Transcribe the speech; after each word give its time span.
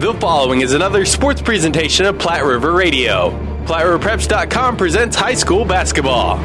The 0.00 0.14
following 0.14 0.62
is 0.62 0.72
another 0.72 1.04
sports 1.04 1.42
presentation 1.42 2.06
of 2.06 2.18
Platte 2.18 2.42
River 2.42 2.72
Radio. 2.72 3.32
PlatteRiverPreps.com 3.66 4.78
presents 4.78 5.14
high 5.14 5.34
school 5.34 5.66
basketball. 5.66 6.38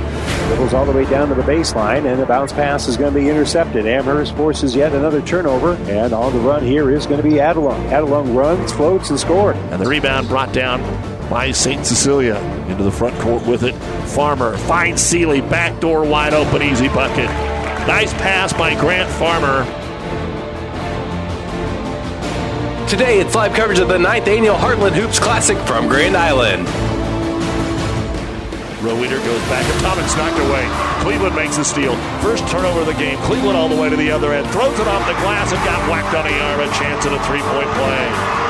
Dribbles 0.47 0.73
all 0.73 0.85
the 0.85 0.91
way 0.91 1.09
down 1.09 1.29
to 1.29 1.35
the 1.35 1.41
baseline, 1.41 2.05
and 2.05 2.21
the 2.21 2.26
bounce 2.26 2.51
pass 2.51 2.89
is 2.89 2.97
going 2.97 3.13
to 3.13 3.17
be 3.17 3.29
intercepted. 3.29 3.85
Amherst 3.85 4.35
forces 4.35 4.76
yet 4.76 4.91
another 4.91 5.21
turnover, 5.21 5.76
and 5.89 6.12
on 6.12 6.33
the 6.33 6.39
run 6.39 6.65
here 6.65 6.91
is 6.91 7.05
going 7.05 7.15
to 7.15 7.23
be 7.23 7.35
Adelung. 7.35 7.81
Adelung 7.91 8.35
runs, 8.35 8.73
floats, 8.73 9.10
and 9.10 9.17
scored. 9.17 9.56
And 9.56 9.81
the 9.81 9.87
rebound 9.87 10.28
brought 10.28 10.51
down 10.51 10.81
by 11.29 11.51
St. 11.51 11.85
Cecilia 11.85 12.35
into 12.67 12.83
the 12.83 12.92
front 12.92 13.17
court 13.22 13.47
with 13.47 13.63
it. 13.63 13.74
Farmer 14.10 14.58
finds 14.58 15.13
back 15.44 15.79
door 15.79 16.03
wide 16.03 16.34
open, 16.34 16.62
easy 16.62 16.90
bucket. 16.90 17.30
Nice 17.88 18.13
pass 18.16 18.52
by 18.52 18.77
Grant 18.77 19.09
Farmer. 19.12 19.84
Today, 22.95 23.20
it's 23.20 23.35
live 23.35 23.52
coverage 23.52 23.80
of 23.80 23.90
the 23.90 23.98
9th 23.98 24.26
annual 24.26 24.55
Heartland 24.55 24.95
Hoops 24.95 25.20
Classic 25.20 25.58
from 25.67 25.90
Grand 25.90 26.16
Island. 26.16 26.63
Roweeder 28.80 29.20
goes 29.20 29.44
back, 29.52 29.68
and 29.68 29.81
Thomas 29.81 30.16
knocked 30.16 30.40
away. 30.40 30.63
Cleveland 31.04 31.35
makes 31.35 31.58
the 31.58 31.66
steal. 31.66 31.94
First 32.23 32.48
turnover 32.48 32.80
of 32.80 32.85
the 32.85 32.94
game. 32.94 33.18
Cleveland 33.27 33.58
all 33.58 33.68
the 33.68 33.76
way 33.76 33.90
to 33.90 33.98
the 33.98 34.09
other 34.09 34.31
end. 34.31 34.48
Throws 34.48 34.80
it 34.80 34.88
off 34.88 35.05
the 35.12 35.20
glass 35.20 35.52
and 35.52 35.59
got 35.68 35.90
whacked 35.91 36.16
on 36.16 36.23
the 36.23 36.40
arm. 36.40 36.62
A 36.62 36.71
chance 36.71 37.05
at 37.05 37.12
a 37.12 37.20
three 37.27 37.41
point 37.41 37.68
play. 37.76 38.45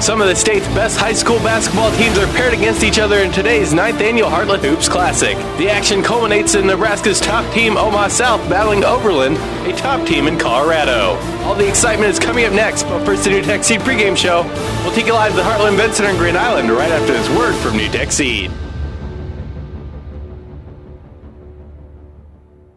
Some 0.00 0.22
of 0.22 0.28
the 0.28 0.34
state's 0.34 0.66
best 0.68 0.96
high 0.96 1.12
school 1.12 1.36
basketball 1.40 1.92
teams 1.92 2.16
are 2.16 2.26
paired 2.28 2.54
against 2.54 2.82
each 2.82 2.98
other 2.98 3.18
in 3.18 3.30
today's 3.30 3.74
ninth 3.74 4.00
annual 4.00 4.30
Heartland 4.30 4.60
Hoops 4.60 4.88
Classic. 4.88 5.36
The 5.58 5.68
action 5.68 6.02
culminates 6.02 6.54
in 6.54 6.66
Nebraska's 6.66 7.20
top 7.20 7.44
team, 7.52 7.76
Omaha 7.76 8.08
South, 8.08 8.40
battling 8.48 8.82
Oberlin, 8.82 9.34
a 9.68 9.76
top 9.76 10.06
team 10.06 10.26
in 10.26 10.38
Colorado. 10.38 11.18
All 11.44 11.54
the 11.54 11.68
excitement 11.68 12.10
is 12.10 12.18
coming 12.18 12.46
up 12.46 12.54
next, 12.54 12.84
but 12.84 13.04
first 13.04 13.24
the 13.24 13.30
NuTech 13.30 13.62
Seed 13.62 13.80
pregame 13.80 14.16
show. 14.16 14.44
We'll 14.82 14.94
take 14.94 15.04
you 15.04 15.12
live 15.12 15.32
to 15.32 15.36
the 15.36 15.42
Heartland 15.42 15.74
Event 15.74 15.92
Center 15.92 16.08
in 16.08 16.16
Grand 16.16 16.38
Island 16.38 16.70
right 16.70 16.90
after 16.90 17.12
this 17.12 17.28
word 17.36 17.54
from 17.56 17.74
NuTech 17.74 18.10
Seed. 18.10 18.50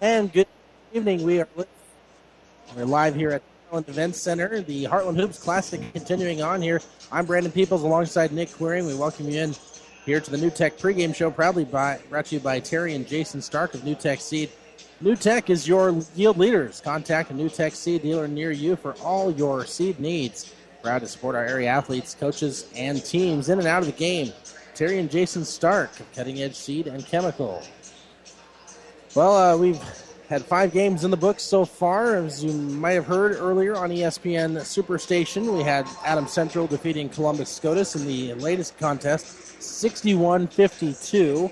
And 0.00 0.32
good 0.32 0.46
evening. 0.92 1.24
We 1.24 1.40
are 1.40 1.48
we're 1.56 2.84
live 2.84 3.16
here 3.16 3.30
at 3.30 3.42
the 3.42 3.76
Heartland 3.76 3.88
Event 3.88 4.14
Center. 4.14 4.60
The 4.60 4.84
Heartland 4.84 5.16
Hoops 5.16 5.40
Classic 5.40 5.80
continuing 5.92 6.40
on 6.40 6.62
here. 6.62 6.80
I'm 7.10 7.26
Brandon 7.26 7.50
Peoples 7.50 7.82
alongside 7.82 8.30
Nick 8.30 8.52
Queering. 8.52 8.86
We 8.86 8.94
welcome 8.94 9.28
you 9.28 9.40
in 9.40 9.56
here 10.04 10.20
to 10.20 10.30
the 10.30 10.36
NuTech 10.36 10.78
pregame 10.78 11.12
show, 11.12 11.32
proudly 11.32 11.64
by, 11.64 11.98
brought 12.10 12.26
to 12.26 12.36
you 12.36 12.40
by 12.40 12.60
Terry 12.60 12.94
and 12.94 13.08
Jason 13.08 13.42
Stark 13.42 13.74
of 13.74 13.80
NuTech 13.80 14.20
Seed. 14.20 14.50
NuTech 15.02 15.50
is 15.50 15.66
your 15.66 16.00
yield 16.14 16.38
leaders. 16.38 16.80
Contact 16.80 17.32
a 17.32 17.34
NuTech 17.34 17.72
Seed 17.72 18.02
dealer 18.02 18.28
near 18.28 18.52
you 18.52 18.76
for 18.76 18.92
all 19.02 19.32
your 19.32 19.66
seed 19.66 19.98
needs. 19.98 20.54
Proud 20.80 21.00
to 21.00 21.08
support 21.08 21.34
our 21.34 21.44
area 21.44 21.70
athletes, 21.70 22.14
coaches, 22.14 22.68
and 22.76 23.04
teams 23.04 23.48
in 23.48 23.58
and 23.58 23.66
out 23.66 23.80
of 23.80 23.86
the 23.86 23.92
game. 23.92 24.32
Terry 24.76 25.00
and 25.00 25.10
Jason 25.10 25.44
Stark 25.44 25.98
of 25.98 26.12
Cutting 26.14 26.40
Edge 26.40 26.54
Seed 26.54 26.86
and 26.86 27.04
Chemical. 27.04 27.64
Well, 29.14 29.34
uh, 29.34 29.56
we've 29.56 29.80
had 30.28 30.44
five 30.44 30.72
games 30.72 31.02
in 31.02 31.10
the 31.10 31.16
books 31.16 31.42
so 31.42 31.64
far. 31.64 32.16
As 32.16 32.44
you 32.44 32.52
might 32.52 32.92
have 32.92 33.06
heard 33.06 33.32
earlier 33.32 33.74
on 33.74 33.88
ESPN 33.88 34.58
Superstation, 34.58 35.56
we 35.56 35.62
had 35.62 35.88
Adams 36.04 36.32
Central 36.32 36.66
defeating 36.66 37.08
Columbus 37.08 37.48
SCOTUS 37.48 37.96
in 37.96 38.06
the 38.06 38.34
latest 38.34 38.76
contest, 38.78 39.62
61 39.62 40.46
52. 40.48 41.50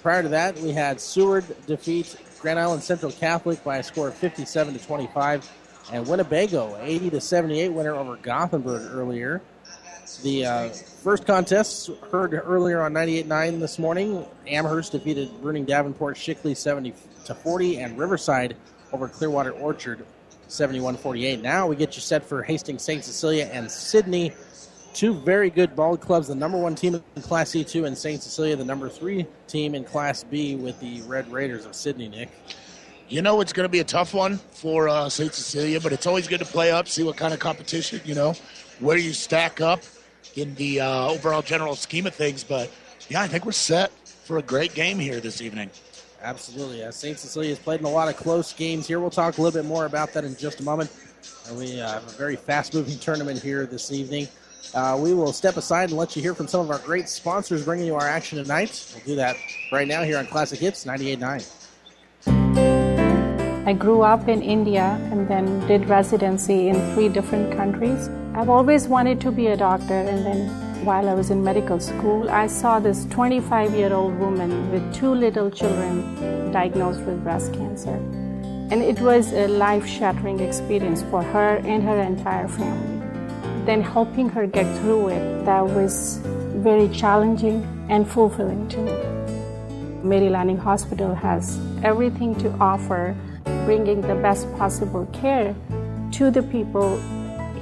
Prior 0.00 0.22
to 0.22 0.28
that, 0.28 0.56
we 0.60 0.70
had 0.70 1.00
Seward 1.00 1.44
defeat 1.66 2.16
Grand 2.40 2.58
Island 2.58 2.84
Central 2.84 3.10
Catholic 3.10 3.62
by 3.64 3.78
a 3.78 3.82
score 3.82 4.08
of 4.08 4.14
57 4.14 4.74
to 4.74 4.84
25, 4.84 5.50
and 5.92 6.06
Winnebago 6.06 6.78
80 6.80 7.10
to 7.10 7.20
78 7.20 7.68
winner 7.70 7.94
over 7.94 8.16
Gothenburg 8.16 8.88
earlier. 8.92 9.42
The 10.22 10.46
uh, 10.46 10.68
first 11.02 11.26
contest 11.26 11.90
heard 12.12 12.32
earlier 12.32 12.80
on 12.80 12.92
98.9 12.92 13.58
this 13.58 13.76
morning. 13.76 14.24
Amherst 14.46 14.92
defeated 14.92 15.28
Bruning 15.42 15.66
Davenport 15.66 16.16
Shickley 16.16 16.56
70 16.56 16.94
to 17.24 17.34
40, 17.34 17.78
and 17.78 17.98
Riverside 17.98 18.56
over 18.92 19.08
Clearwater 19.08 19.50
Orchard 19.50 20.06
71-48. 20.48 21.42
Now 21.42 21.66
we 21.66 21.74
get 21.74 21.96
you 21.96 22.02
set 22.02 22.24
for 22.24 22.44
Hastings 22.44 22.82
St. 22.82 23.02
Cecilia 23.02 23.46
and 23.52 23.68
Sidney. 23.68 24.32
Two 24.94 25.14
very 25.14 25.50
good 25.50 25.74
ball 25.74 25.96
clubs. 25.96 26.28
The 26.28 26.36
number 26.36 26.58
one 26.58 26.76
team 26.76 27.02
in 27.16 27.22
Class 27.22 27.50
C2 27.50 27.84
and 27.84 27.98
St. 27.98 28.22
Cecilia, 28.22 28.54
the 28.54 28.64
number 28.64 28.88
three 28.88 29.26
team 29.48 29.74
in 29.74 29.82
Class 29.82 30.22
B 30.22 30.54
with 30.54 30.78
the 30.78 31.00
Red 31.02 31.32
Raiders 31.32 31.66
of 31.66 31.74
Sidney, 31.74 32.08
Nick. 32.08 32.30
You 33.08 33.22
know 33.22 33.40
it's 33.40 33.52
going 33.52 33.64
to 33.64 33.72
be 33.72 33.80
a 33.80 33.84
tough 33.84 34.14
one 34.14 34.36
for 34.52 34.88
uh, 34.88 35.08
St. 35.08 35.34
Cecilia, 35.34 35.80
but 35.80 35.92
it's 35.92 36.06
always 36.06 36.28
good 36.28 36.40
to 36.40 36.46
play 36.46 36.70
up, 36.70 36.86
see 36.86 37.02
what 37.02 37.16
kind 37.16 37.34
of 37.34 37.40
competition, 37.40 38.00
you 38.04 38.14
know, 38.14 38.34
where 38.78 38.96
you 38.96 39.12
stack 39.12 39.60
up 39.60 39.80
in 40.36 40.54
the 40.54 40.80
uh, 40.80 41.08
overall 41.08 41.42
general 41.42 41.74
scheme 41.74 42.06
of 42.06 42.14
things. 42.14 42.44
But 42.44 42.70
yeah, 43.08 43.22
I 43.22 43.28
think 43.28 43.44
we're 43.44 43.52
set 43.52 43.90
for 44.06 44.38
a 44.38 44.42
great 44.42 44.74
game 44.74 44.98
here 44.98 45.20
this 45.20 45.40
evening. 45.40 45.70
Absolutely. 46.22 46.84
Uh, 46.84 46.90
St. 46.90 47.18
Cecilia 47.18 47.50
has 47.50 47.58
played 47.58 47.80
in 47.80 47.86
a 47.86 47.90
lot 47.90 48.08
of 48.08 48.16
close 48.16 48.52
games 48.52 48.86
here. 48.86 49.00
We'll 49.00 49.10
talk 49.10 49.38
a 49.38 49.42
little 49.42 49.60
bit 49.60 49.66
more 49.66 49.86
about 49.86 50.12
that 50.12 50.24
in 50.24 50.36
just 50.36 50.60
a 50.60 50.62
moment. 50.62 50.90
And 51.48 51.58
we 51.58 51.80
uh, 51.80 51.92
have 51.92 52.06
a 52.06 52.10
very 52.10 52.36
fast 52.36 52.74
moving 52.74 52.98
tournament 53.00 53.42
here 53.42 53.66
this 53.66 53.92
evening. 53.92 54.28
Uh, 54.74 54.96
we 55.00 55.12
will 55.12 55.32
step 55.32 55.56
aside 55.56 55.90
and 55.90 55.98
let 55.98 56.14
you 56.14 56.22
hear 56.22 56.34
from 56.34 56.46
some 56.46 56.60
of 56.60 56.70
our 56.70 56.78
great 56.78 57.08
sponsors 57.08 57.64
bringing 57.64 57.86
you 57.86 57.96
our 57.96 58.06
action 58.06 58.38
tonight. 58.38 58.86
We'll 58.94 59.04
do 59.04 59.16
that 59.16 59.36
right 59.72 59.88
now 59.88 60.04
here 60.04 60.18
on 60.18 60.26
Classic 60.26 60.58
Hits 60.58 60.84
98.9. 60.84 63.66
I 63.66 63.72
grew 63.72 64.02
up 64.02 64.28
in 64.28 64.42
India 64.42 64.98
and 65.10 65.26
then 65.28 65.66
did 65.66 65.88
residency 65.88 66.68
in 66.68 66.94
three 66.94 67.08
different 67.08 67.56
countries. 67.56 68.08
I've 68.34 68.48
always 68.48 68.88
wanted 68.88 69.20
to 69.20 69.30
be 69.30 69.48
a 69.48 69.56
doctor, 69.58 69.92
and 69.92 70.24
then 70.24 70.84
while 70.86 71.06
I 71.06 71.12
was 71.12 71.30
in 71.30 71.44
medical 71.44 71.78
school, 71.78 72.30
I 72.30 72.46
saw 72.46 72.80
this 72.80 73.04
25 73.10 73.74
year 73.74 73.92
old 73.92 74.18
woman 74.18 74.72
with 74.72 74.94
two 74.94 75.14
little 75.14 75.50
children 75.50 76.50
diagnosed 76.50 77.02
with 77.02 77.22
breast 77.22 77.52
cancer. 77.52 77.94
And 78.70 78.82
it 78.82 78.98
was 79.00 79.34
a 79.34 79.48
life 79.48 79.86
shattering 79.86 80.40
experience 80.40 81.02
for 81.10 81.22
her 81.22 81.56
and 81.56 81.82
her 81.82 82.00
entire 82.00 82.48
family. 82.48 83.06
Then 83.66 83.82
helping 83.82 84.30
her 84.30 84.46
get 84.46 84.66
through 84.78 85.08
it, 85.08 85.44
that 85.44 85.66
was 85.66 86.18
very 86.54 86.88
challenging 86.88 87.62
and 87.90 88.08
fulfilling 88.08 88.66
to 88.68 88.78
me. 88.78 88.92
Mary 90.02 90.30
Lanning 90.30 90.56
Hospital 90.56 91.14
has 91.14 91.60
everything 91.84 92.34
to 92.36 92.50
offer, 92.52 93.14
bringing 93.66 94.00
the 94.00 94.14
best 94.14 94.50
possible 94.54 95.04
care 95.12 95.54
to 96.12 96.30
the 96.30 96.42
people 96.42 96.98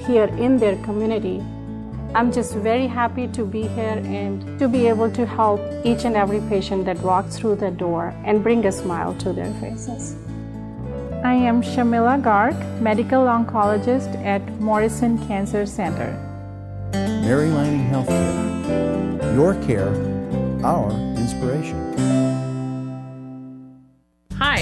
here 0.06 0.30
in 0.38 0.58
their 0.58 0.76
community. 0.84 1.42
I'm 2.14 2.32
just 2.32 2.54
very 2.54 2.86
happy 2.86 3.28
to 3.28 3.44
be 3.44 3.62
here 3.62 4.02
and 4.04 4.58
to 4.58 4.68
be 4.68 4.88
able 4.88 5.10
to 5.12 5.24
help 5.24 5.60
each 5.84 6.04
and 6.04 6.16
every 6.16 6.40
patient 6.48 6.84
that 6.86 6.98
walks 7.00 7.38
through 7.38 7.56
the 7.56 7.70
door 7.70 8.14
and 8.24 8.42
bring 8.42 8.66
a 8.66 8.72
smile 8.72 9.14
to 9.18 9.32
their 9.32 9.52
faces. 9.54 10.16
I 11.22 11.34
am 11.34 11.62
Shamila 11.62 12.20
Garg, 12.22 12.56
medical 12.80 13.20
oncologist 13.26 14.16
at 14.24 14.42
Morrison 14.58 15.18
Cancer 15.28 15.66
Center. 15.66 16.10
Mary 16.92 17.50
Lanning 17.50 17.86
Healthcare. 17.90 19.34
Your 19.36 19.54
care, 19.66 19.94
our 20.64 20.90
inspiration. 21.16 22.39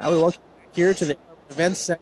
Now 0.00 0.12
we 0.12 0.18
welcome 0.18 0.40
here 0.74 0.94
to 0.94 1.04
the 1.04 1.16
event 1.50 1.76
center 1.76 2.00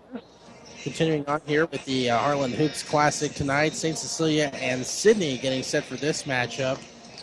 continuing 0.83 1.25
on 1.27 1.41
here 1.47 1.65
with 1.65 1.83
the 1.87 2.11
uh, 2.11 2.19
Heartland 2.19 2.53
Hoops 2.53 2.83
Classic 2.83 3.33
tonight. 3.33 3.73
St. 3.73 3.97
Cecilia 3.97 4.51
and 4.57 4.85
Sidney 4.85 5.39
getting 5.39 5.63
set 5.63 5.83
for 5.83 5.97
this 5.97 6.25
matchup. 6.25 6.79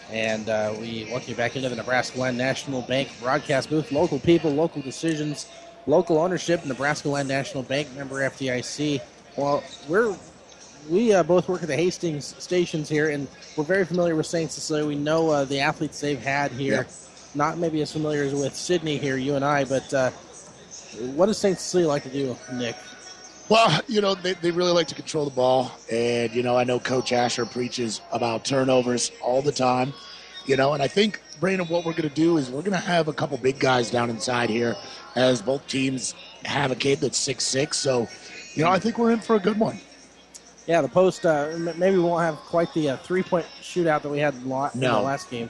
And 0.10 0.50
uh, 0.50 0.74
we 0.80 1.08
welcome 1.12 1.30
you 1.30 1.36
back 1.36 1.56
into 1.56 1.70
the 1.70 1.76
Nebraska 1.76 2.20
Land 2.20 2.40
National 2.40 2.82
Bank 2.82 3.10
broadcast 3.22 3.70
booth. 3.70 3.92
Local 3.92 4.18
people, 4.18 4.50
local 4.50 4.82
decisions, 4.82 5.48
local 5.86 6.18
ownership. 6.18 6.66
Nebraska 6.66 7.08
Land 7.08 7.28
National 7.28 7.62
Bank 7.62 7.96
member 7.96 8.28
FDIC. 8.28 9.00
Well, 9.38 9.64
we're 9.88 10.18
we 10.90 11.14
uh, 11.14 11.22
both 11.22 11.48
work 11.50 11.62
at 11.62 11.68
the 11.68 11.76
Hastings 11.76 12.34
stations 12.40 12.90
here, 12.90 13.12
and 13.12 13.28
we're 13.56 13.64
very 13.64 13.86
familiar 13.86 14.16
with 14.16 14.26
St. 14.26 14.52
Cecilia. 14.52 14.88
We 14.88 14.96
know 14.96 15.30
uh, 15.30 15.46
the 15.46 15.60
athletes 15.60 16.02
they've 16.02 16.20
had 16.20 16.52
here. 16.52 16.74
Yep. 16.74 16.92
Not 17.36 17.58
maybe 17.60 17.82
as 17.84 17.92
familiar 17.92 18.24
as 18.24 18.34
with 18.34 18.56
Sidney 18.56 18.98
here, 18.98 19.18
you 19.18 19.36
and 19.36 19.46
I, 19.46 19.66
but 19.66 19.94
uh, 19.94 20.12
what 21.16 21.28
does 21.28 21.38
St. 21.38 21.58
Cecilia 21.58 21.88
like 21.88 22.04
to 22.04 22.10
do, 22.10 22.36
Nick? 22.54 22.76
Well, 23.50 23.82
you 23.88 24.02
know, 24.02 24.16
they, 24.16 24.34
they 24.34 24.52
really 24.52 24.72
like 24.72 24.88
to 24.88 24.96
control 24.96 25.26
the 25.26 25.32
ball. 25.32 25.72
And, 25.92 26.34
you 26.34 26.44
know, 26.44 26.58
I 26.58 26.64
know 26.64 26.80
Coach 26.80 27.12
Asher 27.12 27.46
preaches 27.46 28.02
about 28.12 28.46
turnovers 28.46 29.12
all 29.22 29.42
the 29.42 29.52
time, 29.52 29.94
you 30.46 30.56
know, 30.56 30.74
and 30.74 30.82
I 30.82 30.88
think, 30.88 31.22
Brandon, 31.40 31.68
what 31.68 31.86
we're 31.86 31.92
going 31.92 32.08
to 32.08 32.16
do 32.16 32.38
is 32.38 32.50
we're 32.50 32.62
going 32.62 32.72
to 32.72 32.78
have 32.78 33.08
a 33.10 33.14
couple 33.14 33.38
big 33.38 33.60
guys 33.60 33.92
down 33.92 34.10
inside 34.10 34.50
here 34.50 34.76
as 35.16 35.42
both 35.42 35.68
teams 35.68 36.16
have 36.46 36.72
a 36.72 36.76
kid 36.76 37.00
that's 37.02 37.18
six 37.18 37.44
six. 37.44 37.78
So, 37.78 38.08
you 38.54 38.64
know, 38.64 38.70
I 38.70 38.80
think 38.80 38.98
we're 38.98 39.12
in 39.12 39.20
for 39.20 39.36
a 39.36 39.40
good 39.40 39.60
one. 39.60 39.80
Yeah, 40.66 40.82
the 40.82 40.88
post. 40.88 41.26
Uh, 41.26 41.50
m- 41.52 41.78
maybe 41.78 41.98
we 41.98 42.04
won't 42.04 42.24
have 42.24 42.36
quite 42.38 42.74
the 42.74 42.92
uh, 42.92 42.98
three-point 42.98 43.46
shootout 43.62 44.02
that 44.04 44.10
we 44.10 44.20
had 44.20 44.34
in, 44.36 44.44
the 44.44 45.02
last 45.02 45.30
game, 45.30 45.50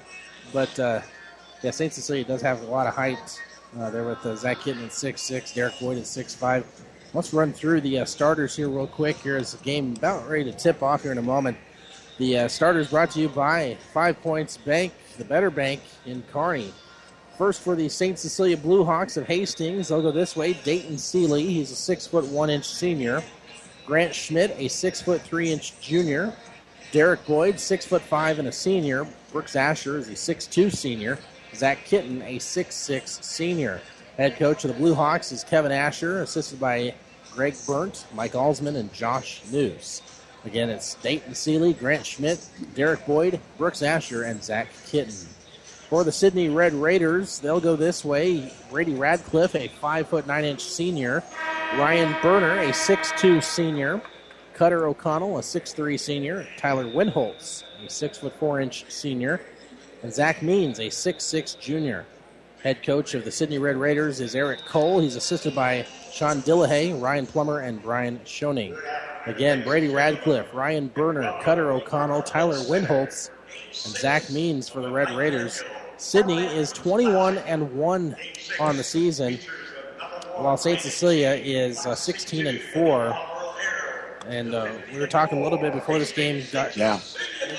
but 0.51 0.79
uh, 0.79 1.01
yeah, 1.61 1.69
Saint 1.69 1.93
Cecilia 1.93 2.23
does 2.23 2.41
have 2.41 2.63
a 2.63 2.65
lot 2.65 2.87
of 2.87 2.95
height 2.95 3.39
uh, 3.79 3.89
there 3.89 4.03
with 4.03 4.25
uh, 4.25 4.35
Zach 4.35 4.59
Kitten 4.61 4.85
at 4.85 4.93
six 4.93 5.21
six, 5.21 5.53
Derek 5.53 5.79
Boyd 5.79 5.97
at 5.97 6.07
six 6.07 6.33
five. 6.35 6.65
Let's 7.13 7.33
run 7.33 7.53
through 7.53 7.81
the 7.81 7.99
uh, 7.99 8.05
starters 8.05 8.55
here 8.55 8.69
real 8.69 8.87
quick. 8.87 9.17
Here 9.17 9.37
is 9.37 9.53
the 9.53 9.63
game 9.63 9.93
about 9.95 10.27
ready 10.27 10.45
to 10.45 10.51
tip 10.51 10.81
off 10.81 11.03
here 11.03 11.11
in 11.11 11.17
a 11.17 11.23
moment. 11.23 11.57
The 12.17 12.39
uh, 12.39 12.47
starters 12.47 12.89
brought 12.89 13.11
to 13.11 13.19
you 13.19 13.29
by 13.29 13.77
Five 13.93 14.21
Points 14.21 14.57
Bank, 14.57 14.93
the 15.17 15.25
Better 15.25 15.49
Bank 15.49 15.81
in 16.05 16.23
Kearney. 16.31 16.73
First 17.37 17.61
for 17.61 17.75
the 17.75 17.89
St. 17.89 18.17
Cecilia 18.17 18.55
Blue 18.55 18.83
Hawks 18.83 19.17
of 19.17 19.25
Hastings, 19.25 19.87
they'll 19.87 20.01
go 20.01 20.11
this 20.11 20.35
way. 20.35 20.53
Dayton 20.53 20.97
Seeley, 20.99 21.45
he's 21.45 21.71
a 21.71 21.75
six 21.75 22.05
foot 22.05 22.25
one 22.25 22.49
inch 22.51 22.65
senior. 22.65 23.23
Grant 23.85 24.13
Schmidt, 24.13 24.55
a 24.57 24.67
six 24.67 25.01
foot 25.01 25.21
three 25.21 25.51
inch 25.51 25.79
junior. 25.81 26.33
Derek 26.91 27.25
Boyd, 27.25 27.59
six 27.59 27.85
foot 27.85 28.03
five 28.03 28.37
and 28.37 28.47
a 28.47 28.51
senior. 28.51 29.07
Brooks 29.31 29.55
Asher 29.55 29.97
is 29.97 30.09
a 30.09 30.15
six 30.15 30.45
two 30.45 30.69
senior. 30.69 31.17
Zach 31.55 31.85
Kitten, 31.85 32.21
a 32.23 32.39
six 32.39 32.75
six 32.75 33.19
senior. 33.25 33.81
Head 34.17 34.37
coach 34.37 34.63
of 34.63 34.69
the 34.69 34.77
Blue 34.77 34.93
Hawks 34.93 35.31
is 35.31 35.43
Kevin 35.43 35.71
Asher, 35.71 36.21
assisted 36.21 36.59
by 36.59 36.93
Greg 37.31 37.55
Burnt, 37.65 38.05
Mike 38.13 38.33
Alsman, 38.33 38.75
and 38.75 38.93
Josh 38.93 39.41
News. 39.51 40.01
Again, 40.45 40.69
it's 40.69 40.95
Dayton 40.95 41.33
Seeley, 41.33 41.73
Grant 41.73 42.05
Schmidt, 42.05 42.45
Derek 42.75 43.05
Boyd, 43.05 43.39
Brooks 43.57 43.81
Asher, 43.81 44.23
and 44.23 44.43
Zach 44.43 44.67
Kitten. 44.85 45.13
For 45.89 46.03
the 46.03 46.11
Sidney 46.11 46.49
Red 46.49 46.73
Raiders, 46.73 47.39
they'll 47.39 47.59
go 47.59 47.75
this 47.75 48.03
way. 48.03 48.51
Brady 48.69 48.95
Radcliffe, 48.95 49.55
a 49.55 49.67
five 49.67 50.07
foot 50.07 50.27
nine 50.27 50.43
inch 50.43 50.63
senior. 50.63 51.23
Ryan 51.75 52.15
Berner, 52.21 52.59
a 52.59 52.73
six 52.73 53.11
two 53.17 53.41
senior. 53.41 54.01
Cutter 54.53 54.85
O'Connell, 54.85 55.37
a 55.39 55.43
six 55.43 55.73
three 55.73 55.97
senior. 55.97 56.47
Tyler 56.57 56.85
Winholtz, 56.85 57.63
a 57.85 57.89
six 57.89 58.17
foot 58.17 58.35
four 58.39 58.59
inch 58.59 58.85
senior. 58.89 59.41
And 60.03 60.13
Zach 60.13 60.41
Means, 60.41 60.81
a 60.81 60.89
six 60.89 61.23
six 61.23 61.53
junior. 61.55 62.05
Head 62.61 62.83
coach 62.83 63.13
of 63.13 63.23
the 63.23 63.31
Sidney 63.31 63.57
Red 63.57 63.77
Raiders 63.77 64.19
is 64.19 64.35
Eric 64.35 64.59
Cole. 64.65 64.99
He's 64.99 65.15
assisted 65.15 65.55
by 65.55 65.85
Sean 66.11 66.41
Dillahay, 66.41 67.01
Ryan 67.01 67.25
Plummer, 67.25 67.59
and 67.59 67.81
Brian 67.81 68.19
Schoening. 68.25 68.77
Again, 69.25 69.63
Brady 69.63 69.87
Radcliffe, 69.87 70.53
Ryan 70.53 70.87
Berner, 70.89 71.39
Cutter 71.41 71.71
O'Connell, 71.71 72.21
Tyler 72.21 72.57
Winholtz, 72.57 73.29
and 73.85 73.95
Zach 73.95 74.29
Means 74.29 74.67
for 74.67 74.81
the 74.81 74.91
Red 74.91 75.09
Raiders. 75.11 75.63
Sidney 75.95 76.45
is 76.47 76.73
21 76.73 77.37
and 77.39 77.73
1 77.73 78.15
on 78.59 78.75
the 78.75 78.83
season, 78.83 79.39
while 80.35 80.57
St. 80.57 80.81
Cecilia 80.81 81.31
is 81.41 81.85
uh, 81.85 81.95
16 81.95 82.47
and 82.47 82.59
4. 82.59 83.17
And 84.27 84.53
uh, 84.55 84.71
we 84.93 84.99
were 84.99 85.07
talking 85.07 85.39
a 85.39 85.43
little 85.43 85.57
bit 85.57 85.73
before 85.73 85.99
this 85.99 86.11
game 86.11 86.43
got, 86.51 86.75
Yeah. 86.77 86.99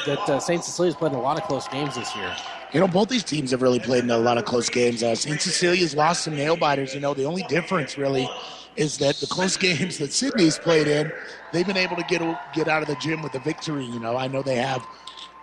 that 0.07 0.19
uh, 0.29 0.41
St. 0.41 0.65
Cecilia's 0.65 0.95
played 0.95 1.13
in 1.13 1.19
a 1.19 1.23
lot 1.23 1.37
of 1.37 1.45
close 1.45 1.69
games 1.69 1.95
this 1.95 2.15
year. 2.17 2.35
You 2.73 2.81
know, 2.81 2.89
both 2.89 3.09
these 3.09 3.23
teams 3.25 3.51
have 3.53 3.63
really 3.63 3.79
played 3.79 4.03
in 4.05 4.11
a 4.11 4.19
lot 4.19 4.39
of 4.39 4.45
close 4.45 4.69
games. 4.69 5.03
Uh, 5.03 5.15
St. 5.15 5.41
Cecilia's 5.41 5.95
lost 5.95 6.25
some 6.25 6.35
nail 6.35 6.57
biters. 6.57 6.95
You 6.95 7.01
know, 7.01 7.15
the 7.15 7.25
only 7.25 7.43
difference 7.45 7.97
really 7.97 8.29
is 8.77 8.99
that 8.99 9.17
the 9.17 9.27
close 9.27 9.57
games 9.69 9.99
that 9.99 10.13
Sidney's 10.13 10.59
played 10.59 10.89
in, 10.89 11.13
they've 11.53 11.67
been 11.67 11.77
able 11.77 11.97
to 11.97 12.03
get 12.05 12.21
get 12.53 12.67
out 12.67 12.83
of 12.83 12.89
the 12.89 12.97
gym 12.97 13.23
with 13.23 13.35
a 13.35 13.39
victory. 13.39 13.85
You 13.85 14.01
know, 14.01 14.17
I 14.17 14.27
know 14.27 14.43
they 14.43 14.57
have 14.57 14.85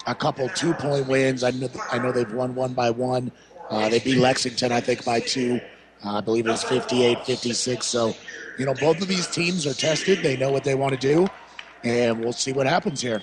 a 0.07 0.15
couple 0.15 0.49
two 0.49 0.73
point 0.73 1.07
wins. 1.07 1.43
I 1.43 1.51
know 1.51 1.69
I 1.91 1.99
know 1.99 2.11
they've 2.11 2.33
won 2.33 2.55
one 2.55 2.73
by 2.73 2.89
one. 2.89 3.31
Uh, 3.69 3.87
they 3.87 3.99
beat 3.99 4.17
Lexington, 4.17 4.73
I 4.73 4.81
think, 4.81 5.05
by 5.05 5.21
two. 5.21 5.61
Uh, 6.03 6.17
I 6.17 6.21
believe 6.21 6.47
it 6.47 6.51
was 6.51 6.63
58 6.63 7.25
56. 7.25 7.85
So, 7.85 8.15
you 8.57 8.65
know, 8.65 8.73
both 8.75 9.01
of 9.01 9.07
these 9.07 9.27
teams 9.27 9.67
are 9.67 9.73
tested. 9.73 10.23
They 10.23 10.35
know 10.37 10.51
what 10.51 10.63
they 10.63 10.75
want 10.75 10.93
to 10.93 10.99
do, 10.99 11.27
and 11.83 12.19
we'll 12.19 12.33
see 12.33 12.53
what 12.53 12.67
happens 12.67 13.01
here. 13.01 13.21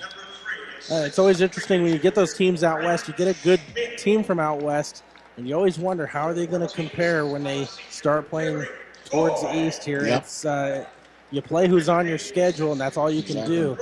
Uh, 0.91 1.03
it's 1.05 1.19
always 1.19 1.41
interesting 1.41 1.83
when 1.83 1.93
you 1.93 1.99
get 1.99 2.15
those 2.15 2.33
teams 2.33 2.63
out 2.63 2.81
west. 2.81 3.07
You 3.07 3.13
get 3.13 3.27
a 3.27 3.43
good 3.43 3.59
team 3.97 4.23
from 4.23 4.39
out 4.39 4.61
west, 4.61 5.03
and 5.37 5.47
you 5.47 5.53
always 5.55 5.77
wonder 5.77 6.05
how 6.05 6.21
are 6.21 6.33
they 6.33 6.47
going 6.47 6.65
to 6.65 6.73
compare 6.73 7.25
when 7.25 7.43
they 7.43 7.65
start 7.89 8.29
playing 8.29 8.65
towards 9.05 9.41
the 9.41 9.55
east 9.55 9.83
here. 9.83 10.05
Yep. 10.05 10.21
It's 10.23 10.45
uh, 10.45 10.85
you 11.31 11.41
play 11.41 11.67
who's 11.67 11.89
on 11.89 12.07
your 12.07 12.17
schedule, 12.17 12.71
and 12.71 12.81
that's 12.81 12.97
all 12.97 13.11
you 13.11 13.21
can 13.21 13.37
Exactly. 13.37 13.55
do. 13.55 13.77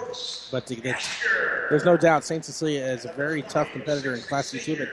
But 0.52 0.68
there's 1.70 1.86
no 1.86 1.98
doubt 1.98 2.24
St. 2.24 2.44
Cecilia 2.44 2.84
is 2.86 3.06
a 3.06 3.12
very 3.14 3.42
tough 3.44 3.72
competitor 3.72 4.16
in 4.16 4.22
Class 4.22 4.52
C2. 4.52 4.78
But 4.80 4.90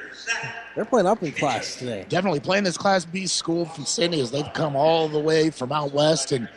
they're 0.74 0.84
playing 0.84 1.06
up 1.06 1.22
in 1.22 1.32
class 1.32 1.76
today. 1.76 2.04
definitely 2.08 2.40
playing 2.40 2.64
this 2.64 2.76
Class 2.76 3.04
B 3.04 3.26
school 3.26 3.64
from 3.64 3.84
Sidney 3.84 4.20
as 4.20 4.30
they've 4.30 4.52
come 4.54 4.74
all 4.76 5.08
the 5.08 5.20
way 5.20 5.50
from 5.50 5.70
out 5.72 5.92
west. 5.92 6.32
And, 6.32 6.48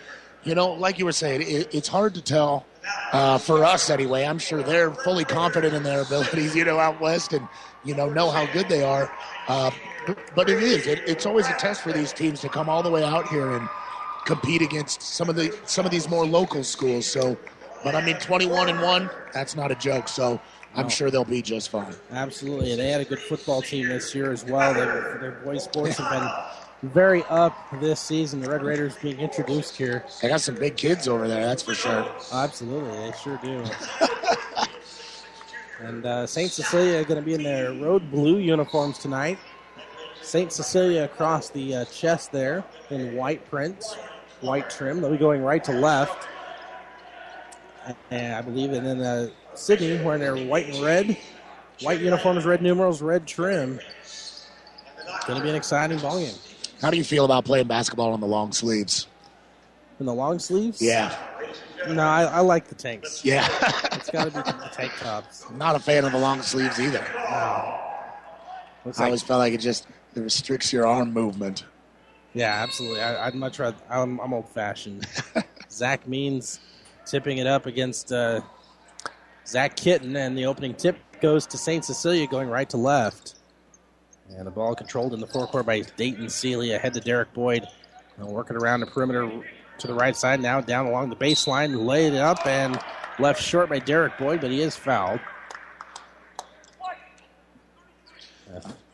you 0.44 0.56
know, 0.56 0.72
like 0.74 0.98
you 0.98 1.06
were 1.06 1.12
saying, 1.12 1.42
it, 1.44 1.74
it's 1.74 1.88
hard 1.88 2.16
to 2.16 2.22
tell 2.22 2.66
uh, 3.12 3.38
for 3.38 3.64
us 3.64 3.90
anyway. 3.90 4.26
I'm 4.26 4.40
sure 4.40 4.64
they're 4.64 4.92
fully 4.92 5.26
confident 5.26 5.74
in 5.74 5.84
their 5.84 6.02
abilities, 6.06 6.56
you 6.56 6.66
know, 6.66 6.80
out 6.80 7.00
west 7.00 7.34
and, 7.34 7.48
you 7.84 7.94
know, 7.96 8.10
know 8.10 8.32
how 8.32 8.46
good 8.54 8.70
they 8.70 8.84
are. 8.84 9.12
Uh, 9.48 9.72
but 10.36 10.50
it 10.50 10.64
is. 10.64 10.88
It, 10.88 11.02
it's 11.08 11.26
always 11.26 11.48
a 11.48 11.54
test 11.54 11.82
for 11.82 11.92
these 11.92 12.12
teams 12.14 12.40
to 12.42 12.50
come 12.50 12.70
all 12.70 12.82
the 12.82 12.92
way 12.92 13.04
out 13.04 13.28
here 13.28 13.52
and 13.52 13.68
compete 14.28 14.62
against 14.62 15.02
some 15.02 15.30
of 15.30 15.36
the 15.36 15.58
some 15.66 15.86
of 15.86 15.92
these 15.92 16.08
more 16.10 16.26
local 16.26 16.64
schools. 16.64 17.06
So, 17.08 17.36
but 17.84 17.96
I 17.96 18.06
mean, 18.06 18.18
21 18.18 18.70
and 18.70 18.82
one, 18.82 19.10
that's 19.34 19.56
not 19.56 19.72
a 19.72 19.76
joke. 19.76 20.08
So 20.08 20.40
I'm 20.76 20.84
No. 20.84 20.90
sure 20.90 21.10
they'll 21.10 21.24
be 21.24 21.42
just 21.42 21.70
fine. 21.70 21.96
Absolutely, 22.12 22.76
they 22.76 22.90
had 22.92 23.02
a 23.02 23.06
good 23.06 23.20
football 23.22 23.62
team 23.64 23.88
this 23.88 24.14
year 24.14 24.32
as 24.32 24.46
well. 24.46 24.74
They, 24.74 24.82
their 25.20 25.42
boys 25.44 25.64
sports 25.64 25.98
have 25.98 26.12
been 26.12 26.30
very 26.92 27.24
up 27.30 27.58
this 27.80 28.00
season. 28.00 28.42
The 28.42 28.50
Red 28.52 28.62
Raiders 28.64 28.96
being 29.02 29.20
introduced 29.20 29.76
here. 29.78 30.04
They 30.22 30.28
got 30.28 30.42
some 30.42 30.56
big 30.56 30.76
kids 30.78 31.08
over 31.08 31.28
there, 31.28 31.44
that's 31.46 31.64
for 31.64 31.74
sure. 31.74 32.06
Absolutely, 32.32 32.92
they 32.92 33.12
sure 33.24 33.40
do. 33.42 33.64
and 35.80 36.06
uh, 36.06 36.28
St. 36.28 36.52
Cecilia 36.52 37.04
going 37.06 37.20
to 37.20 37.26
be 37.26 37.34
in 37.34 37.44
their 37.44 37.72
road 37.74 38.12
blue 38.12 38.38
uniforms 38.38 38.98
tonight. 39.00 39.40
St. 40.22 40.52
Cecilia 40.52 41.04
across 41.04 41.50
the 41.50 41.74
uh, 41.76 41.86
chest 41.86 42.32
there 42.34 42.64
in 42.90 43.16
white 43.16 43.48
print, 43.50 43.84
white 44.42 44.70
trim. 44.70 45.02
They'll 45.02 45.12
be 45.12 45.18
going 45.18 45.42
right 45.42 45.64
to 45.66 45.72
left, 45.72 46.28
and 48.12 48.34
I 48.36 48.42
believe. 48.42 48.72
And 48.74 48.86
then 48.86 49.02
uh, 49.02 49.30
Sidney 49.56 50.02
wearing 50.04 50.22
their 50.22 50.36
white 50.36 50.68
and 50.74 50.84
red, 50.84 51.18
white 51.82 52.00
uniforms, 52.00 52.46
red 52.46 52.62
numerals, 52.62 53.02
red 53.02 53.28
trim. 53.28 53.80
It's 54.02 55.26
going 55.26 55.38
to 55.38 55.44
be 55.44 55.50
an 55.50 55.56
exciting 55.56 56.00
ball 56.00 56.20
game. 56.20 56.36
How 56.82 56.92
do 56.92 56.98
you 56.98 57.04
feel 57.04 57.26
about 57.26 57.46
playing 57.46 57.68
basketball 57.68 58.14
in 58.14 58.22
the 58.22 58.28
long 58.28 58.52
sleeves? 58.52 59.08
In 60.00 60.06
the 60.06 60.14
long 60.14 60.38
sleeves? 60.38 60.82
Yeah. 60.82 61.18
No, 61.88 62.04
I, 62.04 62.24
I 62.24 62.40
like 62.42 62.68
the 62.68 62.76
tanks. 62.76 63.24
Yeah. 63.26 63.48
It's 63.94 64.10
got 64.10 64.26
to 64.26 64.32
be 64.32 64.38
the 64.38 64.70
tank 64.74 64.92
tops. 65.00 65.50
Not 65.52 65.76
a 65.76 65.80
fan 65.80 66.06
of 66.06 66.12
the 66.12 66.20
long 66.20 66.42
sleeves 66.42 66.80
either. 66.80 67.00
Looks 68.86 69.00
I 69.00 69.04
like 69.04 69.08
always 69.08 69.24
felt 69.24 69.40
like 69.40 69.54
it 69.54 69.60
just 69.60 69.88
it 70.16 70.20
restricts 70.20 70.72
your 70.72 70.86
arm 70.86 71.14
movement. 71.14 71.66
Yeah, 72.38 72.62
absolutely. 72.62 73.02
I, 73.02 73.26
I'd 73.26 73.34
much 73.34 73.58
rather. 73.58 73.78
I'm, 73.90 74.20
I'm 74.20 74.32
old 74.32 74.48
fashioned. 74.50 75.08
Zach 75.72 76.08
Means 76.08 76.60
tipping 77.04 77.40
it 77.40 77.48
up 77.48 77.66
against 77.66 78.12
uh, 78.12 78.42
Zach 79.48 79.76
Kitten, 79.76 80.16
and 80.16 80.38
the 80.38 80.46
opening 80.46 80.76
tip 80.76 80.98
goes 81.20 81.48
to 81.48 81.58
St. 81.58 81.84
Cecilia, 81.84 82.28
going 82.28 82.48
right 82.48 82.70
to 82.70 82.78
left. 82.78 83.34
And 84.30 84.46
the 84.46 84.52
ball 84.52 84.76
controlled 84.76 85.16
in 85.16 85.20
the 85.20 85.26
forecourt 85.26 85.66
by 85.66 85.82
Dayton 85.82 86.30
Seeley, 86.30 86.74
ahead 86.74 86.94
to 86.94 87.00
Derek 87.00 87.34
Boyd. 87.34 87.66
And 88.18 88.28
working 88.28 88.56
around 88.56 88.82
the 88.82 88.86
perimeter 88.88 89.42
to 89.80 89.88
the 89.88 89.96
right 89.96 90.16
side, 90.16 90.40
now 90.40 90.62
down 90.62 90.86
along 90.86 91.10
the 91.10 91.16
baseline, 91.16 91.88
laid 91.88 92.14
it 92.14 92.20
up 92.20 92.46
and 92.46 92.80
left 93.18 93.42
short 93.42 93.68
by 93.68 93.80
Derek 93.80 94.16
Boyd, 94.20 94.42
but 94.42 94.52
he 94.52 94.62
is 94.62 94.76
fouled. 94.76 95.22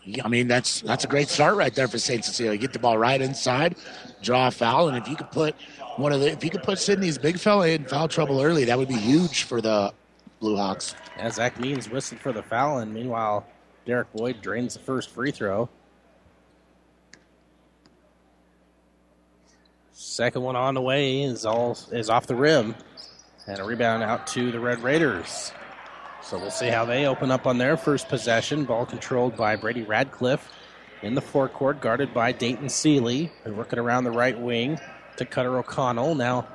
Yeah, 0.05 0.25
I 0.25 0.27
mean 0.27 0.47
that's 0.47 0.81
that's 0.81 1.05
a 1.05 1.07
great 1.07 1.29
start 1.29 1.55
right 1.55 1.73
there 1.73 1.87
for 1.87 1.97
Saint 1.97 2.25
Cecilia. 2.25 2.57
Get 2.57 2.73
the 2.73 2.79
ball 2.79 2.97
right 2.97 3.21
inside, 3.21 3.75
draw 4.21 4.47
a 4.47 4.51
foul, 4.51 4.89
and 4.89 4.97
if 4.97 5.07
you 5.07 5.15
could 5.15 5.31
put 5.31 5.55
one 5.95 6.11
of 6.11 6.19
the 6.19 6.31
if 6.31 6.43
you 6.43 6.49
could 6.49 6.63
put 6.63 6.77
Sidney's 6.77 7.17
big 7.17 7.39
fella 7.39 7.67
in 7.69 7.85
foul 7.85 8.07
trouble 8.09 8.41
early, 8.41 8.65
that 8.65 8.77
would 8.77 8.89
be 8.89 8.97
huge 8.97 9.43
for 9.43 9.61
the 9.61 9.93
Blue 10.39 10.57
Hawks. 10.57 10.93
As 11.17 11.35
Zach 11.35 11.57
Means 11.59 11.89
whistled 11.89 12.19
for 12.19 12.33
the 12.33 12.43
foul, 12.43 12.79
and 12.79 12.93
meanwhile, 12.93 13.45
Derek 13.85 14.11
Boyd 14.11 14.41
drains 14.41 14.73
the 14.73 14.81
first 14.81 15.09
free 15.09 15.31
throw. 15.31 15.69
Second 19.93 20.41
one 20.41 20.57
on 20.57 20.73
the 20.73 20.81
way 20.81 21.21
is 21.23 21.45
all 21.45 21.77
is 21.93 22.09
off 22.09 22.27
the 22.27 22.35
rim, 22.35 22.75
and 23.47 23.59
a 23.59 23.63
rebound 23.63 24.03
out 24.03 24.27
to 24.27 24.51
the 24.51 24.59
Red 24.59 24.83
Raiders. 24.83 25.53
So 26.23 26.39
we'll 26.39 26.51
see 26.51 26.69
how 26.69 26.85
they 26.85 27.05
open 27.05 27.31
up 27.31 27.45
on 27.45 27.57
their 27.57 27.75
first 27.75 28.07
possession. 28.07 28.63
Ball 28.63 28.85
controlled 28.85 29.35
by 29.35 29.57
Brady 29.57 29.83
Radcliffe 29.83 30.49
in 31.01 31.15
the 31.15 31.21
forecourt, 31.21 31.81
guarded 31.81 32.13
by 32.13 32.31
Dayton 32.31 32.69
Seeley. 32.69 33.29
They're 33.43 33.53
working 33.53 33.77
around 33.77 34.05
the 34.05 34.11
right 34.11 34.39
wing 34.39 34.79
to 35.17 35.25
Cutter 35.25 35.57
O'Connell. 35.57 36.15
Now 36.15 36.47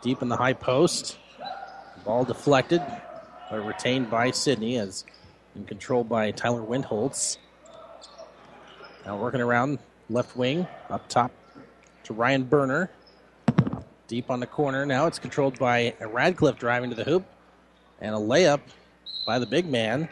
deep 0.00 0.22
in 0.22 0.28
the 0.28 0.36
high 0.36 0.52
post. 0.52 1.18
Ball 2.04 2.24
deflected, 2.24 2.80
but 3.50 3.66
retained 3.66 4.10
by 4.10 4.30
Sidney 4.30 4.78
as 4.78 5.04
and 5.56 5.66
controlled 5.66 6.08
by 6.08 6.30
Tyler 6.30 6.62
Windholtz. 6.62 7.38
Now 9.04 9.16
working 9.16 9.40
around 9.40 9.80
left 10.08 10.36
wing, 10.36 10.68
up 10.88 11.08
top 11.08 11.32
to 12.04 12.12
Ryan 12.12 12.44
Berner. 12.44 12.90
Deep 14.06 14.30
on 14.30 14.38
the 14.38 14.46
corner. 14.46 14.86
Now 14.86 15.08
it's 15.08 15.18
controlled 15.18 15.58
by 15.58 15.94
Radcliffe 16.00 16.58
driving 16.58 16.90
to 16.90 16.96
the 16.96 17.04
hoop. 17.04 17.24
And 18.00 18.14
a 18.14 18.18
layup 18.18 18.60
by 19.26 19.38
the 19.38 19.46
big 19.46 19.66
man 19.66 20.08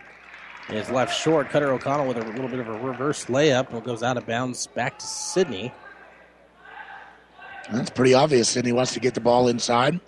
is 0.68 0.90
left 0.90 1.18
short. 1.18 1.48
Cutter 1.48 1.72
O'Connell 1.72 2.06
with 2.06 2.18
a 2.18 2.24
little 2.24 2.48
bit 2.48 2.60
of 2.60 2.68
a 2.68 2.78
reverse 2.78 3.26
layup. 3.26 3.74
It 3.74 3.84
goes 3.84 4.02
out 4.02 4.16
of 4.16 4.26
bounds 4.26 4.66
back 4.66 4.98
to 4.98 5.06
Sidney. 5.06 5.72
That's 7.72 7.90
pretty 7.90 8.14
obvious. 8.14 8.48
Sidney 8.48 8.72
wants 8.72 8.94
to 8.94 9.00
get 9.00 9.14
the 9.14 9.20
ball 9.20 9.48
inside. 9.48 10.00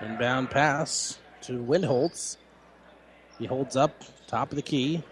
Inbound 0.00 0.50
pass 0.50 1.18
to 1.42 1.62
Windholtz. 1.62 2.36
He 3.38 3.46
holds 3.46 3.76
up 3.76 4.02
top 4.26 4.50
of 4.50 4.56
the 4.56 4.62
key. 4.62 5.02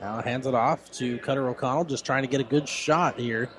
Now 0.00 0.22
hands 0.22 0.46
it 0.46 0.54
off 0.54 0.90
to 0.92 1.18
Cutter 1.18 1.48
O'Connell, 1.48 1.84
just 1.84 2.06
trying 2.06 2.22
to 2.22 2.28
get 2.28 2.40
a 2.40 2.44
good 2.44 2.68
shot 2.68 3.18
here. 3.18 3.50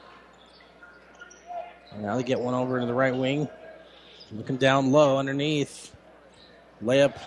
And 1.91 2.01
now 2.01 2.15
they 2.15 2.23
get 2.23 2.39
one 2.39 2.53
over 2.53 2.79
to 2.79 2.85
the 2.85 2.93
right 2.93 3.15
wing. 3.15 3.47
Looking 4.31 4.57
down 4.57 4.91
low 4.91 5.17
underneath. 5.17 5.90
Layup 6.83 7.17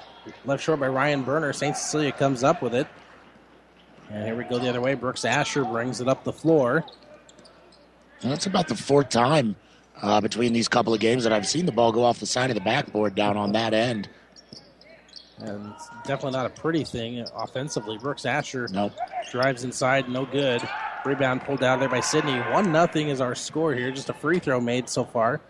left 0.45 0.63
short 0.63 0.81
by 0.81 0.89
Ryan 0.89 1.23
Berner. 1.23 1.53
St. 1.53 1.77
Cecilia 1.77 2.13
comes 2.13 2.43
up 2.43 2.63
with 2.63 2.75
it. 2.75 2.87
And 4.11 4.25
here 4.25 4.37
we 4.37 4.45
go 4.45 4.59
the 4.59 4.69
other 4.69 4.81
way. 4.81 4.95
Brooks 4.95 5.25
Asher 5.25 5.65
brings 5.65 6.01
it 6.01 6.09
up 6.09 6.25
the 6.25 6.33
floor. 6.33 6.85
That's 8.23 8.47
about 8.47 8.69
the 8.69 8.77
fourth 8.77 9.09
time 9.11 9.57
uh, 10.03 10.21
between 10.21 10.53
these 10.53 10.69
couple 10.69 10.95
of 10.95 11.01
games 11.01 11.25
that 11.25 11.33
I've 11.33 11.47
seen 11.47 11.67
the 11.67 11.73
ball 11.73 11.93
go 11.93 12.05
off 12.05 12.21
the 12.21 12.27
side 12.27 12.51
of 12.51 12.55
the 12.55 12.61
backboard 12.61 13.15
down 13.15 13.37
on 13.37 13.53
that 13.53 13.75
end. 13.75 14.09
And 15.39 15.73
it's 15.75 15.89
definitely 16.05 16.33
not 16.33 16.47
a 16.47 16.51
pretty 16.51 16.85
thing 16.85 17.27
offensively. 17.35 17.99
Brooks 17.99 18.25
Asher 18.25 18.69
nope. 18.71 18.93
drives 19.31 19.65
inside, 19.65 20.09
no 20.09 20.25
good. 20.25 20.63
Rebound 21.05 21.43
pulled 21.43 21.61
down 21.61 21.81
there 21.81 21.89
by 21.89 22.01
Sidney. 22.01 22.39
One 22.53 22.73
nothing 22.73 23.09
is 23.09 23.21
our 23.21 23.35
score 23.35 23.75
here. 23.75 23.91
Just 23.91 24.09
a 24.09 24.15
free 24.15 24.39
throw 24.39 24.61
made 24.61 24.89
so 24.89 25.05
far. 25.05 25.41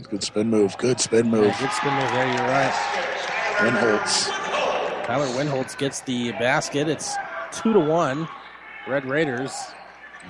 Good 0.00 0.22
spin 0.22 0.48
move. 0.48 0.76
Good 0.78 1.00
spin 1.00 1.28
move. 1.28 1.46
Yeah, 1.46 1.60
good 1.60 1.72
spin 1.72 1.94
move 1.94 2.10
there. 2.12 2.26
You're 2.26 2.48
right. 2.48 3.60
Windholtz. 3.62 4.30
Tyler 5.06 5.36
Windholtz 5.36 5.74
gets 5.74 6.00
the 6.00 6.32
basket. 6.32 6.88
It's 6.88 7.14
two 7.50 7.74
to 7.74 7.80
one. 7.80 8.26
Red 8.88 9.04
Raiders. 9.04 9.52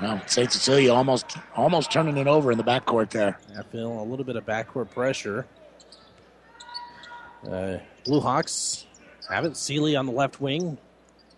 Well, 0.00 0.20
St. 0.26 0.50
Cecilia 0.50 0.92
almost 0.92 1.36
almost 1.54 1.92
turning 1.92 2.16
it 2.16 2.26
over 2.26 2.50
in 2.50 2.58
the 2.58 2.64
backcourt 2.64 3.10
there. 3.10 3.38
I 3.56 3.62
feel 3.62 4.00
a 4.00 4.04
little 4.04 4.24
bit 4.24 4.36
of 4.36 4.44
backcourt 4.44 4.90
pressure. 4.90 5.46
Uh, 7.48 7.78
Blue 8.04 8.20
Hawks 8.20 8.86
have 9.28 9.44
it. 9.44 9.56
Seeley 9.56 9.94
on 9.94 10.06
the 10.06 10.12
left 10.12 10.40
wing. 10.40 10.76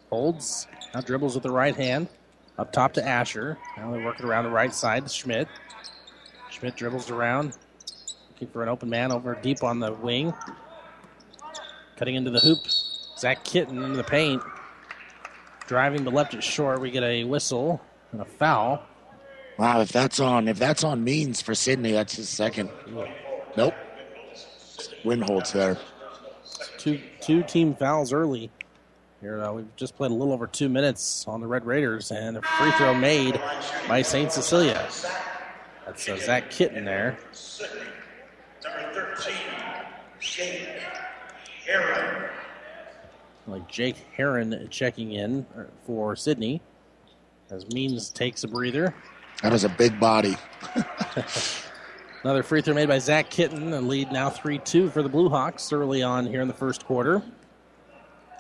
Holds. 0.09 0.66
Now 0.95 1.00
dribbles 1.02 1.35
with 1.35 1.43
the 1.43 1.50
right 1.50 1.76
hand. 1.76 2.09
Up 2.57 2.73
top 2.73 2.95
to 2.95 3.07
Asher. 3.07 3.59
Now 3.76 3.90
they're 3.90 4.04
working 4.04 4.25
around 4.25 4.45
the 4.45 4.50
right 4.50 4.73
side 4.73 5.02
to 5.02 5.09
Schmidt. 5.09 5.49
Schmidt 6.50 6.76
dribbles 6.76 7.11
around. 7.11 7.57
Looking 8.45 8.53
for 8.53 8.63
an 8.63 8.69
open 8.69 8.91
man 8.91 9.11
over 9.11 9.39
deep 9.41 9.63
on 9.63 9.81
the 9.81 9.91
wing. 9.91 10.35
Cutting 11.97 12.15
into 12.15 12.31
the 12.31 12.41
hoop. 12.41 12.59
Zach 13.19 13.43
Kitten 13.43 13.83
into 13.83 13.97
the 13.97 14.05
paint. 14.05 14.43
Driving 15.67 16.05
to 16.05 16.11
left 16.11 16.35
it 16.35 16.45
short. 16.45 16.79
We 16.83 16.91
get 16.91 17.03
a 17.03 17.25
whistle 17.25 17.81
and 18.13 18.21
a 18.21 18.27
foul. 18.27 18.83
Wow, 19.59 19.81
if 19.81 19.91
that's 19.91 20.21
on 20.21 20.47
if 20.47 20.59
that's 20.59 20.85
on 20.85 21.03
means 21.03 21.41
for 21.41 21.55
Sidney, 21.55 21.93
that's 21.93 22.17
his 22.17 22.29
second. 22.29 22.69
Nope. 23.57 23.73
Windholtz 25.05 25.53
there. 25.53 25.79
Two 26.77 27.01
two 27.23 27.45
team 27.45 27.75
fouls 27.75 28.13
early. 28.13 28.51
Here 29.23 29.43
uh, 29.43 29.53
we've 29.55 29.75
just 29.77 29.97
played 29.97 30.11
a 30.11 30.15
little 30.15 30.35
over 30.35 30.47
two 30.47 30.69
minutes 30.69 31.27
on 31.27 31.41
the 31.41 31.47
Red 31.47 31.65
Raiders, 31.65 32.11
and 32.11 32.37
a 32.37 32.43
free 32.43 32.73
throw 32.73 32.93
made 32.93 33.41
by 33.89 34.03
Saint 34.03 34.33
Cecilia. 34.33 34.87
That's 35.87 36.09
uh, 36.09 36.19
Zach 36.19 36.51
Kitten 36.51 36.85
there. 36.85 37.17
Number 40.25 40.54
13, 40.54 40.66
Jake 41.45 41.66
Heron. 41.66 42.31
Like 43.47 43.69
Jake 43.69 43.97
Heron 44.16 44.69
checking 44.71 45.12
in 45.12 45.47
for 45.87 46.16
Sidney 46.16 46.62
as 47.50 47.69
Means 47.69 48.11
takes 48.11 48.45
a 48.45 48.49
breather. 48.49 48.95
That 49.43 49.52
was 49.52 49.64
a 49.64 49.69
big 49.69 50.00
body. 50.00 50.37
Another 52.23 52.43
free 52.43 52.62
throw 52.62 52.73
made 52.73 52.88
by 52.88 52.99
Zach 52.99 53.28
Kitten. 53.28 53.71
The 53.71 53.83
lead 53.83 54.11
now 54.12 54.31
3 54.31 54.59
2 54.59 54.88
for 54.90 55.02
the 55.02 55.11
Blue 55.11 55.28
Hawks 55.28 55.73
early 55.73 56.02
on 56.02 56.26
here 56.26 56.40
in 56.40 56.49
the 56.49 56.54
first 56.54 56.87
quarter. 56.87 57.23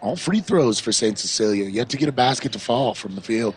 All 0.00 0.16
free 0.16 0.40
throws 0.40 0.80
for 0.80 0.92
St. 0.92 1.18
Cecilia. 1.18 1.64
Yet 1.64 1.90
to 1.90 1.98
get 1.98 2.08
a 2.08 2.12
basket 2.12 2.52
to 2.52 2.58
fall 2.58 2.94
from 2.94 3.14
the 3.14 3.20
field. 3.20 3.54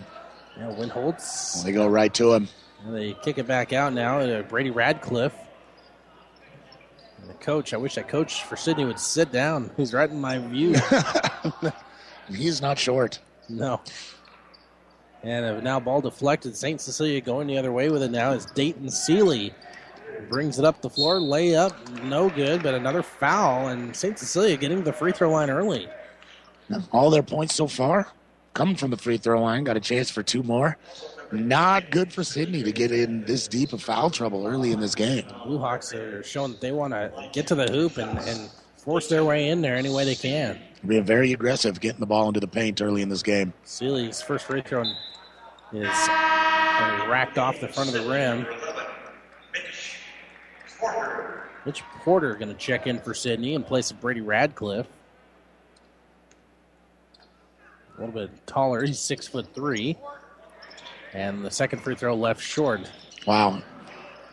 Yeah, 0.58 0.78
Windholtz. 0.78 1.56
Well, 1.56 1.64
they 1.64 1.72
go 1.72 1.88
right 1.88 2.14
to 2.16 2.34
him. 2.34 2.50
And 2.84 2.96
they 2.96 3.14
kick 3.14 3.38
it 3.38 3.48
back 3.48 3.72
out 3.72 3.94
now 3.94 4.42
Brady 4.44 4.72
Radcliffe. 4.72 5.34
The 7.28 7.34
coach, 7.36 7.74
I 7.74 7.78
wish 7.78 7.96
that 7.96 8.08
coach 8.08 8.44
for 8.44 8.56
Sidney 8.56 8.86
would 8.86 9.00
sit 9.00 9.32
down. 9.32 9.72
He's 9.76 9.94
right 9.94 10.10
in 10.10 10.20
my 10.22 10.38
view. 10.38 10.76
He's 12.30 12.62
not 12.62 12.80
short. 12.80 13.20
No. 13.50 13.82
And 15.24 15.64
now 15.64 15.80
ball 15.80 16.02
deflected. 16.02 16.56
St. 16.56 16.80
Cecilia 16.80 17.20
going 17.22 17.48
the 17.48 17.58
other 17.58 17.72
way 17.72 17.90
with 17.90 18.04
it 18.04 18.12
now 18.12 18.32
is 18.32 18.46
Dayton 18.46 18.90
Seeley. 18.90 19.54
Brings 20.30 20.58
it 20.58 20.66
up 20.66 20.82
the 20.82 20.90
floor, 20.90 21.20
lay 21.20 21.56
up, 21.56 21.76
no 22.04 22.30
good, 22.30 22.64
but 22.64 22.74
another 22.74 23.04
foul, 23.04 23.68
and 23.68 23.96
St. 23.96 24.18
Cecilia 24.18 24.58
getting 24.58 24.84
the 24.84 24.94
free 24.94 25.12
throw 25.12 25.32
line 25.32 25.50
early. 25.50 25.88
All 26.92 27.10
their 27.10 27.24
points 27.24 27.56
so 27.56 27.68
far 27.68 28.08
coming 28.54 28.76
from 28.76 28.90
the 28.90 28.98
free 28.98 29.18
throw 29.18 29.42
line. 29.42 29.64
Got 29.64 29.78
a 29.78 29.82
chance 29.82 30.10
for 30.10 30.24
two 30.24 30.44
more. 30.44 30.78
Not 31.32 31.92
good 31.92 32.14
for 32.14 32.24
Sidney 32.24 32.64
to 32.64 32.72
get 32.72 32.92
in 32.92 33.26
this 33.26 33.48
deep 33.48 33.74
of 33.74 33.82
foul 33.82 34.10
trouble 34.10 34.48
early 34.48 34.72
in 34.72 34.80
this 34.80 34.96
game. 34.96 35.26
Blue 35.44 35.58
Hawks 35.58 35.94
are 35.94 36.24
showing 36.24 36.52
that 36.52 36.62
they 36.62 36.72
want 36.72 36.94
to 36.94 37.12
get 37.34 37.48
to 37.48 37.56
the 37.56 37.68
hoop 37.68 37.98
and, 37.98 38.18
and 38.20 38.50
force 38.78 39.08
their 39.10 39.26
way 39.26 39.50
in 39.50 39.62
there 39.62 39.76
any 39.76 39.90
way 39.90 40.06
they 40.06 40.16
can. 40.16 40.58
Being 40.86 41.04
very 41.04 41.34
aggressive, 41.34 41.82
getting 41.82 42.00
the 42.00 42.06
ball 42.06 42.28
into 42.30 42.40
the 42.40 42.48
paint 42.48 42.82
early 42.82 43.02
in 43.02 43.10
this 43.10 43.24
game. 43.24 43.52
Seeley's 43.64 44.22
first 44.22 44.46
free 44.46 44.62
throw 44.62 44.84
is 45.74 45.88
racked 47.10 47.38
off 47.38 47.60
the 47.60 47.68
front 47.68 47.94
of 47.94 48.02
the 48.02 48.10
rim. 48.10 48.46
Mitch 51.66 51.84
Porter 52.04 52.36
going 52.36 52.48
to 52.48 52.54
check 52.54 52.88
in 52.88 53.00
for 53.00 53.14
Sidney 53.14 53.54
in 53.54 53.64
place 53.64 53.92
of 53.92 54.00
Brady 54.00 54.22
Radcliffe. 54.22 54.88
A 57.98 58.00
little 58.00 58.14
bit 58.14 58.48
taller. 58.48 58.86
He's 58.86 59.00
six 59.00 59.28
foot 59.28 59.54
three. 59.54 59.98
And 61.14 61.44
the 61.44 61.52
second 61.52 61.80
free 61.80 61.96
throw 61.96 62.16
left 62.16 62.42
short. 62.42 62.90
Wow. 63.26 63.62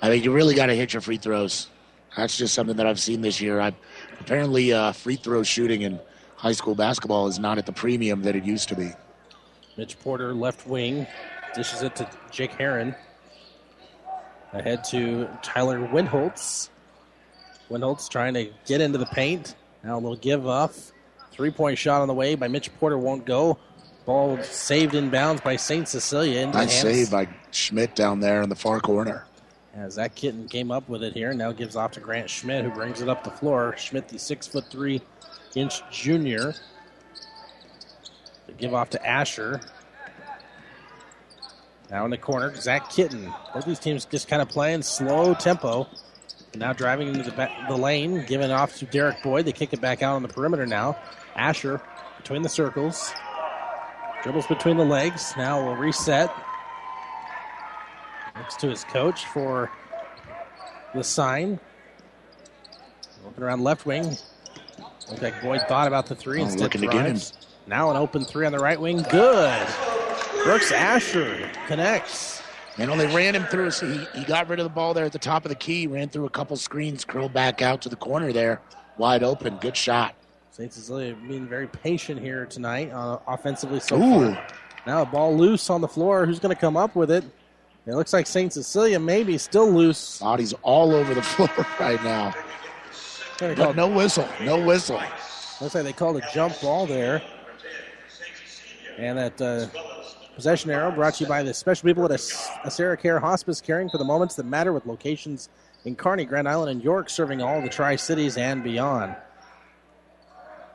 I 0.03 0.11
mean, 0.11 0.23
you 0.23 0.33
really 0.33 0.55
got 0.55 0.67
to 0.67 0.75
hit 0.75 0.93
your 0.93 1.01
free 1.01 1.17
throws. 1.17 1.69
That's 2.17 2.37
just 2.37 2.55
something 2.55 2.77
that 2.77 2.87
I've 2.87 3.01
seen 3.01 3.23
this 3.23 3.41
year. 3.41 3.61
I, 3.61 3.75
apparently, 4.21 4.73
uh, 4.73 4.93
free 4.93 5.17
throw 5.17 5.43
shooting 5.43 5.83
in 5.83 5.99
high 6.37 6.53
school 6.53 6.75
basketball 6.75 7.27
is 7.27 7.39
not 7.39 7.59
at 7.59 7.67
the 7.67 7.73
premium 7.73 8.23
that 8.23 8.37
it 8.37 8.45
used 8.45 8.69
to 8.69 8.77
be. 8.77 8.91
Mitch 9.77 9.99
Porter, 9.99 10.33
left 10.35 10.67
wing, 10.67 11.07
dishes 11.55 11.83
it 11.83 11.97
to 11.97 12.09
Jake 12.31 12.53
Heron. 12.53 12.95
Ahead 14.53 14.85
to 14.85 15.29
Tyler 15.43 15.85
Windholtz. 15.85 16.71
Windholtz 17.69 18.09
trying 18.09 18.35
to 18.35 18.51
get 18.67 18.81
into 18.81 18.99
the 18.99 19.07
paint. 19.07 19.57
Now 19.83 19.95
a 19.95 20.01
little 20.01 20.17
give 20.17 20.47
off. 20.47 20.93
Three 21.33 21.51
point 21.51 21.79
shot 21.79 22.03
on 22.03 22.09
the 22.09 22.15
way 22.15 22.37
by 22.37 22.47
Mitch 22.47 22.73
Porter 22.79 22.97
won't 22.97 23.27
go. 23.27 23.59
Ball 24.05 24.43
saved 24.43 24.95
in 24.95 25.09
bounds 25.11 25.41
by 25.41 25.57
St. 25.57 25.89
Cecilia. 25.89 26.47
Nice 26.47 26.81
save 26.81 27.11
by 27.11 27.29
Schmidt 27.51 27.95
down 27.95 28.21
there 28.21 28.43
in 28.43 28.51
the 28.51 28.57
far 28.57 28.81
corner. 28.81 29.27
As 29.75 29.97
that 29.97 30.15
kitten 30.15 30.47
came 30.47 30.71
up 30.71 30.89
with 30.89 31.03
it 31.03 31.15
here, 31.15 31.33
now 31.33 31.53
gives 31.53 31.75
off 31.75 31.93
to 31.93 32.01
Grant 32.01 32.29
Schmidt, 32.29 32.65
who 32.65 32.71
brings 32.71 33.01
it 33.01 33.09
up 33.09 33.25
the 33.25 33.31
floor. 33.31 33.75
Schmidt, 33.77 34.09
the 34.09 34.19
six 34.19 34.47
foot 34.47 34.67
three 34.71 35.01
inch 35.57 35.83
junior, 35.91 36.55
to 38.47 38.53
give 38.53 38.75
off 38.75 38.91
to 38.91 39.07
Asher. 39.07 39.61
Now 41.91 42.05
in 42.05 42.11
the 42.11 42.19
corner, 42.19 42.55
Zach 42.55 42.91
Kitten. 42.91 43.33
Both 43.53 43.65
these 43.65 43.79
teams 43.79 44.05
just 44.05 44.29
kind 44.29 44.43
of 44.43 44.49
playing 44.49 44.83
slow 44.83 45.35
tempo. 45.35 45.89
Now 46.55 46.73
driving 46.73 47.09
into 47.09 47.23
the, 47.23 47.33
back, 47.33 47.51
the 47.69 47.77
lane, 47.77 48.25
giving 48.27 48.51
off 48.51 48.77
to 48.77 48.87
Derek 48.87 49.23
Boyd. 49.25 49.45
They 49.45 49.53
kick 49.53 49.73
it 49.73 49.81
back 49.81 50.03
out 50.03 50.15
on 50.15 50.23
the 50.23 50.29
perimeter 50.29 50.67
now. 50.67 50.97
Asher 51.35 51.81
between 52.17 52.43
the 52.43 52.49
circles. 52.49 53.13
Dribbles 54.25 54.47
between 54.47 54.79
the 54.79 54.85
legs. 54.85 55.35
Now 55.37 55.63
will 55.63 55.77
reset. 55.77 56.35
Next 58.35 58.59
to 58.61 58.71
his 58.71 58.83
coach 58.85 59.27
for 59.27 59.71
the 60.95 61.05
sign. 61.05 61.61
Looking 63.23 63.45
around 63.45 63.63
left 63.63 63.85
wing. 63.85 64.17
Looks 65.11 65.21
like 65.21 65.43
Boyd 65.43 65.61
thought 65.69 65.87
about 65.87 66.07
the 66.07 66.15
three. 66.15 66.41
Oh, 66.41 66.45
Instead 66.45 66.63
looking 66.63 66.81
to 66.81 66.87
get 66.87 67.05
him. 67.05 67.19
Now 67.67 67.91
an 67.91 67.99
open 67.99 68.25
three 68.25 68.47
on 68.47 68.53
the 68.53 68.59
right 68.59 68.81
wing. 68.81 69.03
Good. 69.11 69.69
Brooks 70.43 70.73
Asher 70.73 71.51
connects. 71.67 72.43
You 72.79 72.87
know, 72.87 72.97
they 72.97 73.15
ran 73.15 73.35
him 73.35 73.45
through. 73.45 73.73
So 73.73 73.87
he, 73.87 74.07
he 74.19 74.25
got 74.25 74.49
rid 74.49 74.59
of 74.59 74.65
the 74.65 74.71
ball 74.71 74.95
there 74.95 75.05
at 75.05 75.13
the 75.13 75.19
top 75.19 75.45
of 75.45 75.51
the 75.51 75.55
key, 75.55 75.87
ran 75.87 76.09
through 76.09 76.25
a 76.25 76.31
couple 76.31 76.57
screens, 76.57 77.05
curled 77.05 77.35
back 77.35 77.61
out 77.61 77.83
to 77.83 77.91
the 77.91 77.97
corner 77.97 78.33
there. 78.33 78.63
Wide 78.97 79.23
open. 79.23 79.59
Good 79.59 79.77
shot. 79.77 80.15
St. 80.55 80.73
Cecilia 80.73 81.17
being 81.27 81.49
very 81.49 81.67
patient 81.67 82.21
here 82.21 82.47
tonight 82.47 82.89
uh, 82.93 83.19
offensively 83.27 83.81
so 83.81 84.01
Ooh. 84.01 84.33
far. 84.35 84.47
Now 84.87 85.03
a 85.03 85.05
ball 85.05 85.37
loose 85.37 85.69
on 85.69 85.81
the 85.81 85.89
floor. 85.89 86.27
Who's 86.27 86.39
going 86.39 86.55
to 86.55 86.61
come 86.61 86.77
up 86.77 86.95
with 86.95 87.11
it? 87.11 87.25
It 87.87 87.95
looks 87.95 88.13
like 88.13 88.29
St. 88.29 88.53
Cecilia 88.53 89.01
maybe 89.01 89.37
still 89.37 89.69
loose. 89.69 90.21
Bodies 90.21 90.55
all 90.63 90.95
over 90.95 91.13
the 91.13 91.23
floor 91.35 91.51
right 91.81 92.01
now. 92.05 92.33
But 93.41 93.75
no 93.75 93.89
whistle. 93.89 94.29
No 94.43 94.65
whistle. 94.65 95.03
Looks 95.61 95.75
like 95.75 95.83
they 95.83 95.93
called 95.93 96.19
a 96.19 96.23
jump 96.33 96.61
ball 96.61 96.87
there. 96.87 97.21
And 98.97 99.19
that 99.19 99.43
uh, 99.43 99.67
possession 100.37 100.71
arrow 100.71 100.93
brought 100.93 101.15
to 101.15 101.25
you 101.25 101.29
by 101.29 101.43
the 101.43 101.53
special 101.53 101.89
people 101.89 102.05
at 102.05 102.13
a, 102.13 102.71
Sarah 102.71 102.97
Care 102.97 103.19
Hospice, 103.19 103.61
caring 103.61 103.89
for 103.89 103.99
the 103.99 104.05
moments 104.05 104.37
that 104.37 104.47
matter 104.47 104.73
with 104.73 104.87
locations 104.87 105.49
in 105.85 105.97
Kearney, 105.97 106.25
Grand 106.25 106.49
Island, 106.49 106.71
and 106.71 106.85
York, 106.85 107.11
serving 107.11 107.43
all 107.43 107.61
the 107.61 107.69
Tri 107.69 107.97
Cities 107.97 108.37
and 108.37 108.63
beyond. 108.63 109.17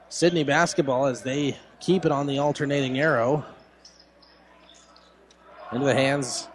Sidney 0.10 0.44
basketball 0.44 1.06
as 1.06 1.22
they 1.22 1.58
keep 1.80 2.06
it 2.06 2.12
on 2.12 2.28
the 2.28 2.40
alternating 2.40 3.00
arrow 3.00 3.46
into 5.72 5.86
the 5.86 5.94
hands 5.94 6.48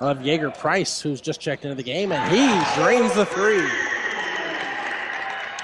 of 0.00 0.22
Jaeger 0.22 0.50
Price, 0.52 1.00
who's 1.00 1.20
just 1.20 1.40
checked 1.40 1.64
into 1.64 1.74
the 1.74 1.82
game, 1.82 2.12
and 2.12 2.32
he 2.32 2.80
drains 2.80 3.14
the 3.14 3.26
three. 3.26 3.68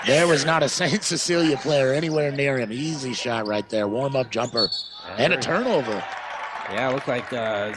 There 0.06 0.26
was 0.26 0.44
not 0.44 0.62
a 0.62 0.68
St. 0.68 1.02
Cecilia 1.02 1.56
player 1.58 1.92
anywhere 1.92 2.30
near 2.30 2.58
him. 2.58 2.72
Easy 2.72 3.12
shot 3.12 3.46
right 3.46 3.68
there. 3.68 3.86
Warm 3.88 4.16
up 4.16 4.30
jumper. 4.30 4.68
And 5.16 5.32
a 5.32 5.36
turnover. 5.36 6.02
Yeah, 6.70 6.90
it 6.90 6.94
looked 6.94 7.08
like 7.08 7.32
uh, 7.32 7.74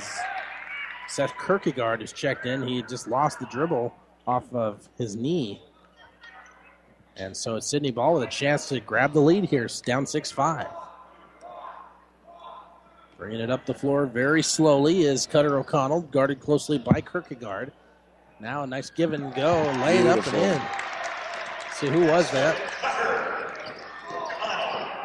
Seth 1.07 1.33
Kierkegaard 1.45 2.01
who's 2.01 2.13
checked 2.13 2.45
in. 2.45 2.65
He 2.65 2.83
just 2.83 3.07
lost 3.07 3.39
the 3.39 3.47
dribble 3.47 3.93
off 4.27 4.53
of 4.53 4.87
his 4.97 5.15
knee. 5.15 5.61
And 7.17 7.35
so 7.35 7.55
it's 7.55 7.67
Sidney 7.67 7.91
Ball 7.91 8.15
with 8.15 8.23
a 8.23 8.31
chance 8.31 8.69
to 8.69 8.79
grab 8.79 9.13
the 9.13 9.19
lead 9.19 9.45
here. 9.45 9.65
It's 9.65 9.81
down 9.81 10.05
6 10.05 10.31
5. 10.31 10.67
Bringing 13.17 13.41
it 13.41 13.51
up 13.51 13.65
the 13.65 13.73
floor 13.73 14.07
very 14.07 14.41
slowly 14.41 15.03
is 15.03 15.27
Cutter 15.27 15.59
O'Connell, 15.59 16.01
guarded 16.01 16.39
closely 16.39 16.79
by 16.79 17.01
Kierkegaard. 17.01 17.71
Now 18.39 18.63
a 18.63 18.67
nice 18.67 18.89
give 18.89 19.13
and 19.13 19.33
go, 19.35 19.61
lay 19.85 19.99
it 19.99 20.07
up 20.07 20.25
and 20.25 20.37
in. 20.37 20.61
See 21.73 21.87
who 21.87 22.07
was 22.07 22.31
that? 22.31 22.57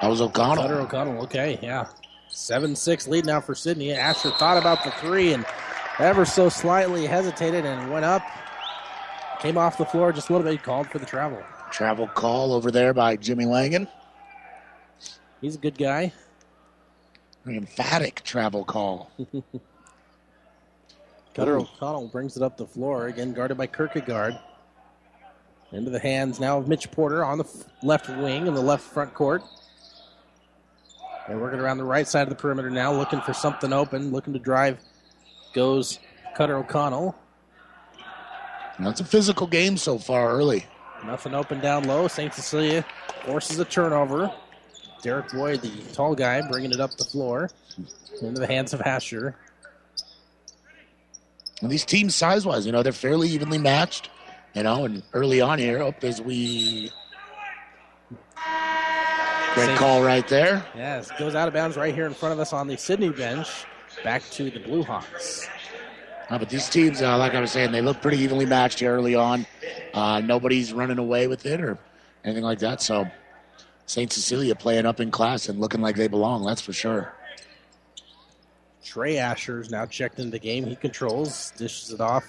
That 0.00 0.08
was 0.08 0.22
O'Connell. 0.22 0.62
Cutter 0.62 0.80
O'Connell. 0.80 1.22
Okay, 1.24 1.58
yeah. 1.62 1.88
7 2.28 2.74
6 2.74 3.08
lead 3.08 3.26
now 3.26 3.40
for 3.40 3.54
Sidney. 3.54 3.92
Asher 3.92 4.30
thought 4.30 4.56
about 4.56 4.84
the 4.84 4.92
three 4.92 5.34
and 5.34 5.44
ever 5.98 6.24
so 6.24 6.48
slightly 6.48 7.06
hesitated 7.06 7.66
and 7.66 7.90
went 7.90 8.04
up. 8.04 8.22
Came 9.40 9.58
off 9.58 9.76
the 9.76 9.84
floor 9.84 10.12
just 10.12 10.30
a 10.30 10.32
little 10.32 10.50
bit, 10.50 10.62
called 10.62 10.86
for 10.88 10.98
the 10.98 11.06
travel. 11.06 11.42
Travel 11.76 12.08
call 12.08 12.54
over 12.54 12.70
there 12.70 12.94
by 12.94 13.16
Jimmy 13.16 13.44
Langan. 13.44 13.86
He's 15.42 15.56
a 15.56 15.58
good 15.58 15.76
guy. 15.76 16.10
An 17.44 17.54
emphatic 17.54 18.22
travel 18.24 18.64
call. 18.64 19.10
Cutter. 21.34 21.58
O'Connell 21.58 22.08
brings 22.08 22.38
it 22.38 22.42
up 22.42 22.56
the 22.56 22.66
floor, 22.66 23.08
again 23.08 23.34
guarded 23.34 23.58
by 23.58 23.66
Kierkegaard. 23.66 24.38
Into 25.70 25.90
the 25.90 25.98
hands 25.98 26.40
now 26.40 26.56
of 26.56 26.66
Mitch 26.66 26.90
Porter 26.92 27.22
on 27.22 27.36
the 27.36 27.44
f- 27.44 27.64
left 27.82 28.08
wing 28.08 28.46
in 28.46 28.54
the 28.54 28.62
left 28.62 28.84
front 28.84 29.12
court. 29.12 29.42
They're 31.28 31.36
working 31.36 31.60
around 31.60 31.76
the 31.76 31.84
right 31.84 32.08
side 32.08 32.22
of 32.22 32.30
the 32.30 32.36
perimeter 32.36 32.70
now, 32.70 32.90
looking 32.90 33.20
for 33.20 33.34
something 33.34 33.74
open, 33.74 34.12
looking 34.12 34.32
to 34.32 34.38
drive. 34.38 34.78
Goes 35.52 35.98
Cutter 36.34 36.56
O'Connell. 36.56 37.14
That's 38.78 39.00
a 39.00 39.04
physical 39.04 39.46
game 39.46 39.76
so 39.76 39.98
far 39.98 40.30
early. 40.30 40.64
Nothing 41.06 41.34
open 41.34 41.60
down 41.60 41.84
low. 41.84 42.08
St. 42.08 42.34
Cecilia 42.34 42.84
forces 43.24 43.58
a 43.58 43.64
turnover. 43.64 44.32
Derek 45.02 45.30
Boyd, 45.32 45.62
the 45.62 45.70
tall 45.92 46.14
guy, 46.14 46.42
bringing 46.50 46.72
it 46.72 46.80
up 46.80 46.90
the 46.96 47.04
floor 47.04 47.48
into 48.22 48.40
the 48.40 48.46
hands 48.46 48.72
of 48.74 48.80
Asher. 48.80 49.36
And 51.62 51.70
these 51.70 51.84
teams, 51.84 52.14
size 52.14 52.44
wise, 52.44 52.66
you 52.66 52.72
know, 52.72 52.82
they're 52.82 52.92
fairly 52.92 53.28
evenly 53.28 53.58
matched. 53.58 54.10
You 54.54 54.62
know, 54.62 54.84
and 54.86 55.02
early 55.12 55.40
on 55.40 55.58
here, 55.58 55.82
up 55.82 56.02
as 56.02 56.20
we. 56.20 56.90
Great 59.54 59.66
Same. 59.66 59.76
call 59.76 60.02
right 60.02 60.26
there. 60.28 60.64
Yes, 60.74 61.10
goes 61.18 61.34
out 61.34 61.46
of 61.46 61.54
bounds 61.54 61.76
right 61.76 61.94
here 61.94 62.06
in 62.06 62.14
front 62.14 62.32
of 62.32 62.40
us 62.40 62.52
on 62.52 62.66
the 62.66 62.76
Sidney 62.76 63.10
bench. 63.10 63.48
Back 64.02 64.22
to 64.30 64.50
the 64.50 64.60
Blue 64.60 64.82
Hawks. 64.82 65.46
Uh, 66.28 66.38
but 66.38 66.48
these 66.48 66.68
teams, 66.68 67.02
uh, 67.02 67.16
like 67.18 67.34
I 67.34 67.40
was 67.40 67.52
saying, 67.52 67.72
they 67.72 67.80
look 67.80 68.00
pretty 68.02 68.18
evenly 68.18 68.46
matched 68.46 68.82
early 68.82 69.14
on. 69.14 69.46
Uh, 69.94 70.20
nobody's 70.20 70.72
running 70.72 70.98
away 70.98 71.28
with 71.28 71.46
it 71.46 71.60
or 71.60 71.78
anything 72.24 72.42
like 72.42 72.58
that. 72.58 72.82
So, 72.82 73.06
St. 73.86 74.12
Cecilia 74.12 74.54
playing 74.56 74.86
up 74.86 74.98
in 74.98 75.10
class 75.10 75.48
and 75.48 75.60
looking 75.60 75.80
like 75.80 75.94
they 75.94 76.08
belong, 76.08 76.44
that's 76.44 76.60
for 76.60 76.72
sure. 76.72 77.14
Trey 78.84 79.18
Asher's 79.18 79.70
now 79.70 79.86
checked 79.86 80.18
into 80.18 80.32
the 80.32 80.38
game. 80.38 80.64
He 80.64 80.74
controls, 80.76 81.52
dishes 81.56 81.92
it 81.92 82.00
off 82.00 82.24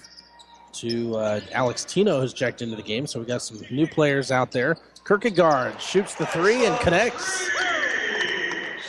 to 0.73 1.15
uh, 1.15 1.39
Alex 1.51 1.85
Tino, 1.85 2.21
who's 2.21 2.33
checked 2.33 2.61
into 2.61 2.75
the 2.75 2.83
game. 2.83 3.07
So 3.07 3.19
we 3.19 3.25
got 3.25 3.41
some 3.41 3.61
new 3.71 3.87
players 3.87 4.31
out 4.31 4.51
there. 4.51 4.77
Kierkegaard 5.07 5.81
shoots 5.81 6.15
the 6.15 6.25
three 6.27 6.65
and 6.65 6.79
connects. 6.79 7.49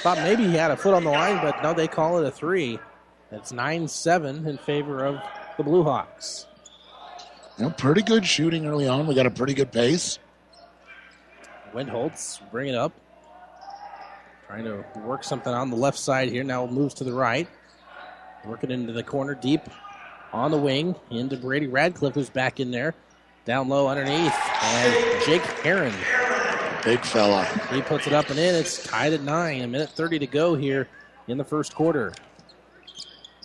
Thought 0.02 0.18
maybe 0.18 0.44
he 0.44 0.54
had 0.54 0.70
a 0.70 0.76
foot 0.76 0.94
on 0.94 1.04
the 1.04 1.10
line, 1.10 1.42
but 1.42 1.62
no, 1.62 1.72
they 1.72 1.88
call 1.88 2.18
it 2.18 2.26
a 2.26 2.30
three. 2.30 2.78
It's 3.30 3.52
9 3.52 3.88
7 3.88 4.46
in 4.46 4.58
favor 4.58 5.04
of 5.04 5.20
the 5.56 5.62
Blue 5.62 5.82
Hawks. 5.82 6.46
You 7.58 7.64
know, 7.64 7.70
pretty 7.70 8.02
good 8.02 8.24
shooting 8.24 8.66
early 8.66 8.88
on. 8.88 9.06
We 9.06 9.14
got 9.14 9.26
a 9.26 9.30
pretty 9.30 9.52
good 9.52 9.70
pace. 9.70 10.18
Windholtz 11.74 12.40
bring 12.50 12.68
it 12.68 12.74
up. 12.74 12.92
Trying 14.46 14.64
to 14.64 14.84
work 15.00 15.24
something 15.24 15.52
on 15.52 15.68
the 15.68 15.76
left 15.76 15.98
side 15.98 16.30
here. 16.30 16.42
Now 16.42 16.66
moves 16.66 16.94
to 16.94 17.04
the 17.04 17.12
right. 17.12 17.48
Working 18.46 18.70
into 18.70 18.94
the 18.94 19.02
corner 19.02 19.34
deep 19.34 19.60
on 20.32 20.50
the 20.50 20.56
wing. 20.56 20.94
Into 21.10 21.36
Brady 21.36 21.66
Radcliffe, 21.66 22.14
who's 22.14 22.30
back 22.30 22.60
in 22.60 22.70
there. 22.70 22.94
Down 23.44 23.68
low 23.68 23.88
underneath. 23.88 24.34
And 24.62 25.24
Jake 25.26 25.42
Heron. 25.42 25.94
Big 26.82 27.00
fella. 27.00 27.44
He 27.72 27.82
puts 27.82 28.06
it 28.06 28.14
up 28.14 28.30
and 28.30 28.38
in. 28.38 28.54
It's 28.54 28.82
tied 28.84 29.12
at 29.12 29.22
nine. 29.22 29.62
A 29.62 29.66
minute 29.66 29.90
30 29.90 30.20
to 30.20 30.26
go 30.26 30.54
here 30.54 30.88
in 31.26 31.36
the 31.36 31.44
first 31.44 31.74
quarter. 31.74 32.14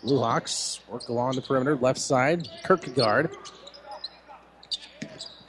Blue 0.04 0.20
Hawks 0.20 0.82
work 0.90 1.08
along 1.08 1.36
the 1.36 1.42
perimeter, 1.42 1.76
left 1.76 2.00
side. 2.00 2.50
Kierkegaard 2.68 3.30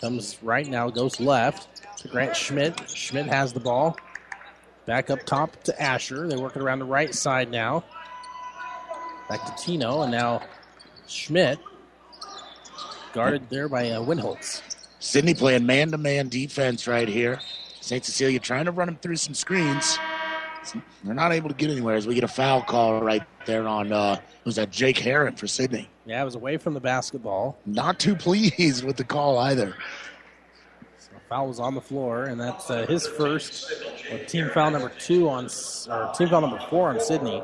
comes 0.01 0.41
right 0.43 0.67
now, 0.67 0.91
goes 0.91 1.19
left 1.19 1.69
to 1.99 2.09
Grant 2.09 2.37
Schmidt. 2.37 2.89
Schmidt 2.89 3.27
has 3.27 3.53
the 3.53 3.61
ball. 3.61 3.97
Back 4.87 5.11
up 5.11 5.25
top 5.25 5.63
to 5.65 5.83
Asher. 5.83 6.29
They're 6.29 6.39
working 6.39 6.63
around 6.63 6.79
the 6.81 6.85
right 6.85 7.15
side 7.15 7.51
now. 7.51 7.85
Back 9.29 9.45
to 9.45 9.65
Tino, 9.65 10.03
and 10.03 10.13
now 10.13 10.43
Schmidt 11.07 11.59
guarded 13.13 13.49
there 13.49 13.69
by 13.69 13.91
uh, 13.91 14.01
Winholtz. 14.01 14.61
Sidney 14.99 15.35
playing 15.35 15.67
man 15.67 15.91
to 15.91 15.99
man 15.99 16.29
defense 16.29 16.87
right 16.87 17.09
here. 17.09 17.41
St. 17.81 18.05
Cecilia 18.05 18.39
trying 18.39 18.67
to 18.67 18.71
run 18.71 18.89
him 18.89 18.97
through 18.97 19.17
some 19.17 19.35
screens. 19.35 19.99
They're 21.03 21.15
not 21.15 21.33
able 21.33 21.49
to 21.49 21.55
get 21.55 21.71
anywhere 21.71 21.97
as 21.97 22.07
we 22.07 22.15
get 22.15 22.25
a 22.25 22.29
foul 22.29 22.63
call 22.63 23.01
right 23.03 23.23
there 23.47 23.69
on, 23.69 23.93
uh, 23.93 24.21
was 24.45 24.57
that 24.57 24.71
Jake 24.71 24.99
Heron 24.99 25.37
for 25.37 25.47
Sidney? 25.47 25.89
Yeah, 26.07 26.23
it 26.23 26.25
was 26.25 26.35
away 26.35 26.57
from 26.57 26.75
the 26.75 26.81
basketball. 26.81 27.59
Not 27.67 27.99
too 27.99 28.15
pleased 28.15 28.85
with 28.85 28.97
the 28.97 29.05
call 29.05 29.39
either. 29.39 29.75
So 30.99 31.11
foul 31.29 31.49
was 31.49 31.61
on 31.61 31.75
the 31.75 31.81
floor, 31.81 32.25
and 32.25 32.41
that's 32.41 32.71
uh, 32.71 32.87
his 32.87 33.07
first, 33.07 33.73
or 34.11 34.19
team 34.25 34.51
foul 34.51 34.71
number 34.71 34.93
two 34.99 35.29
on, 35.29 35.49
or 35.91 36.13
team 36.17 36.29
foul 36.29 36.41
number 36.41 36.61
four 36.71 36.91
on 36.91 37.01
Sidney. 37.01 37.43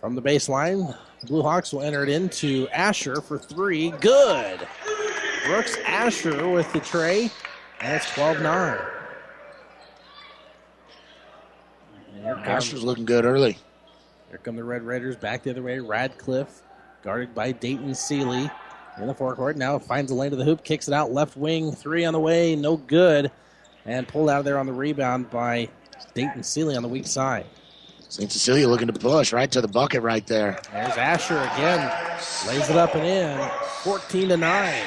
From 0.00 0.14
the 0.14 0.22
baseline, 0.22 0.96
Blue 1.24 1.42
Hawks 1.42 1.72
will 1.72 1.82
enter 1.82 2.02
it 2.02 2.08
into 2.08 2.68
Asher 2.68 3.20
for 3.20 3.38
three. 3.38 3.90
Good. 4.00 4.66
Brooks 5.46 5.76
Asher 5.84 6.48
with 6.48 6.72
the 6.72 6.80
tray, 6.80 7.30
and 7.80 7.94
it's 7.94 8.12
12 8.14 8.40
9. 8.40 8.78
Asher's 12.26 12.82
looking 12.82 13.04
good 13.04 13.24
early. 13.24 13.58
Here 14.28 14.38
come 14.38 14.56
the 14.56 14.64
Red 14.64 14.82
Raiders 14.82 15.16
back 15.16 15.42
the 15.42 15.50
other 15.50 15.62
way. 15.62 15.78
Radcliffe 15.78 16.62
guarded 17.02 17.34
by 17.34 17.52
Dayton 17.52 17.94
Seeley 17.94 18.50
in 18.98 19.06
the 19.06 19.14
forecourt. 19.14 19.56
Now 19.56 19.78
finds 19.78 20.10
the 20.10 20.16
lane 20.16 20.30
to 20.30 20.36
the 20.36 20.44
hoop, 20.44 20.64
kicks 20.64 20.88
it 20.88 20.94
out 20.94 21.12
left 21.12 21.36
wing. 21.36 21.72
Three 21.72 22.04
on 22.04 22.12
the 22.12 22.20
way, 22.20 22.56
no 22.56 22.76
good. 22.76 23.30
And 23.84 24.08
pulled 24.08 24.28
out 24.28 24.40
of 24.40 24.44
there 24.44 24.58
on 24.58 24.66
the 24.66 24.72
rebound 24.72 25.30
by 25.30 25.68
Dayton 26.14 26.42
Seeley 26.42 26.76
on 26.76 26.82
the 26.82 26.88
weak 26.88 27.06
side. 27.06 27.46
St. 28.08 28.30
Cecilia 28.30 28.68
looking 28.68 28.86
to 28.86 28.92
push 28.92 29.32
right 29.32 29.50
to 29.50 29.60
the 29.60 29.68
bucket 29.68 30.02
right 30.02 30.26
there. 30.26 30.60
There's 30.72 30.96
Asher 30.96 31.38
again. 31.38 31.90
Lays 32.46 32.70
it 32.70 32.76
up 32.76 32.94
and 32.94 33.04
in. 33.04 33.48
14 33.82 34.28
to 34.30 34.36
9. 34.36 34.84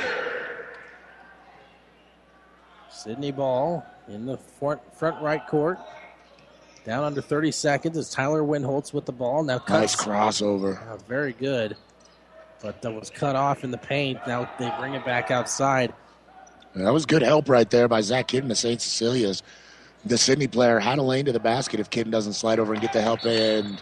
Sidney 2.90 3.32
Ball 3.32 3.86
in 4.08 4.26
the 4.26 4.38
front, 4.38 4.82
front 4.94 5.22
right 5.22 5.46
court. 5.48 5.80
Down 6.90 7.04
under 7.04 7.22
30 7.22 7.52
seconds 7.52 7.98
is 8.00 8.10
Tyler 8.10 8.42
Winholtz 8.42 8.94
with 8.94 9.06
the 9.06 9.12
ball. 9.12 9.44
Now 9.44 9.62
Nice 9.70 9.96
crossover. 9.96 10.80
Very 11.08 11.34
good. 11.34 11.78
But 12.64 12.82
that 12.82 12.92
was 12.92 13.12
cut 13.12 13.36
off 13.36 13.64
in 13.64 13.70
the 13.70 13.78
paint. 13.78 14.18
Now 14.26 14.50
they 14.58 14.74
bring 14.80 14.96
it 14.96 15.06
back 15.06 15.30
outside. 15.30 15.94
That 16.74 16.92
was 16.92 17.06
good 17.06 17.22
help 17.22 17.48
right 17.48 17.70
there 17.70 17.88
by 17.88 18.02
Zach 18.02 18.30
Kidden 18.30 18.50
of 18.50 18.58
St. 18.58 18.82
Cecilia's. 18.82 19.44
The 20.04 20.18
Sidney 20.18 20.48
player 20.48 20.80
had 20.80 20.98
a 20.98 21.04
lane 21.04 21.26
to 21.26 21.32
the 21.32 21.40
basket 21.40 21.80
if 21.80 21.92
Kidden 21.92 22.12
doesn't 22.12 22.34
slide 22.34 22.58
over 22.58 22.74
and 22.74 22.82
get 22.82 22.92
the 22.92 23.04
help 23.04 23.24
and 23.24 23.80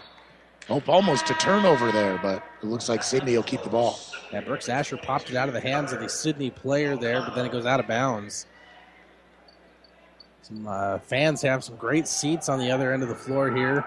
hope 0.66 0.86
almost 0.86 1.30
a 1.30 1.34
turnover 1.34 1.90
there, 1.90 2.18
but 2.22 2.42
it 2.62 2.66
looks 2.66 2.90
like 2.90 3.02
Sidney 3.02 3.34
will 3.34 3.42
keep 3.42 3.62
the 3.62 3.70
ball. 3.70 3.98
Yeah, 4.34 4.42
Brooks 4.42 4.68
Asher 4.68 4.98
popped 4.98 5.30
it 5.30 5.36
out 5.36 5.48
of 5.48 5.54
the 5.54 5.62
hands 5.62 5.94
of 5.94 6.00
the 6.00 6.10
Sidney 6.10 6.50
player 6.50 6.94
there, 6.94 7.22
but 7.22 7.34
then 7.34 7.46
it 7.46 7.52
goes 7.52 7.64
out 7.64 7.80
of 7.80 7.86
bounds. 7.86 8.44
Some 10.48 10.66
uh, 10.66 10.98
fans 11.00 11.42
have 11.42 11.62
some 11.62 11.76
great 11.76 12.08
seats 12.08 12.48
on 12.48 12.58
the 12.58 12.70
other 12.70 12.90
end 12.94 13.02
of 13.02 13.10
the 13.10 13.14
floor 13.14 13.54
here, 13.54 13.84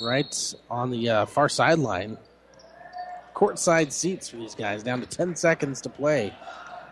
right 0.00 0.54
on 0.70 0.90
the 0.90 1.10
uh, 1.10 1.26
far 1.26 1.50
sideline. 1.50 2.16
Courtside 3.34 3.92
seats 3.92 4.30
for 4.30 4.36
these 4.36 4.54
guys, 4.54 4.82
down 4.82 5.02
to 5.02 5.06
10 5.06 5.36
seconds 5.36 5.82
to 5.82 5.90
play. 5.90 6.32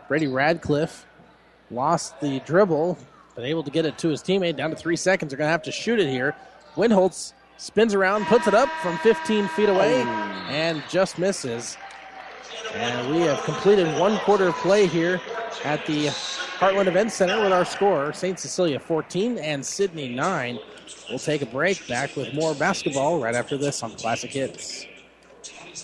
Brady 0.07 0.27
Radcliffe 0.27 1.07
lost 1.70 2.20
the 2.20 2.40
dribble, 2.40 2.99
but 3.35 3.47
able 3.47 3.62
to 3.62 3.70
get 3.70 3.87
it 3.87 3.97
to 3.99 4.09
his 4.09 4.23
teammate 4.23 4.57
down 4.57 4.68
to 4.68 4.77
three 4.77 4.97
seconds. 4.97 5.31
They're 5.31 5.38
going 5.38 5.49
to 5.49 5.53
have 5.53 5.62
to 5.62 5.73
shoot 5.73 5.99
it 5.99 6.11
here. 6.11 6.37
Winholtz 6.75 7.33
spins 7.57 7.94
around, 7.94 8.27
puts 8.27 8.47
it 8.49 8.55
up 8.55 8.68
from 8.83 8.99
15 8.99 9.49
feet 9.49 9.70
away, 9.70 10.03
and 10.51 10.83
just 10.90 11.18
misses. 11.18 11.79
And 12.75 13.14
we 13.14 13.23
have 13.23 13.42
completed 13.44 13.99
one 13.99 14.18
quarter 14.18 14.49
of 14.49 14.55
play 14.57 14.87
here 14.87 15.23
at 15.64 15.87
the 15.87 16.09
Heartland 16.64 16.87
Event 16.87 17.12
Center 17.12 17.42
with 17.42 17.53
our 17.53 17.66
score 17.66 18.11
St. 18.14 18.38
Cecilia 18.38 18.81
14 18.81 19.37
and 19.37 19.62
Sidney 19.62 20.09
9. 20.09 20.59
We'll 21.11 21.18
take 21.18 21.42
a 21.42 21.46
break 21.46 21.87
back 21.87 22.16
with 22.16 22.33
more 22.33 22.55
basketball 22.55 23.20
right 23.20 23.35
after 23.35 23.59
this 23.59 23.83
on 23.83 23.90
Classic 23.96 24.31
Hits. 24.31 24.87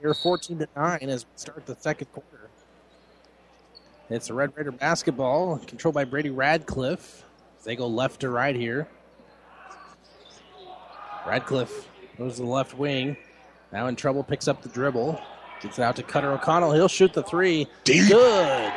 here 0.00 0.14
14 0.14 0.58
to 0.58 0.68
9 0.76 0.98
as 1.02 1.24
we 1.24 1.30
start 1.36 1.66
the 1.66 1.76
second 1.78 2.06
quarter. 2.12 2.48
It's 4.10 4.30
a 4.30 4.34
Red 4.34 4.56
Raider 4.56 4.72
basketball 4.72 5.58
controlled 5.58 5.94
by 5.94 6.04
Brady 6.04 6.30
Radcliffe. 6.30 7.24
They 7.64 7.76
go 7.76 7.86
left 7.86 8.20
to 8.20 8.30
right 8.30 8.56
here. 8.56 8.88
Radcliffe 11.26 11.88
goes 12.16 12.36
to 12.36 12.42
the 12.42 12.48
left 12.48 12.74
wing. 12.78 13.16
Now 13.72 13.88
in 13.88 13.96
trouble, 13.96 14.22
picks 14.22 14.48
up 14.48 14.62
the 14.62 14.68
dribble. 14.70 15.20
Gets 15.60 15.78
it 15.78 15.82
out 15.82 15.96
to 15.96 16.02
Cutter 16.02 16.32
O'Connell. 16.32 16.72
He'll 16.72 16.88
shoot 16.88 17.12
the 17.12 17.22
three. 17.22 17.66
Deep. 17.84 18.08
Good. 18.08 18.72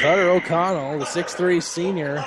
Cutter 0.00 0.30
O'Connell, 0.30 0.98
the 0.98 1.06
6'3 1.06 1.62
senior. 1.62 2.24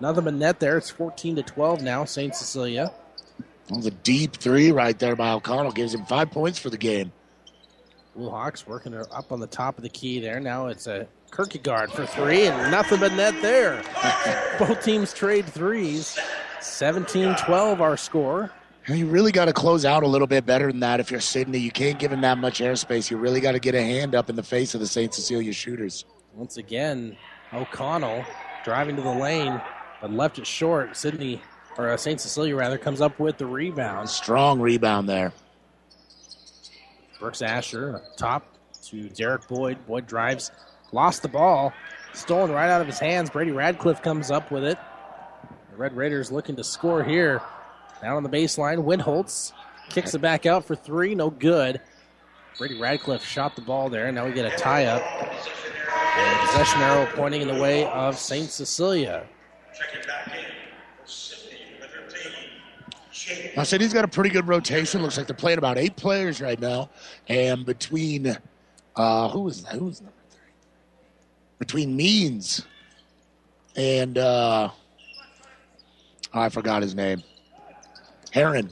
Nothing 0.00 0.24
but 0.24 0.34
net 0.34 0.60
there. 0.60 0.76
It's 0.76 0.90
14 0.90 1.36
to 1.36 1.42
12 1.42 1.82
now, 1.82 2.04
St. 2.04 2.34
Cecilia. 2.34 2.92
Well, 3.70 3.80
the 3.80 3.90
deep 3.90 4.36
three 4.36 4.72
right 4.72 4.98
there 4.98 5.16
by 5.16 5.32
O'Connell 5.32 5.72
gives 5.72 5.94
him 5.94 6.04
five 6.06 6.30
points 6.30 6.58
for 6.58 6.70
the 6.70 6.78
game. 6.78 7.12
Blue 8.16 8.30
Hawks 8.30 8.66
working 8.66 8.94
up 8.94 9.30
on 9.30 9.40
the 9.40 9.46
top 9.46 9.76
of 9.76 9.82
the 9.82 9.88
key 9.88 10.20
there. 10.20 10.40
Now 10.40 10.66
it's 10.66 10.86
a 10.86 11.06
Kierkegaard 11.30 11.92
for 11.92 12.06
three, 12.06 12.46
and 12.46 12.70
nothing 12.70 13.00
but 13.00 13.12
net 13.12 13.34
there. 13.42 13.82
Both 14.58 14.82
teams 14.82 15.12
trade 15.12 15.46
threes. 15.46 16.18
17 16.60 17.36
12 17.36 17.80
our 17.80 17.96
score. 17.96 18.50
You 18.88 19.06
really 19.06 19.32
got 19.32 19.44
to 19.44 19.52
close 19.52 19.84
out 19.84 20.02
a 20.02 20.06
little 20.06 20.26
bit 20.26 20.46
better 20.46 20.68
than 20.68 20.80
that 20.80 20.98
if 20.98 21.10
you're 21.10 21.20
Sidney. 21.20 21.58
You 21.58 21.70
can't 21.70 21.98
give 21.98 22.10
him 22.10 22.22
that 22.22 22.38
much 22.38 22.60
airspace. 22.60 23.10
You 23.10 23.18
really 23.18 23.40
got 23.40 23.52
to 23.52 23.58
get 23.58 23.74
a 23.74 23.82
hand 23.82 24.14
up 24.14 24.30
in 24.30 24.36
the 24.36 24.42
face 24.42 24.74
of 24.74 24.80
the 24.80 24.86
St. 24.86 25.12
Cecilia 25.12 25.52
shooters. 25.52 26.06
Once 26.34 26.56
again, 26.56 27.16
O'Connell 27.52 28.24
driving 28.64 28.96
to 28.96 29.02
the 29.02 29.12
lane, 29.12 29.60
but 30.00 30.10
left 30.10 30.38
it 30.38 30.46
short. 30.46 30.96
Sidney, 30.96 31.42
or 31.78 31.90
uh, 31.90 31.96
St. 31.96 32.20
Cecilia 32.20 32.56
rather, 32.56 32.76
comes 32.76 33.00
up 33.00 33.18
with 33.18 33.38
the 33.38 33.46
rebound. 33.46 34.10
Strong 34.10 34.60
rebound 34.60 35.08
there. 35.08 35.32
Brooks 37.18 37.40
Asher 37.40 38.02
top 38.16 38.46
to 38.86 39.08
Derek 39.08 39.46
Boyd. 39.48 39.78
Boyd 39.86 40.06
drives, 40.06 40.50
lost 40.92 41.22
the 41.22 41.28
ball, 41.28 41.72
stolen 42.12 42.50
right 42.50 42.68
out 42.68 42.80
of 42.80 42.86
his 42.86 42.98
hands. 42.98 43.30
Brady 43.30 43.52
Radcliffe 43.52 44.02
comes 44.02 44.30
up 44.30 44.50
with 44.50 44.64
it. 44.64 44.78
The 45.70 45.76
Red 45.76 45.96
Raiders 45.96 46.30
looking 46.30 46.56
to 46.56 46.64
score 46.64 47.02
here. 47.02 47.40
Down 48.02 48.16
on 48.16 48.22
the 48.22 48.28
baseline, 48.28 48.84
Winholtz 48.84 49.52
kicks 49.88 50.14
it 50.14 50.20
back 50.20 50.46
out 50.46 50.64
for 50.64 50.76
three, 50.76 51.14
no 51.14 51.30
good. 51.30 51.80
Brady 52.58 52.80
Radcliffe 52.80 53.24
shot 53.24 53.56
the 53.56 53.62
ball 53.62 53.88
there. 53.88 54.06
and 54.06 54.16
Now 54.16 54.26
we 54.26 54.32
get 54.32 54.52
a 54.52 54.56
tie 54.56 54.86
up. 54.86 55.02
And 55.02 56.48
possession 56.48 56.80
arrow 56.80 57.08
pointing 57.14 57.42
in 57.42 57.48
the 57.48 57.60
way 57.60 57.84
of 57.86 58.18
St. 58.18 58.50
Cecilia. 58.50 59.26
I 63.56 63.62
said 63.62 63.80
he's 63.80 63.92
got 63.92 64.04
a 64.04 64.08
pretty 64.08 64.30
good 64.30 64.46
rotation. 64.46 65.02
Looks 65.02 65.16
like 65.16 65.26
they're 65.26 65.36
playing 65.36 65.58
about 65.58 65.78
eight 65.78 65.96
players 65.96 66.40
right 66.40 66.60
now, 66.60 66.90
and 67.28 67.64
between 67.64 68.36
uh, 68.96 69.28
who 69.30 69.48
is 69.48 69.62
that? 69.64 69.74
Who's 69.74 70.00
number 70.00 70.14
three? 70.30 70.52
Between 71.58 71.96
Means 71.96 72.64
and 73.78 74.18
uh, 74.18 74.70
oh, 76.34 76.40
I 76.40 76.48
forgot 76.48 76.82
his 76.82 76.94
name. 76.94 77.22
Heron. 78.32 78.70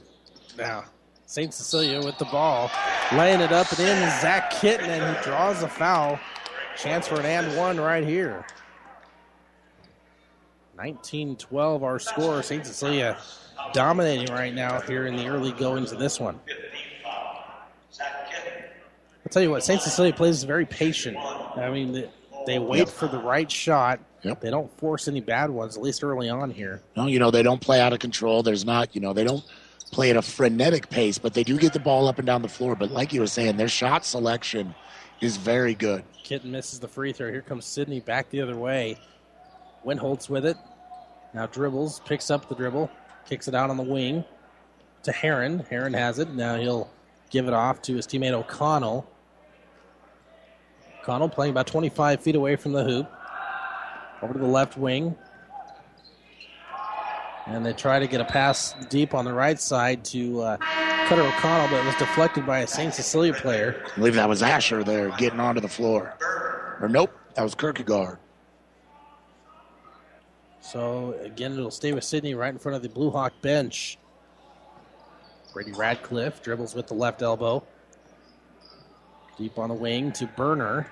Now, 0.57 0.83
St. 1.25 1.53
Cecilia 1.53 2.03
with 2.03 2.17
the 2.17 2.25
ball, 2.25 2.69
laying 3.13 3.39
it 3.39 3.51
up 3.51 3.71
and 3.71 3.79
in. 3.79 3.97
Zach 4.21 4.51
Kitten, 4.51 4.89
and 4.89 5.17
he 5.17 5.23
draws 5.23 5.63
a 5.63 5.69
foul. 5.69 6.19
Chance 6.77 7.07
for 7.07 7.19
an 7.19 7.25
and 7.25 7.57
one 7.57 7.79
right 7.79 8.05
here. 8.05 8.45
19 10.77 11.35
12 11.37 11.83
our 11.83 11.99
score. 11.99 12.43
St. 12.43 12.65
Cecilia 12.65 13.17
dominating 13.73 14.33
right 14.33 14.53
now 14.53 14.79
here 14.81 15.07
in 15.07 15.15
the 15.15 15.27
early 15.27 15.51
goings 15.53 15.91
of 15.91 15.99
this 15.99 16.19
one. 16.19 16.39
I'll 17.99 19.29
tell 19.31 19.41
you 19.41 19.51
what, 19.51 19.63
St. 19.63 19.81
Cecilia 19.81 20.13
plays 20.13 20.43
very 20.43 20.65
patient. 20.65 21.17
I 21.17 21.69
mean, 21.69 21.91
they, 21.91 22.09
they 22.45 22.59
wait 22.59 22.79
Yep. 22.79 22.89
for 22.89 23.07
the 23.07 23.17
right 23.17 23.51
shot. 23.51 23.99
Yep. 24.23 24.39
They 24.41 24.49
don't 24.49 24.71
force 24.79 25.07
any 25.07 25.19
bad 25.19 25.49
ones, 25.49 25.75
at 25.75 25.83
least 25.83 26.03
early 26.03 26.29
on 26.29 26.49
here. 26.49 26.81
No, 26.95 27.07
you 27.07 27.19
know 27.19 27.29
they 27.31 27.43
don't 27.43 27.59
play 27.59 27.81
out 27.81 27.91
of 27.93 27.99
control. 27.99 28.41
There's 28.43 28.63
not, 28.65 28.95
you 28.95 29.01
know, 29.01 29.13
they 29.13 29.23
don't 29.23 29.43
play 29.91 30.09
at 30.09 30.17
a 30.17 30.21
frenetic 30.21 30.89
pace, 30.89 31.17
but 31.17 31.33
they 31.33 31.43
do 31.43 31.57
get 31.57 31.73
the 31.73 31.79
ball 31.79 32.07
up 32.07 32.17
and 32.19 32.25
down 32.25 32.41
the 32.41 32.47
floor. 32.47 32.75
But 32.75 32.91
like 32.91 33.11
you 33.13 33.19
were 33.21 33.27
saying, 33.27 33.57
their 33.57 33.67
shot 33.67 34.05
selection 34.05 34.73
is 35.21 35.37
very 35.37 35.73
good. 35.73 36.03
Kitten 36.23 36.51
misses 36.51 36.79
the 36.79 36.87
free 36.87 37.11
throw. 37.13 37.29
Here 37.31 37.41
comes 37.41 37.65
Sydney 37.65 37.99
back 37.99 38.29
the 38.29 38.41
other 38.41 38.55
way. 38.57 38.97
Winholtz 39.87 40.29
with 40.29 40.45
it. 40.45 40.57
Now 41.33 41.45
dribbles, 41.45 42.01
picks 42.01 42.29
up 42.29 42.49
the 42.49 42.55
dribble, 42.55 42.91
kicks 43.25 43.47
it 43.47 43.55
out 43.55 43.69
on 43.69 43.77
the 43.77 43.83
wing 43.83 44.25
to 45.03 45.11
Heron. 45.11 45.59
Heron 45.69 45.93
has 45.93 46.19
it. 46.19 46.33
Now 46.33 46.57
he'll 46.57 46.89
give 47.29 47.47
it 47.47 47.53
off 47.53 47.81
to 47.83 47.95
his 47.95 48.05
teammate 48.05 48.33
O'Connell. 48.33 49.09
O'Connell 51.01 51.29
playing 51.29 51.51
about 51.51 51.67
25 51.67 52.21
feet 52.21 52.35
away 52.35 52.57
from 52.57 52.73
the 52.73 52.83
hoop. 52.83 53.09
Over 54.21 54.33
to 54.33 54.39
the 54.39 54.45
left 54.45 54.77
wing. 54.77 55.15
And 57.45 57.65
they 57.65 57.71
try 57.71 57.99
to 57.99 58.07
get 58.07 58.19
a 58.19 58.25
pass 58.25 58.75
deep 58.89 59.13
on 59.13 59.23
the 59.23 59.33
right 59.33 59.59
side 59.59 60.03
to 60.05 60.41
uh, 60.41 60.57
Cutter 61.07 61.21
O'Connell, 61.21 61.69
but 61.69 61.81
it 61.81 61.85
was 61.85 61.95
deflected 61.95 62.45
by 62.45 62.59
a 62.59 62.67
St. 62.67 62.93
Cecilia 62.93 63.33
player. 63.33 63.81
I 63.93 63.95
believe 63.95 64.15
that 64.15 64.27
was 64.27 64.43
Asher 64.43 64.83
there 64.83 65.15
getting 65.17 65.39
onto 65.39 65.61
the 65.61 65.69
floor. 65.69 66.13
Or 66.81 66.89
nope, 66.89 67.17
that 67.35 67.43
was 67.43 67.55
Kierkegaard. 67.55 68.17
So 70.71 71.15
again, 71.23 71.53
it'll 71.53 71.71
stay 71.71 71.93
with 71.93 72.03
Sidney 72.03 72.35
right 72.35 72.51
in 72.51 72.59
front 72.59 72.75
of 72.75 72.81
the 72.81 72.89
Blue 72.89 73.09
Hawk 73.09 73.31
bench. 73.41 73.97
Brady 75.53 75.71
Radcliffe 75.71 76.43
dribbles 76.43 76.75
with 76.75 76.87
the 76.87 76.93
left 76.93 77.21
elbow. 77.21 77.63
Deep 79.37 79.57
on 79.57 79.69
the 79.69 79.75
wing 79.75 80.11
to 80.13 80.27
Burner. 80.27 80.91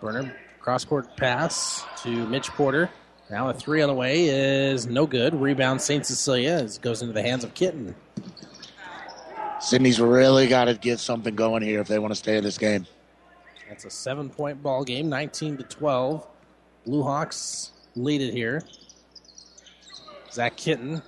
Burner 0.00 0.36
cross 0.60 0.84
court 0.84 1.16
pass 1.16 1.86
to 2.02 2.10
Mitch 2.26 2.50
Porter. 2.50 2.90
Now 3.30 3.48
a 3.48 3.54
three 3.54 3.80
on 3.80 3.88
the 3.88 3.94
way 3.94 4.26
is 4.26 4.86
no 4.86 5.06
good. 5.06 5.34
Rebound 5.34 5.80
St. 5.80 6.04
Cecilia 6.04 6.50
as 6.50 6.76
it 6.76 6.82
goes 6.82 7.00
into 7.00 7.14
the 7.14 7.22
hands 7.22 7.44
of 7.44 7.54
Kitten. 7.54 7.94
Sidney's 9.58 10.00
really 10.00 10.48
got 10.48 10.66
to 10.66 10.74
get 10.74 11.00
something 11.00 11.34
going 11.34 11.62
here 11.62 11.80
if 11.80 11.88
they 11.88 11.98
want 11.98 12.12
to 12.12 12.16
stay 12.16 12.36
in 12.36 12.44
this 12.44 12.58
game. 12.58 12.86
That's 13.70 13.86
a 13.86 13.90
seven 13.90 14.28
point 14.28 14.62
ball 14.62 14.84
game, 14.84 15.08
19 15.08 15.56
to 15.56 15.62
12. 15.62 16.26
Blue 16.84 17.02
Hawks 17.02 17.72
lead 17.96 18.20
it 18.20 18.32
here. 18.32 18.62
Zach 20.30 20.56
Kitten 20.56 21.02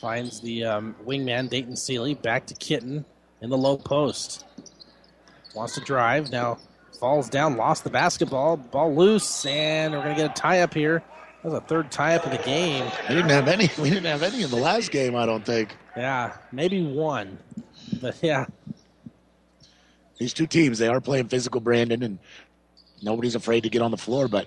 finds 0.00 0.40
the 0.40 0.64
um, 0.64 0.94
wingman, 1.04 1.48
Dayton 1.48 1.76
Seeley, 1.76 2.14
back 2.14 2.46
to 2.46 2.54
Kitten 2.54 3.04
in 3.40 3.50
the 3.50 3.58
low 3.58 3.76
post. 3.76 4.44
Wants 5.54 5.74
to 5.74 5.80
drive. 5.80 6.30
Now 6.30 6.58
falls 6.98 7.28
down, 7.28 7.56
lost 7.56 7.84
the 7.84 7.90
basketball. 7.90 8.56
Ball 8.56 8.94
loose, 8.94 9.44
and 9.44 9.92
we're 9.92 10.02
going 10.02 10.16
to 10.16 10.22
get 10.22 10.30
a 10.30 10.40
tie 10.40 10.60
up 10.60 10.72
here. 10.72 11.02
That 11.42 11.50
was 11.50 11.54
a 11.54 11.60
third 11.60 11.90
tie 11.90 12.14
up 12.14 12.24
of 12.24 12.30
the 12.30 12.38
game. 12.38 12.90
We 13.08 13.16
didn't 13.16 13.30
have 13.30 13.48
any. 13.48 13.68
We 13.78 13.90
didn't 13.90 14.04
have 14.04 14.22
any 14.22 14.42
in 14.44 14.50
the 14.50 14.56
last 14.56 14.92
game, 14.92 15.16
I 15.16 15.26
don't 15.26 15.44
think. 15.44 15.76
Yeah, 15.96 16.36
maybe 16.52 16.82
one. 16.82 17.38
But 18.00 18.16
yeah. 18.22 18.46
These 20.18 20.32
two 20.32 20.46
teams, 20.46 20.78
they 20.78 20.86
are 20.86 21.00
playing 21.00 21.26
physical, 21.26 21.60
Brandon, 21.60 22.04
and 22.04 22.18
nobody's 23.02 23.34
afraid 23.34 23.64
to 23.64 23.68
get 23.68 23.82
on 23.82 23.90
the 23.90 23.96
floor. 23.96 24.28
But 24.28 24.46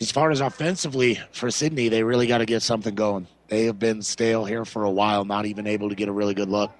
as 0.00 0.10
far 0.10 0.30
as 0.30 0.40
offensively 0.40 1.20
for 1.32 1.50
Sidney, 1.50 1.88
they 1.88 2.02
really 2.02 2.26
got 2.26 2.38
to 2.38 2.46
get 2.46 2.62
something 2.62 2.94
going. 2.94 3.26
They 3.48 3.64
have 3.64 3.78
been 3.78 4.02
stale 4.02 4.44
here 4.44 4.64
for 4.64 4.84
a 4.84 4.90
while, 4.90 5.24
not 5.24 5.46
even 5.46 5.66
able 5.66 5.88
to 5.88 5.94
get 5.94 6.08
a 6.08 6.12
really 6.12 6.34
good 6.34 6.48
look. 6.48 6.70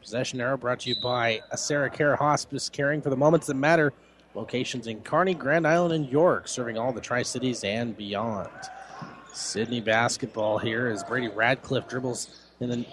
Possession 0.00 0.40
arrow 0.40 0.56
brought 0.56 0.80
to 0.80 0.90
you 0.90 0.96
by 1.02 1.40
Sarah 1.56 1.90
Care 1.90 2.16
Hospice, 2.16 2.68
caring 2.68 3.00
for 3.02 3.10
the 3.10 3.16
moments 3.16 3.46
that 3.46 3.54
matter. 3.54 3.92
Locations 4.34 4.86
in 4.86 5.00
Kearney, 5.00 5.34
Grand 5.34 5.66
Island, 5.66 5.94
and 5.94 6.08
York, 6.08 6.46
serving 6.46 6.76
all 6.76 6.92
the 6.92 7.00
Tri 7.00 7.22
Cities 7.22 7.64
and 7.64 7.96
beyond. 7.96 8.50
Sidney 9.32 9.80
basketball 9.80 10.58
here 10.58 10.88
as 10.88 11.02
Brady 11.02 11.28
Radcliffe 11.28 11.88
dribbles 11.88 12.48
in 12.60 12.68
the, 12.68 12.86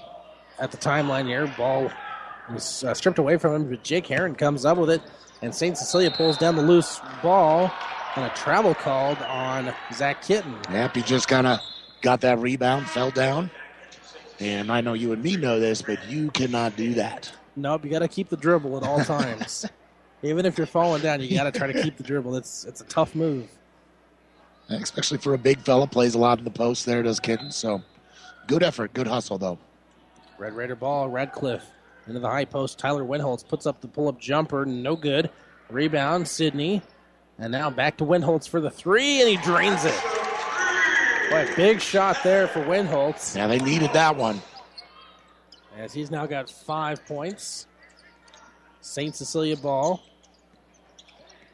at 0.60 0.72
the 0.72 0.78
timeline 0.78 1.28
here. 1.28 1.48
Ball 1.58 1.92
is 2.56 2.84
uh, 2.84 2.94
stripped 2.94 3.20
away 3.20 3.38
from 3.38 3.56
him, 3.56 3.70
but 3.70 3.84
Jake 3.84 4.08
Heron 4.08 4.36
comes 4.36 4.66
up 4.66 4.78
with 4.78 4.90
it, 4.90 5.02
and 5.42 5.54
St. 5.54 5.78
Cecilia 5.78 6.12
pulls 6.12 6.38
down 6.38 6.56
the 6.56 6.62
loose 6.62 7.00
ball, 7.22 7.72
and 8.16 8.26
a 8.26 8.30
travel 8.36 8.74
called 8.74 9.18
on 9.20 9.74
Zach 9.94 10.22
Kitten. 10.22 10.56
Yep, 10.72 10.96
he 10.96 11.02
just 11.02 11.28
kind 11.28 11.48
of 11.48 11.60
got 12.02 12.22
that 12.22 12.40
rebound, 12.40 12.88
fell 12.88 13.12
down. 13.12 13.50
And 14.40 14.72
I 14.72 14.82
know 14.82 14.94
you 14.94 15.14
and 15.14 15.24
me 15.24 15.36
know 15.38 15.60
this, 15.60 15.82
but 15.82 16.10
you 16.10 16.32
cannot 16.32 16.76
do 16.76 16.94
that. 16.96 17.32
Nope, 17.56 17.86
you 17.86 17.92
got 17.92 18.00
to 18.00 18.08
keep 18.08 18.30
the 18.30 18.38
dribble 18.38 18.78
at 18.78 18.84
all 18.84 19.00
times. 19.04 19.66
Even 20.22 20.46
if 20.46 20.58
you're 20.58 20.68
falling 20.68 21.02
down, 21.02 21.22
you 21.22 21.36
got 21.36 21.52
to 21.52 21.58
try 21.58 21.72
to 21.72 21.82
keep 21.84 21.98
the 21.98 22.04
dribble. 22.04 22.36
It's 22.36 22.66
it's 22.66 22.82
a 22.82 22.86
tough 22.86 23.14
move. 23.16 23.50
Especially 24.70 25.18
for 25.18 25.34
a 25.34 25.38
big 25.38 25.60
fella, 25.60 25.88
plays 25.88 26.16
a 26.16 26.18
lot 26.18 26.40
in 26.40 26.46
the 26.46 26.52
post 26.52 26.86
there, 26.86 27.04
does 27.04 27.20
Kitten. 27.20 27.52
So 27.52 27.82
good 28.48 28.64
effort, 28.64 28.94
good 28.94 29.08
hustle, 29.08 29.38
though. 29.38 29.60
Red 30.38 30.54
Raider 30.54 30.76
ball, 30.76 31.10
Radcliffe 31.10 31.66
into 32.08 32.20
the 32.20 32.30
high 32.30 32.46
post. 32.46 32.80
Tyler 32.80 33.04
Winholtz 33.04 33.48
puts 33.48 33.66
up 33.66 33.82
the 33.82 33.88
pull 33.88 34.08
up 34.08 34.20
jumper, 34.20 34.66
no 34.66 34.96
good. 34.96 35.30
Rebound, 35.70 36.28
Sidney. 36.28 36.82
And 37.40 37.52
now 37.52 37.70
back 37.70 37.98
to 37.98 38.06
Winholtz 38.06 38.48
for 38.48 38.62
the 38.62 38.70
three, 38.70 39.20
and 39.22 39.30
he 39.30 39.38
drains 39.38 39.86
it. 39.86 40.00
Boy, 41.30 41.48
big 41.56 41.82
shot 41.82 42.18
there 42.24 42.48
for 42.48 42.60
Winholtz. 42.64 43.36
Yeah, 43.36 43.48
they 43.48 43.60
needed 43.60 43.92
that 43.94 44.16
one. 44.16 44.42
As 45.78 45.94
he's 45.94 46.12
now 46.12 46.26
got 46.26 46.50
five 46.50 47.04
points. 47.06 47.68
St. 48.82 49.16
Cecilia 49.16 49.58
ball. 49.58 50.04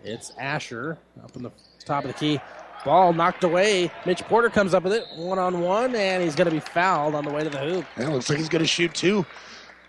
It's 0.03 0.31
Asher 0.37 0.97
up 1.23 1.35
in 1.35 1.43
the 1.43 1.51
top 1.85 2.03
of 2.03 2.11
the 2.11 2.17
key. 2.17 2.39
Ball 2.83 3.13
knocked 3.13 3.43
away. 3.43 3.91
Mitch 4.05 4.21
Porter 4.23 4.49
comes 4.49 4.73
up 4.73 4.83
with 4.83 4.93
it 4.93 5.05
one 5.15 5.37
on 5.37 5.61
one, 5.61 5.95
and 5.95 6.23
he's 6.23 6.35
going 6.35 6.45
to 6.45 6.51
be 6.53 6.59
fouled 6.59 7.15
on 7.15 7.25
the 7.25 7.31
way 7.31 7.43
to 7.43 7.49
the 7.49 7.57
hoop. 7.57 7.85
Yeah, 7.97 8.09
looks 8.09 8.29
like 8.29 8.39
he's 8.39 8.49
going 8.49 8.63
to 8.63 8.67
shoot 8.67 8.93
two. 8.93 9.25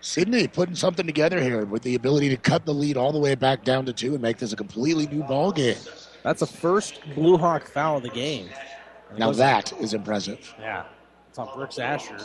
Sidney 0.01 0.47
putting 0.47 0.75
something 0.75 1.05
together 1.05 1.41
here 1.41 1.63
with 1.65 1.83
the 1.83 1.95
ability 1.95 2.29
to 2.29 2.37
cut 2.37 2.65
the 2.65 2.73
lead 2.73 2.97
all 2.97 3.11
the 3.11 3.19
way 3.19 3.35
back 3.35 3.63
down 3.63 3.85
to 3.85 3.93
two 3.93 4.13
and 4.13 4.21
make 4.21 4.37
this 4.37 4.51
a 4.51 4.55
completely 4.55 5.07
new 5.07 5.23
ball 5.23 5.51
game. 5.51 5.77
That's 6.23 6.39
the 6.39 6.47
first 6.47 7.01
Blue 7.15 7.37
Hawk 7.37 7.67
foul 7.67 7.97
of 7.97 8.03
the 8.03 8.09
game. 8.09 8.49
Now 9.17 9.31
that 9.31 9.71
is 9.79 9.93
impressive. 9.93 10.53
Yeah. 10.59 10.85
It's 11.29 11.37
on 11.37 11.49
Brooks 11.55 11.79
Asher. 11.79 12.17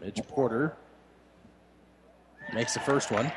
Mitch 0.00 0.20
Porter 0.28 0.76
makes 2.54 2.74
the 2.74 2.80
first 2.80 3.10
one. 3.10 3.30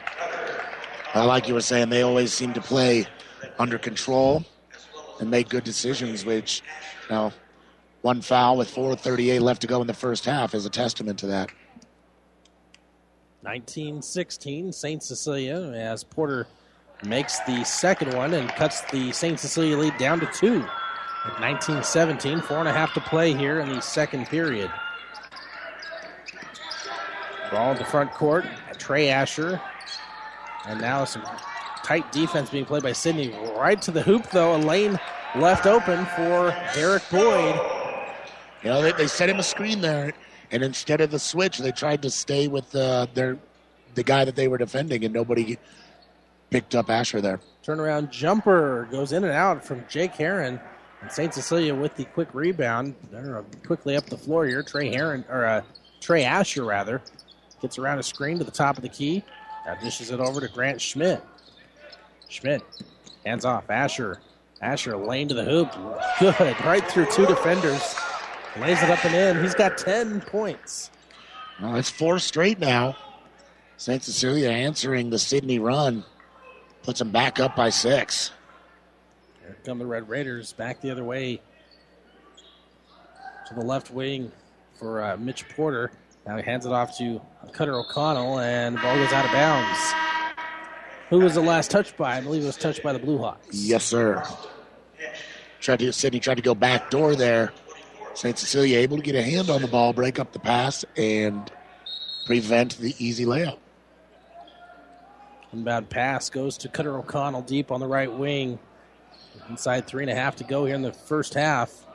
I 1.13 1.25
like 1.25 1.47
you 1.47 1.53
were 1.53 1.61
saying, 1.61 1.89
they 1.89 2.03
always 2.03 2.31
seem 2.31 2.53
to 2.53 2.61
play 2.61 3.05
under 3.59 3.77
control 3.77 4.45
and 5.19 5.29
make 5.29 5.49
good 5.49 5.63
decisions, 5.63 6.23
which, 6.23 6.61
you 7.09 7.15
know, 7.15 7.33
one 8.01 8.21
foul 8.21 8.57
with 8.57 8.73
4.38 8.73 9.39
left 9.41 9.61
to 9.61 9.67
go 9.67 9.81
in 9.81 9.87
the 9.87 9.93
first 9.93 10.25
half 10.25 10.53
is 10.53 10.65
a 10.65 10.69
testament 10.69 11.19
to 11.19 11.27
that. 11.27 11.51
1916, 13.41 14.71
St. 14.71 15.01
Cecilia, 15.01 15.55
as 15.75 16.03
Porter 16.03 16.47
makes 17.03 17.39
the 17.41 17.63
second 17.63 18.13
one 18.13 18.33
and 18.33 18.49
cuts 18.49 18.81
the 18.91 19.11
St. 19.11 19.39
Cecilia 19.39 19.77
lead 19.77 19.97
down 19.97 20.19
to 20.19 20.27
two. 20.27 20.63
At 21.23 21.39
1917, 21.39 22.41
four 22.41 22.57
and 22.57 22.67
a 22.67 22.73
half 22.73 22.93
to 22.93 23.01
play 23.01 23.33
here 23.33 23.59
in 23.59 23.69
the 23.69 23.81
second 23.81 24.25
period. 24.27 24.71
Ball 27.51 27.73
in 27.73 27.77
the 27.77 27.85
front 27.85 28.11
court, 28.11 28.45
Trey 28.77 29.09
Asher. 29.09 29.61
And 30.67 30.79
now 30.79 31.05
some 31.05 31.23
tight 31.83 32.11
defense 32.11 32.49
being 32.49 32.65
played 32.65 32.83
by 32.83 32.93
Sidney. 32.93 33.35
Right 33.55 33.79
to 33.83 33.91
the 33.91 34.01
hoop, 34.01 34.29
though. 34.31 34.55
A 34.55 34.57
lane 34.57 34.99
left 35.35 35.65
open 35.65 36.05
for 36.15 36.55
Derek 36.73 37.03
Boyd. 37.09 37.70
You 38.63 38.69
know, 38.69 38.81
they, 38.81 38.91
they 38.91 39.07
set 39.07 39.29
him 39.29 39.39
a 39.39 39.43
screen 39.43 39.81
there, 39.81 40.13
and 40.51 40.63
instead 40.63 41.01
of 41.01 41.11
the 41.11 41.19
switch, 41.19 41.57
they 41.57 41.71
tried 41.71 42.01
to 42.03 42.09
stay 42.09 42.47
with 42.47 42.75
uh, 42.75 43.07
their 43.13 43.37
the 43.95 44.03
guy 44.03 44.23
that 44.23 44.35
they 44.35 44.47
were 44.47 44.57
defending, 44.57 45.03
and 45.03 45.13
nobody 45.13 45.57
picked 46.49 46.75
up 46.75 46.89
Asher 46.89 47.21
there. 47.21 47.39
Turnaround 47.63 48.09
jumper 48.09 48.87
goes 48.91 49.11
in 49.11 49.23
and 49.23 49.33
out 49.33 49.63
from 49.63 49.83
Jake 49.89 50.13
Heron. 50.13 50.59
And 51.01 51.11
St. 51.11 51.33
Cecilia 51.33 51.73
with 51.73 51.95
the 51.95 52.05
quick 52.05 52.29
rebound. 52.33 52.95
They're 53.11 53.43
quickly 53.65 53.95
up 53.95 54.05
the 54.05 54.17
floor 54.17 54.45
here. 54.45 54.61
Trey 54.61 54.89
Heron, 54.89 55.25
or 55.29 55.45
uh, 55.45 55.61
Trey 55.99 56.23
Asher, 56.23 56.63
rather, 56.63 57.01
gets 57.61 57.79
around 57.79 57.97
a 57.97 58.03
screen 58.03 58.37
to 58.37 58.43
the 58.43 58.51
top 58.51 58.77
of 58.77 58.83
the 58.83 58.89
key. 58.89 59.23
Now 59.65 59.75
dishes 59.75 60.11
it 60.11 60.19
over 60.19 60.39
to 60.39 60.47
Grant 60.47 60.79
Schmidt. 60.79 61.23
Schmidt 62.29 62.61
hands 63.25 63.45
off. 63.45 63.69
Asher. 63.69 64.19
Asher 64.61 64.95
lane 64.95 65.27
to 65.27 65.33
the 65.33 65.43
hoop. 65.43 65.71
Good. 66.19 66.59
Right 66.63 66.87
through 66.87 67.07
two 67.07 67.25
defenders. 67.25 67.95
Lays 68.59 68.81
it 68.83 68.89
up 68.89 69.03
and 69.05 69.15
in. 69.15 69.43
He's 69.43 69.55
got 69.55 69.77
10 69.77 70.21
points. 70.21 70.91
Well, 71.61 71.75
it's 71.75 71.89
four 71.89 72.19
straight 72.19 72.59
now. 72.59 72.97
St. 73.77 74.03
Cecilia 74.03 74.49
answering 74.49 75.09
the 75.09 75.19
Sidney 75.19 75.59
run. 75.59 76.03
Puts 76.83 76.99
them 76.99 77.11
back 77.11 77.39
up 77.39 77.55
by 77.55 77.69
six. 77.69 78.31
Here 79.39 79.57
come 79.63 79.79
the 79.79 79.85
Red 79.85 80.09
Raiders 80.09 80.53
back 80.53 80.81
the 80.81 80.91
other 80.91 81.03
way 81.03 81.41
to 83.47 83.53
the 83.53 83.61
left 83.61 83.91
wing 83.91 84.31
for 84.77 85.03
uh, 85.03 85.17
Mitch 85.17 85.47
Porter. 85.49 85.91
Now 86.25 86.37
he 86.37 86.43
hands 86.43 86.65
it 86.65 86.71
off 86.71 86.97
to 86.97 87.21
Cutter 87.53 87.75
O'Connell, 87.75 88.39
and 88.39 88.75
the 88.75 88.81
ball 88.81 88.95
goes 88.95 89.13
out 89.13 89.25
of 89.25 89.31
bounds. 89.31 89.79
Who 91.09 91.19
was 91.19 91.35
the 91.35 91.41
last 91.41 91.71
touched 91.71 91.97
by? 91.97 92.17
I 92.17 92.21
believe 92.21 92.43
it 92.43 92.47
was 92.47 92.57
touched 92.57 92.83
by 92.83 92.93
the 92.93 92.99
Blue 92.99 93.17
Hawks. 93.17 93.47
Yes, 93.51 93.83
sir. 93.83 94.23
Tried 95.59 95.79
to 95.79 95.91
Sidney 95.91 96.19
tried 96.19 96.35
to 96.35 96.41
go 96.41 96.55
back 96.55 96.89
door 96.89 97.15
there. 97.15 97.51
St. 98.13 98.37
Cecilia 98.37 98.79
able 98.79 98.97
to 98.97 99.03
get 99.03 99.15
a 99.15 99.23
hand 99.23 99.49
on 99.49 99.61
the 99.61 99.67
ball, 99.67 99.93
break 99.93 100.19
up 100.19 100.31
the 100.31 100.39
pass, 100.39 100.83
and 100.97 101.51
prevent 102.25 102.77
the 102.77 102.93
easy 102.97 103.25
layup. 103.25 103.57
Inbound 105.53 105.89
pass 105.89 106.29
goes 106.29 106.57
to 106.59 106.69
Cutter 106.69 106.97
O'Connell 106.97 107.41
deep 107.41 107.71
on 107.71 107.79
the 107.79 107.87
right 107.87 108.11
wing. 108.11 108.59
Inside 109.49 109.87
three 109.87 110.03
and 110.03 110.11
a 110.11 110.15
half 110.15 110.35
to 110.37 110.43
go 110.43 110.65
here 110.65 110.75
in 110.75 110.81
the 110.81 110.93
first 110.93 111.33
half. 111.33 111.85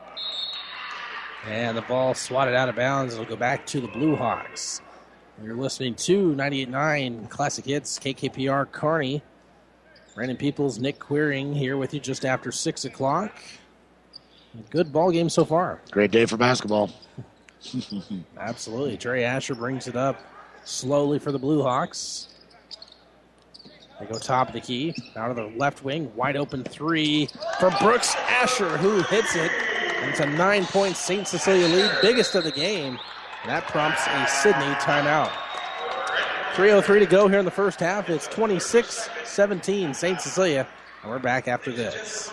And 1.46 1.76
the 1.76 1.82
ball 1.82 2.14
swatted 2.14 2.54
out 2.54 2.68
of 2.68 2.76
bounds. 2.76 3.14
It'll 3.14 3.24
go 3.24 3.36
back 3.36 3.66
to 3.66 3.80
the 3.80 3.88
Blue 3.88 4.16
Hawks. 4.16 4.80
You're 5.42 5.56
listening 5.56 5.94
to 5.96 6.34
98.9 6.34 7.30
Classic 7.30 7.64
Hits, 7.64 7.98
KKPR 7.98 8.70
Kearney. 8.72 9.22
Brandon 10.14 10.36
Peoples, 10.36 10.78
Nick 10.78 10.98
Queering 10.98 11.54
here 11.54 11.76
with 11.76 11.92
you 11.92 12.00
just 12.00 12.24
after 12.24 12.50
6 12.50 12.84
o'clock. 12.86 13.32
Good 14.70 14.92
ball 14.92 15.10
game 15.10 15.28
so 15.28 15.44
far. 15.44 15.80
Great 15.90 16.10
day 16.10 16.26
for 16.26 16.36
basketball. 16.36 16.90
Absolutely. 18.38 18.96
Trey 18.96 19.24
Asher 19.24 19.54
brings 19.54 19.88
it 19.88 19.96
up 19.96 20.20
slowly 20.64 21.18
for 21.18 21.32
the 21.32 21.38
Blue 21.38 21.62
Hawks. 21.62 22.28
They 23.98 24.06
go 24.06 24.18
top 24.18 24.48
of 24.48 24.54
the 24.54 24.60
key, 24.60 24.94
out 25.16 25.30
of 25.30 25.36
the 25.36 25.46
left 25.56 25.82
wing, 25.82 26.14
wide 26.14 26.36
open 26.36 26.62
three 26.64 27.28
from 27.58 27.72
Brooks 27.80 28.14
Asher, 28.16 28.76
who 28.76 29.02
hits 29.04 29.34
it. 29.34 29.50
And 29.96 30.10
it's 30.10 30.20
a 30.20 30.26
nine 30.26 30.66
point 30.66 30.96
St. 30.96 31.26
Cecilia 31.26 31.66
lead, 31.66 31.90
biggest 32.02 32.34
of 32.34 32.44
the 32.44 32.52
game. 32.52 32.98
And 33.42 33.50
that 33.50 33.66
prompts 33.68 34.06
a 34.06 34.26
Sidney 34.26 34.74
timeout. 34.74 35.30
3.03 36.54 37.00
to 37.00 37.06
go 37.06 37.28
here 37.28 37.38
in 37.38 37.44
the 37.44 37.50
first 37.50 37.80
half. 37.80 38.10
It's 38.10 38.26
26 38.26 39.08
17 39.24 39.94
St. 39.94 40.20
Cecilia. 40.20 40.66
And 41.02 41.10
we're 41.10 41.18
back 41.18 41.48
after 41.48 41.72
this. 41.72 42.32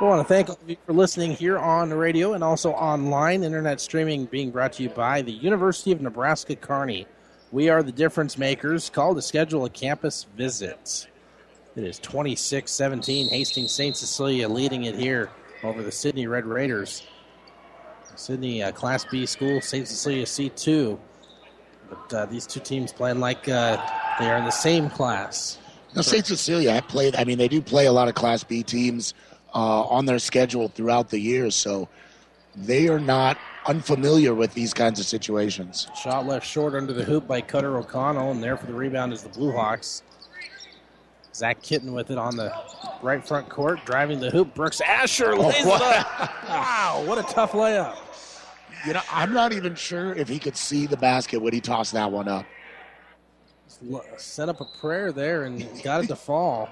I 0.00 0.04
want 0.04 0.26
to 0.26 0.34
thank 0.34 0.48
all 0.48 0.58
of 0.62 0.70
you 0.70 0.78
for 0.86 0.94
listening 0.94 1.32
here 1.32 1.58
on 1.58 1.90
the 1.90 1.96
radio 1.96 2.32
and 2.32 2.42
also 2.42 2.72
online. 2.72 3.44
Internet 3.44 3.82
streaming 3.82 4.24
being 4.24 4.50
brought 4.50 4.72
to 4.74 4.82
you 4.82 4.88
by 4.88 5.20
the 5.20 5.30
University 5.30 5.92
of 5.92 6.00
Nebraska 6.00 6.56
Kearney. 6.56 7.06
We 7.52 7.68
are 7.68 7.82
the 7.82 7.92
difference 7.92 8.38
makers. 8.38 8.88
Call 8.88 9.14
to 9.14 9.20
schedule 9.20 9.66
a 9.66 9.70
campus 9.70 10.24
visit. 10.38 11.06
It 11.76 11.84
is 11.84 11.98
26 11.98 12.72
17. 12.72 13.28
Hastings 13.28 13.72
St. 13.72 13.94
Cecilia 13.94 14.48
leading 14.48 14.84
it 14.84 14.94
here 14.94 15.28
over 15.62 15.82
the 15.82 15.92
Sidney 15.92 16.26
Red 16.26 16.46
Raiders. 16.46 17.06
Sidney 18.16 18.62
uh, 18.62 18.72
Class 18.72 19.04
B 19.04 19.26
school, 19.26 19.60
St. 19.60 19.86
Cecilia 19.86 20.24
C2. 20.24 20.98
But 21.90 22.14
uh, 22.14 22.24
these 22.24 22.46
two 22.46 22.60
teams 22.60 22.90
playing 22.90 23.20
like 23.20 23.50
uh, 23.50 23.76
they 24.18 24.30
are 24.30 24.38
in 24.38 24.46
the 24.46 24.50
same 24.50 24.88
class. 24.88 25.58
Now, 25.94 26.02
St. 26.02 26.24
Cecilia, 26.24 26.70
I 26.70 26.80
played. 26.80 27.16
I 27.16 27.24
mean, 27.24 27.36
they 27.36 27.48
do 27.48 27.60
play 27.60 27.86
a 27.86 27.92
lot 27.92 28.08
of 28.08 28.14
Class 28.14 28.44
B 28.44 28.62
teams 28.62 29.12
uh, 29.54 29.82
on 29.84 30.06
their 30.06 30.18
schedule 30.18 30.68
throughout 30.68 31.10
the 31.10 31.18
year, 31.18 31.50
so 31.50 31.88
they 32.56 32.88
are 32.88 33.00
not 33.00 33.38
unfamiliar 33.66 34.34
with 34.34 34.54
these 34.54 34.72
kinds 34.72 34.98
of 34.98 35.06
situations. 35.06 35.88
Shot 36.00 36.26
left 36.26 36.46
short 36.46 36.74
under 36.74 36.92
the 36.92 37.04
hoop 37.04 37.26
by 37.26 37.40
Cutter 37.40 37.76
O'Connell, 37.76 38.30
and 38.30 38.42
there 38.42 38.56
for 38.56 38.66
the 38.66 38.74
rebound 38.74 39.12
is 39.12 39.22
the 39.22 39.28
Blue 39.28 39.52
Hawks. 39.52 40.02
Zach 41.34 41.62
Kitten 41.62 41.92
with 41.92 42.10
it 42.10 42.18
on 42.18 42.36
the 42.36 42.52
right 43.02 43.26
front 43.26 43.48
court, 43.48 43.80
driving 43.86 44.20
the 44.20 44.30
hoop. 44.30 44.54
Brooks 44.54 44.80
Asher 44.80 45.36
lays 45.36 45.54
Oh, 45.64 45.76
it 45.76 45.82
up. 45.82 46.30
Wow, 46.48 47.04
what 47.06 47.18
a 47.18 47.22
tough 47.32 47.52
layup. 47.52 47.96
You 48.86 48.94
know, 48.94 49.00
I'm 49.12 49.32
not 49.32 49.52
even 49.52 49.74
sure 49.74 50.12
if 50.14 50.28
he 50.28 50.38
could 50.38 50.56
see 50.56 50.86
the 50.86 50.96
basket 50.96 51.40
when 51.40 51.52
he 51.52 51.60
tossed 51.60 51.92
that 51.92 52.10
one 52.10 52.28
up. 52.28 52.46
Set 54.16 54.48
up 54.48 54.60
a 54.60 54.64
prayer 54.80 55.12
there 55.12 55.44
and 55.44 55.66
got 55.82 56.04
it 56.04 56.08
to 56.08 56.16
fall. 56.16 56.68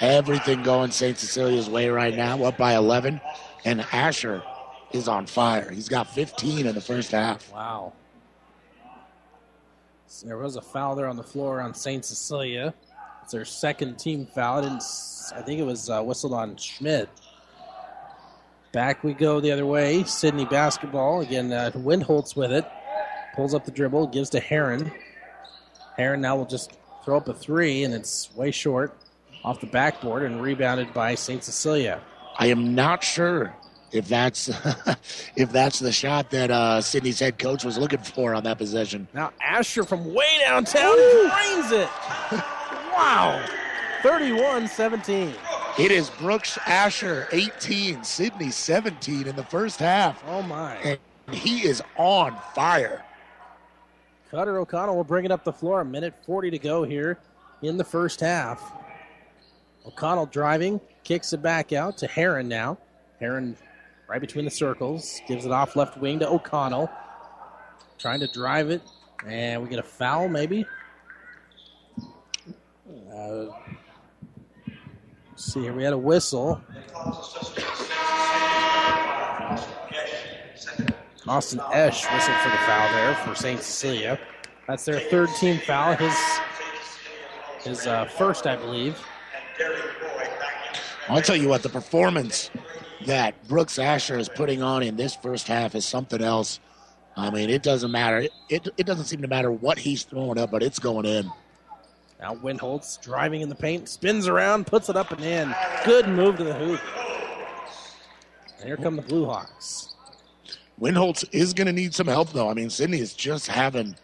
Everything 0.00 0.62
going 0.62 0.92
St. 0.92 1.18
Cecilia's 1.18 1.68
way 1.68 1.88
right 1.88 2.14
now, 2.14 2.42
up 2.44 2.56
by 2.56 2.76
11. 2.76 3.20
And 3.64 3.80
Asher 3.92 4.42
is 4.92 5.08
on 5.08 5.26
fire. 5.26 5.70
He's 5.70 5.88
got 5.88 6.06
15 6.08 6.66
in 6.66 6.74
the 6.74 6.80
first 6.80 7.10
half. 7.10 7.52
Wow. 7.52 7.92
So 10.06 10.26
there 10.26 10.38
was 10.38 10.56
a 10.56 10.62
foul 10.62 10.94
there 10.94 11.08
on 11.08 11.16
the 11.16 11.22
floor 11.24 11.60
on 11.60 11.74
St. 11.74 12.04
Cecilia. 12.04 12.72
It's 13.22 13.32
their 13.32 13.44
second 13.44 13.98
team 13.98 14.26
foul. 14.26 14.58
I, 14.58 14.60
didn't, 14.62 14.84
I 15.34 15.42
think 15.42 15.60
it 15.60 15.64
was 15.64 15.90
uh, 15.90 16.02
whistled 16.02 16.32
on 16.32 16.56
Schmidt. 16.56 17.08
Back 18.72 19.02
we 19.02 19.14
go 19.14 19.40
the 19.40 19.50
other 19.50 19.66
way. 19.66 20.04
Sidney 20.04 20.44
basketball. 20.44 21.22
Again, 21.22 21.52
uh, 21.52 21.72
Windholtz 21.74 22.36
with 22.36 22.52
it. 22.52 22.64
Pulls 23.34 23.52
up 23.52 23.64
the 23.64 23.70
dribble, 23.70 24.08
gives 24.08 24.30
to 24.30 24.40
Heron. 24.40 24.92
Heron 25.96 26.20
now 26.20 26.36
will 26.36 26.46
just 26.46 26.72
throw 27.04 27.16
up 27.16 27.28
a 27.28 27.34
three, 27.34 27.84
and 27.84 27.92
it's 27.92 28.34
way 28.36 28.50
short 28.50 28.96
off 29.44 29.60
the 29.60 29.66
backboard 29.66 30.22
and 30.22 30.42
rebounded 30.42 30.92
by 30.92 31.14
St. 31.14 31.42
Cecilia. 31.42 32.00
I 32.38 32.46
am 32.46 32.74
not 32.74 33.02
sure 33.02 33.54
if 33.92 34.08
that's 34.08 34.48
if 35.36 35.50
that's 35.50 35.78
the 35.78 35.92
shot 35.92 36.30
that 36.30 36.50
uh, 36.50 36.80
Sidney's 36.80 37.20
head 37.20 37.38
coach 37.38 37.64
was 37.64 37.78
looking 37.78 38.00
for 38.00 38.34
on 38.34 38.44
that 38.44 38.58
possession. 38.58 39.08
Now 39.14 39.32
Asher 39.40 39.84
from 39.84 40.12
way 40.12 40.38
downtown 40.40 40.96
drains 40.96 41.72
it. 41.72 41.88
wow. 42.92 43.44
31 44.02 44.68
17. 44.68 45.34
It 45.78 45.92
is 45.92 46.10
Brooks 46.10 46.58
Asher, 46.66 47.28
18, 47.30 48.02
Sidney 48.02 48.50
17 48.50 49.28
in 49.28 49.36
the 49.36 49.44
first 49.44 49.78
half. 49.78 50.22
Oh, 50.26 50.42
my. 50.42 50.74
And 50.76 50.98
he 51.30 51.66
is 51.66 51.82
on 51.96 52.36
fire. 52.52 53.04
Cutter 54.30 54.58
O'Connell 54.58 54.96
will 54.96 55.04
bring 55.04 55.24
it 55.24 55.30
up 55.30 55.44
the 55.44 55.52
floor. 55.52 55.80
A 55.80 55.84
minute 55.84 56.14
40 56.26 56.50
to 56.50 56.58
go 56.58 56.82
here 56.82 57.18
in 57.62 57.76
the 57.76 57.84
first 57.84 58.20
half. 58.20 58.72
O'Connell 59.86 60.26
driving, 60.26 60.80
kicks 61.04 61.32
it 61.32 61.42
back 61.42 61.72
out 61.72 61.96
to 61.98 62.06
Heron 62.06 62.48
now. 62.48 62.78
Heron 63.20 63.56
right 64.08 64.20
between 64.20 64.44
the 64.44 64.50
circles, 64.50 65.20
gives 65.26 65.44
it 65.44 65.52
off 65.52 65.76
left 65.76 65.98
wing 65.98 66.18
to 66.20 66.28
O'Connell. 66.28 66.90
Trying 67.98 68.20
to 68.20 68.28
drive 68.28 68.70
it, 68.70 68.82
and 69.26 69.62
we 69.62 69.68
get 69.68 69.78
a 69.78 69.82
foul 69.82 70.28
maybe. 70.28 70.66
Uh, 73.12 73.46
see 75.36 75.62
here, 75.62 75.72
we 75.72 75.82
had 75.82 75.92
a 75.92 75.98
whistle. 75.98 76.60
Austin 81.26 81.60
Esch 81.72 82.10
whistled 82.10 82.36
for 82.38 82.48
the 82.48 82.56
foul 82.58 82.92
there 82.92 83.14
for 83.16 83.34
St. 83.34 83.60
Cecilia. 83.60 84.18
That's 84.66 84.84
their 84.84 85.00
third 85.00 85.28
team 85.38 85.58
foul. 85.58 85.94
His 85.94 86.14
his 87.64 87.86
uh, 87.86 88.06
first, 88.06 88.46
I 88.46 88.56
believe. 88.56 88.98
I'll 91.08 91.22
tell 91.22 91.36
you 91.36 91.48
what, 91.48 91.62
the 91.62 91.68
performance 91.68 92.50
that 93.06 93.48
Brooks 93.48 93.78
Asher 93.78 94.18
is 94.18 94.28
putting 94.28 94.62
on 94.62 94.82
in 94.82 94.96
this 94.96 95.14
first 95.16 95.48
half 95.48 95.74
is 95.74 95.84
something 95.84 96.22
else. 96.22 96.60
I 97.16 97.30
mean, 97.30 97.50
it 97.50 97.62
doesn't 97.62 97.90
matter. 97.90 98.18
It, 98.18 98.32
it, 98.48 98.68
it 98.76 98.86
doesn't 98.86 99.06
seem 99.06 99.22
to 99.22 99.28
matter 99.28 99.50
what 99.50 99.78
he's 99.78 100.04
throwing 100.04 100.38
up, 100.38 100.50
but 100.50 100.62
it's 100.62 100.78
going 100.78 101.06
in. 101.06 101.30
Now 102.20 102.34
Windholtz 102.34 102.98
driving 102.98 103.40
in 103.40 103.48
the 103.48 103.54
paint, 103.54 103.88
spins 103.88 104.28
around, 104.28 104.66
puts 104.66 104.88
it 104.88 104.96
up 104.96 105.12
and 105.12 105.24
in. 105.24 105.54
Good 105.84 106.08
move 106.08 106.36
to 106.36 106.44
the 106.44 106.54
hoop. 106.54 106.80
And 108.58 108.66
here 108.66 108.76
come 108.76 108.96
the 108.96 109.02
Blue 109.02 109.24
Hawks. 109.24 109.94
Windholtz 110.78 111.24
is 111.32 111.54
going 111.54 111.66
to 111.66 111.72
need 111.72 111.94
some 111.94 112.06
help, 112.06 112.30
though. 112.32 112.50
I 112.50 112.54
mean, 112.54 112.70
Sidney 112.70 113.00
is 113.00 113.14
just 113.14 113.46
having 113.46 113.96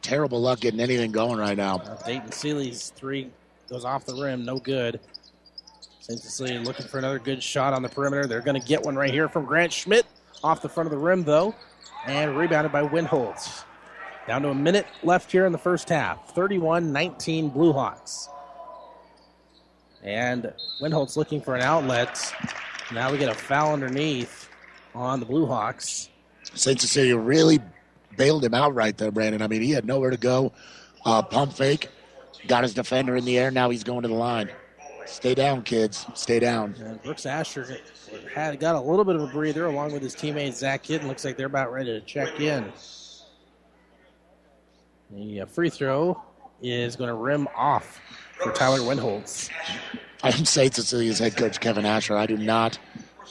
terrible 0.00 0.40
luck 0.40 0.60
getting 0.60 0.80
anything 0.80 1.12
going 1.12 1.38
right 1.38 1.56
now. 1.56 1.76
Uh, 1.76 2.02
Dayton 2.06 2.32
Seeley's 2.32 2.90
three 2.90 3.30
goes 3.68 3.84
off 3.84 4.04
the 4.04 4.14
rim, 4.14 4.44
no 4.44 4.58
good. 4.58 5.00
St. 6.00 6.20
Cecilia 6.20 6.60
looking 6.60 6.86
for 6.86 6.98
another 6.98 7.18
good 7.18 7.42
shot 7.42 7.72
on 7.72 7.82
the 7.82 7.88
perimeter. 7.88 8.26
They're 8.26 8.40
going 8.40 8.60
to 8.60 8.66
get 8.66 8.84
one 8.84 8.94
right 8.94 9.12
here 9.12 9.28
from 9.28 9.44
Grant 9.44 9.72
Schmidt 9.72 10.06
off 10.44 10.62
the 10.62 10.68
front 10.68 10.86
of 10.86 10.92
the 10.92 10.98
rim, 10.98 11.24
though, 11.24 11.54
and 12.06 12.36
rebounded 12.36 12.70
by 12.70 12.82
Windholtz. 12.82 13.64
Down 14.28 14.42
to 14.42 14.50
a 14.50 14.54
minute 14.54 14.86
left 15.02 15.30
here 15.30 15.46
in 15.46 15.52
the 15.52 15.58
first 15.58 15.88
half. 15.88 16.34
31 16.34 16.92
19 16.92 17.48
Blue 17.48 17.72
Hawks. 17.72 18.28
And 20.02 20.52
Windholtz 20.80 21.16
looking 21.16 21.40
for 21.40 21.56
an 21.56 21.62
outlet. 21.62 22.20
Now 22.92 23.10
we 23.10 23.18
get 23.18 23.28
a 23.28 23.34
foul 23.34 23.72
underneath 23.72 24.48
on 24.94 25.20
the 25.20 25.26
Blue 25.26 25.46
Hawks. 25.46 26.08
St. 26.54 26.80
Cecilia 26.80 27.16
really 27.16 27.58
bailed 28.16 28.44
him 28.44 28.54
out 28.54 28.74
right 28.74 28.96
there, 28.96 29.10
Brandon. 29.10 29.42
I 29.42 29.48
mean, 29.48 29.62
he 29.62 29.72
had 29.72 29.84
nowhere 29.84 30.10
to 30.10 30.16
go. 30.16 30.52
Uh, 31.04 31.22
pump 31.22 31.52
fake, 31.52 31.88
got 32.46 32.62
his 32.62 32.74
defender 32.74 33.16
in 33.16 33.24
the 33.24 33.38
air. 33.38 33.50
Now 33.50 33.70
he's 33.70 33.84
going 33.84 34.02
to 34.02 34.08
the 34.08 34.14
line. 34.14 34.50
Stay 35.06 35.34
down, 35.34 35.62
kids. 35.62 36.06
Stay 36.14 36.40
down. 36.40 36.74
And 36.80 37.02
Brooks 37.02 37.26
Asher 37.26 37.78
had 38.34 38.58
got 38.58 38.74
a 38.74 38.80
little 38.80 39.04
bit 39.04 39.14
of 39.16 39.22
a 39.22 39.26
breather 39.28 39.66
along 39.66 39.92
with 39.92 40.02
his 40.02 40.16
teammate 40.16 40.54
Zach 40.54 40.82
Kitten. 40.82 41.06
Looks 41.06 41.24
like 41.24 41.36
they're 41.36 41.46
about 41.46 41.72
ready 41.72 41.92
to 41.92 42.00
check 42.00 42.40
in. 42.40 42.72
The 45.10 45.42
uh, 45.42 45.46
free 45.46 45.70
throw 45.70 46.20
is 46.60 46.96
going 46.96 47.08
to 47.08 47.14
rim 47.14 47.46
off 47.54 48.00
for 48.42 48.52
Tyler 48.52 48.82
Windholtz. 48.82 49.48
I'm 50.22 50.44
St. 50.44 50.74
Cecilia's 50.74 51.20
head 51.20 51.36
coach, 51.36 51.60
Kevin 51.60 51.86
Asher. 51.86 52.16
I 52.16 52.26
do 52.26 52.36
not 52.36 52.78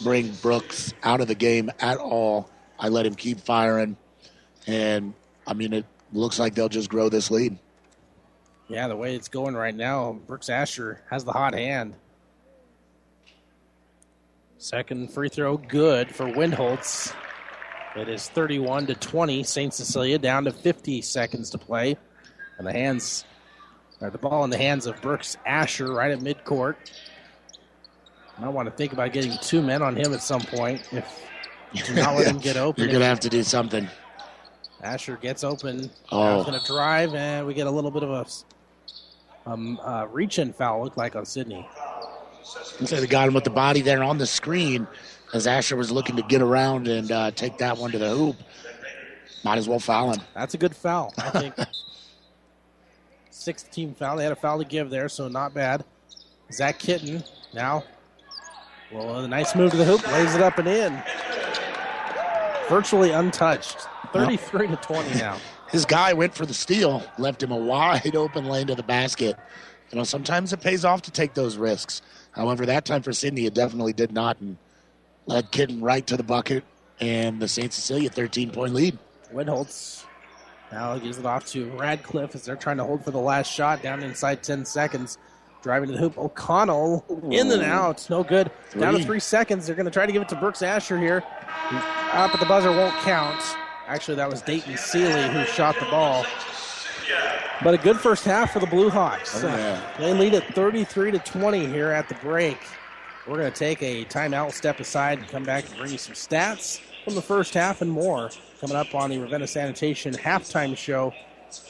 bring 0.02 0.32
Brooks 0.36 0.94
out 1.04 1.20
of 1.20 1.28
the 1.28 1.36
game 1.36 1.70
at 1.80 1.98
all. 1.98 2.50
I 2.80 2.88
let 2.88 3.06
him 3.06 3.16
keep 3.16 3.40
firing. 3.40 3.98
And, 4.68 5.14
I 5.46 5.54
mean, 5.54 5.74
it 5.74 5.86
looks 6.14 6.40
like 6.40 6.56
they'll 6.56 6.70
just 6.70 6.90
grow 6.90 7.10
this 7.10 7.30
lead. 7.30 7.58
Yeah, 8.68 8.88
the 8.88 8.96
way 8.96 9.16
it's 9.16 9.28
going 9.28 9.56
right 9.56 9.76
now, 9.76 10.14
Brooks 10.26 10.50
Asher 10.50 11.02
has 11.10 11.24
the 11.24 11.32
hot 11.32 11.54
hand. 11.54 11.94
Second 14.58 15.12
free 15.12 15.30
throw 15.30 15.58
good 15.58 16.14
for 16.14 16.26
Windholtz. 16.26 17.14
It 17.96 18.10
is 18.10 18.28
31 18.30 18.88
to 18.88 18.96
20. 18.96 19.44
St. 19.44 19.74
Cecilia 19.74 20.18
down 20.18 20.46
to 20.46 20.52
50 20.52 21.02
seconds 21.02 21.52
to 21.52 21.58
play. 21.58 21.96
And 22.58 22.66
the 22.66 22.72
hands, 22.72 23.26
the 24.00 24.18
ball 24.18 24.44
in 24.44 24.50
the 24.50 24.58
hands 24.58 24.88
of 24.88 25.00
Brooks 25.02 25.38
Asher 25.46 25.94
right 25.94 26.12
at 26.12 26.20
midcourt. 26.20 26.76
I 28.38 28.50
want 28.50 28.68
to 28.68 28.76
think 28.76 28.92
about 28.92 29.14
getting 29.14 29.38
two 29.42 29.62
men 29.62 29.82
on 29.82 29.96
him 29.96 30.14
at 30.14 30.22
some 30.22 30.42
point 30.42 30.90
if 30.92 31.24
you 31.72 31.84
do 31.84 31.94
not 31.94 32.16
let 32.16 32.28
him 32.28 32.38
get 32.40 32.58
open. 32.58 32.82
You're 32.82 32.92
going 32.92 33.02
to 33.02 33.08
have 33.08 33.22
to 33.22 33.30
do 33.30 33.44
something. 33.44 33.88
Asher 34.82 35.18
gets 35.18 35.44
open. 35.44 35.90
Oh. 36.12 36.38
He's 36.38 36.46
going 36.46 36.60
to 36.60 36.66
drive, 36.66 37.16
and 37.16 37.48
we 37.48 37.54
get 37.54 37.68
a 37.68 37.72
little 37.72 37.92
bit 37.92 38.04
of 38.04 38.10
a 38.10 38.26
um, 39.46 39.80
uh, 39.84 40.08
reach-in 40.12 40.54
foul, 40.54 40.84
look 40.84 40.98
like 40.98 41.16
on 41.16 41.26
Sidney. 41.26 41.68
So 42.44 43.00
they 43.00 43.08
got 43.08 43.28
him 43.28 43.34
with 43.34 43.44
the 43.44 43.50
body 43.50 43.82
there 43.82 44.04
on 44.04 44.18
the 44.18 44.28
screen 44.28 44.88
as 45.34 45.48
Asher 45.48 45.76
was 45.76 45.92
looking 45.92 46.16
to 46.16 46.22
get 46.24 46.42
around 46.42 46.88
and 46.88 47.12
uh, 47.12 47.32
take 47.32 47.58
that 47.58 47.78
one 47.78 47.92
to 47.92 47.98
the 47.98 48.10
hoop. 48.10 48.36
Might 49.44 49.58
as 49.58 49.68
well 49.68 49.80
foul 49.80 50.14
him. 50.14 50.22
That's 50.34 50.54
a 50.54 50.58
good 50.58 50.76
foul, 50.76 51.14
I 51.18 51.30
think. 51.30 51.56
Sixth 53.30 53.70
team 53.72 53.94
foul. 53.94 54.18
They 54.18 54.24
had 54.24 54.32
a 54.32 54.36
foul 54.36 54.60
to 54.60 54.66
give 54.66 54.90
there, 54.90 55.10
so 55.10 55.28
not 55.28 55.54
bad. 55.54 55.84
Zach 56.52 56.80
Kitten 56.80 57.24
now. 57.54 57.84
Well, 58.92 59.20
a 59.20 59.28
nice 59.28 59.56
move 59.56 59.72
to 59.72 59.78
the 59.78 59.86
hoop, 59.86 60.06
lays 60.12 60.36
it 60.36 60.42
up 60.42 60.58
and 60.58 60.68
in. 60.68 61.04
Virtually 62.70 63.12
untouched. 63.12 63.88
33 64.14 64.68
to 64.68 64.76
20 64.78 65.20
now. 65.20 65.38
His 65.70 65.86
guy 65.86 66.14
went 66.14 66.34
for 66.36 66.46
the 66.46 66.54
steal, 66.54 67.04
left 67.18 67.42
him 67.44 67.52
a 67.52 67.58
wide 67.58 68.16
open 68.16 68.46
lane 68.46 68.68
to 68.68 68.76
the 68.76 68.84
basket. 68.84 69.36
You 69.92 69.98
know, 69.98 70.04
sometimes 70.04 70.54
it 70.54 70.62
pays 70.62 70.84
off 70.86 71.02
to 71.04 71.12
take 71.12 71.34
those 71.34 71.58
risks. 71.58 72.02
However, 72.32 72.66
that 72.66 72.86
time 72.86 73.02
for 73.02 73.14
Sidney, 73.14 73.46
it 73.46 73.54
definitely 73.54 73.94
did 73.94 74.12
not, 74.12 74.40
and 74.42 74.58
led 75.26 75.52
Kitten 75.52 75.82
right 75.82 76.06
to 76.08 76.18
the 76.18 76.24
bucket, 76.24 76.64
and 77.00 77.42
the 77.42 77.48
St. 77.48 77.72
Cecilia 77.72 78.10
13 78.10 78.52
point 78.52 78.74
lead. 78.74 78.98
Windholtz 79.32 80.06
now 80.72 80.98
gives 80.98 81.18
it 81.18 81.26
off 81.26 81.46
to 81.48 81.70
Radcliffe 81.72 82.36
as 82.36 82.44
they're 82.46 82.56
trying 82.56 82.78
to 82.78 82.84
hold 82.84 83.04
for 83.04 83.12
the 83.12 83.20
last 83.20 83.52
shot 83.52 83.82
down 83.82 84.04
inside 84.04 84.44
10 84.44 84.66
seconds. 84.66 85.18
Driving 85.62 85.88
to 85.90 85.94
the 85.94 86.00
hoop. 86.00 86.16
O'Connell 86.20 87.04
in 87.32 87.52
and 87.52 87.64
out. 87.64 88.08
No 88.08 88.24
good. 88.24 88.52
Down 88.78 88.94
to 88.94 89.00
Three. 89.00 89.06
three 89.06 89.20
seconds. 89.20 89.66
They're 89.66 89.76
going 89.76 89.88
to 89.88 89.92
try 89.92 90.06
to 90.06 90.12
give 90.12 90.22
it 90.22 90.30
to 90.30 90.36
Brooks 90.36 90.62
Asher 90.62 91.00
here. 91.00 91.24
Up 91.72 92.32
at 92.34 92.40
the 92.40 92.46
buzzer 92.46 92.70
won't 92.70 92.94
count. 92.98 93.42
Actually, 93.88 94.16
that 94.16 94.30
was 94.30 94.42
Dayton 94.42 94.78
Seeley 94.78 95.28
who 95.30 95.46
shot 95.46 95.76
the 95.80 95.86
ball. 95.86 96.26
But 97.64 97.74
a 97.74 97.78
good 97.78 98.00
first 98.00 98.26
half 98.26 98.52
for 98.52 98.60
the 98.60 98.68
Blue 98.68 98.90
Hawks. 98.90 99.44
Oh, 99.44 99.48
yeah. 99.48 99.82
They 99.98 100.14
lead 100.14 100.34
at 100.34 100.54
33 100.54 101.12
to 101.12 101.20
20 101.20 101.68
here 101.68 101.92
at 101.92 102.10
the 102.10 102.16
break. 102.16 102.58
We're 103.28 103.38
going 103.38 103.52
to 103.52 103.58
take 103.58 103.82
a 103.82 104.06
timeout, 104.06 104.54
step 104.54 104.80
aside, 104.80 105.20
and 105.20 105.28
come 105.28 105.44
back 105.44 105.68
and 105.68 105.78
bring 105.78 105.92
you 105.92 105.98
some 105.98 106.14
stats 106.14 106.80
from 107.04 107.16
the 107.16 107.22
first 107.22 107.54
half 107.54 107.82
and 107.82 107.90
more 107.90 108.30
coming 108.60 108.76
up 108.76 108.94
on 108.94 109.10
the 109.10 109.18
Ravenna 109.18 109.48
Sanitation 109.48 110.14
halftime 110.14 110.76
show 110.76 111.14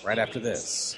right 0.03 0.18
after 0.18 0.39
this. 0.39 0.97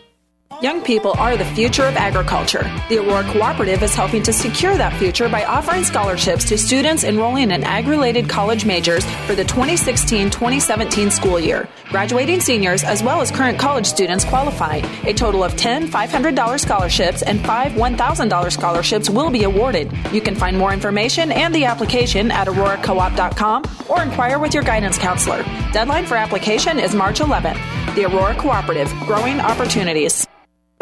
Young 0.61 0.83
people 0.83 1.13
are 1.17 1.35
the 1.35 1.45
future 1.55 1.85
of 1.85 1.95
agriculture. 1.95 2.61
The 2.87 2.99
Aurora 2.99 3.23
Cooperative 3.23 3.81
is 3.81 3.95
helping 3.95 4.21
to 4.21 4.31
secure 4.31 4.77
that 4.77 4.93
future 4.99 5.27
by 5.27 5.43
offering 5.43 5.83
scholarships 5.83 6.45
to 6.49 6.57
students 6.59 7.03
enrolling 7.03 7.49
in 7.49 7.63
ag 7.63 7.87
related 7.87 8.29
college 8.29 8.63
majors 8.63 9.03
for 9.25 9.33
the 9.33 9.43
2016 9.43 10.29
2017 10.29 11.09
school 11.09 11.39
year. 11.39 11.67
Graduating 11.89 12.41
seniors 12.41 12.83
as 12.83 13.01
well 13.01 13.21
as 13.21 13.31
current 13.31 13.57
college 13.57 13.87
students 13.87 14.23
qualify. 14.23 14.75
A 15.07 15.13
total 15.13 15.43
of 15.43 15.57
10 15.57 15.87
$500 15.87 16.59
scholarships 16.59 17.23
and 17.23 17.43
5 17.43 17.71
$1,000 17.71 18.51
scholarships 18.51 19.09
will 19.09 19.31
be 19.31 19.45
awarded. 19.45 19.91
You 20.11 20.21
can 20.21 20.35
find 20.35 20.55
more 20.55 20.73
information 20.73 21.31
and 21.31 21.55
the 21.55 21.65
application 21.65 22.29
at 22.29 22.47
auroracoop.com 22.47 23.63
or 23.89 24.03
inquire 24.03 24.37
with 24.37 24.53
your 24.53 24.63
guidance 24.63 24.99
counselor. 24.99 25.41
Deadline 25.73 26.05
for 26.05 26.17
application 26.17 26.77
is 26.79 26.93
March 26.93 27.19
11th. 27.19 27.95
The 27.95 28.05
Aurora 28.05 28.35
Cooperative, 28.35 28.93
growing 29.07 29.39
opportunities. 29.39 30.27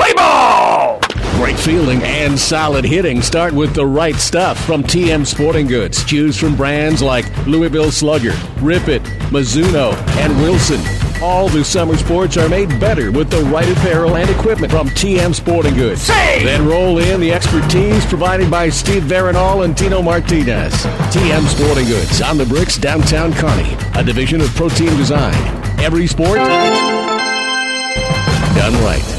Play 0.10 0.16
ball! 0.16 1.00
Great 1.38 1.58
fielding 1.58 2.02
and 2.04 2.38
solid 2.38 2.84
hitting 2.84 3.22
start 3.22 3.54
with 3.54 3.74
the 3.76 3.86
right 3.86 4.16
stuff 4.16 4.64
from 4.66 4.84
TM 4.84 5.26
Sporting 5.26 5.68
Goods. 5.68 6.04
Choose 6.04 6.38
from 6.38 6.56
brands 6.56 7.02
like 7.02 7.26
Louisville 7.46 7.92
Slugger, 7.92 8.34
Rip 8.60 8.88
It, 8.88 9.04
Mizuno, 9.32 9.94
and 10.18 10.36
Wilson. 10.42 10.82
All 11.22 11.48
the 11.48 11.64
summer 11.64 11.96
sports 11.98 12.38
are 12.38 12.50
made 12.50 12.70
better 12.80 13.12
with 13.12 13.30
the 13.30 13.44
right 13.46 13.70
apparel 13.70 14.16
and 14.16 14.30
equipment 14.30 14.72
from 14.72 14.88
TM 14.90 15.36
Sporting 15.36 15.76
Goods. 15.76 16.08
Then 16.08 16.68
roll 16.68 16.98
in 16.98 17.20
the 17.20 17.32
expertise 17.32 18.06
provided 18.06 18.50
by 18.50 18.70
Steve 18.70 19.04
Veronal 19.04 19.64
and 19.66 19.78
Tino 19.78 20.02
Martinez. 20.02 20.74
TM 20.74 21.46
Sporting 21.48 21.86
Goods 21.88 22.22
on 22.22 22.38
the 22.38 22.46
bricks 22.46 22.78
downtown 22.78 23.34
Kearney, 23.34 23.78
a 23.96 24.04
division 24.04 24.42
of 24.42 24.48
Protein 24.56 24.96
Design. 24.98 25.36
Every 25.80 26.08
sport 26.08 26.38
done 28.56 28.74
right. 28.84 29.19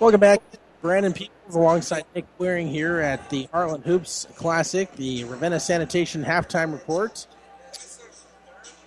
Welcome 0.00 0.20
back. 0.20 0.42
Brandon 0.82 1.12
Peoples 1.12 1.54
alongside 1.54 2.04
Nick 2.16 2.26
Waring 2.38 2.66
here 2.66 2.98
at 2.98 3.30
the 3.30 3.46
Heartland 3.54 3.84
Hoops 3.84 4.26
Classic, 4.34 4.90
the 4.96 5.22
Ravenna 5.24 5.60
Sanitation 5.60 6.24
halftime 6.24 6.72
report. 6.72 7.28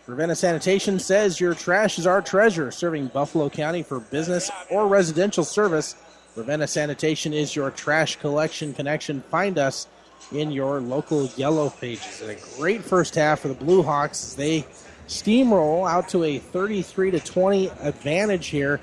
Ravenna 0.06 0.36
Sanitation 0.36 1.00
says 1.00 1.40
your 1.40 1.54
trash 1.54 1.98
is 1.98 2.06
our 2.06 2.22
treasure, 2.22 2.72
serving 2.72 3.08
Buffalo 3.08 3.50
County 3.50 3.84
for 3.84 4.02
business 4.02 4.52
or 4.70 4.88
residential 4.88 5.46
service. 5.46 5.96
Ravenna 6.36 6.68
Sanitation 6.68 7.32
is 7.34 7.56
your 7.56 7.72
trash 7.72 8.18
collection 8.18 8.74
connection. 8.74 9.22
Find 9.22 9.58
us 9.58 9.88
in 10.34 10.52
your 10.52 10.82
local 10.82 11.28
yellow 11.38 11.70
pages. 11.70 12.22
And 12.22 12.32
a 12.32 12.38
great 12.58 12.84
first 12.84 13.16
half 13.16 13.40
for 13.40 13.48
the 13.48 13.54
Blue 13.54 13.82
Hawks 13.82 14.24
as 14.24 14.36
they 14.36 14.66
steamroll 15.08 15.90
out 15.90 16.10
to 16.10 16.26
a 16.26 16.38
33 16.38 17.12
to 17.12 17.20
20 17.22 17.70
advantage 17.82 18.48
here 18.48 18.82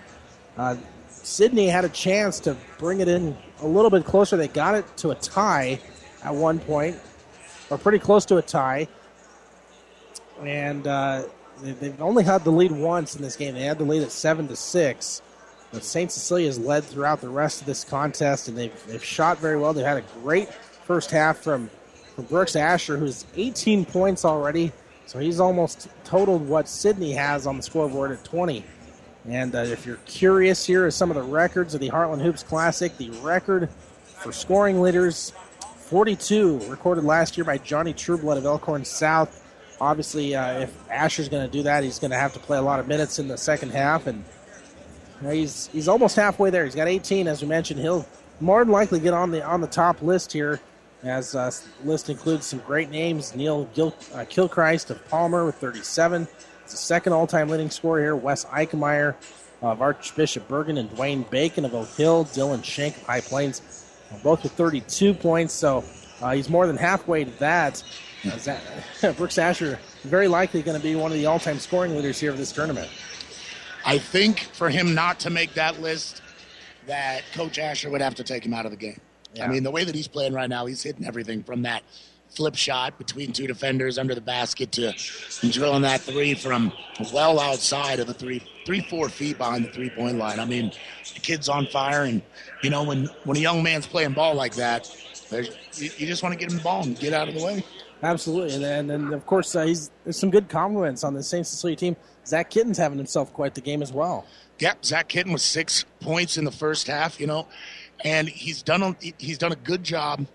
Uh, 0.57 0.77
Sidney 1.25 1.69
had 1.69 1.85
a 1.85 1.89
chance 1.89 2.39
to 2.41 2.57
bring 2.79 3.01
it 3.01 3.09
in 3.09 3.37
a 3.61 3.67
little 3.67 3.91
bit 3.91 4.05
closer. 4.05 4.37
They 4.37 4.49
got 4.49 4.75
it 4.75 4.85
to 4.99 5.11
a 5.11 5.15
tie 5.15 5.81
at 6.23 6.35
one 6.35 6.59
point, 6.59 6.99
or 7.71 7.79
pretty 7.79 7.99
close 7.99 8.25
to 8.27 8.37
a 8.37 8.43
tie. 8.43 8.89
And 10.43 10.87
uh, 10.87 11.25
they, 11.63 11.89
have 11.89 12.03
only 12.03 12.25
had 12.25 12.45
the 12.45 12.51
lead 12.51 12.73
once 12.73 13.17
in 13.17 13.23
this 13.23 13.37
game. 13.37 13.55
They 13.55 13.63
had 13.63 13.79
the 13.79 13.85
lead 13.85 14.03
at 14.03 14.13
seven 14.13 14.49
to 14.49 14.57
six. 14.57 15.23
But 15.73 15.83
St. 15.83 16.13
Cecilia 16.13 16.47
has 16.47 16.59
led 16.59 16.85
throughout 16.85 17.21
the 17.21 17.29
rest 17.29 17.61
of 17.61 17.67
this 17.67 17.85
contest, 17.85 18.49
and 18.49 18.57
they've, 18.57 18.87
they've 18.87 19.03
shot 19.03 19.39
very 19.39 19.57
well. 19.57 19.73
They've 19.73 19.85
had 19.85 19.97
a 19.97 20.05
great 20.23 20.53
first 20.53 21.11
half 21.11 21.39
from, 21.39 21.71
from 22.15 22.27
Brooks 22.27 22.55
Asher, 22.55 22.97
who's 22.97 23.25
18 23.35 23.85
points 23.87 24.25
already. 24.25 24.73
So 25.07 25.19
he's 25.19 25.41
almost 25.41 25.89
totaled 26.05 26.47
what 26.47 26.69
Sidney 26.69 27.13
has 27.13 27.47
on 27.47 27.57
the 27.57 27.63
scoreboard 27.63 28.13
at 28.13 28.25
20. 28.25 28.65
And 29.29 29.55
uh, 29.55 29.59
if 29.59 29.87
you're 29.87 29.99
curious, 30.05 30.67
here 30.67 30.87
are 30.87 30.91
some 30.91 31.11
of 31.11 31.17
the 31.17 31.23
records 31.23 31.75
of 31.75 31.81
the 31.81 31.91
Heartland 31.91 32.23
Hoops 32.23 32.43
Classic. 32.43 32.97
The 32.99 33.11
record 33.23 33.71
for 34.19 34.33
scoring 34.33 34.83
leaders 34.83 35.33
42, 35.61 36.61
recorded 36.69 37.05
last 37.05 37.37
year 37.37 37.45
by 37.45 37.59
Johnny 37.59 37.93
Trueblood 37.93 38.37
of 38.37 38.45
Elkhorn 38.45 38.85
South. 38.85 39.43
Obviously, 39.81 40.35
uh, 40.35 40.61
if 40.61 40.91
Asher's 40.91 41.29
going 41.29 41.45
to 41.45 41.51
do 41.51 41.63
that, 41.63 41.85
he's 41.85 41.99
going 41.99 42.11
to 42.11 42.17
have 42.17 42.33
to 42.35 42.39
play 42.39 42.59
a 42.59 42.63
lot 42.63 42.81
of 42.81 42.89
minutes 42.89 43.19
in 43.19 43.29
the 43.29 43.37
second 43.37 43.71
half. 43.71 44.07
And 44.07 44.25
he's 45.31 45.69
he's 45.69 45.89
almost 45.89 46.17
halfway 46.17 46.51
there. 46.51 46.65
He's 46.65 46.75
got 46.75 46.89
18, 46.89 47.27
as 47.27 47.43
we 47.43 47.49
mentioned. 47.49 47.81
He'll 47.81 48.07
more 48.41 48.65
than 48.65 48.73
likely 48.73 49.01
get 49.01 49.15
on 49.15 49.31
the 49.31 49.45
on 49.45 49.61
the 49.61 49.67
top 49.67 50.03
list 50.03 50.33
here, 50.33 50.61
as 51.03 51.35
uh, 51.35 51.51
list 51.85 52.11
includes 52.11 52.47
some 52.47 52.61
great 52.61 52.91
names. 52.91 53.35
Neil 53.35 53.65
Gil, 53.75 53.95
uh, 54.15 54.25
Kilchrist 54.29 54.91
of 54.91 55.07
Palmer 55.09 55.45
with 55.45 55.57
37. 55.57 56.29
It's 56.65 56.73
the 56.73 56.79
second 56.79 57.13
all-time 57.13 57.51
leading 57.51 57.69
scorer 57.69 58.01
here. 58.01 58.17
Wes 58.17 58.47
Eichmeyer 58.47 59.15
of 59.61 59.83
Archbishop 59.83 60.49
Bergan 60.49 60.79
and 60.79 60.91
Dwayne 60.91 61.29
Bacon 61.29 61.67
of 61.67 61.75
Oak 61.75 61.91
Hill. 61.91 62.25
Dylan 62.25 62.65
Shank 62.65 62.97
of 62.97 63.03
High 63.03 63.21
Plains, 63.21 63.87
both 64.23 64.43
with 64.43 64.53
32 64.53 65.13
points. 65.13 65.53
So 65.53 65.85
uh, 66.23 66.33
he's 66.33 66.49
more 66.49 66.67
than 66.67 66.79
halfway 66.79 67.25
to 67.25 67.31
that. 67.39 67.83
Uh, 68.27 69.13
Brooks 69.17 69.37
Asher 69.37 69.79
very 70.05 70.27
likely 70.27 70.63
going 70.63 70.77
to 70.79 70.83
be 70.83 70.97
one 70.97 71.13
of 71.13 71.19
the 71.19 71.27
all-time 71.27 71.59
scoring 71.59 71.95
leaders 71.95 72.19
here 72.19 72.31
of 72.31 72.39
this 72.39 72.51
tournament. 72.51 72.89
I 73.85 73.99
think 73.99 74.41
for 74.41 74.71
him 74.71 74.95
not 74.95 75.21
to 75.21 75.31
make 75.31 75.53
that 75.55 75.83
list, 75.83 76.23
that 76.87 77.25
Coach 77.35 77.59
Asher 77.59 77.91
would 77.91 78.01
have 78.01 78.15
to 78.15 78.25
take 78.25 78.47
him 78.47 78.55
out 78.55 78.65
of 78.65 78.71
the 78.71 78.79
game. 78.79 79.01
Yeah. 79.35 79.45
I 79.45 79.49
mean, 79.49 79.65
the 79.65 79.71
way 79.71 79.85
that 79.85 79.95
he's 79.95 80.09
playing 80.09 80.33
right 80.33 80.49
now, 80.49 80.65
he's 80.65 80.83
hitting 80.83 81.07
everything 81.07 81.43
from 81.43 81.63
that 81.63 81.83
flip 82.35 82.55
shot 82.55 82.99
between 82.99 83.33
two 83.33 83.47
defenders 83.47 83.99
under 83.99 84.15
the 84.15 84.21
basket 84.21 84.73
to 84.73 84.93
drilling 85.51 85.83
that 85.83 86.01
three 86.01 86.35
from 86.35 86.73
well 87.13 87.39
outside 87.39 88.01
of 88.01 88.07
the 88.07 88.15
three, 88.15 88.43
three, 88.67 88.81
four 88.83 89.09
feet 89.09 89.39
behind 89.39 89.65
the 89.65 89.71
three 89.71 89.91
point 89.91 90.19
line. 90.19 90.41
I 90.41 90.45
mean, 90.45 90.73
the 91.15 91.21
kid's 91.21 91.49
on 91.49 91.67
fire, 91.67 92.05
and 92.05 92.23
you 92.63 92.71
know 92.71 92.83
when 92.85 93.07
when 93.25 93.37
a 93.37 93.41
young 93.41 93.63
man's 93.63 93.87
playing 93.87 94.13
ball 94.13 94.35
like 94.35 94.55
that, 94.55 94.91
you, 95.31 95.91
you, 95.97 96.07
just 96.07 96.23
want 96.23 96.33
to 96.33 96.39
get 96.39 96.51
him 96.51 96.59
the 96.59 96.65
ball 96.65 96.83
and 96.83 96.99
get 96.99 97.13
out 97.13 97.29
of 97.29 97.35
the 97.35 97.45
way. 97.45 97.65
Absolutely, 98.03 98.55
and 98.55 98.65
and, 98.65 98.91
and 98.91 99.15
of 99.15 99.27
course, 99.27 99.55
uh, 99.55 99.65
he's 99.65 99.91
there's 100.05 100.19
some 100.19 100.31
good 100.31 100.49
compliments 100.49 101.05
on 101.05 101.15
the 101.15 101.23
St. 101.23 101.47
Cecilia 101.47 101.77
team. 101.77 101.97
Zach 102.27 102.51
Kitten's 102.51 102.79
having 102.79 102.99
himself 102.99 103.33
quite 103.33 103.55
the 103.55 103.61
game 103.61 103.83
as 103.83 103.93
well. 103.93 104.27
Yep, 104.59 104.85
Zach 104.85 105.09
Kitten 105.09 105.33
with 105.33 105.43
six 105.43 105.85
points 106.01 106.39
in 106.39 106.45
the 106.45 106.53
first 106.53 106.87
half. 106.87 107.21
You 107.21 107.27
know, 107.27 107.47
and 108.05 108.29
he's 108.29 108.63
done 108.63 108.83
a, 108.83 108.97
he's 109.19 109.39
done 109.39 109.53
a 109.53 109.57
good 109.57 109.85
job 109.85 110.27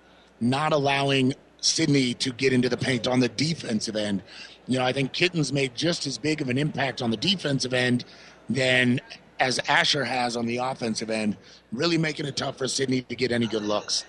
not 0.41 0.72
allowing 0.74 1.34
Sidney 1.62 2.14
to 2.16 2.32
get 2.32 2.53
into 2.53 2.70
the 2.70 2.78
paint 2.78 3.07
on 3.07 3.20
the 3.20 3.30
defensive 3.30 3.95
end. 3.95 4.22
You 4.68 4.80
know, 4.80 4.86
I 4.86 4.93
think 4.93 5.14
Kitten's 5.14 5.51
made 5.51 5.76
just 5.76 6.05
as 6.07 6.18
big 6.18 6.41
of 6.41 6.49
an 6.49 6.57
impact 6.57 7.01
on 7.01 7.12
the 7.12 7.18
defensive 7.18 7.74
end 7.74 8.05
than 8.49 8.99
as 9.39 9.60
Asher 9.68 10.03
has 10.03 10.36
on 10.36 10.45
the 10.45 10.57
offensive 10.57 11.10
end, 11.10 11.38
really 11.72 11.97
making 11.97 12.26
it 12.26 12.36
tough 12.36 12.57
for 12.57 12.68
Sidney 12.68 13.01
to 13.03 13.16
get 13.16 13.32
any 13.32 13.47
good 13.47 13.64
looks. 13.64 14.05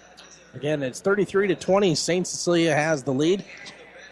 Again, 0.55 0.83
it's 0.83 1.01
33 1.01 1.49
to 1.49 1.55
20. 1.55 1.95
St. 1.95 2.27
Cecilia 2.27 2.75
has 2.75 3.03
the 3.03 3.13
lead. 3.13 3.45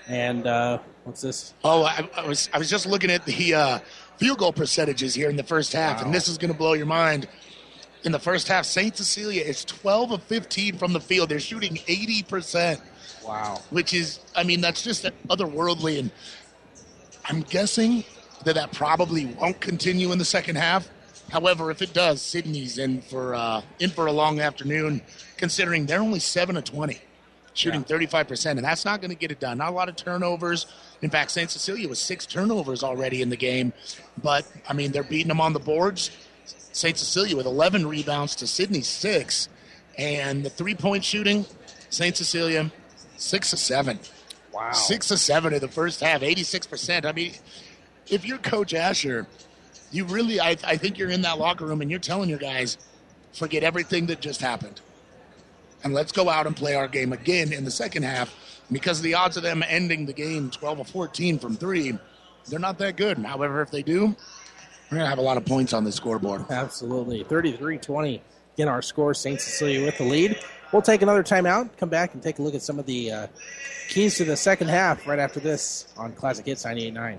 And 0.07 0.47
uh, 0.47 0.79
what's 1.05 1.21
this? 1.21 1.55
Oh, 1.65 1.83
I, 1.83 2.09
I, 2.17 2.27
was 2.27 2.49
I 2.53 2.59
was 2.59 2.71
just 2.71 2.87
looking 2.87 3.11
at 3.11 3.25
the 3.25 3.55
uh, 3.55 3.79
field 4.17 4.39
goal 4.39 4.53
percentages 4.53 5.15
here 5.15 5.29
in 5.29 5.37
the 5.37 5.43
first 5.43 5.73
half, 5.73 5.99
wow. 5.99 6.07
and 6.07 6.15
this 6.15 6.29
is 6.29 6.39
going 6.39 6.53
to 6.53 6.57
blow 6.57 6.75
your 6.75 6.87
mind. 6.87 7.29
In 8.05 8.13
the 8.13 8.19
first 8.19 8.47
half, 8.47 8.65
St. 8.65 8.97
Cecilia 8.97 9.43
is 9.43 9.65
12 9.65 10.13
of 10.13 10.23
15 10.23 10.79
from 10.79 10.93
the 10.93 11.01
field. 11.01 11.29
They're 11.29 11.41
shooting 11.41 11.75
80%. 11.75 12.81
Wow. 13.29 13.61
Which 13.69 13.93
is, 13.93 14.21
I 14.35 14.43
mean, 14.43 14.63
that's 14.63 14.83
just 14.83 15.05
otherworldly. 15.29 15.99
And 15.99 16.11
I'm 17.27 17.43
guessing 17.43 18.05
that 18.45 18.55
that 18.55 18.73
probably 18.73 19.27
won't 19.27 19.61
continue 19.61 20.13
in 20.13 20.19
the 20.19 20.25
second 20.25 20.57
half. 20.57 20.89
However, 21.31 21.71
if 21.71 21.83
it 21.83 21.93
does, 21.93 22.23
Sidney's 22.23 22.79
in 22.79 23.03
for 23.03 23.35
uh, 23.35 23.61
in 23.81 23.91
for 23.91 24.07
a 24.07 24.13
long 24.13 24.41
afternoon, 24.41 25.03
considering 25.37 25.85
they're 25.85 26.01
only 26.01 26.21
seven 26.21 26.57
of 26.57 26.65
twenty, 26.65 27.03
shooting 27.53 27.85
thirty 27.85 28.07
five 28.07 28.27
percent, 28.27 28.59
and 28.59 28.65
that's 28.65 28.87
not 28.87 29.03
going 29.03 29.11
to 29.11 29.17
get 29.17 29.31
it 29.31 29.39
done. 29.39 29.59
Not 29.59 29.69
a 29.69 29.75
lot 29.75 29.91
of 29.91 29.97
turnovers. 29.97 30.67
In 31.03 31.11
fact, 31.11 31.31
St. 31.31 31.51
Cecilia 31.51 31.87
was 31.87 31.99
six 31.99 32.25
turnovers 32.25 32.83
already 32.83 33.21
in 33.21 33.29
the 33.29 33.37
game, 33.37 33.75
but 34.23 34.51
I 34.67 34.73
mean 34.73 34.91
they're 34.91 35.03
beating 35.03 35.29
them 35.29 35.41
on 35.41 35.53
the 35.53 35.61
boards. 35.61 36.11
St. 36.73 36.97
Cecilia 36.97 37.37
with 37.37 37.45
eleven 37.45 37.87
rebounds 37.87 38.35
to 38.37 38.47
Sidney 38.47 38.81
six, 38.81 39.51
and 39.99 40.43
the 40.47 40.51
three 40.51 40.75
point 40.75 41.05
shooting, 41.05 41.45
St. 41.91 42.17
Cecilia 42.17 42.71
six 43.19 43.53
of 43.53 43.59
seven. 43.59 43.99
Wow, 44.53 44.73
six 44.73 45.11
of 45.11 45.21
seven 45.21 45.53
in 45.53 45.61
the 45.61 45.69
first 45.69 46.01
half, 46.01 46.23
eighty 46.23 46.43
six 46.43 46.67
percent. 46.67 47.05
I 47.05 47.13
mean, 47.13 47.33
if 48.09 48.25
you're 48.25 48.39
Coach 48.39 48.75
Asher 48.75 49.27
you 49.91 50.05
really, 50.05 50.41
I, 50.41 50.51
I 50.65 50.77
think 50.77 50.99
you're 50.99 51.11
in 51.11 51.23
that 51.23 51.39
locker 51.39 51.65
room 51.65 51.81
and 51.81 51.91
you're 51.91 52.01
telling 52.01 52.29
your 52.29 52.39
guys, 52.39 52.79
forget 53.33 53.63
everything 53.63 54.07
that 54.07 54.21
just 54.21 54.41
happened. 54.41 54.81
And 55.85 55.95
let's 55.95 56.13
go 56.13 56.29
out 56.29 56.47
and 56.47 56.57
play 56.57 56.75
our 56.75 56.89
game 56.89 57.13
again 57.13 57.53
in 57.53 57.65
the 57.65 57.71
second 57.71 58.03
half 58.03 58.35
because 58.71 59.01
the 59.01 59.15
odds 59.15 59.37
of 59.37 59.43
them 59.43 59.63
ending 59.67 60.07
the 60.07 60.13
game 60.13 60.51
12 60.51 60.81
or 60.81 60.85
14 60.85 61.39
from 61.39 61.57
three, 61.57 61.97
they're 62.49 62.59
not 62.59 62.79
that 62.79 62.97
good. 62.97 63.19
However, 63.19 63.63
if 63.63 63.71
they 63.71 63.83
do, 63.83 64.17
we're 64.91 64.97
going 64.97 65.03
to 65.03 65.09
have 65.09 65.19
a 65.19 65.23
lot 65.23 65.37
of 65.37 65.45
points 65.45 65.73
on 65.73 65.85
the 65.85 65.93
scoreboard. 65.93 66.45
Absolutely. 66.51 67.23
33 67.23 67.79
20. 67.79 68.23
Again, 68.55 68.69
our 68.69 68.83
score, 68.83 69.15
St. 69.15 69.41
Cecilia 69.41 69.85
with 69.85 69.99
the 69.99 70.05
lead. 70.05 70.39
We'll 70.73 70.83
take 70.83 71.01
another 71.01 71.23
timeout, 71.23 71.71
come 71.79 71.89
back 71.89 72.13
and 72.13 72.23
take 72.23 72.39
a 72.39 72.43
look 72.43 72.55
at 72.55 72.61
some 72.61 72.79
of 72.79 72.85
the 72.85 73.11
uh, 73.11 73.27
keys 73.89 74.17
to 74.19 74.25
the 74.25 74.37
second 74.37 74.69
half 74.69 75.07
right 75.07 75.19
after 75.19 75.41
this 75.41 75.89
on 75.97 76.13
Classic 76.13 76.45
Hits 76.45 76.65
98.9. 76.65 77.19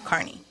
Kearney. 0.11 0.50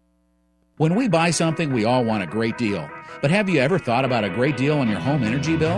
When 0.81 0.95
we 0.95 1.07
buy 1.07 1.29
something, 1.29 1.71
we 1.71 1.85
all 1.85 2.03
want 2.03 2.23
a 2.23 2.25
great 2.25 2.57
deal. 2.57 2.89
But 3.21 3.29
have 3.29 3.47
you 3.47 3.59
ever 3.59 3.77
thought 3.77 4.03
about 4.03 4.23
a 4.23 4.31
great 4.31 4.57
deal 4.57 4.79
on 4.79 4.89
your 4.89 4.99
home 4.99 5.21
energy 5.21 5.55
bill? 5.55 5.77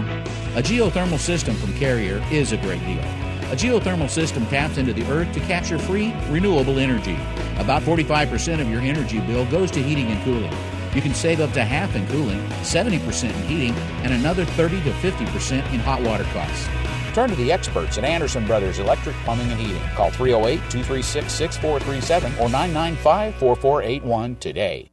A 0.55 0.63
geothermal 0.63 1.19
system 1.19 1.55
from 1.55 1.73
Carrier 1.73 2.25
is 2.31 2.53
a 2.53 2.57
great 2.57 2.79
deal. 2.85 3.03
A 3.51 3.53
geothermal 3.53 4.09
system 4.09 4.45
taps 4.45 4.77
into 4.77 4.93
the 4.93 5.05
earth 5.11 5.29
to 5.33 5.41
capture 5.41 5.77
free, 5.77 6.15
renewable 6.29 6.79
energy. 6.79 7.17
About 7.57 7.81
45% 7.81 8.61
of 8.61 8.69
your 8.69 8.79
energy 8.79 9.19
bill 9.19 9.45
goes 9.47 9.71
to 9.71 9.83
heating 9.83 10.07
and 10.07 10.23
cooling. 10.23 10.53
You 10.95 11.01
can 11.01 11.13
save 11.13 11.41
up 11.41 11.51
to 11.51 11.65
half 11.65 11.93
in 11.97 12.07
cooling, 12.07 12.39
70% 12.61 13.25
in 13.25 13.41
heating, 13.41 13.73
and 14.05 14.13
another 14.13 14.45
30 14.45 14.81
to 14.83 14.91
50% 14.91 15.73
in 15.73 15.81
hot 15.81 16.01
water 16.01 16.23
costs. 16.31 16.69
Turn 17.13 17.29
to 17.29 17.35
the 17.35 17.51
experts 17.51 17.97
at 17.97 18.05
Anderson 18.05 18.47
Brothers 18.47 18.79
Electric 18.79 19.17
Plumbing 19.17 19.51
and 19.51 19.59
Heating. 19.59 19.83
Call 19.95 20.11
308 20.11 20.59
236 20.71 21.33
6437 21.33 22.31
or 22.35 22.47
995 22.47 23.35
4481 23.35 24.37
today. 24.37 24.92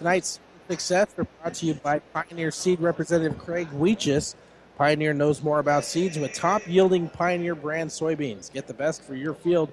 Tonight's 0.00 0.40
success 0.66 1.08
are 1.18 1.24
brought 1.24 1.52
to 1.52 1.66
you 1.66 1.74
by 1.74 1.98
Pioneer 1.98 2.50
Seed 2.50 2.80
Representative 2.80 3.36
Craig 3.36 3.68
Weeches. 3.68 4.34
Pioneer 4.78 5.12
knows 5.12 5.42
more 5.42 5.58
about 5.58 5.84
seeds 5.84 6.18
with 6.18 6.32
top 6.32 6.66
yielding 6.66 7.10
Pioneer 7.10 7.54
brand 7.54 7.90
soybeans. 7.90 8.50
Get 8.50 8.66
the 8.66 8.72
best 8.72 9.02
for 9.02 9.14
your 9.14 9.34
field 9.34 9.70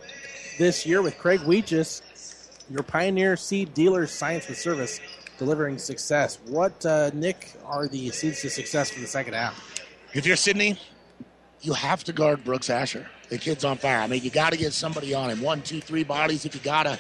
this 0.58 0.86
year 0.86 1.02
with 1.02 1.18
Craig 1.18 1.40
Weeches, 1.46 2.02
your 2.70 2.84
Pioneer 2.84 3.38
Seed 3.38 3.74
dealer 3.74 4.06
science 4.06 4.50
with 4.50 4.58
service, 4.58 5.00
delivering 5.38 5.78
success. 5.78 6.40
What, 6.46 6.86
uh, 6.86 7.10
Nick, 7.14 7.54
are 7.64 7.88
the 7.88 8.10
seeds 8.10 8.42
to 8.42 8.50
success 8.50 8.90
for 8.90 9.00
the 9.00 9.08
second 9.08 9.34
half? 9.34 9.82
If 10.12 10.26
you're 10.26 10.36
Sidney, 10.36 10.78
you 11.62 11.72
have 11.72 12.04
to 12.04 12.12
guard 12.12 12.44
Brooks 12.44 12.70
Asher. 12.70 13.08
The 13.30 13.38
kid's 13.38 13.64
on 13.64 13.78
fire. 13.78 14.00
I 14.00 14.08
mean, 14.08 14.22
you 14.24 14.30
got 14.30 14.52
to 14.52 14.58
get 14.58 14.74
somebody 14.74 15.14
on 15.14 15.30
him. 15.30 15.40
One, 15.40 15.62
two, 15.62 15.80
three 15.80 16.04
bodies 16.04 16.44
if 16.44 16.54
you 16.54 16.60
got 16.60 16.84
to. 16.84 17.00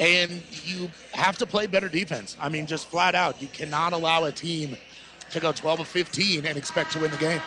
And 0.00 0.42
you 0.64 0.90
have 1.12 1.36
to 1.38 1.46
play 1.46 1.66
better 1.66 1.88
defense. 1.88 2.36
I 2.40 2.48
mean, 2.48 2.66
just 2.66 2.88
flat 2.88 3.14
out. 3.14 3.40
You 3.40 3.48
cannot 3.48 3.92
allow 3.92 4.24
a 4.24 4.32
team 4.32 4.76
to 5.30 5.40
go 5.40 5.52
12 5.52 5.80
of 5.80 5.88
15 5.88 6.46
and 6.46 6.56
expect 6.56 6.92
to 6.92 7.00
win 7.00 7.10
the 7.10 7.18
game. 7.18 7.42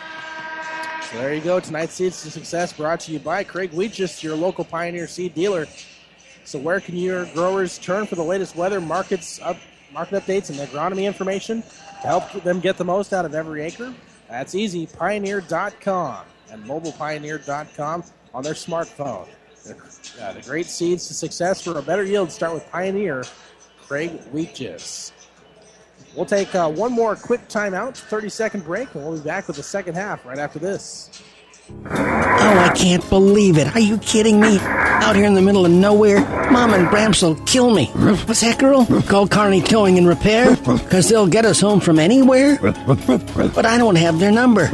So 1.10 1.18
there 1.18 1.34
you 1.34 1.40
go. 1.40 1.58
Tonight's 1.58 1.94
Seeds 1.94 2.22
to 2.22 2.30
Success 2.30 2.72
brought 2.72 3.00
to 3.00 3.12
you 3.12 3.18
by 3.18 3.42
Craig 3.44 3.72
Weeches, 3.72 4.22
your 4.22 4.36
local 4.36 4.64
Pioneer 4.64 5.08
seed 5.08 5.34
dealer. 5.34 5.66
So 6.44 6.58
where 6.58 6.80
can 6.80 6.96
your 6.96 7.26
growers 7.26 7.78
turn 7.78 8.06
for 8.06 8.14
the 8.14 8.22
latest 8.22 8.54
weather, 8.54 8.80
markets, 8.80 9.40
up, 9.42 9.56
market 9.92 10.22
updates, 10.22 10.48
and 10.50 10.58
agronomy 10.58 11.04
information 11.04 11.62
to 11.62 12.06
help 12.06 12.30
them 12.44 12.60
get 12.60 12.76
the 12.76 12.84
most 12.84 13.12
out 13.12 13.24
of 13.24 13.34
every 13.34 13.62
acre? 13.62 13.92
That's 14.28 14.54
easy. 14.54 14.86
Pioneer.com 14.86 16.24
and 16.50 16.64
mobilepioneer.com 16.64 18.04
on 18.32 18.42
their 18.42 18.54
smartphone. 18.54 19.26
Uh, 19.66 20.32
the 20.32 20.42
great 20.42 20.66
seeds 20.66 21.08
to 21.08 21.14
success 21.14 21.62
for 21.62 21.78
a 21.78 21.82
better 21.82 22.04
yield 22.04 22.30
start 22.30 22.52
with 22.54 22.68
Pioneer, 22.70 23.24
Craig 23.86 24.20
Weeches. 24.32 25.12
We'll 26.14 26.26
take 26.26 26.54
uh, 26.54 26.70
one 26.70 26.92
more 26.92 27.16
quick 27.16 27.48
timeout, 27.48 27.96
30 27.96 28.28
second 28.28 28.64
break, 28.64 28.94
and 28.94 29.04
we'll 29.04 29.16
be 29.18 29.24
back 29.24 29.46
with 29.46 29.56
the 29.56 29.62
second 29.62 29.94
half 29.94 30.24
right 30.24 30.38
after 30.38 30.58
this. 30.58 31.22
Oh, 31.70 31.90
I 31.90 32.72
can't 32.76 33.08
believe 33.08 33.56
it. 33.56 33.74
Are 33.74 33.80
you 33.80 33.96
kidding 33.98 34.38
me? 34.38 34.58
Out 34.60 35.16
here 35.16 35.24
in 35.24 35.34
the 35.34 35.40
middle 35.40 35.64
of 35.64 35.72
nowhere, 35.72 36.20
Mom 36.50 36.74
and 36.74 36.86
Bramps 36.88 37.22
will 37.22 37.36
kill 37.46 37.74
me. 37.74 37.86
What's 38.26 38.42
that, 38.42 38.58
girl? 38.58 38.84
Call 39.02 39.26
Kearney 39.26 39.62
Towing 39.62 39.96
and 39.96 40.06
Repair? 40.06 40.56
Because 40.56 41.08
they'll 41.08 41.26
get 41.26 41.46
us 41.46 41.60
home 41.60 41.80
from 41.80 41.98
anywhere? 41.98 42.58
But 42.60 43.64
I 43.64 43.78
don't 43.78 43.96
have 43.96 44.20
their 44.20 44.30
number. 44.30 44.68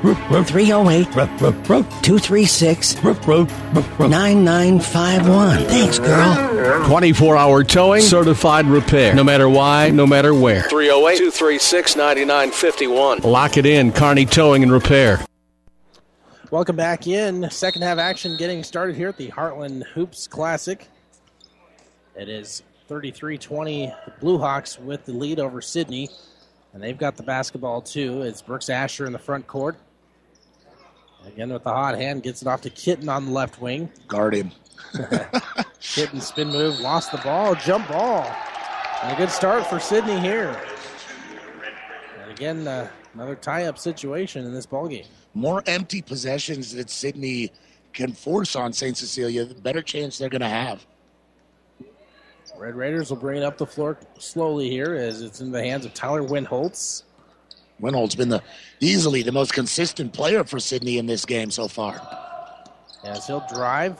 308 0.00 1.04
236 1.12 3.04
9951. 3.04 5.58
Thanks, 5.66 5.98
girl. 5.98 6.86
24 6.86 7.36
hour 7.36 7.62
towing, 7.62 8.00
certified 8.00 8.64
repair. 8.66 9.14
No 9.14 9.22
matter 9.22 9.46
why, 9.48 9.90
no 9.90 10.06
matter 10.06 10.32
where. 10.32 10.62
308 10.62 11.18
236 11.18 11.96
9951. 11.96 13.18
Lock 13.20 13.58
it 13.58 13.66
in, 13.66 13.92
Kearney 13.92 14.24
Towing 14.24 14.62
and 14.62 14.72
Repair. 14.72 15.22
Welcome 16.50 16.76
back 16.76 17.06
in. 17.06 17.50
Second 17.50 17.82
half 17.82 17.98
action 17.98 18.38
getting 18.38 18.64
started 18.64 18.96
here 18.96 19.08
at 19.08 19.18
the 19.18 19.28
Heartland 19.28 19.84
Hoops 19.88 20.26
Classic. 20.26 20.88
It 22.16 22.30
is 22.30 22.62
33 22.88 23.36
20. 23.36 23.94
The 24.06 24.12
Blue 24.18 24.38
Hawks 24.38 24.78
with 24.78 25.04
the 25.04 25.12
lead 25.12 25.38
over 25.38 25.60
Sidney. 25.60 26.08
And 26.72 26.82
they've 26.82 26.96
got 26.96 27.16
the 27.16 27.22
basketball 27.22 27.82
too. 27.82 28.22
It's 28.22 28.40
Brooks 28.40 28.70
Asher 28.70 29.04
in 29.04 29.12
the 29.12 29.18
front 29.18 29.46
court. 29.46 29.76
Again 31.26 31.52
with 31.52 31.64
the 31.64 31.70
hot 31.70 31.96
hand, 31.96 32.22
gets 32.22 32.42
it 32.42 32.48
off 32.48 32.62
to 32.62 32.70
Kitten 32.70 33.08
on 33.08 33.26
the 33.26 33.32
left 33.32 33.60
wing. 33.60 33.90
Guard 34.08 34.34
him. 34.34 34.50
Kitten 35.80 36.20
spin 36.20 36.48
move, 36.48 36.80
lost 36.80 37.12
the 37.12 37.18
ball, 37.18 37.54
jump 37.54 37.88
ball. 37.88 38.24
And 39.02 39.12
a 39.12 39.16
good 39.16 39.30
start 39.30 39.66
for 39.66 39.78
Sidney 39.78 40.18
here. 40.20 40.58
And 42.22 42.30
again, 42.30 42.66
uh, 42.66 42.88
another 43.14 43.36
tie-up 43.36 43.78
situation 43.78 44.44
in 44.44 44.52
this 44.52 44.66
ball 44.66 44.88
game. 44.88 45.04
More 45.34 45.62
empty 45.66 46.02
possessions 46.02 46.74
that 46.74 46.90
Sidney 46.90 47.52
can 47.92 48.12
force 48.12 48.56
on 48.56 48.72
St. 48.72 48.96
Cecilia, 48.96 49.44
the 49.44 49.54
better 49.54 49.82
chance 49.82 50.18
they're 50.18 50.28
going 50.28 50.40
to 50.40 50.48
have. 50.48 50.86
Red 52.56 52.74
Raiders 52.74 53.08
will 53.08 53.16
bring 53.16 53.38
it 53.38 53.42
up 53.42 53.56
the 53.56 53.66
floor 53.66 53.98
slowly 54.18 54.68
here 54.68 54.94
as 54.94 55.22
it's 55.22 55.40
in 55.40 55.50
the 55.50 55.62
hands 55.62 55.86
of 55.86 55.94
Tyler 55.94 56.22
Winholtz. 56.22 57.04
Winhold's 57.80 58.14
been 58.14 58.28
the 58.28 58.42
easily 58.80 59.22
the 59.22 59.32
most 59.32 59.52
consistent 59.52 60.12
player 60.12 60.44
for 60.44 60.60
Sidney 60.60 60.98
in 60.98 61.06
this 61.06 61.24
game 61.24 61.50
so 61.50 61.68
far. 61.68 62.00
As 63.04 63.26
he'll 63.26 63.44
drive, 63.52 63.98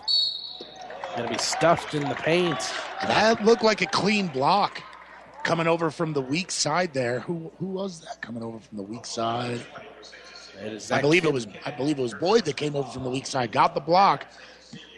going 1.16 1.28
to 1.28 1.32
be 1.32 1.38
stuffed 1.38 1.94
in 1.94 2.08
the 2.08 2.14
paint. 2.14 2.72
That 3.02 3.44
looked 3.44 3.62
like 3.62 3.80
a 3.80 3.86
clean 3.86 4.28
block 4.28 4.82
coming 5.42 5.66
over 5.66 5.90
from 5.90 6.12
the 6.12 6.20
weak 6.20 6.50
side 6.50 6.92
there. 6.92 7.20
Who 7.20 7.50
who 7.58 7.66
was 7.66 8.00
that 8.00 8.20
coming 8.20 8.42
over 8.42 8.58
from 8.58 8.76
the 8.76 8.82
weak 8.82 9.06
side? 9.06 9.60
I 10.90 11.00
believe 11.00 11.24
it 11.24 11.32
was 11.32 11.46
I 11.64 11.70
believe 11.70 11.98
it 11.98 12.02
was 12.02 12.14
Boyd 12.14 12.44
that 12.44 12.56
came 12.56 12.76
over 12.76 12.90
from 12.90 13.04
the 13.04 13.10
weak 13.10 13.26
side, 13.26 13.50
got 13.52 13.74
the 13.74 13.80
block, 13.80 14.26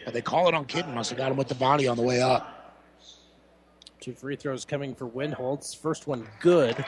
but 0.05 0.13
they 0.13 0.21
call 0.21 0.47
it 0.47 0.53
on 0.53 0.65
Kitten. 0.65 0.93
Must 0.93 1.09
have 1.09 1.17
got 1.17 1.31
him 1.31 1.37
with 1.37 1.47
the 1.47 1.55
body 1.55 1.87
on 1.87 1.97
the 1.97 2.03
way 2.03 2.21
up. 2.21 2.49
Two 3.99 4.13
free 4.13 4.35
throws 4.35 4.65
coming 4.65 4.93
for 4.93 5.07
Winholtz. 5.07 5.75
First 5.77 6.07
one 6.07 6.27
good. 6.41 6.85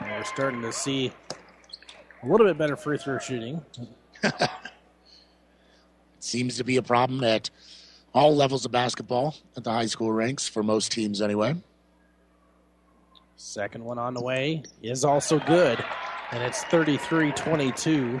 And 0.00 0.10
we're 0.10 0.24
starting 0.24 0.62
to 0.62 0.72
see 0.72 1.12
a 2.22 2.26
little 2.26 2.46
bit 2.46 2.58
better 2.58 2.76
free 2.76 2.98
throw 2.98 3.18
shooting. 3.18 3.64
Seems 6.18 6.56
to 6.56 6.64
be 6.64 6.76
a 6.76 6.82
problem 6.82 7.22
at 7.24 7.50
all 8.12 8.34
levels 8.34 8.64
of 8.64 8.72
basketball 8.72 9.36
at 9.56 9.64
the 9.64 9.70
high 9.70 9.86
school 9.86 10.10
ranks 10.10 10.48
for 10.48 10.62
most 10.62 10.92
teams, 10.92 11.22
anyway. 11.22 11.54
Second 13.36 13.84
one 13.84 13.98
on 13.98 14.14
the 14.14 14.22
way 14.22 14.62
is 14.82 15.04
also 15.04 15.38
good, 15.40 15.84
and 16.32 16.42
it's 16.42 16.64
33 16.64 17.32
22. 17.32 18.20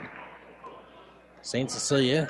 St. 1.42 1.70
Cecilia 1.70 2.28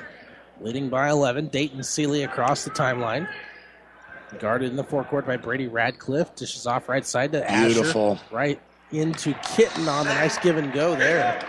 leading 0.61 0.89
by 0.89 1.09
11. 1.09 1.47
Dayton 1.47 1.83
Sealy 1.83 2.23
across 2.23 2.63
the 2.63 2.69
timeline. 2.71 3.27
Guarded 4.39 4.69
in 4.69 4.75
the 4.75 4.83
forecourt 4.83 5.25
by 5.25 5.37
Brady 5.37 5.67
Radcliffe. 5.67 6.35
Dishes 6.35 6.67
off 6.67 6.89
right 6.89 7.05
side 7.05 7.31
to 7.31 7.49
Asher. 7.49 7.73
Beautiful. 7.73 8.19
Right 8.31 8.59
into 8.91 9.33
Kitten 9.55 9.87
on 9.87 10.05
the 10.05 10.13
nice 10.13 10.37
give 10.37 10.57
and 10.57 10.71
go 10.73 10.95
there. 10.95 11.45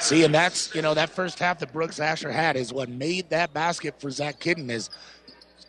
See, 0.00 0.24
and 0.24 0.34
that's 0.34 0.74
you 0.74 0.82
know 0.82 0.94
that 0.94 1.10
first 1.10 1.38
half 1.38 1.58
that 1.60 1.72
Brooks 1.72 2.00
Asher 2.00 2.32
had 2.32 2.56
is 2.56 2.72
what 2.72 2.88
made 2.88 3.30
that 3.30 3.54
basket 3.54 4.00
for 4.00 4.10
Zach 4.10 4.40
Kitten. 4.40 4.68
Is 4.70 4.90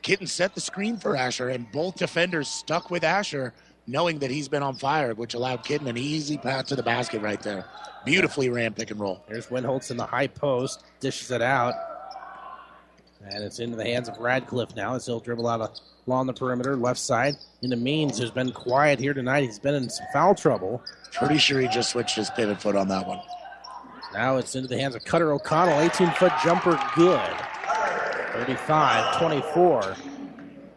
Kitten 0.02 0.28
set 0.28 0.56
the 0.56 0.62
screen 0.62 0.98
for 0.98 1.16
Asher, 1.16 1.50
and 1.50 1.72
both 1.72 1.98
defenders 1.98 2.48
stuck 2.48 2.90
with 2.90 3.04
Asher, 3.04 3.54
knowing 3.88 4.20
that 4.20 4.32
he's 4.32 4.50
been 4.50 4.64
on 4.64 4.76
fire, 4.76 5.14
which 5.14 5.34
allowed 5.34 5.64
Kitten 5.64 5.88
an 5.88 5.98
easy 5.98 6.38
path 6.38 6.66
to 6.68 6.76
the 6.76 6.84
basket 6.84 7.22
right 7.22 7.42
there. 7.42 7.66
Beautifully 8.04 8.50
ran 8.50 8.74
pick 8.74 8.92
and 8.92 9.00
roll. 9.00 9.24
There's 9.30 9.48
Winholtz 9.48 9.92
in 9.92 9.98
the 9.98 10.06
high 10.06 10.28
post, 10.28 10.84
dishes 11.00 11.32
it 11.32 11.42
out, 11.42 11.74
and 13.30 13.44
it's 13.44 13.60
into 13.60 13.78
the 13.78 13.86
hands 13.86 14.10
of 14.10 14.18
Radcliffe 14.18 14.76
now 14.76 14.96
as 14.96 15.06
he'll 15.06 15.20
dribble 15.20 15.48
out 15.48 15.80
along 16.08 16.28
the 16.28 16.34
perimeter, 16.34 16.76
left 16.76 17.00
side 17.00 17.36
into 17.62 17.78
Means, 17.78 18.18
who's 18.18 18.32
been 18.32 18.52
quiet 18.52 19.00
here 19.00 19.14
tonight. 19.14 19.44
He's 19.44 19.60
been 19.60 19.76
in 19.76 19.90
some 19.90 20.06
foul 20.12 20.36
trouble. 20.36 20.82
Pretty 21.14 21.38
sure 21.38 21.60
he 21.60 21.68
just 21.68 21.92
switched 21.92 22.16
his 22.16 22.30
pivot 22.32 22.62
foot 22.62 22.76
on 22.76 22.88
that 22.90 23.08
one. 23.08 23.22
Now 24.14 24.38
it's 24.38 24.56
into 24.56 24.68
the 24.68 24.78
hands 24.78 24.96
of 24.96 25.04
Cutter 25.04 25.34
O'Connell. 25.34 25.80
18 25.80 26.12
foot 26.12 26.34
jumper, 26.44 26.80
good. 26.96 27.32
35 28.34 29.18
24. 29.20 29.96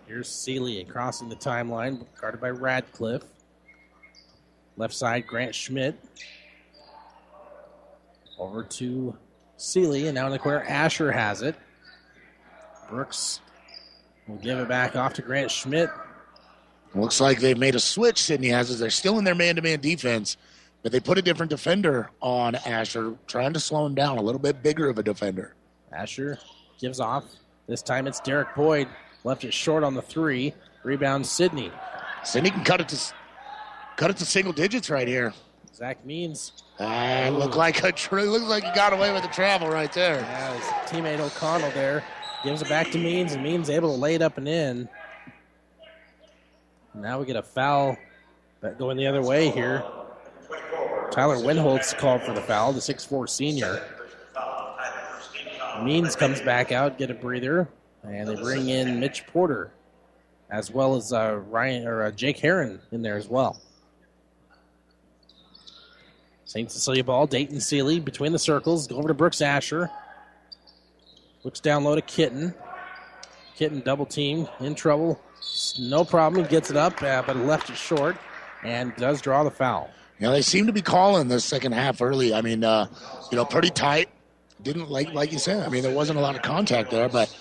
Here's 0.07 0.29
Sealy 0.29 0.85
crossing 0.85 1.29
the 1.29 1.37
timeline, 1.37 2.07
guarded 2.21 2.41
by 2.41 2.51
Radcliffe. 2.51 3.25
Left 4.77 4.95
side, 4.95 5.27
Grant 5.27 5.55
Schmidt. 5.55 5.99
Over 8.39 8.63
to 8.63 9.17
Sealy, 9.57 10.07
and 10.07 10.15
now 10.15 10.27
in 10.27 10.33
the 10.33 10.39
corner, 10.39 10.63
Asher 10.63 11.11
has 11.11 11.43
it. 11.43 11.57
Brooks 12.89 13.41
will 14.27 14.37
give 14.37 14.59
it 14.59 14.69
back 14.69 14.97
off 14.97 15.15
to 15.15 15.23
Grant 15.23 15.51
Schmidt. 15.51 15.91
Looks 16.95 17.21
like 17.21 17.41
they've 17.41 17.59
made 17.59 17.75
a 17.75 17.81
switch, 17.81 18.23
Sidney 18.23 18.49
has. 18.49 18.71
Is 18.71 18.79
they're 18.79 18.91
still 18.91 19.19
in 19.19 19.25
their 19.25 19.35
man 19.35 19.57
to 19.57 19.63
man 19.63 19.81
defense, 19.81 20.37
but 20.83 20.93
they 20.93 21.01
put 21.01 21.19
a 21.19 21.23
different 21.23 21.51
defender 21.51 22.11
on 22.21 22.55
Asher, 22.55 23.15
trying 23.27 23.53
to 23.53 23.61
slow 23.61 23.85
him 23.87 23.95
down, 23.95 24.19
a 24.19 24.23
little 24.23 24.39
bit 24.39 24.63
bigger 24.63 24.89
of 24.89 24.99
a 24.99 25.03
defender. 25.03 25.55
Asher 25.93 26.39
gives 26.81 27.01
off. 27.01 27.25
This 27.67 27.83
time 27.83 28.07
it's 28.07 28.21
Derek 28.21 28.55
Boyd. 28.55 28.89
Left 29.25 29.45
it 29.45 29.53
short 29.53 29.83
on 29.85 29.95
the 29.95 30.03
three. 30.03 30.55
Rebound 30.85 31.27
Sidney. 31.27 31.73
Sidney 32.25 32.51
can 32.51 32.65
cut 32.65 32.81
it 32.81 32.89
to 32.89 32.99
cut 33.97 34.11
it 34.11 34.17
to 34.19 34.25
single 34.25 34.53
digits 34.53 34.89
right 34.89 35.09
here. 35.09 35.35
Zach 35.75 36.05
Means. 36.07 36.63
Uh, 36.79 37.31
look 37.33 37.57
like 37.57 37.83
a 37.83 37.93
tr- 37.93 38.21
looks 38.21 38.47
like 38.47 38.65
he 38.65 38.73
got 38.75 38.93
away 38.95 39.13
with 39.13 39.23
the 39.23 39.29
travel 39.29 39.69
right 39.69 39.93
there. 39.93 40.21
Yeah, 40.21 40.55
his 40.55 40.65
teammate 40.91 41.21
O'Connell 41.21 41.71
there 41.73 42.03
gives 42.47 42.63
it 42.63 42.69
back 42.69 42.93
to 42.93 42.99
Means, 42.99 43.33
and 43.33 43.43
Means 43.43 43.69
able 43.69 43.93
to 43.93 44.01
lay 44.01 44.15
it 44.15 44.23
up 44.23 44.39
and 44.39 44.47
in. 44.47 44.89
Now 46.95 47.19
we 47.19 47.27
get 47.27 47.35
a 47.35 47.43
foul 47.43 47.99
going 48.79 48.97
the 48.97 49.07
other 49.09 49.21
way 49.21 49.51
here. 49.51 49.83
Tyler 51.11 51.39
Winholtz 51.39 51.99
called 51.99 52.23
for 52.23 52.33
the 52.33 52.41
foul, 52.41 52.73
the 52.73 52.79
6'4 52.79 53.29
senior. 53.29 53.83
Means 55.83 56.15
comes 56.15 56.41
back 56.41 56.71
out, 56.71 56.99
get 56.99 57.11
a 57.11 57.15
breather, 57.15 57.69
and 58.05 58.29
they 58.29 58.37
bring 58.37 58.69
in 58.69 59.01
Mitch 59.01 59.27
Porter, 59.27 59.73
as 60.49 60.71
well 60.71 60.95
as 60.95 61.13
uh, 61.13 61.41
Ryan 61.49 61.87
or 61.89 62.05
uh, 62.05 62.11
Jake 62.13 62.39
Heron 62.39 62.81
in 62.93 63.03
there 63.03 63.17
as 63.17 63.29
well. 63.29 63.61
St. 66.45 66.71
Cecilia 66.71 67.03
ball, 67.03 67.27
Dayton 67.27 67.61
Seeley 67.61 67.99
between 67.99 68.31
the 68.31 68.39
circles, 68.39 68.87
go 68.87 68.99
over 68.99 69.09
to 69.09 69.15
Brooks 69.15 69.43
Asher. 69.43 69.91
Looks 71.47 71.61
down 71.61 71.85
low 71.85 71.95
to 71.95 72.03
Kitten. 72.03 72.53
Kitten 73.55 73.81
double 73.83 74.05
team, 74.05 74.49
in 74.59 74.75
trouble. 74.75 75.21
No 75.79 76.05
problem, 76.05 76.43
he 76.43 76.51
gets 76.51 76.73
it 76.73 76.77
up, 76.77 77.01
uh, 77.05 77.23
but 77.25 77.37
left 77.37 77.71
it 77.71 77.77
short 77.77 78.17
and 78.65 78.93
does 78.97 79.21
draw 79.21 79.45
the 79.45 79.51
foul. 79.53 79.89
Know, 80.19 80.33
they 80.33 80.43
seem 80.43 80.67
to 80.67 80.73
be 80.73 80.83
calling 80.83 81.29
the 81.29 81.39
second 81.39 81.71
half 81.71 82.03
early. 82.03 82.35
I 82.35 82.41
mean, 82.41 82.65
uh, 82.65 82.89
you 83.31 83.37
know, 83.37 83.45
pretty 83.45 83.71
tight. 83.71 84.09
Didn't 84.61 84.91
like, 84.91 85.15
like 85.15 85.31
you 85.31 85.39
said. 85.39 85.65
I 85.65 85.69
mean, 85.69 85.85
there 85.85 85.95
wasn't 85.95 86.19
a 86.19 86.21
lot 86.21 86.35
of 86.35 86.43
contact 86.43 86.91
there, 86.91 87.09
but 87.09 87.33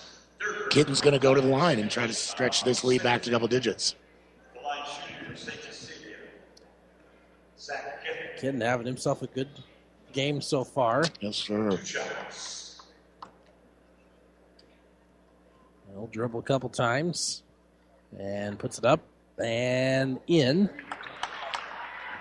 Kitten's 0.70 1.00
going 1.00 1.14
to 1.14 1.18
go 1.18 1.34
to 1.34 1.40
the 1.40 1.48
line 1.48 1.80
and 1.80 1.90
try 1.90 2.06
to 2.06 2.12
stretch 2.12 2.62
this 2.62 2.84
lead 2.84 3.02
back 3.02 3.22
to 3.22 3.30
double 3.30 3.48
digits. 3.48 3.96
Kitten 8.38 8.60
having 8.60 8.86
himself 8.86 9.22
a 9.22 9.26
good 9.26 9.48
game 10.12 10.40
so 10.40 10.62
far. 10.62 11.02
Yes, 11.20 11.34
sir. 11.34 11.76
He'll 15.96 16.08
dribble 16.08 16.40
a 16.40 16.42
couple 16.42 16.68
times 16.68 17.42
and 18.18 18.58
puts 18.58 18.76
it 18.76 18.84
up 18.84 19.00
and 19.42 20.20
in. 20.26 20.68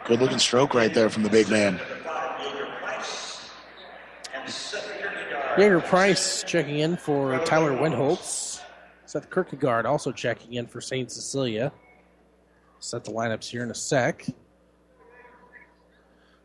Good 0.06 0.22
looking 0.22 0.40
stroke 0.40 0.74
right 0.74 0.94
there 0.94 1.10
from 1.10 1.24
the 1.24 1.30
big 1.30 1.50
man. 1.50 1.82
Jaeger 5.58 5.82
Price 5.82 6.44
checking 6.44 6.80
in 6.80 6.96
for 6.96 7.38
Tyler 7.44 7.74
Windholtz. 7.78 8.62
Seth 9.06 9.30
Kierkegaard 9.30 9.86
also 9.86 10.14
checking 10.14 10.54
in 10.54 10.68
for 10.68 10.80
St. 10.80 11.12
Cecilia. 11.12 11.74
Set 12.80 13.04
the 13.04 13.12
lineups 13.12 13.50
here 13.50 13.64
in 13.64 13.72
a 13.72 13.76
sec. 13.76 14.26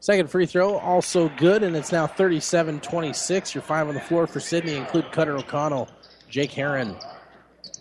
Second 0.01 0.31
free 0.31 0.47
throw, 0.47 0.78
also 0.78 1.28
good, 1.37 1.62
and 1.62 1.76
it's 1.76 1.93
now 1.93 2.09
37 2.09 2.81
26. 2.81 3.55
Your 3.55 3.62
five 3.62 3.87
on 3.87 3.95
the 3.95 4.01
floor 4.01 4.26
for 4.26 4.41
Sidney 4.41 4.74
include 4.74 5.12
Cutter 5.12 5.37
O'Connell, 5.37 5.89
Jake 6.28 6.53
Heron, 6.53 6.97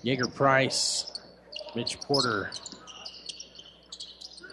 Jaeger 0.03 0.27
Price, 0.27 1.11
Mitch 1.75 1.99
Porter. 2.01 2.51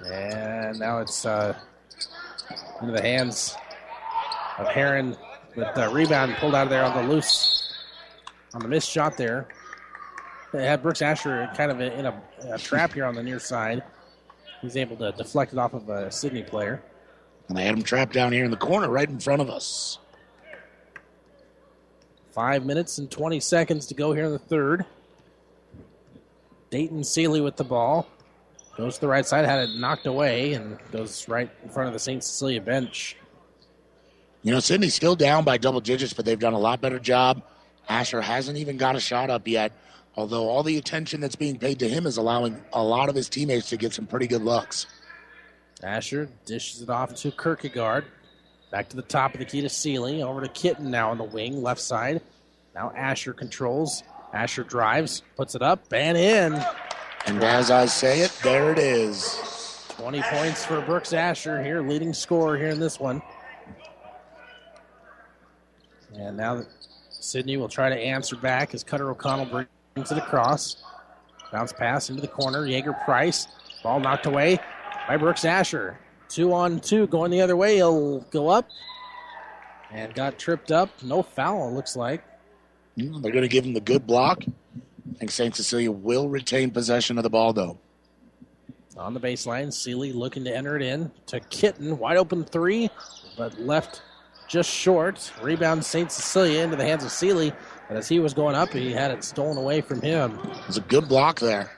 And 0.05 0.79
now 0.79 0.99
it's 0.99 1.25
uh, 1.25 1.57
into 2.81 2.93
the 2.93 3.03
hands 3.03 3.57
of 4.59 4.69
Heron 4.69 5.17
with 5.55 5.75
the 5.75 5.89
rebound 5.89 6.37
pulled 6.37 6.55
out 6.55 6.65
of 6.65 6.71
there 6.71 6.85
on 6.85 7.07
the 7.07 7.13
loose, 7.13 7.73
on 8.55 8.61
the 8.61 8.69
missed 8.69 8.91
shot 8.91 9.17
there. 9.17 9.49
They 10.53 10.65
had 10.65 10.83
Brooks 10.83 11.03
Asher 11.03 11.51
kind 11.57 11.71
of 11.71 11.81
in 11.81 12.07
a, 12.07 12.23
a 12.51 12.59
trap 12.59 12.93
here 12.93 13.05
on 13.05 13.15
the 13.15 13.23
near 13.23 13.41
side. 13.41 13.83
He's 14.63 14.77
able 14.77 14.97
to 14.97 15.13
deflect 15.13 15.53
it 15.53 15.59
off 15.59 15.75
of 15.75 15.89
a 15.89 16.11
Sidney 16.11 16.43
player. 16.43 16.83
And 17.49 17.57
they 17.57 17.65
had 17.65 17.77
him 17.77 17.83
trapped 17.83 18.13
down 18.13 18.33
here 18.33 18.45
in 18.45 18.51
the 18.51 18.57
corner 18.57 18.89
right 18.89 19.09
in 19.09 19.21
front 19.21 19.43
of 19.43 19.51
us. 19.51 19.99
Five 22.33 22.67
minutes 22.67 22.99
and 22.99 23.11
20 23.11 23.41
seconds 23.41 23.87
to 23.87 23.95
go 23.95 24.13
here 24.13 24.25
in 24.25 24.33
the 24.33 24.39
third. 24.39 24.85
Dayton 26.71 27.05
Seeley 27.05 27.41
with 27.41 27.57
the 27.57 27.65
ball. 27.65 28.07
Goes 28.77 28.97
to 28.97 29.01
the 29.01 29.09
right 29.09 29.25
side, 29.25 29.47
had 29.47 29.61
it 29.61 29.75
knocked 29.77 30.07
away, 30.07 30.53
and 30.53 30.79
goes 30.93 31.29
right 31.29 31.51
in 31.63 31.71
front 31.71 31.87
of 31.87 31.95
the 31.95 31.99
St. 31.99 32.23
Cecilia 32.23 32.61
bench. 32.61 33.17
You 34.43 34.53
know, 34.53 34.61
Sidney's 34.61 34.95
still 34.95 35.17
down 35.17 35.45
by 35.45 35.57
double 35.57 35.81
digits, 35.81 36.13
but 36.13 36.25
they've 36.25 36.39
done 36.39 36.53
a 36.53 36.59
lot 36.59 36.81
better 36.81 36.99
job. 36.99 37.43
Asher 37.89 38.21
hasn't 38.21 38.59
even 38.59 38.77
got 38.77 38.95
a 38.95 39.01
shot 39.01 39.31
up 39.31 39.49
yet, 39.49 39.73
although 40.15 40.49
all 40.49 40.63
the 40.63 40.77
attention 40.77 41.21
that's 41.21 41.37
being 41.37 41.59
paid 41.59 41.79
to 41.79 41.89
him 41.89 42.07
is 42.07 42.17
allowing 42.17 42.63
a 42.73 42.83
lot 42.83 43.09
of 43.09 43.15
his 43.15 43.29
teammates 43.29 43.71
to 43.71 43.77
get 43.77 43.95
some 43.95 44.07
pretty 44.07 44.27
good 44.27 44.43
looks. 44.43 44.87
Asher 45.83 46.29
dishes 46.45 46.83
it 46.83 46.91
off 46.91 47.15
to 47.15 47.31
Kierkegaard. 47.31 48.05
Back 48.71 48.89
to 48.91 48.97
the 48.97 49.03
top 49.03 49.35
of 49.35 49.41
the 49.41 49.47
key 49.47 49.63
to 49.63 49.69
Seeley. 49.69 50.23
Over 50.23 50.43
to 50.43 50.49
Kitten 50.49 50.91
now 50.91 51.11
on 51.11 51.19
the 51.19 51.25
wing, 51.25 51.63
left 51.63 51.81
side. 51.81 52.21
Now 52.75 52.93
Asher 52.95 53.33
controls. 53.33 54.03
Asher 54.37 54.65
drives, 54.65 55.23
puts 55.37 55.55
it 55.55 55.63
up, 55.63 55.93
and 55.93 56.17
in. 56.17 56.55
And 57.27 57.43
as 57.43 57.71
I 57.71 57.87
say 57.87 58.21
it, 58.21 58.39
there 58.43 58.71
it 58.71 58.79
is. 58.79 59.41
20 59.89 60.23
points 60.23 60.65
for 60.65 60.81
Brooks 60.83 61.13
Asher 61.13 61.63
here, 61.63 61.81
leading 61.81 62.13
scorer 62.13 62.57
here 62.57 62.69
in 62.69 62.79
this 62.79 63.01
one. 63.01 63.23
And 66.15 66.37
now 66.37 66.63
Sidney 67.09 67.57
will 67.57 67.69
try 67.69 67.89
to 67.89 67.97
answer 67.97 68.37
back 68.37 68.75
as 68.75 68.85
Cutter 68.85 69.11
O'Connell 69.11 69.47
brings 69.47 70.13
it 70.13 70.19
across. 70.19 70.77
Bounce 71.51 71.73
pass 71.73 72.11
into 72.11 72.21
the 72.21 72.29
corner. 72.29 72.67
Jaeger 72.67 72.93
Price. 73.05 73.49
Ball 73.83 74.01
knocked 74.01 74.27
away 74.27 74.59
by 75.09 75.17
Brooks 75.17 75.45
Asher. 75.45 75.99
Two 76.29 76.53
on 76.53 76.81
two 76.81 77.07
going 77.07 77.31
the 77.31 77.41
other 77.41 77.57
way. 77.57 77.77
He'll 77.77 78.21
go 78.31 78.49
up 78.49 78.69
and 79.91 80.13
got 80.15 80.39
tripped 80.39 80.71
up. 80.71 80.91
No 81.03 81.23
foul, 81.23 81.69
it 81.69 81.73
looks 81.73 81.97
like. 81.97 82.23
They're 82.97 83.33
going 83.33 83.43
to 83.43 83.49
give 83.49 83.65
him 83.65 83.75
the 83.75 83.81
good 83.81 84.07
block. 84.07 84.43
I 84.45 85.19
think 85.19 85.31
St. 85.31 85.55
Cecilia 85.55 85.91
will 85.91 86.29
retain 86.29 86.71
possession 86.71 87.19
of 87.19 87.25
the 87.25 87.31
ball, 87.31 87.53
though. 87.53 87.79
On 88.97 89.13
the 89.13 89.21
baseline, 89.21 89.73
Seeley 89.73 90.13
looking 90.13 90.45
to 90.45 90.57
enter 90.57 90.75
it 90.77 90.83
in 90.83 91.11
to 91.27 91.39
Kitten. 91.41 91.99
Wide 91.99 92.17
open 92.17 92.45
three, 92.45 92.89
but 93.37 93.59
left 93.61 94.01
just 94.49 94.71
short. 94.71 95.33
Rebound 95.43 95.85
St. 95.85 96.11
Cecilia 96.11 96.63
into 96.63 96.77
the 96.77 96.85
hands 96.85 97.05
of 97.05 97.11
Seeley. 97.11 97.53
And 97.91 97.99
as 97.99 98.09
he 98.09 98.19
was 98.19 98.33
going 98.33 98.57
up, 98.57 98.71
he 98.71 98.93
had 98.93 99.11
it 99.11 99.23
stolen 99.23 99.59
away 99.59 99.83
from 99.83 100.01
him. 100.01 100.39
It 100.45 100.67
was 100.67 100.79
a 100.79 100.83
good 100.83 101.09
block 101.09 101.39
there. 101.39 101.73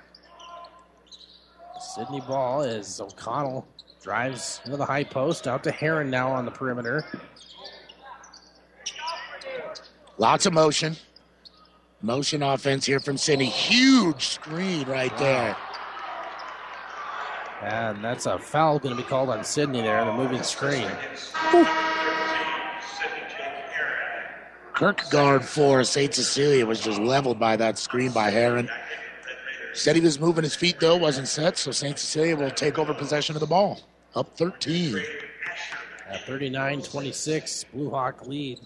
Sidney 1.81 2.21
ball 2.21 2.63
is 2.63 3.01
O'Connell 3.01 3.67
drives 4.01 4.61
into 4.65 4.77
the 4.77 4.85
high 4.85 5.05
post. 5.05 5.49
Out 5.49 5.65
to 5.65 5.73
Heron 5.73 6.11
now 6.11 6.31
on 6.31 6.45
the 6.45 6.51
perimeter. 6.53 7.05
Lots 10.19 10.47
of 10.47 10.53
motion. 10.53 10.97
Motion 12.01 12.43
offense 12.45 12.87
here 12.87 13.01
from 13.01 13.17
Sidney. 13.17 13.47
Huge 13.47 14.29
screen 14.29 14.87
right 14.87 15.17
there. 15.19 15.57
And 17.63 18.05
that's 18.05 18.27
a 18.27 18.39
foul 18.39 18.79
going 18.79 18.97
to 18.97 19.03
be 19.03 19.09
called 19.09 19.31
on 19.31 19.43
Sidney 19.43 19.83
there, 19.83 19.99
on 19.99 20.07
the 20.07 20.23
moving 20.23 20.45
screen. 20.45 20.89
Kierkegaard 24.77 25.45
for 25.45 25.83
St. 25.83 26.15
Cecilia 26.15 26.65
was 26.65 26.81
just 26.81 27.01
leveled 27.01 27.41
by 27.41 27.57
that 27.57 27.79
screen 27.79 28.13
by 28.13 28.31
Heron. 28.31 28.71
Said 29.73 29.97
he 29.97 30.03
was 30.03 30.21
moving 30.21 30.45
his 30.45 30.55
feet 30.55 30.79
though, 30.79 30.97
wasn't 30.97 31.27
set, 31.27 31.59
so 31.59 31.73
St. 31.73 31.99
Cecilia 31.99 32.37
will 32.37 32.51
take 32.51 32.79
over 32.79 32.95
possession 32.95 33.35
of 33.35 33.41
the 33.41 33.47
ball. 33.47 33.81
Up 34.15 34.37
13. 34.37 35.03
At 36.09 36.25
39 36.27 36.83
26, 36.83 37.65
Blue 37.65 37.91
Hawk 37.91 38.25
lead. 38.27 38.61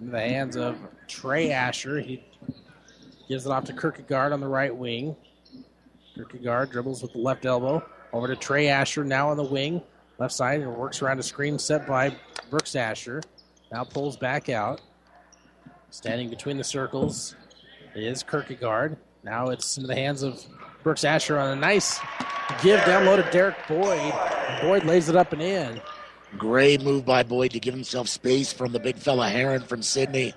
Into 0.00 0.12
the 0.12 0.20
hands 0.20 0.56
of 0.56 0.78
Trey 1.08 1.52
Asher. 1.52 2.00
He 2.00 2.24
gives 3.28 3.44
it 3.44 3.52
off 3.52 3.64
to 3.64 3.74
Kierkegaard 3.74 4.32
on 4.32 4.40
the 4.40 4.48
right 4.48 4.74
wing. 4.74 5.14
Kierkegaard 6.14 6.70
dribbles 6.70 7.02
with 7.02 7.12
the 7.12 7.18
left 7.18 7.44
elbow. 7.44 7.84
Over 8.12 8.26
to 8.28 8.36
Trey 8.36 8.68
Asher 8.68 9.04
now 9.04 9.28
on 9.28 9.36
the 9.36 9.44
wing. 9.44 9.82
Left 10.18 10.32
side 10.32 10.60
and 10.60 10.74
works 10.74 11.02
around 11.02 11.18
a 11.18 11.22
screen 11.22 11.58
set 11.58 11.86
by 11.86 12.16
Brooks 12.48 12.74
Asher. 12.76 13.22
Now 13.70 13.84
pulls 13.84 14.16
back 14.16 14.48
out. 14.48 14.80
Standing 15.90 16.30
between 16.30 16.56
the 16.56 16.64
circles 16.64 17.36
is 17.94 18.22
Kierkegaard. 18.22 18.96
Now 19.22 19.48
it's 19.48 19.76
in 19.76 19.86
the 19.86 19.94
hands 19.94 20.22
of 20.22 20.42
Brooks 20.82 21.04
Asher 21.04 21.38
on 21.38 21.50
a 21.50 21.60
nice 21.60 22.00
give 22.62 22.82
down 22.86 23.04
low 23.04 23.16
to 23.16 23.30
Derek 23.30 23.56
Boyd. 23.68 24.14
Boyd 24.62 24.84
lays 24.84 25.10
it 25.10 25.16
up 25.16 25.34
and 25.34 25.42
in. 25.42 25.80
Great 26.38 26.82
move 26.82 27.04
by 27.04 27.22
Boyd 27.22 27.52
to 27.52 27.60
give 27.60 27.74
himself 27.74 28.08
space 28.08 28.52
from 28.52 28.72
the 28.72 28.78
big 28.78 28.96
fella 28.96 29.28
Heron 29.28 29.62
from 29.62 29.82
Sidney. 29.82 30.34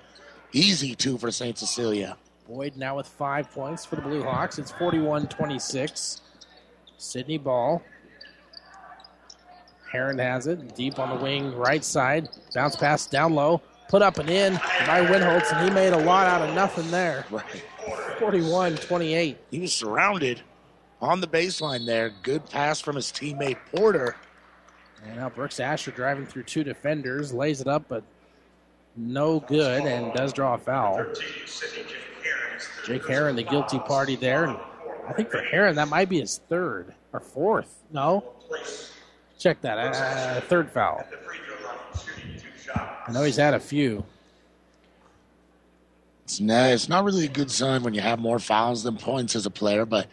Easy 0.52 0.94
two 0.94 1.18
for 1.18 1.30
St. 1.30 1.56
Cecilia. 1.56 2.16
Boyd 2.48 2.76
now 2.76 2.96
with 2.96 3.06
five 3.06 3.50
points 3.50 3.84
for 3.84 3.96
the 3.96 4.02
Blue 4.02 4.22
Hawks. 4.22 4.58
It's 4.58 4.72
41 4.72 5.28
26. 5.28 6.20
Sidney 6.98 7.38
ball. 7.38 7.82
Heron 9.90 10.18
has 10.18 10.48
it 10.48 10.74
deep 10.74 10.98
on 10.98 11.16
the 11.16 11.22
wing, 11.22 11.54
right 11.54 11.84
side. 11.84 12.28
Bounce 12.52 12.74
pass 12.74 13.06
down 13.06 13.34
low. 13.34 13.62
Put 13.88 14.02
up 14.02 14.18
and 14.18 14.28
in 14.28 14.54
by 14.54 15.06
Winholtz, 15.06 15.52
and 15.52 15.68
he 15.68 15.72
made 15.72 15.92
a 15.92 15.98
lot 15.98 16.26
out 16.26 16.48
of 16.48 16.54
nothing 16.54 16.90
there. 16.90 17.24
Right. 17.30 17.44
41 18.18 18.76
28. 18.76 19.38
He 19.50 19.60
was 19.60 19.72
surrounded 19.72 20.42
on 21.00 21.20
the 21.20 21.28
baseline 21.28 21.86
there. 21.86 22.12
Good 22.22 22.48
pass 22.50 22.80
from 22.80 22.96
his 22.96 23.12
teammate 23.12 23.58
Porter. 23.74 24.16
And 25.04 25.16
now 25.16 25.28
Brooks 25.28 25.60
Asher 25.60 25.90
driving 25.90 26.26
through 26.26 26.44
two 26.44 26.64
defenders, 26.64 27.32
lays 27.32 27.60
it 27.60 27.68
up, 27.68 27.84
but 27.88 28.02
no 28.96 29.40
good, 29.40 29.84
and 29.84 30.12
does 30.14 30.32
draw 30.32 30.54
a 30.54 30.58
foul. 30.58 31.04
Jake 32.86 33.06
Heron, 33.06 33.36
the 33.36 33.42
guilty 33.42 33.78
party 33.80 34.16
there. 34.16 34.44
And 34.44 34.56
I 35.08 35.12
think 35.12 35.30
for 35.30 35.40
Heron, 35.42 35.76
that 35.76 35.88
might 35.88 36.08
be 36.08 36.20
his 36.20 36.40
third 36.48 36.94
or 37.12 37.20
fourth. 37.20 37.82
No? 37.92 38.24
Check 39.38 39.60
that. 39.62 39.78
Uh, 39.78 40.40
third 40.42 40.70
foul. 40.70 41.04
I 42.74 43.12
know 43.12 43.22
he's 43.22 43.36
had 43.36 43.54
a 43.54 43.60
few. 43.60 44.04
It's 46.24 46.40
not, 46.40 46.70
it's 46.70 46.88
not 46.88 47.04
really 47.04 47.26
a 47.26 47.28
good 47.28 47.50
sign 47.50 47.82
when 47.82 47.92
you 47.92 48.00
have 48.00 48.18
more 48.18 48.38
fouls 48.38 48.82
than 48.82 48.96
points 48.96 49.36
as 49.36 49.44
a 49.44 49.50
player, 49.50 49.84
but 49.84 50.08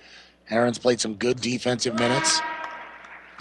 Heron's 0.46 0.78
played 0.78 1.00
some 1.00 1.16
good 1.16 1.40
defensive 1.40 1.96
minutes. 1.96 2.42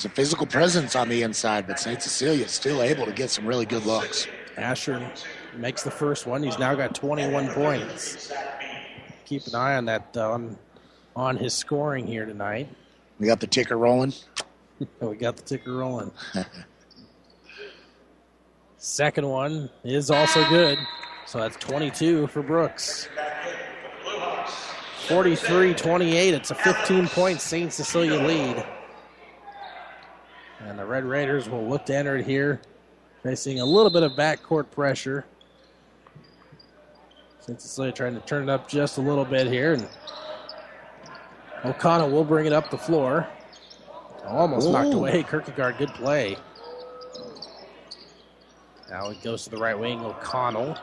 It's 0.01 0.07
a 0.07 0.09
physical 0.09 0.47
presence 0.47 0.97
on 0.97 1.11
the 1.11 1.21
inside, 1.21 1.67
but 1.67 1.79
St. 1.79 2.01
Cecilia 2.01 2.47
is 2.47 2.53
still 2.53 2.81
able 2.81 3.05
to 3.05 3.13
get 3.13 3.29
some 3.29 3.45
really 3.45 3.67
good 3.67 3.85
looks. 3.85 4.27
Asher 4.57 5.13
makes 5.55 5.83
the 5.83 5.91
first 5.91 6.27
one. 6.27 6.43
He's 6.43 6.59
now 6.59 6.75
got 6.75 6.95
21 6.95 7.49
points. 7.49 8.33
Keep 9.27 9.49
an 9.49 9.55
eye 9.57 9.77
on 9.77 9.85
that 9.85 10.17
uh, 10.17 10.31
on, 10.31 10.59
on 11.15 11.37
his 11.37 11.53
scoring 11.53 12.07
here 12.07 12.25
tonight. 12.25 12.71
We 13.19 13.27
got 13.27 13.41
the 13.41 13.47
ticker 13.47 13.77
rolling. 13.77 14.15
we 15.01 15.17
got 15.17 15.37
the 15.37 15.43
ticker 15.43 15.75
rolling. 15.75 16.11
Second 18.79 19.29
one 19.29 19.69
is 19.85 20.11
also 20.11 20.49
good. 20.49 20.79
So 21.27 21.41
that's 21.41 21.59
22 21.59 22.29
for 22.29 22.43
Brooks. 22.43 23.07
43 25.09 25.75
28. 25.75 26.33
It's 26.33 26.51
a 26.51 26.55
15 26.55 27.09
point 27.09 27.43
St. 27.43 27.71
Cecilia 27.71 28.19
lead. 28.19 28.65
And 30.61 30.79
the 30.79 30.85
Red 30.85 31.05
Raiders 31.05 31.49
will 31.49 31.67
look 31.67 31.87
to 31.87 31.97
enter 31.97 32.17
it 32.17 32.27
here, 32.27 32.61
facing 33.23 33.61
a 33.61 33.65
little 33.65 33.91
bit 33.91 34.03
of 34.03 34.13
backcourt 34.13 34.71
pressure. 34.71 35.25
Cecilia 37.41 37.91
trying 37.91 38.15
to 38.15 38.21
turn 38.21 38.49
it 38.49 38.53
up 38.53 38.69
just 38.69 38.99
a 38.99 39.01
little 39.01 39.25
bit 39.25 39.47
here. 39.49 39.73
And 39.73 39.89
O'Connell 41.65 42.11
will 42.11 42.25
bring 42.25 42.47
it 42.47 42.53
up 42.53 42.71
the 42.71 42.79
floor. 42.79 43.27
Almost 44.25 44.69
Ooh. 44.69 44.73
knocked 44.73 44.95
away. 44.95 45.23
Kierkegaard, 45.29 45.79
good 45.79 45.89
play. 45.95 46.37
Now 48.89 49.11
it 49.11 49.23
goes 49.23 49.45
to 49.45 49.51
the 49.51 49.57
right 49.57 49.79
wing. 49.79 50.01
O'Connell 50.05 50.77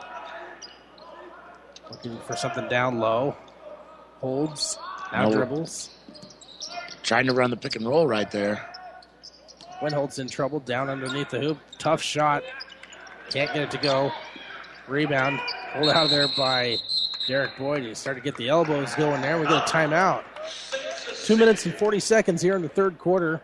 looking 1.89 2.17
for 2.19 2.35
something 2.35 2.67
down 2.67 2.99
low. 2.99 3.35
Holds. 4.19 4.77
Now 5.11 5.29
No. 5.29 5.35
dribbles. 5.35 5.89
Trying 7.03 7.27
to 7.27 7.33
run 7.33 7.49
the 7.49 7.57
pick 7.57 7.75
and 7.75 7.87
roll 7.87 8.07
right 8.07 8.29
there. 8.29 8.65
Winholt's 9.81 10.19
in 10.19 10.27
trouble. 10.27 10.59
Down 10.59 10.89
underneath 10.89 11.29
the 11.29 11.39
hoop. 11.39 11.57
Tough 11.77 12.01
shot. 12.01 12.43
Can't 13.29 13.53
get 13.53 13.63
it 13.63 13.71
to 13.71 13.77
go. 13.77 14.11
Rebound. 14.87 15.39
Pulled 15.73 15.89
out 15.89 16.05
of 16.05 16.09
there 16.09 16.27
by 16.37 16.77
Derek 17.27 17.57
Boyd. 17.57 17.83
He 17.83 17.93
started 17.93 18.21
to 18.21 18.23
get 18.23 18.37
the 18.37 18.49
elbows 18.49 18.95
going 18.95 19.21
there. 19.21 19.39
We 19.39 19.45
get 19.47 19.67
a 19.67 19.71
timeout. 19.71 20.23
Two 21.25 21.35
minutes 21.35 21.65
and 21.65 21.75
40 21.75 21.99
seconds 21.99 22.41
here 22.41 22.55
in 22.55 22.61
the 22.61 22.69
third 22.69 22.97
quarter. 22.97 23.41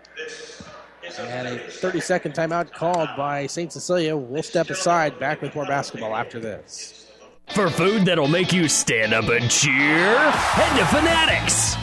And 1.19 1.47
a 1.47 1.59
30 1.59 1.99
second 1.99 2.33
timeout 2.33 2.71
called 2.71 3.09
by 3.17 3.45
St. 3.45 3.71
Cecilia. 3.71 4.15
We'll 4.15 4.41
step 4.41 4.69
aside. 4.69 5.19
Back 5.19 5.41
with 5.41 5.53
more 5.53 5.65
basketball 5.65 6.15
after 6.15 6.39
this. 6.39 7.11
For 7.49 7.69
food 7.69 8.05
that'll 8.05 8.29
make 8.29 8.53
you 8.53 8.67
stand 8.67 9.13
up 9.13 9.25
and 9.25 9.51
cheer, 9.51 10.31
head 10.31 10.79
to 10.79 10.85
Fanatics. 10.85 11.82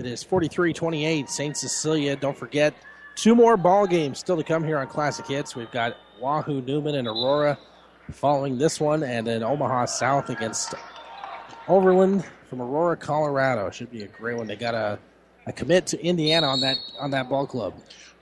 It 0.00 0.06
is 0.06 0.24
43-28, 0.24 1.28
St. 1.28 1.54
Cecilia. 1.54 2.16
Don't 2.16 2.36
forget, 2.36 2.72
two 3.16 3.34
more 3.34 3.58
ball 3.58 3.86
games 3.86 4.18
still 4.18 4.38
to 4.38 4.42
come 4.42 4.64
here 4.64 4.78
on 4.78 4.86
Classic 4.86 5.26
Hits. 5.26 5.54
We've 5.54 5.70
got 5.70 5.98
Wahoo, 6.18 6.62
Newman, 6.62 6.94
and 6.94 7.06
Aurora 7.06 7.58
following 8.10 8.56
this 8.56 8.80
one, 8.80 9.02
and 9.02 9.26
then 9.26 9.42
Omaha 9.42 9.84
South 9.84 10.30
against 10.30 10.74
Overland 11.68 12.24
from 12.48 12.62
Aurora, 12.62 12.96
Colorado. 12.96 13.68
Should 13.68 13.90
be 13.90 14.04
a 14.04 14.06
great 14.06 14.38
one. 14.38 14.46
They 14.46 14.56
got 14.56 14.74
a, 14.74 14.98
a 15.46 15.52
commit 15.52 15.86
to 15.88 16.02
Indiana 16.02 16.46
on 16.46 16.62
that 16.62 16.78
on 16.98 17.10
that 17.10 17.28
ball 17.28 17.46
club. 17.46 17.74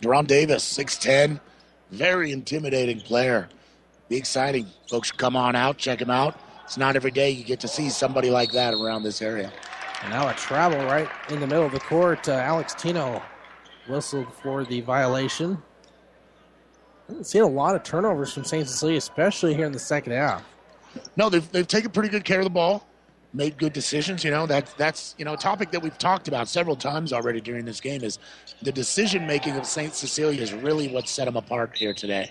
Deron 0.02 0.26
Davis, 0.26 0.64
6'10, 0.76 1.38
very 1.92 2.32
intimidating 2.32 3.00
player. 3.00 3.48
Be 4.08 4.16
exciting. 4.16 4.66
Folks 4.90 5.12
come 5.12 5.36
on 5.36 5.54
out, 5.54 5.78
check 5.78 6.00
him 6.00 6.10
out. 6.10 6.40
It's 6.64 6.76
not 6.76 6.96
every 6.96 7.12
day 7.12 7.30
you 7.30 7.44
get 7.44 7.60
to 7.60 7.68
see 7.68 7.88
somebody 7.88 8.30
like 8.30 8.50
that 8.50 8.74
around 8.74 9.04
this 9.04 9.22
area. 9.22 9.52
And 10.02 10.10
now 10.10 10.28
a 10.28 10.34
travel 10.34 10.78
right 10.86 11.08
in 11.28 11.40
the 11.40 11.46
middle 11.46 11.66
of 11.66 11.72
the 11.72 11.80
court. 11.80 12.28
Uh, 12.28 12.32
Alex 12.32 12.74
Tino 12.74 13.22
whistled 13.88 14.32
for 14.32 14.64
the 14.64 14.80
violation. 14.80 15.60
Haven't 17.08 17.24
seen 17.24 17.42
a 17.42 17.46
lot 17.46 17.74
of 17.74 17.82
turnovers 17.82 18.32
from 18.32 18.44
St. 18.44 18.68
Cecilia, 18.68 18.98
especially 18.98 19.54
here 19.54 19.66
in 19.66 19.72
the 19.72 19.78
second 19.78 20.12
half. 20.12 20.44
No, 21.16 21.28
they've, 21.28 21.50
they've 21.52 21.66
taken 21.66 21.90
pretty 21.90 22.10
good 22.10 22.24
care 22.24 22.38
of 22.38 22.44
the 22.44 22.50
ball, 22.50 22.86
made 23.32 23.56
good 23.56 23.72
decisions. 23.72 24.24
You 24.24 24.30
know, 24.30 24.46
that's, 24.46 24.72
that's, 24.74 25.14
you 25.18 25.24
know, 25.24 25.34
a 25.34 25.36
topic 25.36 25.70
that 25.70 25.82
we've 25.82 25.96
talked 25.96 26.28
about 26.28 26.48
several 26.48 26.76
times 26.76 27.12
already 27.12 27.40
during 27.40 27.64
this 27.64 27.80
game 27.80 28.02
is 28.02 28.18
the 28.62 28.72
decision 28.72 29.26
making 29.26 29.56
of 29.56 29.66
St. 29.66 29.94
Cecilia 29.94 30.40
is 30.40 30.52
really 30.52 30.88
what 30.88 31.08
set 31.08 31.24
them 31.24 31.36
apart 31.36 31.76
here 31.76 31.94
today. 31.94 32.30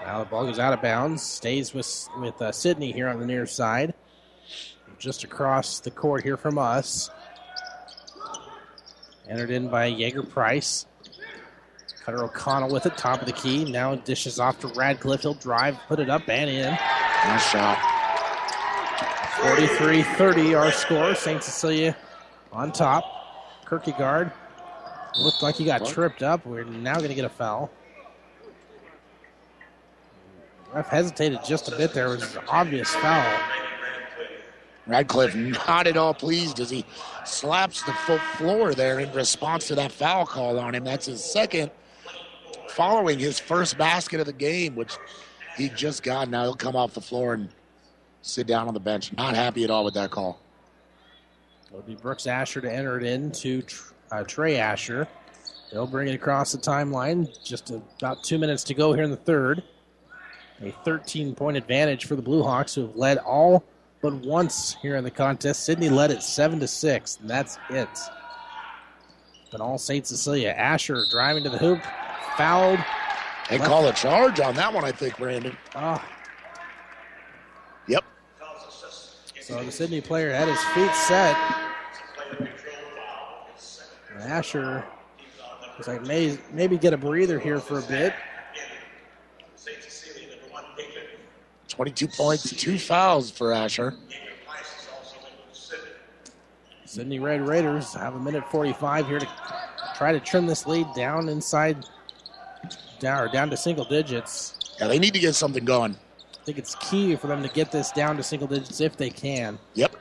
Now 0.00 0.20
the 0.20 0.26
ball 0.26 0.44
goes 0.44 0.58
out 0.58 0.72
of 0.72 0.82
bounds, 0.82 1.22
stays 1.22 1.72
with 1.72 2.08
with 2.18 2.40
uh, 2.42 2.52
Sidney 2.52 2.92
here 2.92 3.08
on 3.08 3.20
the 3.20 3.26
near 3.26 3.46
side, 3.46 3.94
just 5.04 5.22
across 5.22 5.80
the 5.80 5.90
court 5.90 6.24
here 6.24 6.38
from 6.38 6.56
us. 6.56 7.10
Entered 9.28 9.50
in 9.50 9.68
by 9.68 9.84
Jaeger 9.84 10.22
Price. 10.22 10.86
Cutter 12.04 12.24
O'Connell 12.24 12.72
with 12.72 12.86
it, 12.86 12.96
top 12.96 13.20
of 13.20 13.26
the 13.26 13.32
key. 13.32 13.70
Now 13.70 13.94
dishes 13.96 14.40
off 14.40 14.60
to 14.60 14.68
Radcliffe. 14.68 15.20
He'll 15.20 15.34
drive, 15.34 15.78
put 15.88 16.00
it 16.00 16.08
up 16.08 16.26
and 16.28 16.48
in. 16.48 16.70
Nice 16.70 17.50
shot. 17.50 17.78
43 19.42 20.02
30 20.02 20.54
our 20.54 20.72
score. 20.72 21.14
St. 21.14 21.42
Cecilia 21.42 21.94
on 22.50 22.72
top. 22.72 23.04
Kierkegaard 23.68 24.32
looked 25.18 25.42
like 25.42 25.56
he 25.56 25.66
got 25.66 25.84
tripped 25.84 26.22
up. 26.22 26.46
We're 26.46 26.64
now 26.64 26.96
going 26.96 27.08
to 27.08 27.14
get 27.14 27.26
a 27.26 27.30
foul. 27.30 27.70
Ref 30.72 30.88
hesitated 30.88 31.40
just 31.46 31.70
a 31.70 31.76
bit 31.76 31.92
there. 31.92 32.06
It 32.06 32.20
was 32.20 32.36
an 32.36 32.42
obvious 32.48 32.94
foul. 32.96 33.63
Radcliffe 34.86 35.34
not 35.34 35.86
at 35.86 35.96
all 35.96 36.12
pleased 36.12 36.60
as 36.60 36.68
he 36.68 36.84
slaps 37.24 37.82
the 37.84 37.92
floor 38.36 38.74
there 38.74 39.00
in 39.00 39.10
response 39.12 39.66
to 39.68 39.74
that 39.76 39.90
foul 39.92 40.26
call 40.26 40.58
on 40.58 40.74
him. 40.74 40.84
That's 40.84 41.06
his 41.06 41.24
second 41.24 41.70
following 42.68 43.18
his 43.18 43.38
first 43.38 43.78
basket 43.78 44.20
of 44.20 44.26
the 44.26 44.32
game, 44.32 44.74
which 44.74 44.96
he 45.56 45.68
just 45.70 46.02
got. 46.02 46.28
Now 46.28 46.42
he'll 46.42 46.54
come 46.54 46.76
off 46.76 46.92
the 46.92 47.00
floor 47.00 47.34
and 47.34 47.48
sit 48.22 48.46
down 48.46 48.68
on 48.68 48.74
the 48.74 48.80
bench. 48.80 49.12
Not 49.16 49.34
happy 49.34 49.64
at 49.64 49.70
all 49.70 49.84
with 49.84 49.94
that 49.94 50.10
call. 50.10 50.40
It'll 51.68 51.82
be 51.82 51.94
Brooks 51.94 52.26
Asher 52.26 52.60
to 52.60 52.72
enter 52.72 52.98
it 52.98 53.04
into 53.04 53.62
uh, 54.12 54.22
Trey 54.24 54.58
Asher. 54.58 55.08
They'll 55.72 55.86
bring 55.86 56.08
it 56.08 56.14
across 56.14 56.52
the 56.52 56.58
timeline. 56.58 57.28
Just 57.42 57.70
about 57.70 58.22
two 58.22 58.38
minutes 58.38 58.64
to 58.64 58.74
go 58.74 58.92
here 58.92 59.04
in 59.04 59.10
the 59.10 59.16
third. 59.16 59.62
A 60.62 60.70
13 60.84 61.34
point 61.34 61.56
advantage 61.56 62.04
for 62.04 62.16
the 62.16 62.22
Blue 62.22 62.42
Hawks, 62.42 62.74
who 62.74 62.82
have 62.82 62.96
led 62.96 63.18
all 63.18 63.64
but 64.04 64.12
once 64.16 64.76
here 64.82 64.96
in 64.96 65.02
the 65.02 65.10
contest. 65.10 65.64
Sidney 65.64 65.88
led 65.88 66.10
it 66.10 66.22
7 66.22 66.60
to 66.60 66.68
6, 66.68 67.18
and 67.22 67.30
that's 67.30 67.56
it. 67.70 67.88
But 69.50 69.62
all 69.62 69.78
St. 69.78 70.06
Cecilia. 70.06 70.50
Asher 70.50 71.06
driving 71.10 71.42
to 71.44 71.48
the 71.48 71.56
hoop, 71.56 71.80
fouled. 72.36 72.80
They 73.48 73.56
call 73.56 73.88
a 73.88 73.94
charge 73.94 74.40
on 74.40 74.56
that 74.56 74.74
one, 74.74 74.84
I 74.84 74.92
think, 74.92 75.16
Brandon. 75.16 75.56
Ah. 75.74 76.06
Yep. 77.88 78.04
So 79.40 79.64
the 79.64 79.72
Sidney 79.72 80.02
player 80.02 80.34
had 80.34 80.48
his 80.48 80.62
feet 80.74 80.94
set. 80.94 81.34
And 84.12 84.22
Asher 84.22 84.84
was 85.78 85.88
like, 85.88 86.02
may, 86.02 86.38
maybe 86.52 86.76
get 86.76 86.92
a 86.92 86.98
breather 86.98 87.38
here 87.38 87.58
for 87.58 87.78
a 87.78 87.82
bit. 87.84 88.12
22 91.74 92.06
points, 92.08 92.50
two 92.50 92.78
fouls 92.78 93.30
for 93.30 93.52
Asher. 93.52 93.94
Sidney 96.84 97.18
Red 97.18 97.46
Raiders 97.46 97.92
have 97.94 98.14
a 98.14 98.20
minute 98.20 98.48
45 98.52 99.08
here 99.08 99.18
to 99.18 99.28
try 99.96 100.12
to 100.12 100.20
trim 100.20 100.46
this 100.46 100.66
lead 100.66 100.86
down 100.94 101.28
inside, 101.28 101.84
down 103.00 103.24
or 103.24 103.28
down 103.28 103.50
to 103.50 103.56
single 103.56 103.84
digits. 103.84 104.76
Yeah, 104.78 104.86
they 104.86 105.00
need 105.00 105.14
to 105.14 105.18
get 105.18 105.34
something 105.34 105.64
going. 105.64 105.96
I 106.40 106.44
think 106.44 106.58
it's 106.58 106.76
key 106.76 107.16
for 107.16 107.26
them 107.26 107.42
to 107.42 107.48
get 107.48 107.72
this 107.72 107.90
down 107.90 108.16
to 108.18 108.22
single 108.22 108.46
digits 108.46 108.80
if 108.80 108.96
they 108.96 109.10
can. 109.10 109.58
Yep. 109.74 109.96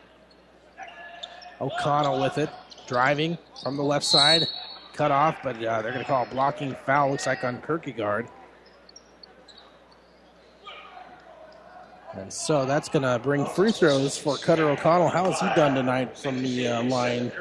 O'Connell 1.59 2.21
with 2.21 2.37
it, 2.37 2.51
driving 2.85 3.37
from 3.63 3.77
the 3.77 3.83
left 3.83 4.05
side, 4.05 4.45
cut 4.93 5.09
off, 5.09 5.37
but 5.43 5.55
uh, 5.55 5.81
they're 5.81 5.91
going 5.91 6.03
to 6.03 6.09
call 6.09 6.23
a 6.23 6.27
blocking 6.27 6.75
foul. 6.85 7.09
Looks 7.09 7.25
like 7.25 7.43
on 7.43 7.59
Kierkegaard. 7.63 8.27
And 12.15 12.31
so 12.31 12.65
that's 12.65 12.89
going 12.89 13.03
to 13.03 13.19
bring 13.19 13.45
free 13.45 13.71
throws 13.71 14.17
for 14.17 14.37
Cutter 14.37 14.69
O'Connell. 14.69 15.09
How 15.09 15.31
has 15.31 15.39
he 15.39 15.47
done 15.55 15.73
tonight 15.73 16.17
from 16.17 16.43
the 16.43 16.67
uh, 16.67 16.83
line? 16.83 17.31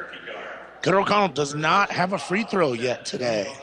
Cutter 0.81 0.99
O'Connell 0.99 1.29
does 1.29 1.53
not 1.53 1.91
have 1.91 2.13
a 2.13 2.17
free 2.17 2.43
throw 2.43 2.73
yet 2.73 3.05
today. 3.05 3.53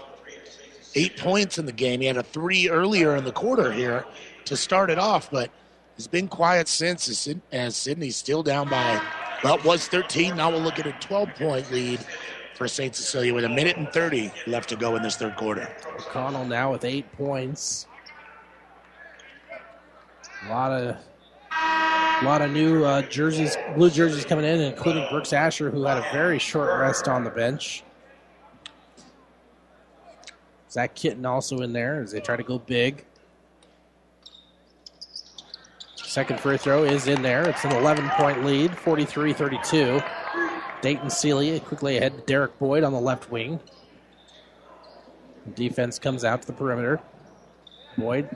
Eight 0.95 1.17
points 1.19 1.59
in 1.59 1.67
the 1.67 1.73
game. 1.73 2.01
He 2.01 2.07
had 2.07 2.17
a 2.17 2.23
three 2.23 2.69
earlier 2.69 3.17
in 3.17 3.25
the 3.25 3.33
quarter 3.33 3.73
here 3.73 4.05
to 4.45 4.57
start 4.57 4.89
it 4.89 4.99
off, 4.99 5.31
but 5.31 5.51
he's 5.97 6.07
been 6.07 6.29
quiet 6.29 6.69
since 6.69 7.29
as, 7.53 7.77
Sidney's 7.77 8.17
still 8.17 8.43
down 8.43 8.69
by, 8.69 9.03
well, 9.43 9.57
it 9.57 9.65
was 9.65 9.89
13. 9.89 10.37
Now 10.37 10.51
we'll 10.51 10.61
look 10.61 10.79
at 10.79 10.87
a 10.87 10.93
12 10.93 11.35
point 11.35 11.71
lead 11.73 12.01
for 12.55 12.69
St. 12.69 12.95
Cecilia 12.95 13.35
with 13.35 13.45
a 13.45 13.49
minute 13.49 13.77
and 13.77 13.89
30 13.93 14.33
left 14.47 14.69
to 14.69 14.77
go 14.77 14.95
in 14.97 15.03
this 15.03 15.17
third 15.17 15.37
quarter. 15.37 15.69
O'Connell 15.99 16.45
now 16.45 16.73
with 16.73 16.85
eight 16.85 17.11
points. 17.13 17.87
A 20.47 20.49
lot 20.49 20.73
of 20.73 20.97
a 21.53 22.25
lot 22.25 22.43
of 22.43 22.51
new 22.51 22.85
uh, 22.85 23.03
jerseys, 23.03 23.57
blue 23.75 23.91
jerseys 23.91 24.25
coming 24.25 24.45
in, 24.45 24.61
including 24.61 25.07
Brooks 25.11 25.33
Asher, 25.33 25.71
who 25.71 25.85
had 25.85 25.99
a 25.99 26.07
very 26.13 26.39
short 26.39 26.79
rest 26.79 27.09
on 27.09 27.25
the 27.25 27.31
bench. 27.31 27.83
Zach 30.71 30.95
Kitten 30.95 31.27
also 31.27 31.61
in 31.63 31.73
there 31.73 32.01
as 32.01 32.13
they 32.13 32.21
try 32.21 32.37
to 32.37 32.43
go 32.43 32.59
big. 32.59 33.05
Second 35.97 36.41
free 36.41 36.57
throw 36.57 36.85
is 36.85 37.07
in 37.07 37.23
there. 37.23 37.49
It's 37.49 37.65
an 37.65 37.73
11 37.73 38.09
point 38.11 38.45
lead, 38.45 38.77
43 38.77 39.33
32. 39.33 40.01
Dayton 40.81 41.11
Sealy 41.11 41.59
quickly 41.61 41.97
ahead 41.97 42.17
to 42.17 42.23
Derek 42.25 42.59
Boyd 42.59 42.85
on 42.85 42.93
the 42.93 43.01
left 43.01 43.31
wing. 43.31 43.61
Defense 45.55 45.99
comes 45.99 46.25
out 46.25 46.43
to 46.43 46.47
the 46.47 46.53
perimeter. 46.53 47.01
Boyd 47.97 48.29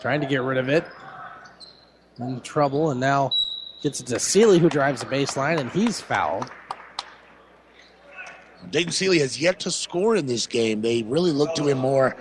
trying 0.00 0.20
to 0.20 0.26
get 0.26 0.42
rid 0.42 0.58
of 0.58 0.68
it. 0.68 0.84
In 2.18 2.40
trouble, 2.40 2.90
and 2.90 3.00
now 3.00 3.30
gets 3.82 4.00
it 4.00 4.06
to 4.08 4.18
Sealy, 4.18 4.58
who 4.58 4.68
drives 4.68 5.00
the 5.00 5.06
baseline, 5.06 5.58
and 5.58 5.70
he's 5.70 6.00
fouled. 6.00 6.50
Dayton 8.70 8.92
Sealy 8.92 9.20
has 9.20 9.40
yet 9.40 9.60
to 9.60 9.70
score 9.70 10.16
in 10.16 10.26
this 10.26 10.46
game. 10.46 10.82
They 10.82 11.02
really 11.02 11.32
look 11.32 11.54
to 11.54 11.66
him 11.66 11.78
more 11.78 12.16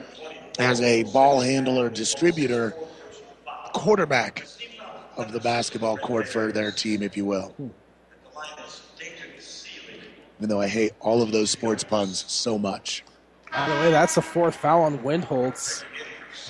as 0.57 0.79
a 0.81 1.03
ball 1.03 1.41
handler, 1.41 1.89
distributor, 1.89 2.73
quarterback 3.73 4.45
of 5.17 5.33
the 5.33 5.39
basketball 5.41 5.97
court 5.97 6.27
for 6.27 6.51
their 6.51 6.71
team, 6.71 7.03
if 7.03 7.17
you 7.17 7.25
will. 7.25 7.53
Even 10.37 10.49
though 10.49 10.61
I 10.61 10.69
hate 10.69 10.93
all 11.01 11.21
of 11.21 11.33
those 11.33 11.51
sports 11.51 11.83
puns 11.83 12.23
so 12.27 12.57
much. 12.57 13.03
By 13.51 13.67
the 13.67 13.75
way, 13.75 13.91
that's 13.91 14.15
the 14.15 14.21
fourth 14.21 14.55
foul 14.55 14.83
on 14.83 15.03
Windholtz. 15.03 15.83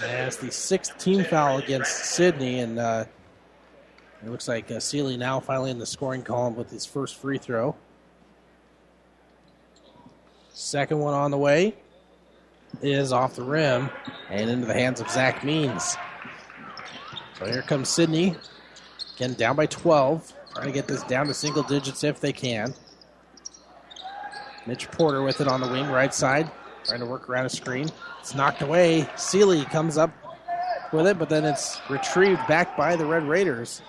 It's 0.01 0.37
the 0.37 0.51
sixth 0.51 0.97
team 0.97 1.23
foul 1.23 1.57
against 1.57 1.91
Sidney, 2.05 2.59
and 2.59 2.79
uh, 2.79 3.05
it 4.23 4.29
looks 4.29 4.47
like 4.47 4.71
uh, 4.71 4.79
now 5.17 5.39
finally 5.39 5.71
in 5.71 5.79
the 5.79 5.85
scoring 5.85 6.21
column 6.21 6.55
with 6.55 6.69
his 6.69 6.85
first 6.85 7.17
free 7.17 7.37
throw. 7.37 7.75
Second 10.53 10.99
one 10.99 11.13
on 11.13 11.31
the 11.31 11.37
way 11.37 11.75
is 12.81 13.11
off 13.11 13.35
the 13.35 13.43
rim 13.43 13.89
and 14.29 14.49
into 14.49 14.65
the 14.65 14.73
hands 14.73 15.01
of 15.01 15.09
Zach 15.09 15.43
Means. 15.43 15.97
So 17.37 17.45
here 17.45 17.61
comes 17.61 17.89
Sidney. 17.89 18.35
Again, 19.15 19.33
down 19.33 19.55
by 19.55 19.65
12. 19.65 20.33
Trying 20.53 20.65
to 20.67 20.71
get 20.71 20.87
this 20.87 21.03
down 21.03 21.27
to 21.27 21.33
single 21.33 21.63
digits 21.63 22.03
if 22.03 22.19
they 22.19 22.33
can. 22.33 22.73
Mitch 24.65 24.89
Porter 24.91 25.21
with 25.23 25.41
it 25.41 25.47
on 25.47 25.61
the 25.61 25.67
wing, 25.67 25.87
right 25.87 26.13
side. 26.13 26.51
Trying 26.89 27.01
to 27.01 27.05
work 27.05 27.29
around 27.29 27.45
a 27.45 27.49
screen. 27.49 27.87
It's 28.19 28.33
knocked 28.33 28.61
away. 28.61 29.07
Sealy 29.15 29.63
comes 29.65 29.97
up 29.97 30.11
with 30.91 31.05
it, 31.05 31.19
but 31.19 31.29
then 31.29 31.45
it's 31.45 31.79
retrieved 31.89 32.45
back 32.47 32.75
by 32.75 32.95
the 32.95 33.05
Red 33.05 33.23
Raiders. 33.23 33.81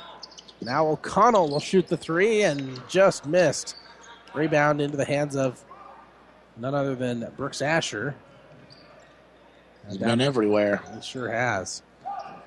Now 0.61 0.87
O'Connell 0.87 1.49
will 1.49 1.61
shoot 1.61 1.89
the 1.89 1.97
three 1.97 2.43
and 2.43 2.81
just 2.89 3.27
missed. 3.27 3.77
Rebound 4.35 4.81
into 4.81 4.97
the 4.97 5.05
hands 5.05 5.35
of 5.35 5.65
none 6.59 6.75
other 6.75 6.95
than 6.95 7.33
Brooks 7.37 7.63
Asher. 7.63 8.15
He's 9.89 9.97
been 9.97 10.21
everywhere. 10.21 10.83
He 10.95 11.01
sure 11.01 11.33
has. 11.33 11.83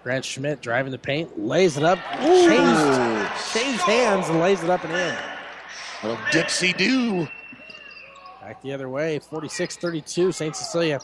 Grant 0.03 0.23
Schmidt 0.23 0.61
driving 0.61 0.91
the 0.91 0.97
paint, 0.97 1.39
lays 1.39 1.77
it 1.77 1.83
up, 1.83 1.97
changed, 2.19 3.53
changed 3.53 3.81
hands, 3.81 4.29
and 4.29 4.39
lays 4.39 4.61
it 4.61 4.69
up 4.69 4.83
and 4.83 4.93
in. 4.93 5.15
Little 6.03 6.23
Dixie 6.31 6.73
do. 6.73 7.27
Back 8.43 8.61
the 8.61 8.73
other 8.73 8.89
way, 8.89 9.19
46 9.19 9.77
32. 9.77 10.33
St. 10.33 10.53
Cecilia 10.53 10.99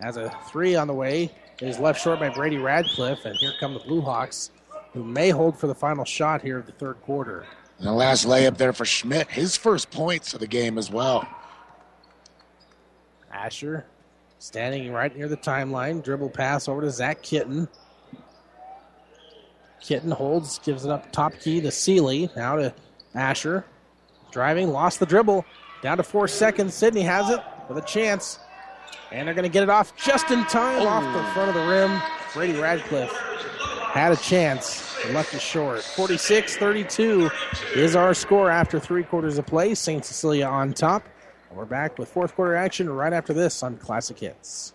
has 0.00 0.16
a 0.16 0.34
three 0.50 0.74
on 0.74 0.86
the 0.86 0.94
way. 0.94 1.24
It 1.60 1.68
is 1.68 1.78
left 1.78 2.00
short 2.00 2.18
by 2.18 2.30
Brady 2.30 2.56
Radcliffe, 2.56 3.26
and 3.26 3.36
here 3.36 3.52
come 3.60 3.74
the 3.74 3.80
Blue 3.80 4.00
Hawks, 4.00 4.52
who 4.94 5.04
may 5.04 5.28
hold 5.28 5.58
for 5.58 5.66
the 5.66 5.74
final 5.74 6.06
shot 6.06 6.40
here 6.40 6.56
of 6.56 6.64
the 6.64 6.72
third 6.72 6.98
quarter. 7.02 7.44
And 7.76 7.86
the 7.86 7.92
last 7.92 8.26
layup 8.26 8.56
there 8.56 8.72
for 8.72 8.86
Schmidt, 8.86 9.28
his 9.30 9.54
first 9.54 9.90
points 9.90 10.32
of 10.32 10.40
the 10.40 10.46
game 10.46 10.78
as 10.78 10.90
well. 10.90 11.28
Asher 13.30 13.84
standing 14.38 14.90
right 14.90 15.14
near 15.14 15.28
the 15.28 15.36
timeline, 15.36 16.02
dribble 16.02 16.30
pass 16.30 16.68
over 16.68 16.80
to 16.80 16.90
Zach 16.90 17.22
Kitten. 17.22 17.68
Kitten 19.82 20.10
holds, 20.10 20.58
gives 20.60 20.86
it 20.86 20.90
up 20.90 21.12
top 21.12 21.34
key 21.38 21.60
to 21.60 21.70
Sealy. 21.70 22.30
Now 22.34 22.56
to 22.56 22.74
Asher. 23.14 23.66
Driving, 24.30 24.70
lost 24.70 25.00
the 25.00 25.06
dribble. 25.06 25.44
Down 25.82 25.96
to 25.98 26.02
four 26.02 26.28
seconds. 26.28 26.74
Sidney 26.74 27.02
has 27.02 27.30
it 27.30 27.40
with 27.68 27.78
a 27.78 27.86
chance. 27.86 28.38
And 29.10 29.26
they're 29.26 29.34
going 29.34 29.44
to 29.44 29.48
get 29.50 29.62
it 29.62 29.70
off 29.70 29.96
just 29.96 30.30
in 30.30 30.44
time 30.46 30.86
off 30.86 31.02
the 31.14 31.22
front 31.32 31.48
of 31.48 31.54
the 31.54 31.66
rim. 31.66 32.00
Brady 32.34 32.58
Radcliffe 32.58 33.12
had 33.92 34.12
a 34.12 34.16
chance 34.16 34.96
and 35.04 35.14
left 35.14 35.32
it 35.34 35.40
short. 35.40 35.82
46 35.82 36.56
32 36.56 37.30
is 37.74 37.96
our 37.96 38.12
score 38.12 38.50
after 38.50 38.78
three 38.78 39.02
quarters 39.02 39.38
of 39.38 39.46
play. 39.46 39.74
St. 39.74 40.04
Cecilia 40.04 40.46
on 40.46 40.72
top. 40.72 41.08
And 41.48 41.56
we're 41.56 41.64
back 41.64 41.98
with 41.98 42.08
fourth 42.08 42.34
quarter 42.34 42.54
action 42.54 42.90
right 42.90 43.12
after 43.12 43.32
this 43.32 43.62
on 43.62 43.78
Classic 43.78 44.18
Hits. 44.18 44.74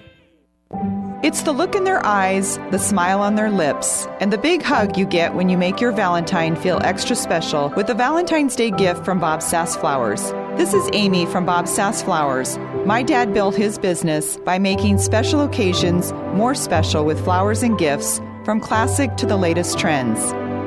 It's 1.23 1.43
the 1.43 1.51
look 1.51 1.75
in 1.75 1.83
their 1.83 2.03
eyes, 2.03 2.57
the 2.71 2.79
smile 2.79 3.21
on 3.21 3.35
their 3.35 3.51
lips, 3.51 4.07
and 4.19 4.33
the 4.33 4.39
big 4.39 4.63
hug 4.63 4.97
you 4.97 5.05
get 5.05 5.35
when 5.35 5.49
you 5.49 5.57
make 5.57 5.79
your 5.79 5.91
Valentine 5.91 6.55
feel 6.55 6.79
extra 6.81 7.15
special 7.15 7.71
with 7.75 7.87
a 7.91 7.93
Valentine's 7.93 8.55
Day 8.55 8.71
gift 8.71 9.05
from 9.05 9.19
Bob 9.19 9.43
Sass 9.43 9.75
Flowers. 9.75 10.31
This 10.57 10.73
is 10.73 10.89
Amy 10.93 11.27
from 11.27 11.45
Bob 11.45 11.67
Sass 11.67 12.01
Flowers. 12.01 12.57
My 12.87 13.03
dad 13.03 13.35
built 13.35 13.55
his 13.55 13.77
business 13.77 14.37
by 14.37 14.57
making 14.57 14.97
special 14.97 15.41
occasions 15.41 16.11
more 16.33 16.55
special 16.55 17.05
with 17.05 17.23
flowers 17.23 17.61
and 17.61 17.77
gifts, 17.77 18.19
from 18.43 18.59
classic 18.59 19.15
to 19.17 19.27
the 19.27 19.37
latest 19.37 19.77
trends. 19.77 20.19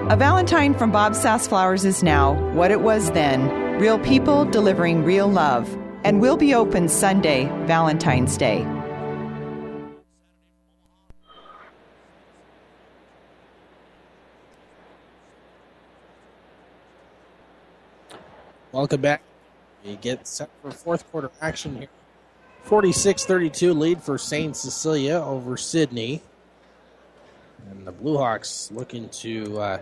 A 0.08 0.16
Valentine 0.16 0.74
from 0.74 0.92
Bob 0.92 1.16
Sass 1.16 1.48
Flowers 1.48 1.84
is 1.84 2.04
now 2.04 2.34
what 2.52 2.70
it 2.70 2.80
was 2.80 3.10
then 3.10 3.50
real 3.80 3.98
people 3.98 4.44
delivering 4.44 5.02
real 5.02 5.26
love, 5.26 5.76
and 6.04 6.20
will 6.20 6.36
be 6.36 6.54
open 6.54 6.88
Sunday, 6.88 7.46
Valentine's 7.66 8.36
Day. 8.36 8.64
Welcome 18.74 19.02
back. 19.02 19.22
We 19.84 19.94
get 19.94 20.26
set 20.26 20.50
for 20.60 20.72
fourth 20.72 21.08
quarter 21.12 21.30
action 21.40 21.76
here. 21.76 21.88
46 22.64 23.24
32 23.24 23.72
lead 23.72 24.02
for 24.02 24.18
St. 24.18 24.56
Cecilia 24.56 25.14
over 25.14 25.56
Sidney. 25.56 26.20
And 27.70 27.86
the 27.86 27.92
Blue 27.92 28.18
Hawks 28.18 28.72
looking 28.72 29.08
to 29.10 29.60
uh, 29.60 29.78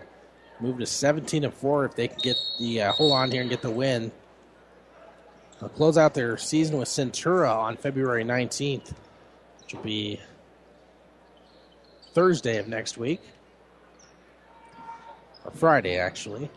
move 0.59 0.77
to 0.77 0.85
17 0.85 1.43
and 1.43 1.51
4 1.51 1.85
if 1.85 1.95
they 1.95 2.07
can 2.07 2.19
get 2.21 2.37
the 2.59 2.83
uh, 2.83 2.91
hold 2.91 3.13
on 3.13 3.31
here 3.31 3.41
and 3.41 3.49
get 3.49 3.63
the 3.63 3.71
win. 3.71 4.11
They'll 5.59 5.69
close 5.69 5.97
out 5.97 6.13
their 6.13 6.37
season 6.37 6.77
with 6.77 6.87
Centura 6.87 7.51
on 7.51 7.77
February 7.77 8.23
19th, 8.23 8.93
which 9.61 9.73
will 9.73 9.81
be 9.81 10.21
Thursday 12.13 12.59
of 12.59 12.67
next 12.67 12.99
week. 12.99 13.21
Or 15.43 15.49
Friday, 15.49 15.97
actually. 15.97 16.51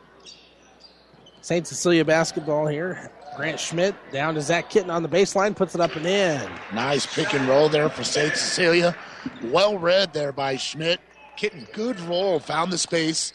St. 1.47 1.65
Cecilia 1.65 2.05
basketball 2.05 2.67
here. 2.67 3.09
Grant 3.37 3.61
Schmidt 3.61 3.95
down 4.11 4.35
to 4.35 4.41
Zach 4.41 4.69
Kitten 4.69 4.91
on 4.91 5.05
the 5.05 5.09
baseline, 5.09 5.55
puts 5.55 5.77
it 5.77 5.81
up 5.81 5.95
and 5.95 6.05
in. 6.05 6.51
Nice 6.75 7.07
pick 7.07 7.35
and 7.35 7.49
roll 7.49 7.69
there 7.69 7.89
for 7.89 8.03
St. 8.03 8.35
Cecilia. 8.35 8.97
Well 9.45 9.79
read 9.79 10.13
there 10.13 10.33
by 10.33 10.57
Schmidt. 10.57 10.99
Kitten, 11.37 11.65
good 11.73 12.01
roll, 12.01 12.41
found 12.41 12.73
the 12.73 12.79
space. 12.79 13.33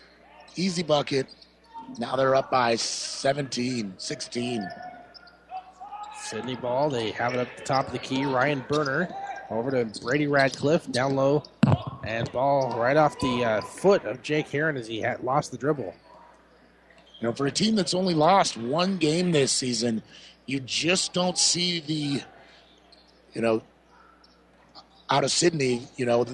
Easy 0.57 0.83
bucket. 0.83 1.33
Now 1.99 2.17
they're 2.17 2.35
up 2.35 2.51
by 2.51 2.75
17, 2.75 3.93
16. 3.97 4.69
Sidney 6.21 6.57
ball. 6.57 6.89
They 6.89 7.11
have 7.11 7.33
it 7.33 7.39
up 7.39 7.47
the 7.55 7.63
top 7.63 7.87
of 7.87 7.93
the 7.93 7.99
key. 7.99 8.25
Ryan 8.25 8.65
Berner 8.67 9.07
over 9.49 9.71
to 9.71 10.01
Brady 10.01 10.27
Radcliffe 10.27 10.91
down 10.91 11.15
low, 11.15 11.43
and 12.03 12.29
ball 12.33 12.77
right 12.77 12.97
off 12.97 13.17
the 13.21 13.45
uh, 13.45 13.61
foot 13.61 14.03
of 14.03 14.21
Jake 14.21 14.49
Heron 14.49 14.75
as 14.75 14.85
he 14.85 14.99
had 14.99 15.23
lost 15.23 15.51
the 15.51 15.57
dribble. 15.57 15.95
You 17.21 17.27
know, 17.27 17.33
for 17.33 17.45
a 17.45 17.51
team 17.51 17.75
that's 17.75 17.93
only 17.93 18.15
lost 18.15 18.57
one 18.57 18.97
game 18.97 19.31
this 19.31 19.51
season, 19.51 20.01
you 20.47 20.59
just 20.59 21.13
don't 21.13 21.37
see 21.37 21.79
the, 21.79 22.23
you 23.33 23.41
know, 23.41 23.61
out 25.09 25.23
of 25.23 25.31
Sidney, 25.31 25.87
you 25.97 26.05
know, 26.05 26.25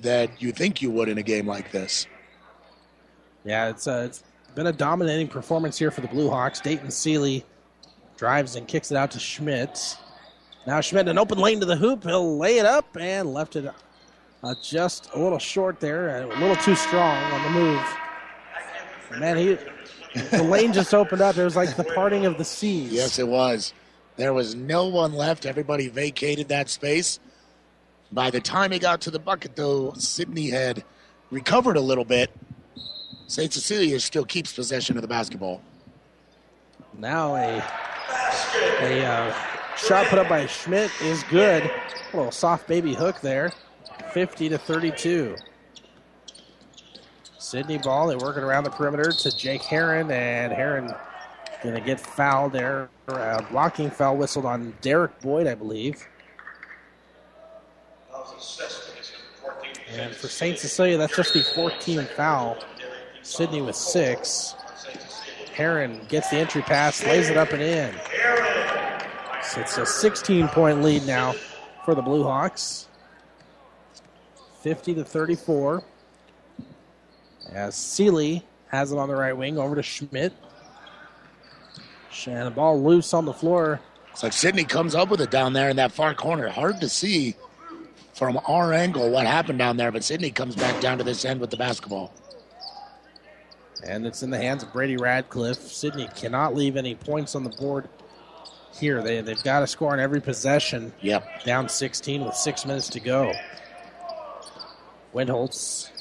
that 0.00 0.40
you 0.40 0.52
think 0.52 0.80
you 0.80 0.90
would 0.90 1.08
in 1.10 1.18
a 1.18 1.22
game 1.22 1.46
like 1.46 1.70
this. 1.70 2.06
Yeah, 3.44 3.68
it's, 3.68 3.86
uh, 3.86 4.04
it's 4.06 4.22
been 4.54 4.68
a 4.68 4.72
dominating 4.72 5.28
performance 5.28 5.78
here 5.78 5.90
for 5.90 6.00
the 6.00 6.08
Blue 6.08 6.30
Hawks. 6.30 6.60
Dayton 6.60 6.90
Seeley 6.90 7.44
drives 8.16 8.56
and 8.56 8.66
kicks 8.66 8.90
it 8.90 8.96
out 8.96 9.10
to 9.10 9.18
Schmidt. 9.18 9.98
Now 10.66 10.80
Schmidt 10.80 11.08
an 11.08 11.18
open 11.18 11.38
lane 11.38 11.60
to 11.60 11.66
the 11.66 11.76
hoop. 11.76 12.04
He'll 12.04 12.38
lay 12.38 12.58
it 12.58 12.66
up 12.66 12.96
and 12.98 13.34
left 13.34 13.56
it 13.56 13.66
uh, 14.42 14.54
just 14.62 15.10
a 15.14 15.18
little 15.18 15.38
short 15.38 15.78
there, 15.78 16.22
a 16.22 16.26
little 16.38 16.56
too 16.56 16.74
strong 16.74 17.16
on 17.32 17.42
the 17.42 17.50
move. 17.50 17.96
Man, 19.20 19.36
he 19.36 19.58
the 20.30 20.42
lane 20.42 20.72
just 20.72 20.92
opened 20.94 21.22
up. 21.22 21.36
It 21.36 21.44
was 21.44 21.56
like 21.56 21.76
the 21.76 21.84
parting 21.84 22.26
of 22.26 22.38
the 22.38 22.44
seas. 22.44 22.92
Yes, 22.92 23.18
it 23.18 23.26
was. 23.26 23.72
There 24.16 24.34
was 24.34 24.54
no 24.54 24.88
one 24.88 25.12
left. 25.14 25.46
Everybody 25.46 25.88
vacated 25.88 26.48
that 26.48 26.68
space. 26.68 27.18
By 28.10 28.30
the 28.30 28.40
time 28.40 28.72
he 28.72 28.78
got 28.78 29.00
to 29.02 29.10
the 29.10 29.18
bucket, 29.18 29.56
though, 29.56 29.92
Sidney 29.94 30.50
had 30.50 30.84
recovered 31.30 31.76
a 31.76 31.80
little 31.80 32.04
bit. 32.04 32.30
St. 33.26 33.50
Cecilia 33.50 33.98
still 34.00 34.24
keeps 34.24 34.52
possession 34.52 34.96
of 34.96 35.02
the 35.02 35.08
basketball. 35.08 35.62
Now 36.98 37.34
a 37.34 37.64
a 38.80 39.04
uh, 39.06 39.34
shot 39.76 40.06
put 40.06 40.18
up 40.18 40.28
by 40.28 40.46
Schmidt 40.46 40.90
is 41.00 41.22
good. 41.24 41.62
A 41.62 42.16
little 42.16 42.30
soft 42.30 42.68
baby 42.68 42.92
hook 42.92 43.20
there. 43.22 43.52
50 44.12 44.50
to 44.50 44.58
32. 44.58 45.36
Sidney 47.42 47.78
ball. 47.78 48.06
They're 48.06 48.18
working 48.18 48.44
around 48.44 48.64
the 48.64 48.70
perimeter 48.70 49.10
to 49.10 49.36
Jake 49.36 49.62
Heron, 49.62 50.10
and 50.10 50.52
Heron 50.52 50.94
going 51.62 51.74
to 51.74 51.80
get 51.80 52.00
fouled 52.00 52.52
there. 52.52 52.88
Blocking 53.50 53.90
foul 53.90 54.16
whistled 54.16 54.46
on 54.46 54.74
Derek 54.80 55.20
Boyd, 55.20 55.46
I 55.46 55.54
believe. 55.54 56.06
And 59.94 60.14
for 60.14 60.28
St. 60.28 60.58
Cecilia, 60.58 60.96
that's 60.96 61.16
just 61.16 61.34
the 61.34 61.40
14th 61.40 62.08
foul. 62.10 62.58
Sidney 63.22 63.60
with 63.60 63.76
six. 63.76 64.54
Heron 65.52 66.00
gets 66.08 66.30
the 66.30 66.36
entry 66.36 66.62
pass, 66.62 67.04
lays 67.04 67.28
it 67.28 67.36
up 67.36 67.52
and 67.52 67.62
in. 67.62 67.94
So 69.42 69.60
it's 69.60 69.76
a 69.76 69.84
16 69.84 70.48
point 70.48 70.82
lead 70.82 71.06
now 71.06 71.34
for 71.84 71.94
the 71.94 72.02
Blue 72.02 72.22
Hawks. 72.22 72.88
50 74.62 74.94
to 74.94 75.04
34. 75.04 75.84
As 77.54 77.74
Seeley 77.74 78.44
has 78.68 78.92
it 78.92 78.98
on 78.98 79.08
the 79.08 79.14
right 79.14 79.36
wing 79.36 79.58
over 79.58 79.76
to 79.76 79.82
Schmidt. 79.82 80.32
And 82.26 82.46
the 82.46 82.50
ball 82.50 82.82
loose 82.82 83.14
on 83.14 83.24
the 83.24 83.32
floor. 83.32 83.80
It's 84.12 84.22
like 84.22 84.32
Sidney 84.32 84.64
comes 84.64 84.94
up 84.94 85.08
with 85.08 85.20
it 85.20 85.30
down 85.30 85.54
there 85.54 85.70
in 85.70 85.76
that 85.76 85.92
far 85.92 86.14
corner. 86.14 86.48
Hard 86.48 86.80
to 86.80 86.88
see 86.88 87.34
from 88.14 88.38
our 88.46 88.72
angle 88.72 89.10
what 89.10 89.26
happened 89.26 89.58
down 89.58 89.76
there, 89.76 89.90
but 89.90 90.04
Sidney 90.04 90.30
comes 90.30 90.54
back 90.54 90.80
down 90.80 90.98
to 90.98 91.04
this 91.04 91.24
end 91.24 91.40
with 91.40 91.50
the 91.50 91.56
basketball. 91.56 92.12
And 93.84 94.06
it's 94.06 94.22
in 94.22 94.30
the 94.30 94.38
hands 94.38 94.62
of 94.62 94.72
Brady 94.72 94.96
Radcliffe. 94.96 95.58
Sidney 95.58 96.08
cannot 96.14 96.54
leave 96.54 96.76
any 96.76 96.94
points 96.94 97.34
on 97.34 97.42
the 97.42 97.50
board 97.50 97.88
here. 98.74 99.02
They, 99.02 99.20
they've 99.22 99.42
got 99.42 99.60
to 99.60 99.66
score 99.66 99.92
on 99.92 99.98
every 99.98 100.20
possession. 100.20 100.92
Yep. 101.00 101.44
Down 101.44 101.68
16 101.68 102.24
with 102.24 102.34
six 102.34 102.64
minutes 102.64 102.88
to 102.90 103.00
go. 103.00 103.32
Windholtz 105.12 105.91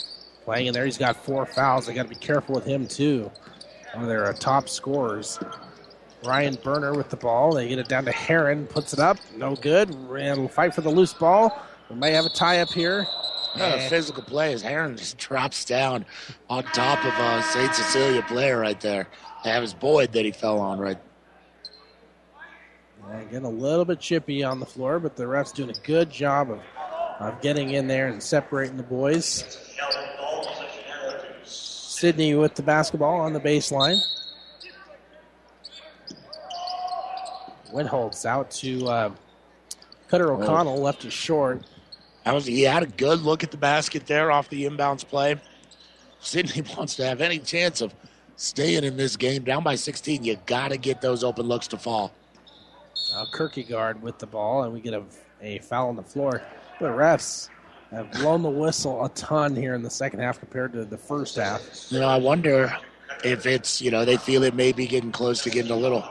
playing 0.52 0.68
in 0.68 0.74
there. 0.74 0.84
He's 0.84 0.97
got 0.97 1.16
four 1.16 1.45
fouls. 1.45 1.86
They 1.86 1.93
got 1.93 2.04
to 2.04 2.10
be 2.10 2.16
careful 2.16 2.54
with 2.56 2.66
him, 2.66 2.86
too. 2.86 3.32
One 3.93 4.04
of 4.04 4.10
their 4.10 4.26
uh, 4.26 4.34
top 4.34 4.68
scorers. 4.68 5.39
Ryan 6.26 6.58
Berner 6.62 6.93
with 6.93 7.10
the 7.10 7.16
ball. 7.16 7.54
They 7.54 7.70
get 7.70 7.80
it 7.80 7.88
down 7.88 8.04
to 8.04 8.12
Heron. 8.12 8.68
Puts 8.68 8.91
it 8.91 8.99
up. 8.99 9.18
No 9.38 9.56
good. 9.56 9.91
And 9.91 10.52
fight 10.52 10.76
for 10.76 10.82
the 10.82 10.89
loose 10.89 11.14
ball. 11.14 11.58
We 11.89 11.95
may 11.95 12.12
have 12.12 12.26
a 12.26 12.30
tie 12.30 12.60
up 12.60 12.68
here. 12.68 13.08
Physical 13.88 14.24
play 14.24 14.52
as 14.52 14.62
Heron 14.62 14.97
just 14.97 15.18
drops 15.30 15.64
down 15.64 16.06
on 16.49 16.66
top 16.66 16.99
of 17.06 17.14
a 17.14 17.43
St. 17.43 17.74
Cecilia 17.74 18.22
player 18.24 18.60
right 18.60 18.80
there. 18.82 19.08
That 19.45 19.60
was 19.60 19.74
Boyd 19.74 20.12
that 20.12 20.26
he 20.26 20.32
fell 20.32 20.60
on 20.60 20.80
right. 20.80 20.97
Getting 23.30 23.45
a 23.45 23.49
little 23.49 23.86
bit 23.86 24.02
chippy 24.02 24.43
on 24.43 24.60
the 24.60 24.66
floor, 24.66 24.99
but 24.99 25.16
the 25.16 25.28
ref's 25.28 25.54
doing 25.54 25.70
a 25.70 25.80
good 25.86 26.10
job 26.10 26.52
of, 26.52 26.60
of 27.20 27.41
getting 27.41 27.72
in 27.72 27.88
there 27.88 28.10
and 28.10 28.22
separating 28.22 28.76
the 28.76 28.84
boys. 28.84 29.58
Sidney 32.02 32.34
with 32.34 32.56
the 32.56 32.64
basketball 32.64 33.20
on 33.20 33.32
the 33.32 33.39
baseline. 33.39 34.02
Windholtz 37.72 38.26
out 38.26 38.49
to 38.49 38.88
uh, 38.88 39.12
Cutter 40.08 40.34
O'Connell, 40.34 40.82
left 40.82 41.06
it 41.06 41.12
short. 41.12 41.64
That 42.26 42.34
was, 42.34 42.47
he 42.47 42.64
had 42.64 42.82
a 42.82 42.88
good 42.88 43.22
look 43.22 43.43
at 43.43 43.52
the 43.52 43.58
basket 43.58 44.08
there 44.08 44.32
off 44.32 44.49
the 44.49 44.66
inbounds 44.66 45.08
play. 45.08 45.39
Sidney 46.20 46.64
wants 46.76 46.95
to 46.95 47.06
have 47.06 47.22
any 47.22 47.38
chance 47.38 47.82
of 47.82 47.94
staying 48.36 48.84
in 48.84 48.98
this 48.98 49.15
game 49.15 49.44
down 49.44 49.61
by 49.61 49.76
16. 49.76 50.23
You 50.23 50.38
got 50.48 50.72
to 50.72 50.78
get 50.78 51.02
those 51.02 51.23
open 51.23 51.45
looks 51.45 51.68
to 51.68 51.78
fall. 51.78 52.11
Uh, 53.14 53.26
Kierkegaard 53.32 54.02
with 54.02 54.18
the 54.18 54.26
ball, 54.26 54.64
and 54.64 54.73
we 54.73 54.82
get 54.82 54.95
a, 54.95 55.03
a 55.40 55.60
foul 55.60 55.90
on 55.90 55.98
the 55.98 56.03
floor. 56.03 56.41
The 56.80 56.88
refs 56.88 57.49
have 57.91 58.11
blown 58.11 58.41
the 58.41 58.49
whistle 58.49 59.03
a 59.03 59.09
ton 59.09 59.55
here 59.55 59.76
in 59.76 59.81
the 59.81 59.89
second 59.89 60.19
half 60.19 60.39
compared 60.39 60.73
to 60.73 60.85
the 60.85 60.97
first 60.97 61.35
half. 61.35 61.61
You 61.89 61.99
know, 61.99 62.07
I 62.07 62.18
wonder 62.18 62.76
if 63.23 63.45
it's 63.45 63.81
you 63.81 63.91
know 63.91 64.05
they 64.05 64.18
feel 64.18 64.43
it 64.43 64.55
may 64.55 64.72
be 64.72 64.88
getting 64.88 65.11
close 65.11 65.43
to 65.43 65.49
getting 65.49 65.72
a 65.72 65.76
little, 65.76 66.03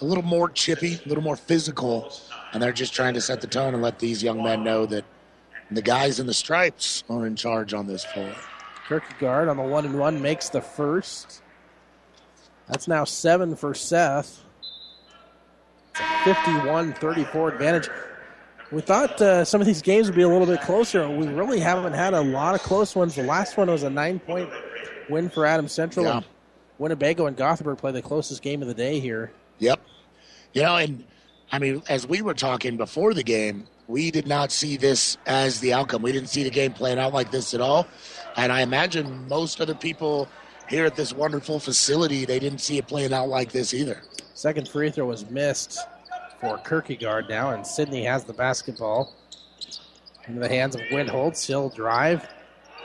a 0.00 0.04
little 0.04 0.24
more 0.24 0.48
chippy, 0.48 0.98
a 1.04 1.08
little 1.08 1.22
more 1.22 1.36
physical, 1.36 2.12
and 2.52 2.62
they're 2.62 2.72
just 2.72 2.94
trying 2.94 3.14
to 3.14 3.20
set 3.20 3.40
the 3.40 3.46
tone 3.46 3.74
and 3.74 3.82
let 3.82 3.98
these 3.98 4.22
young 4.22 4.42
men 4.42 4.64
know 4.64 4.86
that 4.86 5.04
the 5.70 5.82
guys 5.82 6.20
in 6.20 6.26
the 6.26 6.34
stripes 6.34 7.04
are 7.08 7.26
in 7.26 7.36
charge 7.36 7.72
on 7.72 7.86
this 7.86 8.04
floor. 8.04 8.34
Kierkegaard 8.88 9.48
on 9.48 9.56
the 9.56 9.62
one 9.62 9.86
and 9.86 9.98
one 9.98 10.20
makes 10.20 10.48
the 10.48 10.60
first. 10.60 11.42
That's 12.68 12.88
now 12.88 13.04
seven 13.04 13.56
for 13.56 13.74
Seth. 13.74 14.42
It's 15.90 16.00
a 16.00 16.34
51 16.34 16.94
34 16.94 17.48
advantage. 17.52 17.88
We 18.72 18.80
thought 18.80 19.20
uh, 19.20 19.44
some 19.44 19.60
of 19.60 19.66
these 19.66 19.82
games 19.82 20.06
would 20.06 20.16
be 20.16 20.22
a 20.22 20.28
little 20.28 20.46
bit 20.46 20.60
closer. 20.62 21.08
We 21.08 21.26
really 21.28 21.60
haven't 21.60 21.92
had 21.92 22.14
a 22.14 22.20
lot 22.20 22.54
of 22.54 22.62
close 22.62 22.96
ones. 22.96 23.14
The 23.14 23.22
last 23.22 23.56
one 23.56 23.70
was 23.70 23.82
a 23.82 23.90
nine 23.90 24.18
point 24.18 24.48
win 25.08 25.28
for 25.28 25.46
Adams 25.46 25.72
Central. 25.72 26.06
Yeah. 26.06 26.20
Winnebago 26.78 27.26
and 27.26 27.36
Gothenburg 27.36 27.78
play 27.78 27.92
the 27.92 28.02
closest 28.02 28.42
game 28.42 28.62
of 28.62 28.68
the 28.68 28.74
day 28.74 28.98
here. 28.98 29.32
Yep. 29.58 29.80
You 30.54 30.62
know, 30.62 30.76
and 30.76 31.04
I 31.52 31.58
mean, 31.58 31.82
as 31.88 32.06
we 32.06 32.22
were 32.22 32.34
talking 32.34 32.76
before 32.76 33.14
the 33.14 33.22
game, 33.22 33.66
we 33.86 34.10
did 34.10 34.26
not 34.26 34.50
see 34.50 34.76
this 34.76 35.18
as 35.26 35.60
the 35.60 35.72
outcome. 35.72 36.02
We 36.02 36.10
didn't 36.10 36.30
see 36.30 36.42
the 36.42 36.50
game 36.50 36.72
playing 36.72 36.98
out 36.98 37.12
like 37.12 37.30
this 37.30 37.54
at 37.54 37.60
all. 37.60 37.86
And 38.36 38.50
I 38.50 38.62
imagine 38.62 39.28
most 39.28 39.60
other 39.60 39.74
people 39.74 40.28
here 40.68 40.86
at 40.86 40.96
this 40.96 41.12
wonderful 41.12 41.60
facility, 41.60 42.24
they 42.24 42.38
didn't 42.38 42.60
see 42.60 42.78
it 42.78 42.86
playing 42.86 43.12
out 43.12 43.28
like 43.28 43.52
this 43.52 43.74
either. 43.74 44.02
Second 44.32 44.68
free 44.68 44.90
throw 44.90 45.06
was 45.06 45.28
missed 45.30 45.78
for 46.44 46.58
Kierkegaard 46.58 47.28
now, 47.28 47.50
and 47.50 47.66
Sidney 47.66 48.04
has 48.04 48.24
the 48.24 48.34
basketball 48.34 49.14
in 50.28 50.38
the 50.38 50.48
hands 50.48 50.74
of 50.74 50.82
Windholtz. 50.92 51.46
He'll 51.46 51.70
drive. 51.70 52.28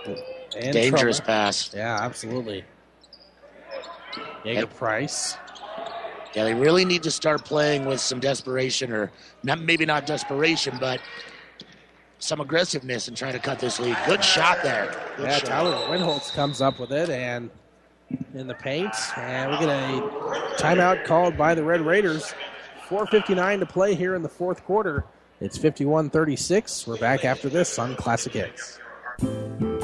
And 0.05 0.73
Dangerous 0.73 1.17
trouble. 1.17 1.27
pass. 1.27 1.73
Yeah, 1.73 1.97
absolutely. 1.99 2.63
Jacob 4.45 4.73
Price. 4.75 5.35
Yeah, 6.33 6.45
they 6.45 6.53
really 6.53 6.85
need 6.85 7.03
to 7.03 7.11
start 7.11 7.43
playing 7.43 7.85
with 7.85 7.99
some 7.99 8.19
desperation, 8.19 8.93
or 8.93 9.11
not 9.43 9.59
maybe 9.59 9.85
not 9.85 10.05
desperation, 10.05 10.77
but 10.79 11.01
some 12.19 12.39
aggressiveness 12.39 13.07
and 13.07 13.17
trying 13.17 13.33
to 13.33 13.39
cut 13.39 13.59
this 13.59 13.79
lead. 13.79 13.97
Good 14.05 14.23
shot 14.23 14.59
there. 14.63 14.95
Good 15.17 15.25
yeah, 15.25 15.37
shot. 15.37 15.47
Tyler 15.47 15.89
Windholtz 15.89 16.31
comes 16.31 16.61
up 16.61 16.79
with 16.79 16.91
it, 16.91 17.09
and 17.09 17.49
in 18.33 18.47
the 18.47 18.53
paint. 18.53 18.93
And 19.17 19.51
we 19.51 19.57
get 19.57 19.69
a 19.69 20.01
timeout 20.57 21.05
called 21.05 21.37
by 21.37 21.55
the 21.55 21.63
Red 21.63 21.81
Raiders. 21.81 22.33
4.59 22.89 23.59
to 23.59 23.65
play 23.67 23.93
here 23.93 24.15
in 24.15 24.23
the 24.23 24.29
fourth 24.29 24.65
quarter. 24.65 25.05
It's 25.39 25.59
51 25.59 26.09
36. 26.09 26.87
We're 26.87 26.97
back 26.97 27.23
after 27.23 27.47
this 27.47 27.77
on 27.77 27.95
Classic 27.95 28.33
Hits. 28.33 28.79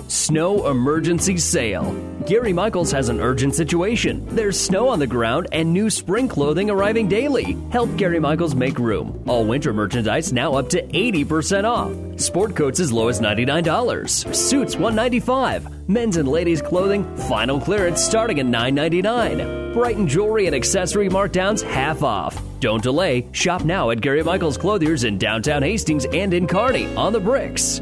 Snow 0.07 0.67
emergency 0.67 1.37
sale. 1.37 1.93
Gary 2.27 2.53
Michaels 2.53 2.91
has 2.91 3.09
an 3.09 3.19
urgent 3.19 3.53
situation. 3.53 4.25
There's 4.35 4.59
snow 4.59 4.87
on 4.89 4.99
the 4.99 5.07
ground 5.07 5.47
and 5.51 5.71
new 5.71 5.89
spring 5.89 6.27
clothing 6.27 6.69
arriving 6.69 7.07
daily. 7.07 7.55
Help 7.71 7.95
Gary 7.97 8.19
Michaels 8.19 8.55
make 8.55 8.79
room. 8.79 9.23
All 9.27 9.45
winter 9.45 9.73
merchandise 9.73 10.33
now 10.33 10.55
up 10.55 10.69
to 10.69 10.81
80% 10.81 11.63
off. 11.65 12.19
Sport 12.19 12.55
coats 12.55 12.79
as 12.79 12.91
low 12.91 13.07
as 13.07 13.19
$99. 13.19 14.35
Suits 14.35 14.75
195. 14.75 15.89
Men's 15.89 16.17
and 16.17 16.27
ladies 16.27 16.61
clothing 16.61 17.03
final 17.17 17.59
clearance 17.59 18.03
starting 18.03 18.39
at 18.39 18.47
$9.99. 18.47 19.73
Brighton 19.73 20.07
jewelry 20.07 20.47
and 20.47 20.55
accessory 20.55 21.09
markdowns 21.09 21.61
half 21.61 22.01
off. 22.01 22.41
Don't 22.59 22.81
delay. 22.81 23.27
Shop 23.33 23.63
now 23.63 23.91
at 23.91 24.01
Gary 24.01 24.23
Michaels 24.23 24.57
Clothiers 24.57 25.03
in 25.03 25.17
downtown 25.17 25.61
Hastings 25.61 26.05
and 26.05 26.33
in 26.33 26.47
Kearney 26.47 26.87
on 26.95 27.13
the 27.13 27.19
bricks. 27.19 27.81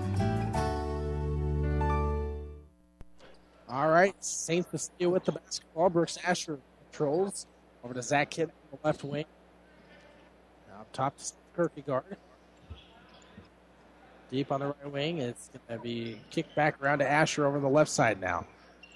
All 3.81 3.89
right, 3.89 4.13
St. 4.23 4.69
Cecilia 4.69 5.09
with 5.09 5.25
the 5.25 5.31
basketball. 5.31 5.89
Brooks 5.89 6.15
Asher 6.23 6.59
controls 6.91 7.47
over 7.83 7.95
to 7.95 8.03
Zach 8.03 8.29
Kidd 8.29 8.49
on 8.49 8.77
the 8.79 8.87
left 8.87 9.03
wing. 9.03 9.25
Now 10.69 10.81
up 10.81 10.93
top 10.93 11.17
to 11.17 11.23
Kierkegaard. 11.55 12.15
Deep 14.29 14.51
on 14.51 14.59
the 14.59 14.67
right 14.67 14.91
wing. 14.91 15.17
It's 15.17 15.49
going 15.67 15.79
to 15.79 15.83
be 15.83 16.21
kicked 16.29 16.55
back 16.55 16.79
around 16.79 16.99
to 16.99 17.09
Asher 17.09 17.47
over 17.47 17.59
the 17.59 17.67
left 17.67 17.89
side 17.89 18.21
now. 18.21 18.45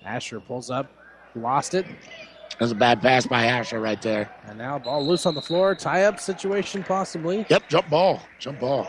Asher 0.06 0.40
pulls 0.40 0.70
up, 0.70 0.86
lost 1.34 1.74
it. 1.74 1.88
That 1.88 2.62
was 2.62 2.72
a 2.72 2.76
bad 2.76 3.02
pass 3.02 3.26
by 3.26 3.46
Asher 3.46 3.82
right 3.82 4.00
there. 4.04 4.30
And 4.46 4.56
now 4.56 4.78
ball 4.78 5.04
loose 5.04 5.26
on 5.26 5.34
the 5.34 5.42
floor. 5.42 5.74
Tie 5.74 6.04
up 6.04 6.20
situation 6.20 6.84
possibly. 6.84 7.44
Yep, 7.50 7.70
jump 7.70 7.90
ball. 7.90 8.22
Jump 8.38 8.60
ball. 8.60 8.88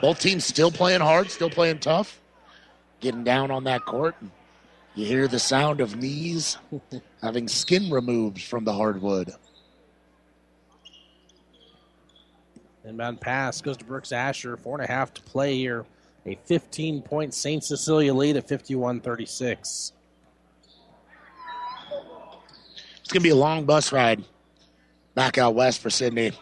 Both 0.00 0.18
teams 0.18 0.46
still 0.46 0.70
playing 0.70 1.02
hard, 1.02 1.30
still 1.30 1.50
playing 1.50 1.80
tough. 1.80 2.19
Getting 3.00 3.24
down 3.24 3.50
on 3.50 3.64
that 3.64 3.84
court. 3.84 4.14
You 4.94 5.06
hear 5.06 5.28
the 5.28 5.38
sound 5.38 5.80
of 5.80 5.96
knees 5.96 6.58
having 7.22 7.48
skin 7.48 7.90
removed 7.90 8.42
from 8.42 8.64
the 8.64 8.72
hardwood. 8.72 9.32
Inbound 12.84 13.20
pass 13.20 13.60
goes 13.60 13.76
to 13.76 13.84
Brooks 13.84 14.10
Asher. 14.10 14.56
Four 14.56 14.80
and 14.80 14.88
a 14.88 14.92
half 14.92 15.14
to 15.14 15.22
play 15.22 15.56
here. 15.56 15.84
A 16.26 16.36
15 16.44 17.02
point 17.02 17.34
St. 17.34 17.62
Cecilia 17.62 18.12
lead 18.12 18.36
at 18.36 18.48
51 18.48 19.00
36. 19.00 19.92
It's 23.00 23.12
going 23.12 23.22
to 23.22 23.28
be 23.28 23.30
a 23.30 23.36
long 23.36 23.64
bus 23.64 23.92
ride 23.92 24.22
back 25.14 25.38
out 25.38 25.54
west 25.54 25.80
for 25.80 25.90
Sidney 25.90 26.32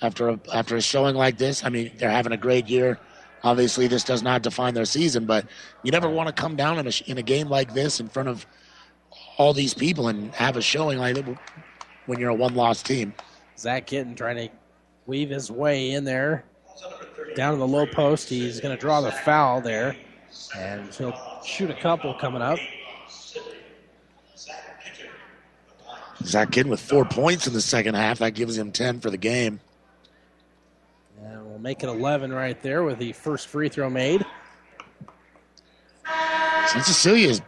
After 0.00 0.28
a, 0.28 0.40
after 0.52 0.76
a 0.76 0.80
showing 0.80 1.16
like 1.16 1.38
this, 1.38 1.64
I 1.64 1.70
mean, 1.70 1.90
they're 1.98 2.10
having 2.10 2.32
a 2.32 2.36
great 2.36 2.68
year. 2.68 2.98
Obviously, 3.44 3.86
this 3.86 4.02
does 4.02 4.22
not 4.22 4.42
define 4.42 4.74
their 4.74 4.84
season, 4.84 5.26
but 5.26 5.46
you 5.82 5.92
never 5.92 6.08
want 6.08 6.28
to 6.28 6.32
come 6.32 6.56
down 6.56 6.78
in 6.78 6.86
a, 6.86 6.92
in 7.06 7.18
a 7.18 7.22
game 7.22 7.48
like 7.48 7.74
this 7.74 8.00
in 8.00 8.08
front 8.08 8.28
of 8.28 8.46
all 9.36 9.52
these 9.52 9.74
people 9.74 10.08
and 10.08 10.32
have 10.34 10.56
a 10.56 10.62
showing 10.62 10.98
like 10.98 11.14
that 11.14 11.38
when 12.06 12.18
you're 12.18 12.30
a 12.30 12.34
one 12.34 12.54
loss 12.54 12.82
team. 12.82 13.14
Zach 13.58 13.86
Kitten 13.86 14.14
trying 14.14 14.36
to 14.36 14.48
weave 15.06 15.30
his 15.30 15.50
way 15.50 15.92
in 15.92 16.04
there 16.04 16.44
down 17.34 17.54
in 17.54 17.60
the 17.60 17.66
low 17.66 17.86
post. 17.86 18.28
He's 18.28 18.60
going 18.60 18.74
to 18.74 18.80
draw 18.80 19.00
the 19.00 19.12
foul 19.12 19.60
there, 19.60 19.96
and 20.56 20.92
he'll 20.94 21.14
shoot 21.44 21.70
a 21.70 21.74
couple 21.74 22.14
coming 22.14 22.42
up. 22.42 22.58
Zach 26.24 26.50
Kitten 26.50 26.70
with 26.70 26.80
four 26.80 27.04
points 27.04 27.46
in 27.46 27.52
the 27.52 27.60
second 27.60 27.94
half. 27.94 28.18
That 28.18 28.34
gives 28.34 28.58
him 28.58 28.72
10 28.72 29.00
for 29.00 29.10
the 29.10 29.16
game. 29.16 29.60
Make 31.66 31.82
it 31.82 31.88
11 31.88 32.32
right 32.32 32.62
there 32.62 32.84
with 32.84 33.00
the 33.00 33.10
first 33.10 33.48
free 33.48 33.68
throw 33.68 33.90
made. 33.90 34.24
St. 36.68 36.84
Cecilia's 36.84 37.42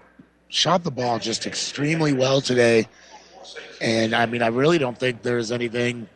shot 0.48 0.82
the 0.82 0.90
ball 0.90 1.20
just 1.20 1.46
extremely 1.46 2.12
well 2.12 2.40
today. 2.40 2.88
And 3.80 4.16
I 4.16 4.26
mean, 4.26 4.42
I 4.42 4.48
really 4.48 4.76
don't 4.76 4.98
think 4.98 5.22
there's 5.22 5.52
anything 5.52 6.08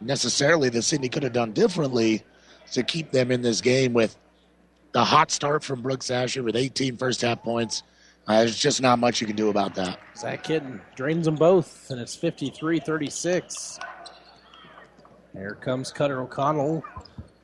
necessarily 0.00 0.70
that 0.70 0.80
Sidney 0.80 1.10
could 1.10 1.24
have 1.24 1.34
done 1.34 1.52
differently 1.52 2.24
to 2.72 2.82
keep 2.82 3.10
them 3.10 3.30
in 3.30 3.42
this 3.42 3.60
game 3.60 3.92
with 3.92 4.16
the 4.92 5.04
hot 5.04 5.30
start 5.30 5.62
from 5.62 5.82
Brooks 5.82 6.10
Asher 6.10 6.42
with 6.42 6.56
18 6.56 6.96
first 6.96 7.20
half 7.20 7.42
points. 7.42 7.82
Uh, 8.26 8.38
there's 8.38 8.58
just 8.58 8.80
not 8.80 8.98
much 8.98 9.20
you 9.20 9.26
can 9.26 9.36
do 9.36 9.50
about 9.50 9.74
that. 9.74 10.00
Zach 10.16 10.44
Kitten 10.44 10.80
drains 10.96 11.26
them 11.26 11.34
both, 11.34 11.90
and 11.90 12.00
it's 12.00 12.16
53 12.16 12.80
36. 12.80 13.78
Here 15.34 15.54
comes 15.60 15.92
Cutter 15.92 16.22
O'Connell 16.22 16.82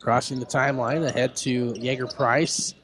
crossing 0.01 0.41
the 0.41 0.47
timeline 0.47 1.05
ahead 1.05 1.37
to 1.37 1.75
Jaeger 1.79 2.07
Price. 2.07 2.75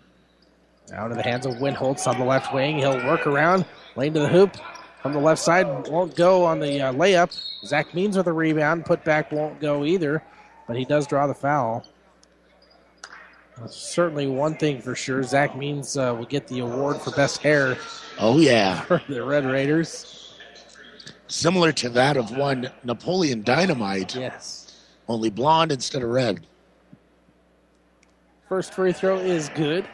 Out 0.93 1.11
of 1.11 1.17
the 1.17 1.23
hands 1.23 1.47
of 1.47 1.55
Winholtz 1.55 2.07
on 2.07 2.19
the 2.19 2.25
left 2.25 2.53
wing. 2.53 2.79
He'll 2.79 3.05
work 3.07 3.27
around, 3.27 3.65
lane 3.97 4.13
to 4.15 4.21
the 4.21 4.29
hoop. 4.29 4.57
From 5.01 5.13
the 5.13 5.19
left 5.19 5.41
side, 5.41 5.89
won't 5.89 6.15
go 6.17 6.45
on 6.45 6.61
the 6.61 6.81
uh, 6.81 6.93
layup. 6.93 7.39
Zach 7.67 7.95
Means 7.95 8.17
with 8.17 8.27
a 8.27 8.33
rebound. 8.33 8.87
Put 8.87 9.05
back 9.05 9.33
won't 9.33 9.61
go 9.61 9.85
either, 9.85 10.23
but 10.67 10.77
he 10.77 10.85
does 10.85 11.07
draw 11.07 11.27
the 11.27 11.35
foul. 11.35 11.85
Certainly 13.69 14.27
one 14.27 14.57
thing 14.57 14.81
for 14.81 14.95
sure. 14.95 15.23
Zach 15.23 15.57
Means 15.57 15.97
uh, 15.97 16.15
will 16.17 16.25
get 16.25 16.49
the 16.49 16.61
award 16.61 17.01
for 17.01 17.11
best 17.13 17.39
hair. 17.39 17.77
Oh, 18.19 18.39
yeah. 18.39 18.81
For 18.83 19.03
the 19.09 19.25
Red 19.25 19.45
Raiders. 19.45 20.37
Similar 21.29 21.73
to 21.73 21.89
that 21.91 22.17
of 22.17 22.37
one 22.37 22.71
Napoleon 22.85 23.43
Dynamite. 23.43 24.15
Yes. 24.15 24.85
Only 25.09 25.31
blonde 25.31 25.73
instead 25.73 26.03
of 26.03 26.11
red. 26.11 26.47
First 28.49 28.75
free 28.75 28.93
throw 28.93 29.19
is 29.19 29.49
good. 29.51 29.87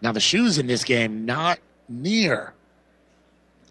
now 0.00 0.12
the 0.12 0.20
shoes 0.20 0.58
in 0.58 0.66
this 0.66 0.84
game 0.84 1.24
not 1.24 1.58
near 1.88 2.54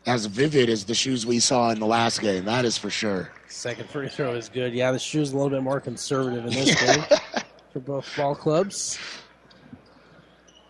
as 0.06 0.26
vivid 0.26 0.70
as 0.70 0.86
the 0.86 0.96
shoes 0.96 1.26
we 1.26 1.40
saw 1.40 1.70
in 1.70 1.80
the 1.80 1.86
last 1.86 2.22
game. 2.22 2.46
That 2.46 2.66
is 2.66 2.78
for 2.78 2.90
sure. 2.90 3.32
Second 3.48 3.90
free 3.90 4.10
throw 4.10 4.34
is 4.34 4.50
good. 4.50 4.74
Yeah, 4.74 4.92
the 4.92 5.00
shoes 5.00 5.32
a 5.32 5.36
little 5.36 5.50
bit 5.50 5.62
more 5.62 5.80
conservative 5.80 6.46
in 6.46 6.52
this 6.52 6.82
game 6.84 7.20
for 7.74 7.80
both 7.80 8.08
ball 8.18 8.36
clubs. 8.36 8.98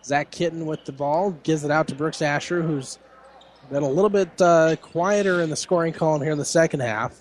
Zach 0.04 0.30
Kitten 0.30 0.66
with 0.66 0.84
the 0.84 0.92
ball 0.92 1.30
gives 1.42 1.64
it 1.64 1.70
out 1.70 1.86
to 1.88 1.94
Brooks 1.94 2.22
Asher, 2.22 2.62
who's 2.62 2.98
been 3.70 3.82
a 3.82 3.88
little 3.88 4.10
bit 4.10 4.30
uh, 4.40 4.76
quieter 4.76 5.40
in 5.42 5.50
the 5.50 5.56
scoring 5.56 5.92
column 5.92 6.22
here 6.22 6.32
in 6.32 6.38
the 6.38 6.44
second 6.44 6.80
half. 6.80 7.20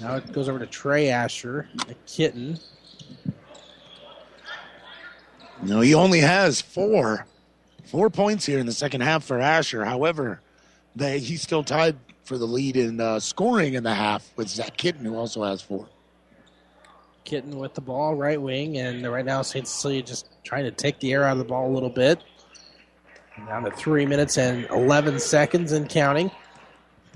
Now 0.00 0.16
it 0.16 0.32
goes 0.32 0.48
over 0.48 0.58
to 0.58 0.66
Trey 0.66 1.08
Asher, 1.08 1.68
a 1.88 1.94
Kitten. 2.06 2.58
No, 5.62 5.80
he 5.80 5.94
only 5.94 6.20
has 6.20 6.60
four, 6.60 7.26
four 7.84 8.10
points 8.10 8.44
here 8.44 8.58
in 8.58 8.66
the 8.66 8.72
second 8.72 9.00
half 9.00 9.24
for 9.24 9.38
Asher. 9.38 9.84
However, 9.84 10.40
they 10.94 11.18
he's 11.18 11.42
still 11.42 11.64
tied 11.64 11.96
for 12.24 12.36
the 12.36 12.46
lead 12.46 12.76
in 12.76 13.00
uh, 13.00 13.20
scoring 13.20 13.74
in 13.74 13.84
the 13.84 13.94
half 13.94 14.30
with 14.36 14.48
Zach 14.48 14.76
Kitten, 14.76 15.04
who 15.04 15.16
also 15.16 15.44
has 15.44 15.62
four. 15.62 15.88
Kitten 17.24 17.58
with 17.58 17.74
the 17.74 17.80
ball, 17.80 18.14
right 18.14 18.40
wing, 18.40 18.78
and 18.78 19.10
right 19.10 19.24
now 19.24 19.42
St. 19.42 19.66
Cecilia 19.66 20.02
just 20.02 20.28
trying 20.44 20.64
to 20.64 20.70
take 20.70 21.00
the 21.00 21.12
air 21.12 21.24
out 21.24 21.32
of 21.32 21.38
the 21.38 21.44
ball 21.44 21.70
a 21.70 21.72
little 21.72 21.90
bit. 21.90 22.22
Down 23.44 23.64
to 23.64 23.70
three 23.70 24.06
minutes 24.06 24.38
and 24.38 24.66
11 24.70 25.20
seconds 25.20 25.72
and 25.72 25.88
counting. 25.88 26.30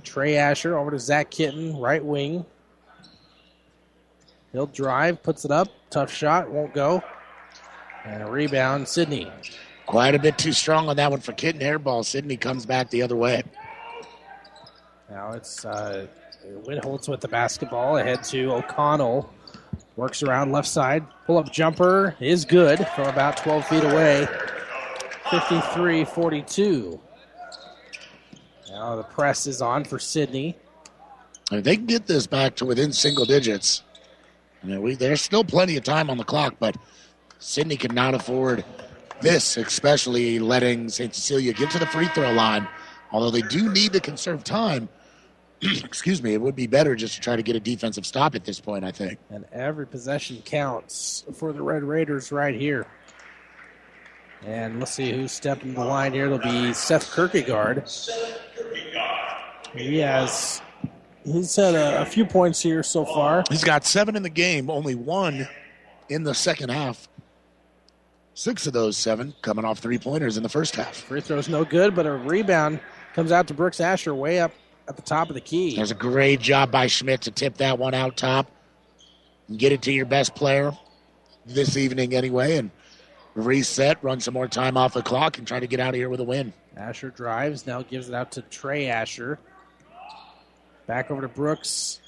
Trey 0.04 0.36
Asher 0.36 0.78
over 0.78 0.90
to 0.90 0.98
Zach 0.98 1.30
Kitten, 1.30 1.76
right 1.78 2.04
wing. 2.04 2.44
He'll 4.52 4.66
drive, 4.66 5.22
puts 5.22 5.44
it 5.44 5.50
up. 5.50 5.68
Tough 5.88 6.12
shot, 6.12 6.50
won't 6.50 6.74
go. 6.74 7.02
And 8.04 8.22
a 8.22 8.30
rebound, 8.30 8.86
Sidney. 8.86 9.30
Quite 9.86 10.14
a 10.14 10.18
bit 10.18 10.38
too 10.38 10.52
strong 10.52 10.88
on 10.88 10.96
that 10.96 11.10
one 11.10 11.20
for 11.20 11.32
Kitten 11.32 11.60
airball. 11.60 12.04
Sidney 12.04 12.36
comes 12.36 12.66
back 12.66 12.90
the 12.90 13.02
other 13.02 13.16
way. 13.16 13.42
Now 15.10 15.32
it's 15.32 15.64
uh, 15.64 16.06
Winholtz 16.64 17.08
with 17.08 17.20
the 17.20 17.28
basketball 17.28 17.96
ahead 17.96 18.22
to 18.24 18.52
O'Connell. 18.52 19.32
Works 19.96 20.22
around 20.22 20.52
left 20.52 20.68
side. 20.68 21.04
Pull 21.26 21.38
up 21.38 21.52
jumper 21.52 22.14
is 22.20 22.44
good 22.44 22.86
from 22.94 23.08
about 23.08 23.36
12 23.38 23.66
feet 23.66 23.84
away. 23.84 24.28
53 25.30 26.04
42. 26.04 27.00
Now 28.70 28.96
the 28.96 29.02
press 29.04 29.46
is 29.46 29.62
on 29.62 29.84
for 29.84 29.98
Sidney. 29.98 30.56
If 31.52 31.64
they 31.64 31.76
can 31.76 31.86
get 31.86 32.06
this 32.06 32.26
back 32.26 32.56
to 32.56 32.64
within 32.64 32.92
single 32.92 33.24
digits, 33.24 33.82
we, 34.62 34.94
there's 34.94 35.20
still 35.20 35.44
plenty 35.44 35.76
of 35.76 35.84
time 35.84 36.10
on 36.10 36.18
the 36.18 36.24
clock, 36.24 36.56
but 36.58 36.76
Sidney 37.38 37.76
cannot 37.76 38.14
afford 38.14 38.64
this, 39.20 39.56
especially 39.56 40.38
letting 40.38 40.88
St. 40.88 41.14
Cecilia 41.14 41.52
get 41.52 41.70
to 41.70 41.78
the 41.78 41.86
free 41.86 42.06
throw 42.08 42.32
line. 42.32 42.66
Although 43.12 43.30
they 43.30 43.42
do 43.42 43.72
need 43.72 43.92
to 43.94 44.00
conserve 44.00 44.44
time, 44.44 44.88
excuse 45.62 46.22
me, 46.22 46.34
it 46.34 46.40
would 46.40 46.54
be 46.54 46.66
better 46.66 46.94
just 46.94 47.14
to 47.16 47.20
try 47.20 47.36
to 47.36 47.42
get 47.42 47.56
a 47.56 47.60
defensive 47.60 48.06
stop 48.06 48.34
at 48.34 48.44
this 48.44 48.60
point, 48.60 48.84
I 48.84 48.92
think. 48.92 49.18
And 49.30 49.44
every 49.52 49.86
possession 49.86 50.42
counts 50.44 51.24
for 51.34 51.52
the 51.52 51.62
Red 51.62 51.82
Raiders 51.82 52.30
right 52.30 52.54
here. 52.54 52.86
And 54.46 54.80
let's 54.80 54.92
see 54.92 55.12
who's 55.12 55.32
stepping 55.32 55.74
the 55.74 55.84
line 55.84 56.12
here. 56.12 56.26
It'll 56.26 56.38
be 56.38 56.72
Seth 56.72 57.14
Kierkegaard. 57.14 57.84
He 59.74 59.98
has 59.98 60.62
he's 61.24 61.54
had 61.56 61.74
a, 61.74 62.02
a, 62.02 62.04
few 62.04 62.24
points 62.24 62.60
here 62.60 62.82
so 62.82 63.04
far. 63.04 63.44
He's 63.50 63.64
got 63.64 63.84
seven 63.84 64.16
in 64.16 64.22
the 64.22 64.30
game, 64.30 64.70
only 64.70 64.94
one 64.94 65.46
in 66.08 66.24
the 66.24 66.34
second 66.34 66.70
half. 66.70 67.08
Six 68.34 68.66
of 68.66 68.72
those 68.72 68.96
seven 68.96 69.34
coming 69.42 69.64
off 69.64 69.80
three 69.80 69.98
pointers 69.98 70.36
in 70.36 70.42
the 70.42 70.48
first 70.48 70.74
half. 70.74 70.96
Free 70.96 71.20
throw's 71.20 71.48
no 71.48 71.64
good, 71.64 71.94
but 71.94 72.06
a 72.06 72.12
rebound 72.12 72.80
comes 73.14 73.32
out 73.32 73.46
to 73.48 73.54
Brooks 73.54 73.80
Asher 73.80 74.14
way 74.14 74.40
up 74.40 74.52
at 74.88 74.96
the 74.96 75.02
top 75.02 75.28
of 75.28 75.34
the 75.34 75.40
key. 75.40 75.76
There's 75.76 75.90
a 75.90 75.96
great 75.96 76.40
job 76.40 76.70
by 76.70 76.86
Schmidt 76.86 77.22
to 77.22 77.30
tip 77.30 77.58
that 77.58 77.78
one 77.78 77.92
out 77.92 78.16
top 78.16 78.50
and 79.48 79.58
get 79.58 79.72
it 79.72 79.82
to 79.82 79.92
your 79.92 80.06
best 80.06 80.34
player 80.34 80.72
this 81.44 81.76
evening 81.76 82.14
anyway, 82.14 82.56
and 82.56 82.70
reset, 83.34 84.02
run 84.02 84.20
some 84.20 84.34
more 84.34 84.48
time 84.48 84.76
off 84.76 84.94
the 84.94 85.02
clock, 85.02 85.38
and 85.38 85.46
try 85.46 85.60
to 85.60 85.66
get 85.66 85.80
out 85.80 85.90
of 85.90 85.94
here 85.94 86.08
with 86.08 86.20
a 86.20 86.24
win. 86.24 86.52
Asher 86.76 87.10
drives, 87.10 87.66
now 87.66 87.82
gives 87.82 88.08
it 88.08 88.14
out 88.14 88.32
to 88.32 88.42
Trey 88.42 88.86
Asher. 88.86 89.38
Back 90.86 91.10
over 91.10 91.22
to 91.22 91.28
Brooks. 91.28 92.00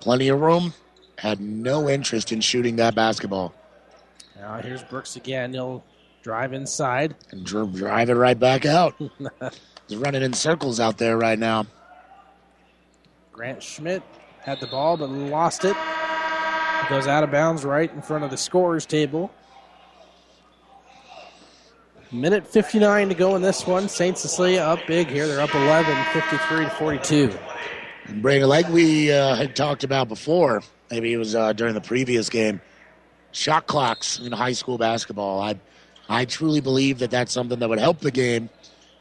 Plenty 0.00 0.28
of 0.28 0.40
room. 0.40 0.72
Had 1.18 1.40
no 1.40 1.88
interest 1.88 2.32
in 2.32 2.40
shooting 2.40 2.76
that 2.76 2.94
basketball. 2.94 3.54
Now 4.36 4.60
here's 4.60 4.82
Brooks 4.82 5.16
again. 5.16 5.52
He'll 5.52 5.84
drive 6.22 6.52
inside. 6.52 7.14
And 7.30 7.44
drive 7.44 8.08
it 8.10 8.14
right 8.14 8.38
back 8.38 8.66
out. 8.66 8.94
He's 9.88 9.98
running 9.98 10.22
in 10.22 10.32
circles 10.32 10.80
out 10.80 10.98
there 10.98 11.16
right 11.16 11.38
now. 11.38 11.66
Grant 13.32 13.62
Schmidt 13.62 14.02
had 14.40 14.60
the 14.60 14.66
ball 14.66 14.96
but 14.96 15.10
lost 15.10 15.64
it. 15.64 15.76
Goes 16.88 17.06
out 17.06 17.24
of 17.24 17.30
bounds 17.30 17.64
right 17.64 17.90
in 17.92 18.02
front 18.02 18.24
of 18.24 18.30
the 18.30 18.36
scorers 18.36 18.86
table. 18.86 19.32
Minute 22.14 22.46
59 22.46 23.08
to 23.08 23.14
go 23.16 23.34
in 23.34 23.42
this 23.42 23.66
one. 23.66 23.88
St. 23.88 24.16
Cecilia 24.16 24.60
up 24.60 24.78
big 24.86 25.08
here. 25.08 25.26
They're 25.26 25.40
up 25.40 25.52
11, 25.52 25.96
53 26.12 26.64
to 26.64 26.70
42. 26.70 27.36
And 28.04 28.22
Brandon, 28.22 28.48
like 28.48 28.68
we 28.68 29.10
uh, 29.10 29.34
had 29.34 29.56
talked 29.56 29.82
about 29.82 30.06
before, 30.06 30.62
maybe 30.92 31.12
it 31.12 31.16
was 31.16 31.34
uh, 31.34 31.52
during 31.54 31.74
the 31.74 31.80
previous 31.80 32.28
game, 32.28 32.60
shot 33.32 33.66
clocks 33.66 34.20
in 34.20 34.30
high 34.30 34.52
school 34.52 34.78
basketball. 34.78 35.40
I, 35.40 35.58
I 36.08 36.24
truly 36.24 36.60
believe 36.60 37.00
that 37.00 37.10
that's 37.10 37.32
something 37.32 37.58
that 37.58 37.68
would 37.68 37.80
help 37.80 37.98
the 37.98 38.12
game 38.12 38.48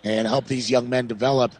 and 0.03 0.27
help 0.27 0.47
these 0.47 0.71
young 0.71 0.89
men 0.89 1.05
develop 1.05 1.51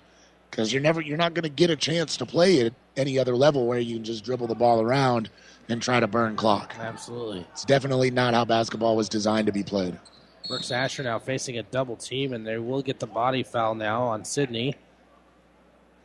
because 0.50 0.74
you're 0.74 0.82
never 0.82 1.02
you're 1.02 1.18
not 1.18 1.36
going 1.36 1.44
to 1.44 1.50
get 1.50 1.70
a 1.70 1.76
chance 1.76 2.18
to 2.18 2.26
play 2.26 2.66
at 2.66 2.74
any 2.98 3.20
other 3.20 3.36
level 3.36 3.68
where 3.68 3.78
you 3.78 3.98
can 3.98 4.04
just 4.04 4.26
dribble 4.26 4.48
the 4.48 4.56
ball 4.56 4.82
around 4.82 5.30
and 5.70 5.84
try 5.84 6.00
to 6.00 6.08
burn 6.08 6.36
clock. 6.36 6.74
Absolutely, 6.80 7.46
it's 7.52 7.64
definitely 7.64 8.10
not 8.10 8.34
how 8.34 8.44
basketball 8.44 8.96
was 8.96 9.08
designed 9.08 9.46
to 9.46 9.54
be 9.54 9.62
played. 9.62 10.00
Brooks 10.48 10.72
Asher 10.72 11.04
now 11.04 11.20
facing 11.20 11.58
a 11.58 11.64
double 11.64 11.96
team, 11.96 12.34
and 12.34 12.46
they 12.46 12.58
will 12.58 12.82
get 12.82 13.00
the 13.00 13.08
body 13.08 13.44
foul 13.44 13.76
now 13.76 14.04
on 14.04 14.26
Sidney. 14.26 14.76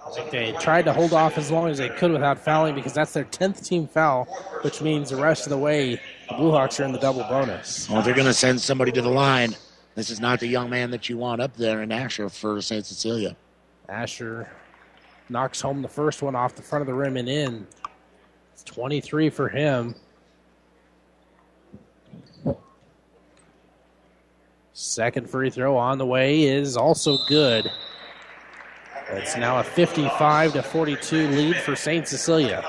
I 0.05 0.11
think 0.11 0.31
they 0.31 0.53
tried 0.53 0.85
to 0.85 0.93
hold 0.93 1.13
off 1.13 1.37
as 1.37 1.51
long 1.51 1.69
as 1.69 1.79
they 1.79 1.89
could 1.89 2.13
without 2.13 2.39
fouling 2.39 2.75
because 2.75 2.95
that's 2.95 3.13
their 3.13 3.25
10th 3.25 3.67
team 3.67 3.87
foul, 3.87 4.25
which 4.63 4.81
means 4.81 5.11
the 5.11 5.17
rest 5.17 5.45
of 5.45 5.51
the 5.51 5.59
way 5.59 6.01
the 6.29 6.35
Blue 6.37 6.53
are 6.53 6.69
in 6.79 6.93
the 6.93 6.99
double 6.99 7.25
bonus. 7.25 7.91
Well, 7.91 8.01
they're 8.03 8.15
going 8.15 8.27
to 8.27 8.33
send 8.33 8.61
somebody 8.61 8.93
to 8.93 9.03
the 9.03 9.11
line. 9.11 9.57
This 9.97 10.11
is 10.11 10.21
not 10.21 10.39
the 10.41 10.47
young 10.47 10.71
man 10.71 10.93
that 10.93 11.09
you 11.09 11.19
want 11.19 11.43
up 11.43 11.57
there 11.57 11.83
in 11.83 11.91
Asher 11.91 12.29
for 12.29 12.63
St. 12.63 12.87
Cecilia. 12.87 13.37
Asher 13.89 14.49
knocks 15.29 15.61
home 15.61 15.83
the 15.83 15.89
first 15.89 16.23
one 16.23 16.37
off 16.37 16.55
the 16.55 16.63
front 16.63 16.83
of 16.83 16.87
the 16.87 16.95
rim 16.95 17.17
and 17.17 17.29
in. 17.29 17.67
It's 18.53 18.63
23 18.63 19.31
for 19.31 19.49
him. 19.49 19.95
Second 24.81 25.29
free 25.29 25.51
throw 25.51 25.77
on 25.77 25.99
the 25.99 26.07
way 26.07 26.45
is 26.45 26.77
also 26.77 27.19
good. 27.27 27.69
It's 29.11 29.37
now 29.37 29.59
a 29.59 29.65
55 29.65 30.53
to 30.53 30.63
42 30.63 31.29
lead 31.31 31.57
for 31.57 31.75
St. 31.75 32.07
Cecilia. 32.07 32.63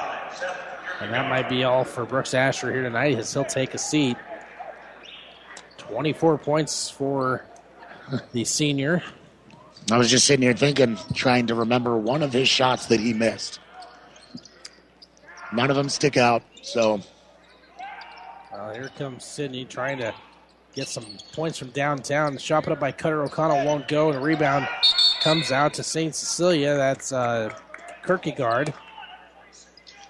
And 1.02 1.14
that 1.14 1.30
might 1.30 1.48
be 1.48 1.66
all 1.66 1.84
for 1.84 2.06
Brooks 2.06 2.34
Asher 2.34 2.74
here 2.74 2.82
tonight 2.82 3.20
as 3.20 3.32
he'll 3.32 3.46
take 3.46 3.76
a 3.76 3.78
seat. 3.78 4.18
24 5.78 6.40
points 6.40 6.90
for 6.90 7.46
the 8.32 8.44
senior. 8.44 9.04
I 9.92 10.00
was 10.00 10.10
just 10.10 10.26
sitting 10.26 10.42
here 10.42 10.56
thinking, 10.56 10.98
trying 11.14 11.46
to 11.46 11.54
remember 11.54 11.96
one 11.96 12.24
of 12.24 12.34
his 12.34 12.50
shots 12.50 12.88
that 12.88 13.00
he 13.00 13.14
missed. 13.14 13.60
None 15.54 15.70
of 15.70 15.76
them 15.76 15.90
stick 15.90 16.18
out, 16.18 16.42
so. 16.64 17.02
Uh, 18.52 18.74
here 18.74 18.90
comes 18.98 19.24
Sidney 19.24 19.64
trying 19.64 20.00
to 20.00 20.12
get 20.80 20.88
some 20.88 21.06
points 21.34 21.58
from 21.58 21.70
downtown. 21.72 22.34
The 22.34 22.40
shot 22.40 22.64
put 22.64 22.72
up 22.72 22.80
by 22.80 22.94
Cutter 22.94 23.22
O'Connell 23.22 23.66
won't 23.66 23.90
go, 23.90 24.10
and 24.10 24.18
a 24.18 24.22
rebound 24.22 24.66
comes 25.20 25.52
out 25.52 25.74
to 25.74 25.84
St. 25.84 26.16
Cecilia. 26.16 26.76
That's 26.76 27.12
uh, 27.12 27.54
Kierkegaard. 28.06 28.74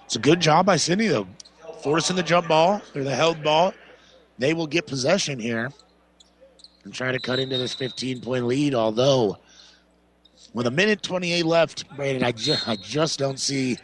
It's 0.04 0.14
a 0.14 0.20
good 0.20 0.38
job 0.38 0.66
by 0.66 0.76
Sidney, 0.76 1.08
though. 1.08 1.26
Forcing 1.82 2.14
the 2.14 2.22
jump 2.22 2.46
ball 2.46 2.82
or 2.94 3.02
the 3.02 3.14
held 3.14 3.42
ball. 3.42 3.74
They 4.38 4.54
will 4.54 4.68
get 4.68 4.86
possession 4.86 5.40
here 5.40 5.70
and 6.84 6.94
try 6.94 7.10
to 7.10 7.18
cut 7.18 7.40
into 7.40 7.58
this 7.58 7.74
15 7.74 8.20
point 8.20 8.46
lead. 8.46 8.72
Although, 8.72 9.38
with 10.54 10.68
a 10.68 10.70
minute 10.70 11.02
28 11.02 11.44
left, 11.44 11.96
Brandon, 11.96 12.22
I, 12.22 12.30
ju- 12.30 12.54
I 12.64 12.76
just 12.76 13.18
don't 13.18 13.40
see, 13.40 13.76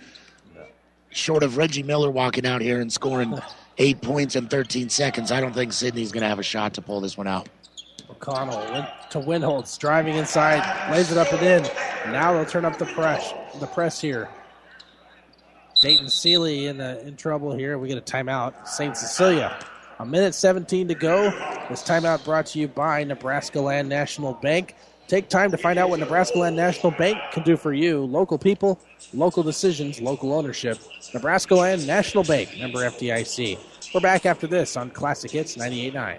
short 1.10 1.42
of 1.42 1.56
Reggie 1.56 1.82
Miller 1.82 2.12
walking 2.12 2.46
out 2.46 2.60
here 2.60 2.80
and 2.80 2.92
scoring 2.92 3.36
eight 3.78 4.00
points 4.00 4.36
in 4.36 4.48
13 4.48 4.88
seconds, 4.88 5.30
I 5.30 5.40
don't 5.40 5.52
think 5.52 5.72
Sidney's 5.72 6.12
going 6.12 6.22
to 6.22 6.28
have 6.28 6.38
a 6.38 6.44
shot 6.44 6.74
to 6.74 6.82
pull 6.82 7.00
this 7.00 7.16
one 7.16 7.26
out. 7.26 7.48
O'Connell 8.08 8.58
went 8.72 8.88
to 9.10 9.18
Winholtz, 9.18 9.78
driving 9.78 10.16
inside, 10.16 10.90
lays 10.90 11.10
it 11.10 11.18
up 11.18 11.32
and 11.32 11.42
in. 11.42 12.12
Now 12.12 12.32
they'll 12.32 12.46
turn 12.46 12.64
up 12.64 12.78
the 12.78 12.86
press, 12.86 13.32
the 13.60 13.66
press 13.66 14.00
here. 14.00 14.28
Dayton 15.82 16.08
Seeley 16.08 16.66
in, 16.66 16.78
the, 16.78 17.06
in 17.06 17.16
trouble 17.16 17.54
here. 17.54 17.78
We 17.78 17.88
get 17.88 17.98
a 17.98 18.00
timeout. 18.00 18.66
St. 18.66 18.96
Cecilia. 18.96 19.58
A 19.98 20.06
minute 20.06 20.34
17 20.34 20.88
to 20.88 20.94
go. 20.94 21.30
This 21.68 21.82
timeout 21.82 22.24
brought 22.24 22.46
to 22.46 22.58
you 22.58 22.68
by 22.68 23.04
Nebraska 23.04 23.60
Land 23.60 23.88
National 23.88 24.34
Bank. 24.34 24.74
Take 25.08 25.28
time 25.28 25.52
to 25.52 25.56
find 25.56 25.78
out 25.78 25.88
what 25.88 26.00
Nebraska 26.00 26.38
Land 26.38 26.56
National 26.56 26.90
Bank 26.90 27.18
can 27.30 27.44
do 27.44 27.56
for 27.56 27.72
you. 27.72 28.04
Local 28.04 28.38
people, 28.38 28.80
local 29.14 29.44
decisions, 29.44 30.00
local 30.00 30.32
ownership. 30.32 30.78
Nebraska 31.14 31.54
Land 31.54 31.86
National 31.86 32.24
Bank, 32.24 32.58
member 32.58 32.80
FDIC. 32.80 33.56
We're 33.94 34.00
back 34.00 34.26
after 34.26 34.48
this 34.48 34.76
on 34.76 34.90
Classic 34.90 35.30
Hits 35.30 35.56
98.9. 35.56 36.18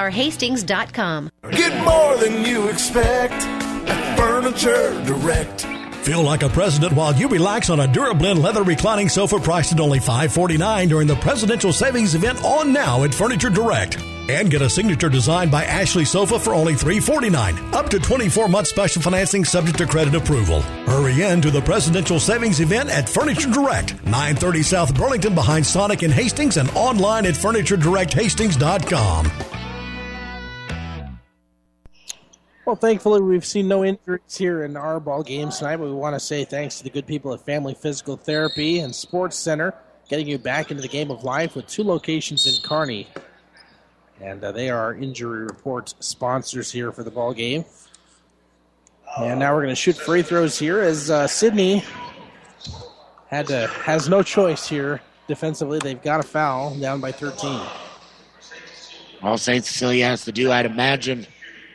FurnitureHastings.com. 0.09 1.29
Get 1.51 1.83
more 1.83 2.17
than 2.17 2.43
you 2.45 2.67
expect 2.69 3.33
at 3.33 4.17
Furniture 4.17 5.03
Direct. 5.05 5.61
Feel 6.05 6.23
like 6.23 6.41
a 6.41 6.49
president 6.49 6.93
while 6.93 7.13
you 7.13 7.27
relax 7.27 7.69
on 7.69 7.79
a 7.79 7.87
Durablend 7.87 8.41
leather 8.41 8.63
reclining 8.63 9.07
sofa 9.07 9.37
priced 9.39 9.73
at 9.73 9.79
only 9.79 9.99
549 9.99 10.87
during 10.87 11.05
the 11.07 11.15
presidential 11.17 11.71
savings 11.71 12.15
event 12.15 12.43
on 12.43 12.73
now 12.73 13.03
at 13.03 13.13
Furniture 13.13 13.51
Direct. 13.51 13.99
And 14.27 14.49
get 14.49 14.63
a 14.63 14.69
signature 14.69 15.09
design 15.09 15.49
by 15.49 15.65
Ashley 15.65 16.05
Sofa 16.05 16.39
for 16.39 16.53
only 16.53 16.73
349. 16.73 17.73
Up 17.73 17.89
to 17.89 17.99
24 17.99 18.47
month 18.47 18.67
special 18.67 19.01
financing 19.01 19.43
subject 19.45 19.77
to 19.79 19.85
credit 19.85 20.15
approval. 20.15 20.61
Hurry 20.61 21.21
in 21.21 21.41
to 21.41 21.51
the 21.51 21.61
Presidential 21.61 22.19
Savings 22.19 22.61
Event 22.61 22.89
at 22.89 23.09
Furniture 23.09 23.51
Direct, 23.51 23.93
930 24.05 24.63
South 24.63 24.95
Burlington 24.95 25.35
behind 25.35 25.65
Sonic 25.65 26.01
in 26.01 26.11
Hastings 26.11 26.57
and 26.57 26.69
online 26.71 27.25
at 27.25 27.33
FurnitureDirectHastings.com. 27.35 29.50
Well, 32.71 32.77
thankfully, 32.77 33.19
we've 33.19 33.45
seen 33.45 33.67
no 33.67 33.83
injuries 33.83 34.37
here 34.37 34.63
in 34.63 34.77
our 34.77 35.01
ball 35.01 35.23
games 35.23 35.57
tonight, 35.57 35.75
but 35.75 35.87
we 35.87 35.91
want 35.91 36.15
to 36.15 36.21
say 36.21 36.45
thanks 36.45 36.77
to 36.77 36.85
the 36.85 36.89
good 36.89 37.05
people 37.05 37.33
at 37.33 37.41
Family 37.41 37.73
Physical 37.73 38.15
Therapy 38.15 38.79
and 38.79 38.95
Sports 38.95 39.35
Center, 39.35 39.73
getting 40.07 40.25
you 40.25 40.37
back 40.37 40.71
into 40.71 40.81
the 40.81 40.87
game 40.87 41.11
of 41.11 41.25
life 41.25 41.53
with 41.53 41.67
two 41.67 41.83
locations 41.83 42.47
in 42.47 42.63
Kearney. 42.63 43.09
And 44.21 44.41
uh, 44.41 44.53
they 44.53 44.69
are 44.69 44.95
injury 44.95 45.43
report 45.43 45.93
sponsors 45.99 46.71
here 46.71 46.93
for 46.93 47.03
the 47.03 47.11
ball 47.11 47.33
game. 47.33 47.65
And 49.19 49.41
now 49.41 49.53
we're 49.53 49.63
going 49.63 49.75
to 49.75 49.81
shoot 49.81 49.97
free 49.97 50.21
throws 50.21 50.57
here 50.57 50.79
as 50.79 51.11
uh, 51.11 51.27
Sidney 51.27 51.83
had 53.27 53.47
to, 53.47 53.67
has 53.67 54.07
no 54.07 54.23
choice 54.23 54.65
here 54.65 55.01
defensively. 55.27 55.79
They've 55.79 56.01
got 56.01 56.21
a 56.21 56.23
foul 56.23 56.73
down 56.75 57.01
by 57.01 57.11
13. 57.11 57.67
All 59.23 59.37
St. 59.37 59.65
Cecilia 59.65 60.05
has 60.05 60.23
to 60.23 60.31
do, 60.31 60.53
I'd 60.53 60.65
imagine, 60.65 61.27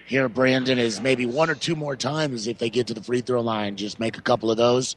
here, 0.06 0.28
Brandon, 0.28 0.78
is 0.78 1.00
maybe 1.00 1.26
one 1.26 1.50
or 1.50 1.54
two 1.54 1.74
more 1.74 1.96
times 1.96 2.46
if 2.46 2.58
they 2.58 2.70
get 2.70 2.86
to 2.86 2.94
the 2.94 3.02
free 3.02 3.20
throw 3.20 3.40
line, 3.40 3.76
just 3.76 3.98
make 3.98 4.16
a 4.16 4.22
couple 4.22 4.50
of 4.50 4.56
those. 4.56 4.96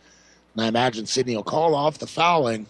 And 0.53 0.63
I 0.63 0.67
imagine 0.67 1.05
Sidney 1.05 1.35
will 1.35 1.43
call 1.43 1.75
off 1.75 1.97
the 1.97 2.07
fouling 2.07 2.67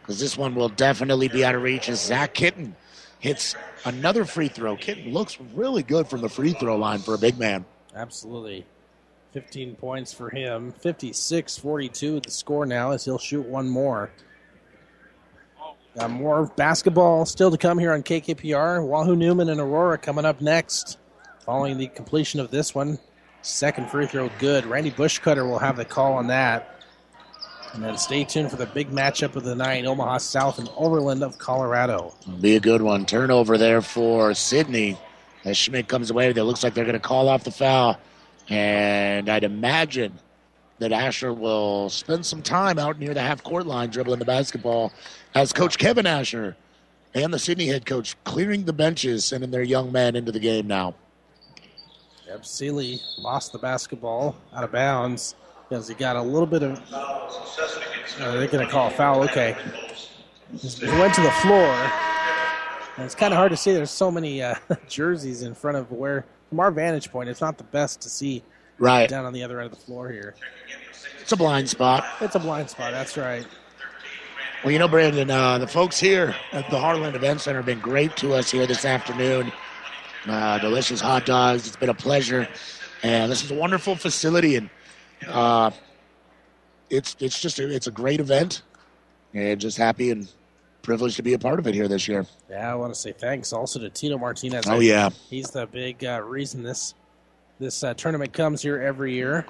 because 0.00 0.20
this 0.20 0.38
one 0.38 0.54
will 0.54 0.68
definitely 0.68 1.28
be 1.28 1.44
out 1.44 1.54
of 1.54 1.62
reach 1.62 1.88
as 1.88 2.00
Zach 2.00 2.32
Kitten 2.32 2.76
hits 3.20 3.56
another 3.84 4.24
free 4.24 4.48
throw. 4.48 4.76
Kitten 4.76 5.12
looks 5.12 5.38
really 5.54 5.82
good 5.82 6.08
from 6.08 6.20
the 6.20 6.28
free 6.28 6.52
throw 6.52 6.76
line 6.76 7.00
for 7.00 7.14
a 7.14 7.18
big 7.18 7.38
man. 7.38 7.64
Absolutely. 7.94 8.64
15 9.32 9.74
points 9.76 10.12
for 10.12 10.30
him. 10.30 10.72
56 10.72 11.58
42 11.58 12.20
the 12.20 12.30
score 12.30 12.66
now 12.66 12.92
as 12.92 13.04
he'll 13.04 13.18
shoot 13.18 13.44
one 13.44 13.68
more. 13.68 14.10
Got 15.96 16.10
more 16.10 16.46
basketball 16.56 17.26
still 17.26 17.50
to 17.50 17.58
come 17.58 17.78
here 17.78 17.92
on 17.92 18.02
KKPR. 18.02 18.86
Wahoo 18.86 19.16
Neumann 19.16 19.48
and 19.48 19.60
Aurora 19.60 19.98
coming 19.98 20.24
up 20.24 20.40
next. 20.40 20.98
Following 21.48 21.78
the 21.78 21.86
completion 21.86 22.40
of 22.40 22.50
this 22.50 22.74
one, 22.74 22.98
second 23.40 23.90
free 23.90 24.06
throw 24.06 24.28
good. 24.38 24.66
Randy 24.66 24.90
Bushcutter 24.90 25.48
will 25.48 25.58
have 25.58 25.78
the 25.78 25.84
call 25.86 26.12
on 26.12 26.26
that. 26.26 26.82
And 27.72 27.82
then 27.82 27.96
stay 27.96 28.24
tuned 28.24 28.50
for 28.50 28.56
the 28.56 28.66
big 28.66 28.90
matchup 28.90 29.34
of 29.34 29.44
the 29.44 29.54
night 29.54 29.86
Omaha 29.86 30.18
South 30.18 30.58
and 30.58 30.68
Overland 30.76 31.22
of 31.22 31.38
Colorado. 31.38 32.12
Be 32.42 32.56
a 32.56 32.60
good 32.60 32.82
one. 32.82 33.06
Turnover 33.06 33.56
there 33.56 33.80
for 33.80 34.34
Sidney 34.34 34.98
as 35.46 35.56
Schmidt 35.56 35.88
comes 35.88 36.10
away 36.10 36.28
with 36.28 36.36
it. 36.36 36.44
Looks 36.44 36.62
like 36.62 36.74
they're 36.74 36.84
going 36.84 36.92
to 36.92 37.00
call 37.00 37.30
off 37.30 37.44
the 37.44 37.50
foul. 37.50 37.98
And 38.50 39.30
I'd 39.30 39.42
imagine 39.42 40.18
that 40.80 40.92
Asher 40.92 41.32
will 41.32 41.88
spend 41.88 42.26
some 42.26 42.42
time 42.42 42.78
out 42.78 42.98
near 42.98 43.14
the 43.14 43.22
half 43.22 43.42
court 43.42 43.66
line 43.66 43.88
dribbling 43.88 44.18
the 44.18 44.26
basketball 44.26 44.92
as 45.34 45.54
Coach 45.54 45.78
Kevin 45.78 46.04
Asher 46.04 46.58
and 47.14 47.32
the 47.32 47.38
Sidney 47.38 47.68
head 47.68 47.86
coach 47.86 48.22
clearing 48.24 48.66
the 48.66 48.74
benches, 48.74 49.24
sending 49.24 49.50
their 49.50 49.62
young 49.62 49.90
men 49.90 50.14
into 50.14 50.30
the 50.30 50.40
game 50.40 50.66
now. 50.66 50.94
Yep, 52.28 52.44
Seeley 52.44 53.00
lost 53.16 53.52
the 53.52 53.58
basketball 53.58 54.36
out 54.54 54.62
of 54.62 54.70
bounds 54.70 55.34
because 55.66 55.88
he 55.88 55.94
got 55.94 56.14
a 56.14 56.20
little 56.20 56.46
bit 56.46 56.62
of. 56.62 56.78
Uh, 56.92 58.32
they're 58.32 58.46
going 58.48 58.66
to 58.66 58.70
call 58.70 58.88
a 58.88 58.90
foul. 58.90 59.22
Okay. 59.22 59.56
He 60.60 60.86
went 60.86 61.14
to 61.14 61.22
the 61.22 61.30
floor. 61.30 61.74
And 62.96 63.06
it's 63.06 63.14
kind 63.14 63.32
of 63.32 63.38
hard 63.38 63.50
to 63.52 63.56
see. 63.56 63.72
There's 63.72 63.90
so 63.90 64.10
many 64.10 64.42
uh, 64.42 64.56
jerseys 64.88 65.42
in 65.42 65.54
front 65.54 65.78
of 65.78 65.90
where, 65.90 66.26
from 66.50 66.60
our 66.60 66.70
vantage 66.70 67.10
point, 67.10 67.30
it's 67.30 67.40
not 67.40 67.56
the 67.56 67.64
best 67.64 68.02
to 68.02 68.10
see 68.10 68.42
right 68.78 69.08
down 69.08 69.24
on 69.24 69.32
the 69.32 69.42
other 69.42 69.60
end 69.60 69.72
of 69.72 69.78
the 69.78 69.84
floor 69.84 70.10
here. 70.10 70.34
It's 71.22 71.32
a 71.32 71.36
blind 71.36 71.70
spot. 71.70 72.04
It's 72.20 72.34
a 72.34 72.40
blind 72.40 72.68
spot. 72.68 72.92
That's 72.92 73.16
right. 73.16 73.46
Well, 74.64 74.72
you 74.72 74.78
know, 74.78 74.88
Brandon, 74.88 75.30
uh, 75.30 75.56
the 75.58 75.66
folks 75.66 75.98
here 75.98 76.34
at 76.52 76.68
the 76.68 76.76
Heartland 76.76 77.14
Event 77.14 77.40
Center 77.40 77.60
have 77.60 77.66
been 77.66 77.80
great 77.80 78.16
to 78.16 78.34
us 78.34 78.50
here 78.50 78.66
this 78.66 78.84
afternoon. 78.84 79.50
Uh, 80.28 80.58
delicious 80.58 81.00
hot 81.00 81.24
dogs. 81.24 81.66
It's 81.66 81.76
been 81.76 81.88
a 81.88 81.94
pleasure, 81.94 82.46
and 83.02 83.32
this 83.32 83.42
is 83.42 83.50
a 83.50 83.54
wonderful 83.54 83.96
facility, 83.96 84.56
and 84.56 84.68
uh, 85.26 85.70
it's 86.90 87.16
it's 87.18 87.40
just 87.40 87.58
a, 87.58 87.74
it's 87.74 87.86
a 87.86 87.90
great 87.90 88.20
event, 88.20 88.62
and 89.32 89.58
just 89.58 89.78
happy 89.78 90.10
and 90.10 90.28
privileged 90.82 91.16
to 91.16 91.22
be 91.22 91.32
a 91.32 91.38
part 91.38 91.58
of 91.58 91.66
it 91.66 91.74
here 91.74 91.88
this 91.88 92.08
year. 92.08 92.26
Yeah, 92.50 92.72
I 92.72 92.74
want 92.74 92.92
to 92.92 93.00
say 93.00 93.12
thanks 93.12 93.54
also 93.54 93.78
to 93.80 93.88
Tino 93.88 94.18
Martinez. 94.18 94.66
Oh 94.66 94.80
yeah, 94.80 95.08
he's 95.30 95.50
the 95.50 95.66
big 95.66 96.04
uh, 96.04 96.20
reason 96.22 96.62
this 96.62 96.92
this 97.58 97.82
uh, 97.82 97.94
tournament 97.94 98.32
comes 98.32 98.60
here 98.60 98.80
every 98.80 99.14
year. 99.14 99.46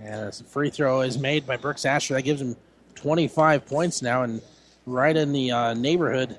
And 0.00 0.28
a 0.28 0.32
free 0.32 0.70
throw 0.70 1.02
is 1.02 1.16
made 1.16 1.46
by 1.46 1.56
Brooks 1.56 1.84
Asher. 1.84 2.14
That 2.14 2.22
gives 2.22 2.40
him 2.40 2.56
25 2.96 3.66
points 3.66 4.02
now, 4.02 4.24
and 4.24 4.42
right 4.84 5.16
in 5.16 5.32
the 5.32 5.52
uh, 5.52 5.74
neighborhood 5.74 6.38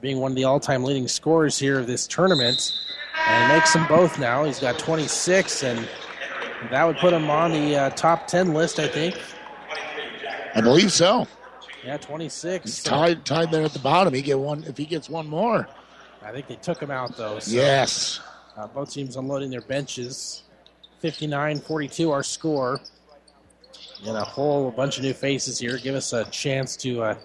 being 0.00 0.18
one 0.18 0.32
of 0.32 0.36
the 0.36 0.44
all-time 0.44 0.84
leading 0.84 1.08
scorers 1.08 1.58
here 1.58 1.78
of 1.78 1.86
this 1.86 2.06
tournament. 2.06 2.72
And 3.26 3.50
he 3.50 3.56
makes 3.56 3.72
them 3.72 3.86
both 3.86 4.18
now. 4.18 4.44
He's 4.44 4.58
got 4.58 4.78
26, 4.78 5.62
and 5.62 5.88
that 6.70 6.84
would 6.84 6.96
put 6.96 7.12
him 7.12 7.30
on 7.30 7.52
the 7.52 7.76
uh, 7.76 7.90
top 7.90 8.26
10 8.26 8.54
list, 8.54 8.78
I 8.78 8.88
think. 8.88 9.16
I 10.54 10.60
believe 10.60 10.92
so. 10.92 11.26
Yeah, 11.84 11.96
26. 11.96 12.64
He's 12.64 12.82
tied, 12.82 13.24
tied 13.24 13.50
there 13.50 13.64
at 13.64 13.72
the 13.72 13.78
bottom. 13.78 14.14
He 14.14 14.22
get 14.22 14.38
one 14.38 14.64
if 14.64 14.76
he 14.76 14.86
gets 14.86 15.10
one 15.10 15.26
more. 15.26 15.68
I 16.22 16.32
think 16.32 16.46
they 16.46 16.56
took 16.56 16.80
him 16.80 16.90
out 16.90 17.16
though. 17.16 17.38
So, 17.38 17.50
yes. 17.54 18.20
Uh, 18.56 18.66
both 18.66 18.90
teams 18.90 19.16
unloading 19.16 19.50
their 19.50 19.60
benches. 19.60 20.44
59-42 21.02 22.10
our 22.10 22.22
score. 22.22 22.80
And 24.06 24.16
a 24.16 24.24
whole 24.24 24.70
bunch 24.70 24.96
of 24.96 25.04
new 25.04 25.12
faces 25.12 25.58
here. 25.58 25.76
Give 25.76 25.94
us 25.94 26.12
a 26.14 26.24
chance 26.26 26.76
to 26.78 27.02
uh, 27.02 27.18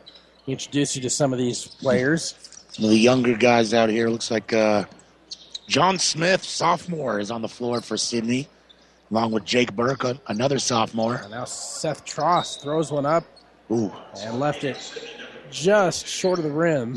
introduce 0.47 0.95
you 0.95 1.01
to 1.03 1.09
some 1.09 1.31
of 1.31 1.39
these 1.39 1.65
players. 1.65 2.48
Some 2.79 2.85
of 2.85 2.91
the 2.91 2.97
younger 2.97 3.35
guys 3.35 3.73
out 3.73 3.89
here. 3.89 4.07
Looks 4.07 4.31
like 4.31 4.53
uh, 4.53 4.85
John 5.67 5.99
Smith, 5.99 6.45
sophomore, 6.45 7.19
is 7.19 7.29
on 7.29 7.41
the 7.41 7.49
floor 7.49 7.81
for 7.81 7.97
Sidney, 7.97 8.47
along 9.11 9.33
with 9.33 9.43
Jake 9.43 9.75
Burke, 9.75 10.17
another 10.27 10.59
sophomore. 10.59 11.15
And 11.15 11.31
now 11.31 11.43
Seth 11.43 12.05
Tross 12.05 12.61
throws 12.61 12.89
one 12.89 13.05
up 13.05 13.25
Ooh. 13.69 13.91
and 14.19 14.39
left 14.39 14.63
it 14.63 14.77
just 15.51 16.07
short 16.07 16.39
of 16.39 16.45
the 16.45 16.51
rim. 16.51 16.95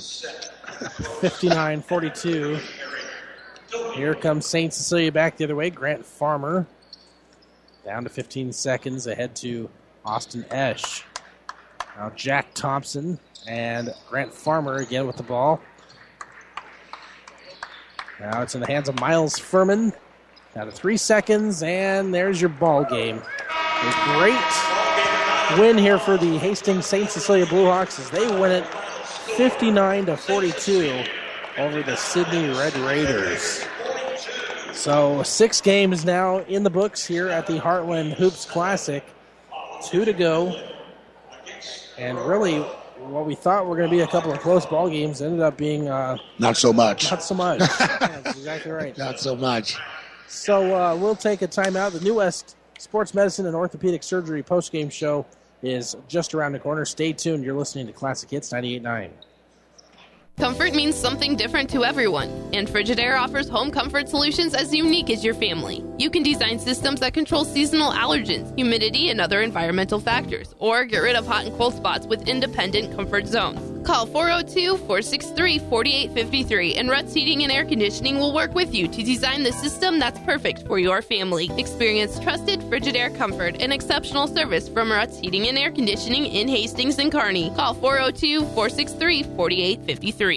59 1.20 1.82
42. 1.82 2.60
Here 3.94 4.14
comes 4.14 4.46
St. 4.46 4.72
Cecilia 4.72 5.10
back 5.10 5.36
the 5.36 5.42
other 5.42 5.56
way. 5.56 5.68
Grant 5.68 6.06
Farmer 6.06 6.64
down 7.84 8.04
to 8.04 8.08
15 8.08 8.52
seconds 8.52 9.08
ahead 9.08 9.34
to 9.34 9.68
Austin 10.04 10.44
Esch. 10.48 11.02
Now 11.96 12.10
Jack 12.14 12.54
Thompson 12.54 13.18
and 13.48 13.92
Grant 14.08 14.32
Farmer 14.32 14.76
again 14.76 15.08
with 15.08 15.16
the 15.16 15.24
ball. 15.24 15.60
Now 18.22 18.40
it's 18.40 18.54
in 18.54 18.60
the 18.60 18.68
hands 18.68 18.88
of 18.88 19.00
Miles 19.00 19.36
Furman. 19.36 19.92
Down 20.54 20.66
to 20.66 20.72
three 20.72 20.96
seconds, 20.96 21.60
and 21.64 22.14
there's 22.14 22.40
your 22.40 22.50
ball 22.50 22.84
game. 22.84 23.20
A 23.50 24.16
great 24.16 25.58
win 25.58 25.76
here 25.76 25.98
for 25.98 26.16
the 26.16 26.38
Hastings 26.38 26.86
St. 26.86 27.10
Cecilia 27.10 27.46
Bluehawks 27.46 27.98
as 27.98 28.10
they 28.10 28.24
win 28.38 28.52
it 28.52 28.66
59 29.36 30.06
to 30.06 30.16
42 30.16 31.02
over 31.58 31.82
the 31.82 31.96
Sidney 31.96 32.48
Red 32.50 32.76
Raiders. 32.76 33.64
So 34.72 35.24
six 35.24 35.60
games 35.60 36.04
now 36.04 36.38
in 36.42 36.62
the 36.62 36.70
books 36.70 37.04
here 37.04 37.28
at 37.28 37.48
the 37.48 37.58
Heartland 37.58 38.12
Hoops 38.12 38.44
Classic. 38.44 39.04
Two 39.84 40.04
to 40.04 40.12
go. 40.12 40.62
And 41.98 42.16
really, 42.18 42.64
what 43.10 43.26
we 43.26 43.34
thought 43.34 43.66
were 43.66 43.76
going 43.76 43.88
to 43.90 43.94
be 43.96 44.02
a 44.02 44.06
couple 44.06 44.32
of 44.32 44.40
close 44.40 44.64
ball 44.66 44.88
games 44.88 45.20
ended 45.22 45.40
up 45.40 45.56
being 45.56 45.88
uh, 45.88 46.16
Not 46.38 46.56
so 46.56 46.72
much. 46.72 47.10
not 47.10 47.22
so 47.22 47.34
much. 47.34 47.60
yeah, 47.80 48.18
exactly 48.30 48.72
right. 48.72 48.96
Not 48.96 49.18
so 49.20 49.36
much. 49.36 49.76
So 50.28 50.74
uh, 50.74 50.96
we'll 50.96 51.16
take 51.16 51.42
a 51.42 51.48
timeout. 51.48 51.92
The 51.92 52.00
New 52.00 52.14
West 52.14 52.56
Sports 52.78 53.14
Medicine 53.14 53.46
and 53.46 53.54
Orthopedic 53.54 54.02
Surgery 54.02 54.42
post 54.42 54.72
game 54.72 54.88
show 54.88 55.26
is 55.62 55.96
just 56.08 56.34
around 56.34 56.52
the 56.52 56.58
corner. 56.58 56.84
Stay 56.84 57.12
tuned. 57.12 57.44
You're 57.44 57.56
listening 57.56 57.86
to 57.86 57.92
Classic 57.92 58.30
Hits 58.30 58.50
98.9. 58.52 59.10
Comfort 60.42 60.74
means 60.74 60.96
something 60.96 61.36
different 61.36 61.70
to 61.70 61.84
everyone, 61.84 62.28
and 62.52 62.66
Frigidaire 62.66 63.16
offers 63.16 63.48
home 63.48 63.70
comfort 63.70 64.08
solutions 64.08 64.54
as 64.54 64.74
unique 64.74 65.08
as 65.08 65.24
your 65.24 65.34
family. 65.34 65.84
You 65.98 66.10
can 66.10 66.24
design 66.24 66.58
systems 66.58 66.98
that 66.98 67.14
control 67.14 67.44
seasonal 67.44 67.92
allergens, 67.92 68.52
humidity, 68.56 69.10
and 69.10 69.20
other 69.20 69.40
environmental 69.40 70.00
factors, 70.00 70.52
or 70.58 70.84
get 70.84 70.98
rid 70.98 71.14
of 71.14 71.28
hot 71.28 71.46
and 71.46 71.56
cold 71.56 71.74
spots 71.74 72.08
with 72.08 72.28
independent 72.28 72.96
comfort 72.96 73.28
zones. 73.28 73.72
Call 73.86 74.06
402 74.06 74.78
463 74.78 75.58
4853, 75.58 76.74
and 76.74 76.88
Ruts 76.88 77.14
Heating 77.14 77.42
and 77.42 77.52
Air 77.52 77.64
Conditioning 77.64 78.18
will 78.18 78.32
work 78.32 78.54
with 78.54 78.74
you 78.74 78.86
to 78.86 79.02
design 79.02 79.42
the 79.42 79.52
system 79.52 79.98
that's 79.98 80.18
perfect 80.20 80.66
for 80.66 80.78
your 80.78 81.02
family. 81.02 81.50
Experience 81.58 82.18
trusted 82.20 82.60
Frigidaire 82.62 83.16
comfort 83.16 83.60
and 83.60 83.72
exceptional 83.72 84.28
service 84.28 84.68
from 84.68 84.90
Ruts 84.90 85.18
Heating 85.18 85.48
and 85.48 85.58
Air 85.58 85.72
Conditioning 85.72 86.26
in 86.26 86.48
Hastings 86.48 86.98
and 86.98 87.10
Kearney. 87.10 87.50
Call 87.56 87.74
402 87.74 88.40
463 88.40 89.22
4853. 89.36 90.31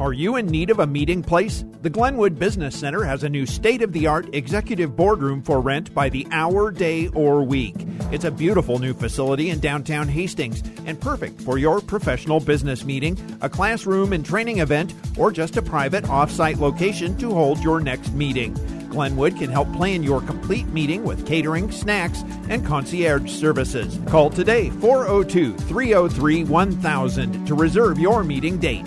Are 0.00 0.12
you 0.12 0.36
in 0.36 0.46
need 0.46 0.70
of 0.70 0.78
a 0.78 0.86
meeting 0.86 1.22
place? 1.22 1.64
The 1.82 1.90
Glenwood 1.90 2.38
Business 2.38 2.78
Center 2.78 3.04
has 3.04 3.24
a 3.24 3.28
new 3.28 3.46
state 3.46 3.82
of 3.82 3.92
the 3.92 4.06
art 4.06 4.32
executive 4.32 4.96
boardroom 4.96 5.42
for 5.42 5.60
rent 5.60 5.92
by 5.92 6.08
the 6.08 6.26
hour, 6.30 6.70
day, 6.70 7.08
or 7.08 7.42
week. 7.42 7.74
It's 8.10 8.24
a 8.24 8.30
beautiful 8.30 8.78
new 8.78 8.94
facility 8.94 9.50
in 9.50 9.60
downtown 9.60 10.08
Hastings 10.08 10.62
and 10.86 11.00
perfect 11.00 11.40
for 11.40 11.58
your 11.58 11.80
professional 11.80 12.40
business 12.40 12.84
meeting, 12.84 13.18
a 13.42 13.48
classroom 13.48 14.12
and 14.12 14.24
training 14.24 14.58
event, 14.58 14.94
or 15.18 15.30
just 15.30 15.56
a 15.56 15.62
private 15.62 16.08
off 16.08 16.30
site 16.30 16.58
location 16.58 17.16
to 17.18 17.30
hold 17.32 17.58
your 17.58 17.80
next 17.80 18.12
meeting. 18.12 18.56
Glenwood 18.92 19.38
can 19.38 19.50
help 19.50 19.72
plan 19.72 20.02
your 20.02 20.20
complete 20.20 20.68
meeting 20.68 21.02
with 21.02 21.26
catering, 21.26 21.72
snacks, 21.72 22.22
and 22.50 22.64
concierge 22.64 23.30
services. 23.30 23.98
Call 24.06 24.28
today 24.28 24.68
402 24.68 25.54
303 25.54 26.44
1000 26.44 27.46
to 27.46 27.54
reserve 27.54 27.98
your 27.98 28.22
meeting 28.22 28.58
date. 28.58 28.86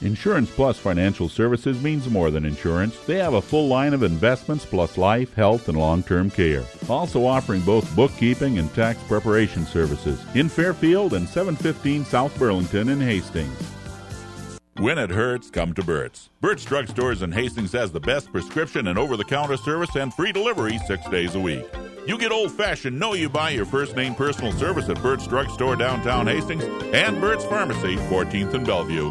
Insurance 0.00 0.50
Plus 0.50 0.78
Financial 0.78 1.28
Services 1.28 1.80
means 1.80 2.10
more 2.10 2.32
than 2.32 2.44
insurance. 2.44 2.98
They 3.06 3.18
have 3.18 3.34
a 3.34 3.42
full 3.42 3.68
line 3.68 3.94
of 3.94 4.02
investments 4.02 4.64
plus 4.64 4.98
life, 4.98 5.32
health, 5.34 5.68
and 5.68 5.78
long 5.78 6.02
term 6.02 6.28
care. 6.28 6.64
Also 6.88 7.24
offering 7.24 7.60
both 7.60 7.94
bookkeeping 7.94 8.58
and 8.58 8.72
tax 8.74 9.00
preparation 9.04 9.64
services 9.64 10.20
in 10.34 10.48
Fairfield 10.48 11.14
and 11.14 11.28
715 11.28 12.04
South 12.04 12.36
Burlington 12.36 12.88
in 12.88 13.00
Hastings. 13.00 13.56
When 14.78 14.96
it 14.96 15.10
hurts, 15.10 15.50
come 15.50 15.74
to 15.74 15.84
Burt's. 15.84 16.30
Burt's 16.40 16.64
Drugstores 16.64 17.20
in 17.20 17.30
Hastings 17.30 17.72
has 17.72 17.92
the 17.92 18.00
best 18.00 18.32
prescription 18.32 18.88
and 18.88 18.98
over 18.98 19.18
the 19.18 19.24
counter 19.24 19.58
service 19.58 19.94
and 19.96 20.14
free 20.14 20.32
delivery 20.32 20.78
six 20.86 21.06
days 21.10 21.34
a 21.34 21.40
week. 21.40 21.66
You 22.06 22.16
get 22.16 22.32
old 22.32 22.52
fashioned, 22.52 22.98
know 22.98 23.12
you 23.12 23.28
buy 23.28 23.50
your 23.50 23.66
first 23.66 23.96
name 23.96 24.14
personal 24.14 24.50
service 24.52 24.88
at 24.88 25.00
Burt's 25.02 25.26
Drugstore 25.26 25.76
downtown 25.76 26.26
Hastings 26.26 26.64
and 26.94 27.20
Burt's 27.20 27.44
Pharmacy, 27.44 27.96
14th 27.96 28.54
and 28.54 28.66
Bellevue. 28.66 29.10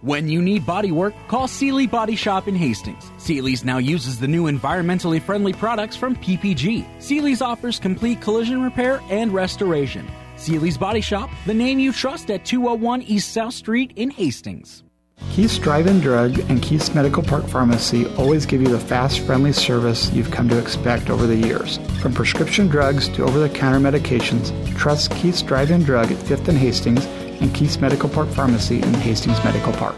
When 0.00 0.28
you 0.28 0.40
need 0.40 0.64
body 0.64 0.92
work, 0.92 1.14
call 1.28 1.46
Seely 1.46 1.86
Body 1.86 2.16
Shop 2.16 2.48
in 2.48 2.54
Hastings. 2.54 3.10
Seely's 3.18 3.66
now 3.66 3.76
uses 3.78 4.18
the 4.18 4.28
new 4.28 4.44
environmentally 4.50 5.20
friendly 5.20 5.52
products 5.52 5.94
from 5.94 6.16
PPG. 6.16 6.86
Seely's 7.02 7.42
offers 7.42 7.78
complete 7.78 8.22
collision 8.22 8.62
repair 8.62 9.02
and 9.10 9.32
restoration. 9.32 10.10
Seely's 10.44 10.76
Body 10.76 11.00
Shop, 11.00 11.30
the 11.46 11.54
name 11.54 11.78
you 11.78 11.90
trust 11.90 12.30
at 12.30 12.44
201 12.44 13.00
East 13.02 13.32
South 13.32 13.54
Street 13.54 13.94
in 13.96 14.10
Hastings. 14.10 14.84
Keith's 15.30 15.56
Drive-In 15.56 16.00
Drug 16.00 16.38
and 16.50 16.60
Keith's 16.60 16.94
Medical 16.94 17.22
Park 17.22 17.46
Pharmacy 17.46 18.06
always 18.16 18.44
give 18.44 18.60
you 18.60 18.68
the 18.68 18.78
fast, 18.78 19.20
friendly 19.20 19.54
service 19.54 20.12
you've 20.12 20.30
come 20.30 20.46
to 20.50 20.58
expect 20.58 21.08
over 21.08 21.26
the 21.26 21.34
years. 21.34 21.78
From 22.02 22.12
prescription 22.12 22.68
drugs 22.68 23.08
to 23.10 23.24
over-the-counter 23.24 23.78
medications, 23.78 24.52
trust 24.76 25.12
Keith's 25.12 25.40
Drive-In 25.40 25.82
Drug 25.82 26.12
at 26.12 26.18
5th 26.18 26.48
and 26.48 26.58
Hastings 26.58 27.06
and 27.40 27.54
Keith's 27.54 27.80
Medical 27.80 28.10
Park 28.10 28.28
Pharmacy 28.28 28.82
in 28.82 28.92
Hastings 28.92 29.42
Medical 29.44 29.72
Park. 29.72 29.96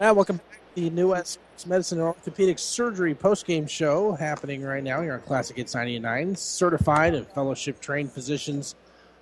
Now, 0.00 0.14
welcome 0.14 0.36
back 0.38 0.49
to 0.49 0.49
the 0.74 0.90
New 0.90 1.08
West 1.08 1.38
Medicine 1.66 1.98
and 1.98 2.06
Orthopedic 2.06 2.58
Surgery 2.58 3.14
post-game 3.14 3.66
show 3.66 4.12
happening 4.12 4.62
right 4.62 4.82
now 4.82 5.02
here 5.02 5.14
on 5.14 5.20
Classic 5.20 5.56
Hits 5.56 5.74
99. 5.74 6.36
Certified 6.36 7.14
and 7.14 7.26
fellowship 7.26 7.80
trained 7.80 8.12
physicians 8.12 8.74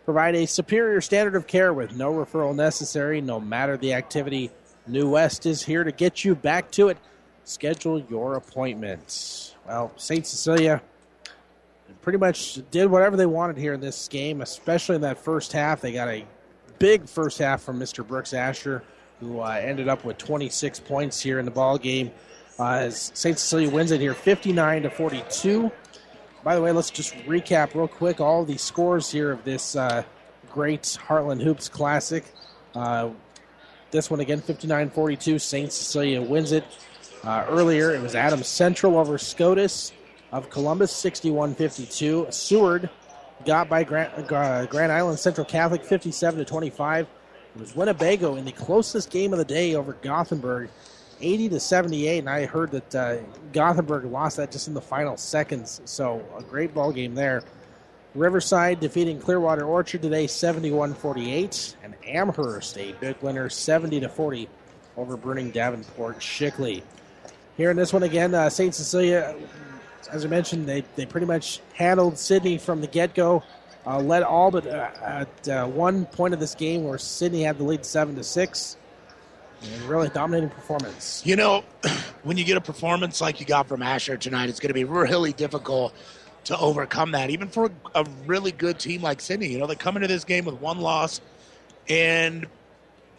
provide 0.04 0.34
a 0.34 0.46
superior 0.46 1.00
standard 1.00 1.34
of 1.34 1.46
care 1.46 1.72
with 1.72 1.96
no 1.96 2.12
referral 2.12 2.54
necessary, 2.54 3.20
no 3.20 3.40
matter 3.40 3.76
the 3.76 3.92
activity. 3.92 4.50
New 4.86 5.10
West 5.10 5.46
is 5.46 5.62
here 5.62 5.84
to 5.84 5.92
get 5.92 6.24
you 6.24 6.34
back 6.34 6.70
to 6.72 6.88
it. 6.88 6.98
Schedule 7.44 8.00
your 8.08 8.36
appointments. 8.36 9.54
Well, 9.66 9.92
St. 9.96 10.26
Cecilia 10.26 10.82
pretty 12.00 12.18
much 12.18 12.60
did 12.70 12.86
whatever 12.86 13.16
they 13.16 13.26
wanted 13.26 13.56
here 13.58 13.74
in 13.74 13.80
this 13.80 14.08
game, 14.08 14.40
especially 14.40 14.94
in 14.94 15.02
that 15.02 15.18
first 15.18 15.52
half. 15.52 15.80
They 15.80 15.92
got 15.92 16.08
a 16.08 16.24
big 16.78 17.08
first 17.08 17.38
half 17.38 17.62
from 17.62 17.78
Mr. 17.78 18.06
Brooks 18.06 18.32
Asher, 18.32 18.82
who 19.20 19.40
uh, 19.40 19.60
ended 19.60 19.88
up 19.88 20.04
with 20.04 20.18
26 20.18 20.80
points 20.80 21.20
here 21.20 21.38
in 21.38 21.44
the 21.44 21.50
ball 21.50 21.78
game. 21.78 22.10
Uh, 22.58 22.72
as 22.72 23.12
St. 23.14 23.38
Cecilia 23.38 23.70
wins 23.70 23.90
it 23.90 24.00
here, 24.00 24.14
59 24.14 24.82
to 24.82 24.90
42. 24.90 25.70
By 26.42 26.54
the 26.54 26.62
way, 26.62 26.72
let's 26.72 26.90
just 26.90 27.14
recap 27.26 27.74
real 27.74 27.88
quick 27.88 28.20
all 28.20 28.44
the 28.44 28.56
scores 28.56 29.10
here 29.10 29.30
of 29.30 29.44
this 29.44 29.76
uh, 29.76 30.02
great 30.50 30.82
Heartland 30.82 31.42
Hoops 31.42 31.68
Classic. 31.68 32.24
Uh, 32.74 33.10
this 33.90 34.10
one 34.10 34.20
again, 34.20 34.40
59-42. 34.40 35.40
St. 35.40 35.72
Cecilia 35.72 36.20
wins 36.20 36.52
it. 36.52 36.64
Uh, 37.24 37.44
earlier, 37.48 37.92
it 37.92 38.00
was 38.00 38.14
Adams 38.14 38.46
Central 38.46 38.98
over 38.98 39.18
Scotus 39.18 39.92
of 40.32 40.50
Columbus, 40.50 40.92
61-52. 40.92 42.32
Seward 42.32 42.90
got 43.44 43.68
by 43.68 43.84
Grand, 43.84 44.32
uh, 44.32 44.66
Grand 44.66 44.92
Island 44.92 45.18
Central 45.18 45.44
Catholic 45.44 45.84
57 45.84 46.38
to 46.38 46.44
25. 46.44 47.06
It 47.54 47.60
was 47.60 47.74
Winnebago 47.74 48.36
in 48.36 48.44
the 48.44 48.52
closest 48.52 49.10
game 49.10 49.32
of 49.32 49.38
the 49.38 49.44
day 49.44 49.74
over 49.74 49.94
Gothenburg, 49.94 50.70
80 51.20 51.48
to 51.50 51.60
78. 51.60 52.18
And 52.18 52.30
I 52.30 52.46
heard 52.46 52.70
that 52.70 52.94
uh, 52.94 53.16
Gothenburg 53.52 54.04
lost 54.04 54.36
that 54.36 54.52
just 54.52 54.68
in 54.68 54.74
the 54.74 54.80
final 54.80 55.16
seconds. 55.16 55.80
So 55.84 56.24
a 56.36 56.42
great 56.42 56.74
ball 56.74 56.92
game 56.92 57.14
there. 57.14 57.42
Riverside 58.14 58.80
defeating 58.80 59.20
Clearwater 59.20 59.64
Orchard 59.64 60.02
today 60.02 60.26
71-48 60.26 61.74
and 61.84 61.94
Amherst 62.06 62.78
a 62.78 62.92
big 62.92 63.16
winner 63.20 63.48
70 63.48 64.00
to 64.00 64.08
40 64.08 64.48
over 64.96 65.16
Bruning 65.16 65.52
Davenport 65.52 66.18
Shickley. 66.18 66.82
Here 67.56 67.70
in 67.70 67.76
this 67.76 67.92
one 67.92 68.02
again, 68.04 68.34
uh, 68.34 68.48
St. 68.48 68.74
Cecilia 68.74 69.36
as 70.10 70.24
I 70.24 70.28
mentioned, 70.28 70.66
they, 70.66 70.84
they 70.96 71.06
pretty 71.06 71.26
much 71.26 71.60
handled 71.74 72.18
Sidney 72.18 72.58
from 72.58 72.80
the 72.80 72.86
get 72.86 73.14
go. 73.14 73.42
Uh, 73.88 73.98
led 74.00 74.22
all 74.22 74.50
but 74.50 74.66
uh, 74.66 74.90
at 75.02 75.48
uh, 75.48 75.66
one 75.66 76.04
point 76.04 76.34
of 76.34 76.40
this 76.40 76.54
game 76.54 76.84
where 76.84 76.98
Sidney 76.98 77.42
had 77.42 77.56
the 77.56 77.64
lead 77.64 77.86
seven 77.86 78.14
to 78.16 78.22
six. 78.22 78.76
Really 79.86 80.10
dominating 80.10 80.50
performance. 80.50 81.22
You 81.24 81.36
know, 81.36 81.64
when 82.22 82.36
you 82.36 82.44
get 82.44 82.58
a 82.58 82.60
performance 82.60 83.20
like 83.22 83.40
you 83.40 83.46
got 83.46 83.66
from 83.66 83.82
Asher 83.82 84.18
tonight, 84.18 84.50
it's 84.50 84.60
going 84.60 84.68
to 84.68 84.74
be 84.74 84.84
really 84.84 85.32
difficult 85.32 85.94
to 86.44 86.58
overcome 86.58 87.12
that, 87.12 87.30
even 87.30 87.48
for 87.48 87.70
a 87.94 88.06
really 88.26 88.52
good 88.52 88.78
team 88.78 89.00
like 89.00 89.20
Sidney. 89.22 89.48
You 89.48 89.58
know, 89.58 89.66
they 89.66 89.74
come 89.74 89.96
into 89.96 90.06
this 90.06 90.22
game 90.22 90.44
with 90.44 90.60
one 90.60 90.78
loss, 90.78 91.22
and 91.88 92.46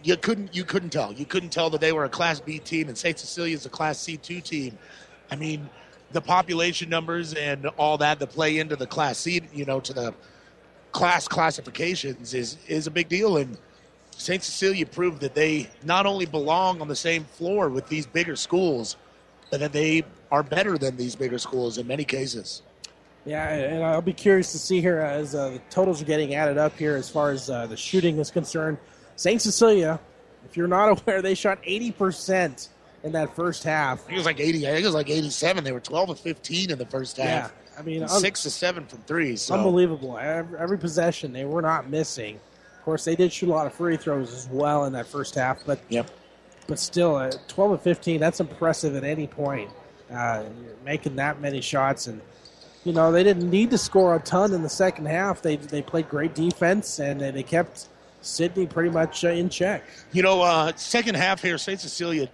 you 0.04 0.18
couldn't 0.18 0.56
you 0.56 0.64
couldn't 0.64 0.92
tell. 0.92 1.12
You 1.12 1.26
couldn't 1.26 1.50
tell 1.50 1.72
that 1.72 1.82
they 1.82 1.94
were 1.94 2.06
a 2.06 2.10
Class 2.10 2.40
B 2.40 2.60
team, 2.60 2.90
and 2.90 2.98
St. 2.98 3.18
Cecilia's 3.18 3.66
a 3.66 3.70
Class 3.70 4.00
C 4.00 4.18
two 4.18 4.40
team. 4.40 4.78
I 5.32 5.36
mean, 5.36 5.68
the 6.12 6.22
population 6.22 6.90
numbers 6.90 7.34
and 7.34 7.66
all 7.78 7.98
that 7.98 8.20
that 8.20 8.30
play 8.30 8.60
into 8.60 8.76
the 8.76 8.88
class 8.88 9.18
C, 9.18 9.42
you 9.54 9.66
know, 9.66 9.80
to 9.80 9.94
the 9.94 10.14
class 10.92 11.28
classifications 11.28 12.34
is 12.34 12.58
is 12.68 12.88
a 12.88 12.92
big 12.92 13.10
deal. 13.10 13.38
And 13.38 13.58
St. 14.12 14.44
Cecilia 14.44 14.86
proved 14.86 15.22
that 15.22 15.36
they 15.36 15.70
not 15.84 16.06
only 16.06 16.26
belong 16.26 16.82
on 16.82 16.88
the 16.88 16.96
same 16.96 17.24
floor 17.24 17.70
with 17.70 17.88
these 17.88 18.06
bigger 18.06 18.36
schools, 18.36 18.98
but 19.50 19.60
that 19.60 19.72
they 19.72 20.04
are 20.32 20.44
better 20.44 20.78
than 20.78 20.98
these 20.98 21.16
bigger 21.16 21.40
schools 21.40 21.78
in 21.78 21.88
many 21.88 22.04
cases. 22.04 22.62
Yeah, 23.26 23.48
and 23.50 23.84
I'll 23.84 24.02
be 24.02 24.14
curious 24.14 24.52
to 24.54 24.60
see 24.60 24.82
here 24.82 25.00
as 25.00 25.36
uh, 25.36 25.50
the 25.50 25.60
totals 25.70 26.02
are 26.02 26.06
getting 26.06 26.36
added 26.36 26.58
up 26.58 26.78
here 26.78 26.96
as 26.96 27.10
far 27.10 27.32
as 27.32 27.50
uh, 27.50 27.68
the 27.68 27.78
shooting 27.78 28.18
is 28.18 28.32
concerned. 28.32 28.78
St. 29.18 29.42
Cecilia, 29.42 30.00
if 30.46 30.56
you're 30.56 30.68
not 30.68 31.02
aware, 31.02 31.22
they 31.22 31.36
shot 31.36 31.60
80 31.64 31.92
percent 31.92 32.70
in 33.04 33.12
that 33.14 33.36
first 33.36 33.64
half. 33.64 34.10
It 34.10 34.16
was 34.16 34.26
like 34.26 34.40
80. 34.40 34.68
I 34.68 34.72
think 34.72 34.84
it 34.84 34.88
was 34.88 34.96
like 34.96 35.10
87. 35.10 35.64
They 35.64 35.72
were 35.72 35.80
12 35.80 36.10
of 36.10 36.20
15 36.20 36.72
in 36.72 36.78
the 36.78 36.86
first 36.86 37.18
half. 37.18 37.54
Yeah, 37.54 37.69
I 37.80 37.82
mean, 37.82 38.04
un- 38.04 38.10
six 38.10 38.44
to 38.44 38.50
seven 38.50 38.86
from 38.86 39.00
three. 39.00 39.38
So. 39.38 39.56
Unbelievable. 39.56 40.18
Every, 40.18 40.60
every, 40.60 40.78
possession, 40.78 41.32
they 41.32 41.46
were 41.46 41.62
not 41.62 41.90
missing. 41.90 42.36
Of 42.78 42.84
course, 42.84 43.06
they 43.06 43.16
did 43.16 43.32
shoot 43.32 43.50
a 43.50 43.54
lot 43.54 43.68
of 43.68 43.74
free 43.74 43.96
throws 43.96 44.34
as 44.34 44.50
well 44.50 44.86
in 44.86 44.94
that 44.94 45.08
first 45.08 45.36
half, 45.36 45.66
but 45.66 45.80
yep. 45.90 46.10
but 46.68 46.78
still, 46.78 47.16
uh, 47.16 47.32
12 47.48 47.72
of 47.72 47.82
15, 47.82 48.20
that's 48.20 48.40
impressive 48.40 48.96
at 48.96 49.04
any 49.04 49.28
point. 49.28 49.70
Uh, 50.12 50.44
making 50.84 51.16
that 51.16 51.40
many 51.40 51.62
shots 51.62 52.08
and 52.08 52.20
you 52.84 52.92
know 52.92 53.12
they 53.12 53.24
didn't 53.24 53.48
need 53.48 53.70
to 53.70 53.78
score 53.78 54.16
a 54.16 54.20
ton 54.20 54.54
in 54.54 54.64
the 54.64 54.70
second 54.70 55.06
half. 55.06 55.42
They 55.42 55.58
they 55.58 55.84
played 55.84 56.10
great 56.10 56.34
defense 56.34 57.00
and 57.00 57.22
they 57.22 57.44
kept 57.44 57.90
Sidney 58.22 58.66
pretty 58.66 58.90
much 58.90 59.24
uh, 59.24 59.30
in 59.30 59.50
check. 59.50 59.84
You 60.12 60.24
know, 60.24 60.42
uh, 60.42 60.72
second 60.76 61.16
half 61.16 61.44
here, 61.44 61.60
St. 61.60 61.80
Cecilia 61.80 62.28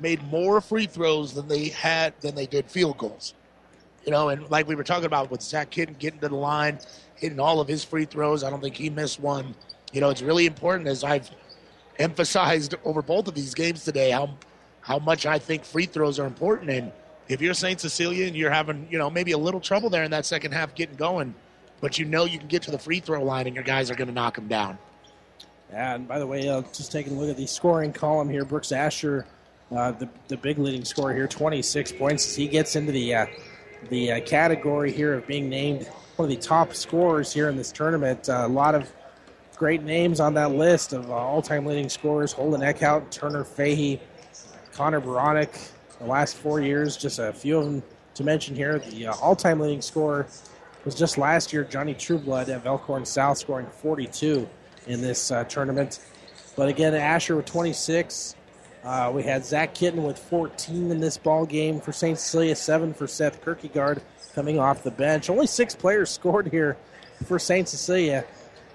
made 0.00 0.22
more 0.24 0.62
free 0.62 0.86
throws 0.86 1.34
than 1.34 1.48
they 1.48 1.68
had 1.68 2.14
than 2.22 2.34
they 2.34 2.46
did 2.46 2.70
field 2.70 2.96
goals. 2.96 3.34
You 4.04 4.12
know, 4.12 4.28
and 4.28 4.48
like 4.50 4.66
we 4.66 4.74
were 4.74 4.84
talking 4.84 5.04
about 5.04 5.30
with 5.30 5.42
Zach 5.42 5.70
Kitten 5.70 5.94
getting 5.98 6.20
to 6.20 6.28
the 6.28 6.36
line, 6.36 6.78
hitting 7.16 7.40
all 7.40 7.60
of 7.60 7.68
his 7.68 7.84
free 7.84 8.04
throws. 8.04 8.42
I 8.42 8.50
don't 8.50 8.60
think 8.60 8.76
he 8.76 8.90
missed 8.90 9.20
one. 9.20 9.54
You 9.92 10.00
know, 10.00 10.10
it's 10.10 10.22
really 10.22 10.46
important 10.46 10.88
as 10.88 11.04
I've 11.04 11.30
emphasized 11.98 12.74
over 12.84 13.02
both 13.02 13.28
of 13.28 13.34
these 13.34 13.54
games 13.54 13.84
today 13.84 14.10
how 14.10 14.30
how 14.80 14.98
much 14.98 15.26
I 15.26 15.38
think 15.38 15.64
free 15.64 15.86
throws 15.86 16.18
are 16.18 16.26
important. 16.26 16.70
And 16.70 16.92
if 17.28 17.42
you're 17.42 17.52
St. 17.52 17.78
Cecilia 17.78 18.26
and 18.26 18.34
you're 18.34 18.50
having, 18.50 18.88
you 18.90 18.96
know, 18.96 19.10
maybe 19.10 19.32
a 19.32 19.38
little 19.38 19.60
trouble 19.60 19.90
there 19.90 20.04
in 20.04 20.10
that 20.12 20.24
second 20.24 20.52
half 20.52 20.74
getting 20.74 20.96
going, 20.96 21.34
but 21.82 21.98
you 21.98 22.06
know 22.06 22.24
you 22.24 22.38
can 22.38 22.48
get 22.48 22.62
to 22.62 22.70
the 22.70 22.78
free 22.78 23.00
throw 23.00 23.22
line 23.22 23.46
and 23.46 23.54
your 23.54 23.64
guys 23.64 23.90
are 23.90 23.94
going 23.94 24.08
to 24.08 24.14
knock 24.14 24.36
them 24.36 24.48
down. 24.48 24.78
And 25.70 26.08
by 26.08 26.18
the 26.18 26.26
way, 26.26 26.48
uh, 26.48 26.62
just 26.72 26.90
taking 26.90 27.14
a 27.14 27.20
look 27.20 27.28
at 27.28 27.36
the 27.36 27.46
scoring 27.46 27.92
column 27.92 28.30
here, 28.30 28.46
Brooks 28.46 28.72
Asher 28.72 29.26
uh, 29.70 29.92
the 29.92 30.08
the 30.28 30.36
big 30.36 30.58
leading 30.58 30.84
scorer 30.84 31.14
here, 31.14 31.28
26 31.28 31.92
points. 31.92 32.26
As 32.26 32.36
he 32.36 32.48
gets 32.48 32.76
into 32.76 32.92
the 32.92 33.14
uh, 33.14 33.26
the 33.88 34.12
uh, 34.12 34.20
category 34.20 34.92
here 34.92 35.14
of 35.14 35.26
being 35.26 35.48
named 35.48 35.86
one 36.16 36.30
of 36.30 36.34
the 36.34 36.40
top 36.40 36.74
scorers 36.74 37.32
here 37.32 37.48
in 37.48 37.56
this 37.56 37.72
tournament. 37.72 38.28
Uh, 38.28 38.44
a 38.44 38.48
lot 38.48 38.74
of 38.74 38.90
great 39.56 39.82
names 39.82 40.20
on 40.20 40.34
that 40.34 40.52
list 40.52 40.92
of 40.92 41.10
uh, 41.10 41.14
all-time 41.14 41.64
leading 41.64 41.88
scorers: 41.88 42.32
Holden 42.32 42.60
Eckhout, 42.60 43.10
Turner 43.10 43.44
Fahey, 43.44 44.00
Connor 44.72 45.00
Baronic. 45.00 45.58
The 45.98 46.06
last 46.06 46.36
four 46.36 46.60
years, 46.60 46.96
just 46.96 47.18
a 47.18 47.32
few 47.32 47.58
of 47.58 47.64
them 47.64 47.82
to 48.14 48.24
mention 48.24 48.54
here. 48.54 48.78
The 48.78 49.08
uh, 49.08 49.14
all-time 49.20 49.60
leading 49.60 49.82
scorer 49.82 50.26
was 50.84 50.94
just 50.94 51.18
last 51.18 51.52
year 51.52 51.64
Johnny 51.64 51.94
Trueblood 51.94 52.48
at 52.48 52.64
Elkhorn 52.64 53.04
South, 53.04 53.38
scoring 53.38 53.66
42 53.66 54.48
in 54.86 55.00
this 55.00 55.30
uh, 55.30 55.44
tournament. 55.44 56.00
But 56.56 56.68
again, 56.68 56.94
Asher 56.94 57.36
with 57.36 57.46
26. 57.46 58.34
Uh, 58.84 59.10
we 59.14 59.22
had 59.22 59.44
Zach 59.44 59.74
Kitten 59.74 60.04
with 60.04 60.18
14 60.18 60.90
in 60.90 61.00
this 61.00 61.18
ball 61.18 61.44
game 61.44 61.80
for 61.80 61.92
St. 61.92 62.18
Cecilia, 62.18 62.54
seven 62.54 62.94
for 62.94 63.06
Seth 63.06 63.44
Kierkegaard 63.44 64.02
coming 64.34 64.58
off 64.58 64.82
the 64.82 64.90
bench. 64.90 65.28
Only 65.28 65.46
six 65.46 65.74
players 65.74 66.10
scored 66.18 66.48
here 66.48 66.76
for 67.24 67.38
St. 67.38 67.68
Cecilia. 67.68 68.24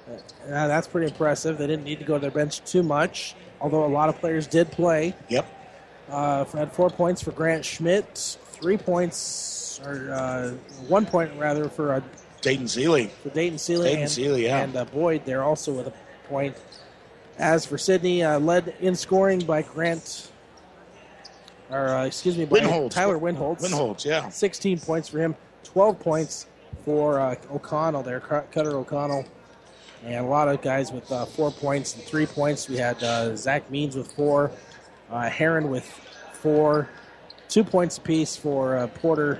Uh, 0.09 0.67
that's 0.67 0.87
pretty 0.87 1.07
impressive. 1.07 1.57
They 1.57 1.67
didn't 1.67 1.85
need 1.85 1.99
to 1.99 2.05
go 2.05 2.15
to 2.15 2.19
their 2.19 2.31
bench 2.31 2.63
too 2.65 2.83
much, 2.83 3.35
although 3.61 3.85
a 3.85 3.87
lot 3.87 4.09
of 4.09 4.19
players 4.19 4.47
did 4.47 4.71
play. 4.71 5.15
Yep. 5.29 5.45
Uh, 6.09 6.43
had 6.45 6.71
four 6.73 6.89
points 6.89 7.23
for 7.23 7.31
Grant 7.31 7.63
Schmidt, 7.63 8.37
three 8.51 8.77
points, 8.77 9.79
or 9.85 10.11
uh, 10.11 10.51
one 10.87 11.05
point 11.05 11.31
rather 11.37 11.69
for 11.69 11.93
uh, 11.93 12.01
Dayton 12.41 12.67
Seeley. 12.67 13.07
For 13.23 13.29
Dayton 13.29 13.57
Seeley. 13.57 13.85
Dayton 13.85 14.01
and, 14.01 14.11
Seeley, 14.11 14.43
yeah. 14.45 14.63
And 14.63 14.75
uh, 14.75 14.85
Boyd 14.85 15.25
there 15.25 15.43
also 15.43 15.71
with 15.71 15.87
a 15.87 15.93
point. 16.27 16.55
As 17.37 17.65
for 17.65 17.77
Sidney, 17.77 18.23
uh, 18.23 18.39
led 18.39 18.75
in 18.79 18.95
scoring 18.95 19.39
by 19.39 19.63
Grant, 19.63 20.31
or 21.69 21.87
uh, 21.87 22.05
excuse 22.05 22.37
me, 22.37 22.45
by 22.45 22.59
Winholtz. 22.59 22.91
Tyler 22.91 23.17
Winholtz. 23.17 23.61
Winholtz, 23.61 24.05
yeah. 24.05 24.29
16 24.29 24.79
points 24.79 25.07
for 25.09 25.19
him, 25.19 25.35
12 25.63 25.99
points 25.99 26.45
for 26.85 27.19
uh, 27.19 27.35
O'Connell 27.51 28.03
there, 28.03 28.19
Cutter 28.19 28.77
O'Connell. 28.77 29.25
And 30.05 30.25
a 30.25 30.27
lot 30.27 30.49
of 30.49 30.61
guys 30.61 30.91
with 30.91 31.09
uh, 31.11 31.25
four 31.25 31.49
points 31.49 31.95
and 31.95 32.03
three 32.03 32.25
points. 32.25 32.67
We 32.67 32.75
had 32.75 33.01
uh, 33.01 33.35
Zach 33.37 33.71
Means 33.71 33.95
with 33.95 34.11
four, 34.11 34.51
uh, 35.09 35.29
Heron 35.29 35.69
with 35.69 35.85
four, 36.33 36.89
two 37.47 37.63
points 37.63 37.97
apiece 37.97 38.35
for 38.35 38.77
uh, 38.77 38.87
Porter 38.87 39.39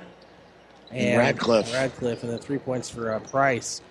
and 0.90 1.18
Radcliffe. 1.18 1.72
Radcliffe, 1.72 2.22
and 2.22 2.32
then 2.32 2.38
three 2.38 2.58
points 2.58 2.88
for 2.88 3.12
uh, 3.12 3.18
Price. 3.18 3.82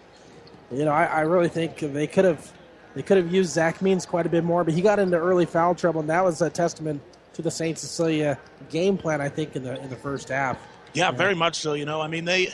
You 0.72 0.86
know, 0.86 0.92
I, 0.92 1.06
I 1.06 1.22
really 1.22 1.50
think 1.50 1.78
they 1.78 2.08
could 2.08 2.26
have 2.26 2.52
they 2.96 3.02
could 3.02 3.18
have 3.18 3.34
used 3.34 3.52
Zach 3.52 3.82
Means 3.82 4.06
quite 4.06 4.26
a 4.26 4.30
bit 4.30 4.44
more, 4.44 4.64
but 4.64 4.74
he 4.74 4.82
got 4.82 5.00
into 5.00 5.18
early 5.18 5.46
foul 5.46 5.76
trouble, 5.76 6.02
and 6.02 6.10
that 6.10 6.24
was 6.24 6.42
a 6.42 6.50
testament 6.50 7.02
to 7.34 7.42
the 7.42 7.52
Saint 7.52 7.78
Cecilia 7.78 8.38
game 8.70 8.98
plan. 8.98 9.22
I 9.22 9.30
think 9.30 9.56
in 9.56 9.64
the 9.64 9.82
in 9.82 9.90
the 9.90 9.96
first 9.96 10.30
half. 10.30 10.58
Yeah, 10.94 11.12
very 11.12 11.36
much 11.36 11.56
so. 11.56 11.74
You 11.74 11.86
know, 11.86 12.02
I 12.02 12.08
mean 12.08 12.26
they 12.26 12.50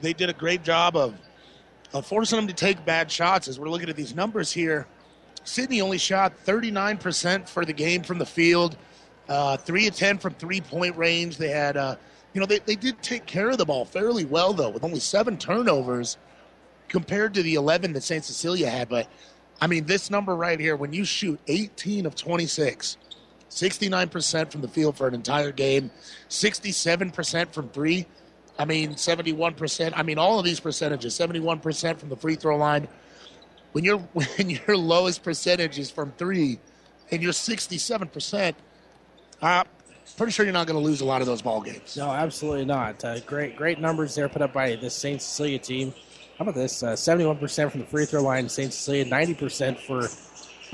they 0.00 0.12
did 0.12 0.30
a 0.30 0.32
great 0.32 0.62
job 0.62 0.96
of 0.96 1.14
of 1.94 2.06
forcing 2.06 2.36
them 2.36 2.48
to 2.48 2.54
take 2.54 2.84
bad 2.84 3.10
shots. 3.10 3.48
As 3.48 3.58
we're 3.58 3.68
looking 3.68 3.88
at 3.88 3.96
these 3.96 4.14
numbers 4.14 4.52
here, 4.52 4.86
Sidney 5.44 5.80
only 5.80 5.98
shot 5.98 6.34
39% 6.44 7.48
for 7.48 7.64
the 7.64 7.72
game 7.72 8.02
from 8.02 8.18
the 8.18 8.26
field, 8.26 8.76
uh, 9.28 9.56
three 9.56 9.86
of 9.86 9.94
10 9.94 10.18
from 10.18 10.34
three 10.34 10.60
point 10.60 10.96
range. 10.96 11.38
They 11.38 11.48
had, 11.48 11.76
uh, 11.76 11.96
you 12.34 12.40
know, 12.40 12.46
they, 12.46 12.58
they 12.58 12.76
did 12.76 13.00
take 13.02 13.26
care 13.26 13.48
of 13.48 13.58
the 13.58 13.64
ball 13.64 13.84
fairly 13.84 14.24
well 14.24 14.52
though, 14.52 14.68
with 14.68 14.84
only 14.84 15.00
seven 15.00 15.38
turnovers 15.38 16.18
compared 16.88 17.34
to 17.34 17.42
the 17.42 17.54
11 17.54 17.92
that 17.94 18.02
St. 18.02 18.24
Cecilia 18.24 18.68
had. 18.68 18.88
But 18.88 19.08
I 19.60 19.66
mean, 19.66 19.86
this 19.86 20.10
number 20.10 20.34
right 20.34 20.58
here, 20.58 20.76
when 20.76 20.92
you 20.92 21.04
shoot 21.04 21.40
18 21.48 22.06
of 22.06 22.14
26, 22.14 22.96
69% 23.50 24.52
from 24.52 24.60
the 24.60 24.68
field 24.68 24.96
for 24.96 25.08
an 25.08 25.14
entire 25.14 25.52
game, 25.52 25.90
67% 26.28 27.52
from 27.52 27.68
three. 27.70 28.06
I 28.58 28.64
mean, 28.64 28.94
71%. 28.94 29.92
I 29.94 30.02
mean, 30.02 30.18
all 30.18 30.38
of 30.38 30.44
these 30.44 30.60
percentages, 30.60 31.14
71% 31.18 31.98
from 31.98 32.08
the 32.08 32.16
free 32.16 32.34
throw 32.36 32.56
line. 32.56 32.88
When, 33.72 33.84
you 33.84 33.98
when 34.12 34.50
your 34.50 34.76
lowest 34.76 35.22
percentage 35.22 35.78
is 35.78 35.90
from 35.90 36.12
three 36.12 36.58
and 37.10 37.22
you're 37.22 37.32
67%, 37.32 38.54
uh, 39.40 39.64
pretty 40.16 40.32
sure 40.32 40.44
you're 40.44 40.52
not 40.52 40.66
going 40.66 40.78
to 40.78 40.84
lose 40.84 41.00
a 41.00 41.04
lot 41.04 41.20
of 41.20 41.26
those 41.26 41.42
ball 41.42 41.60
games. 41.60 41.96
No, 41.96 42.10
absolutely 42.10 42.64
not. 42.64 43.04
Uh, 43.04 43.20
great, 43.20 43.56
great 43.56 43.78
numbers 43.80 44.14
there 44.14 44.28
put 44.28 44.42
up 44.42 44.52
by 44.52 44.76
the 44.76 44.90
St. 44.90 45.22
Cecilia 45.22 45.58
team. 45.58 45.94
How 46.38 46.44
about 46.44 46.54
this? 46.54 46.84
Uh, 46.84 46.92
71% 46.92 47.70
from 47.72 47.80
the 47.80 47.86
free 47.86 48.04
throw 48.04 48.22
line, 48.22 48.48
St. 48.48 48.72
Cecilia, 48.72 49.04
90% 49.04 49.76
for 49.76 50.08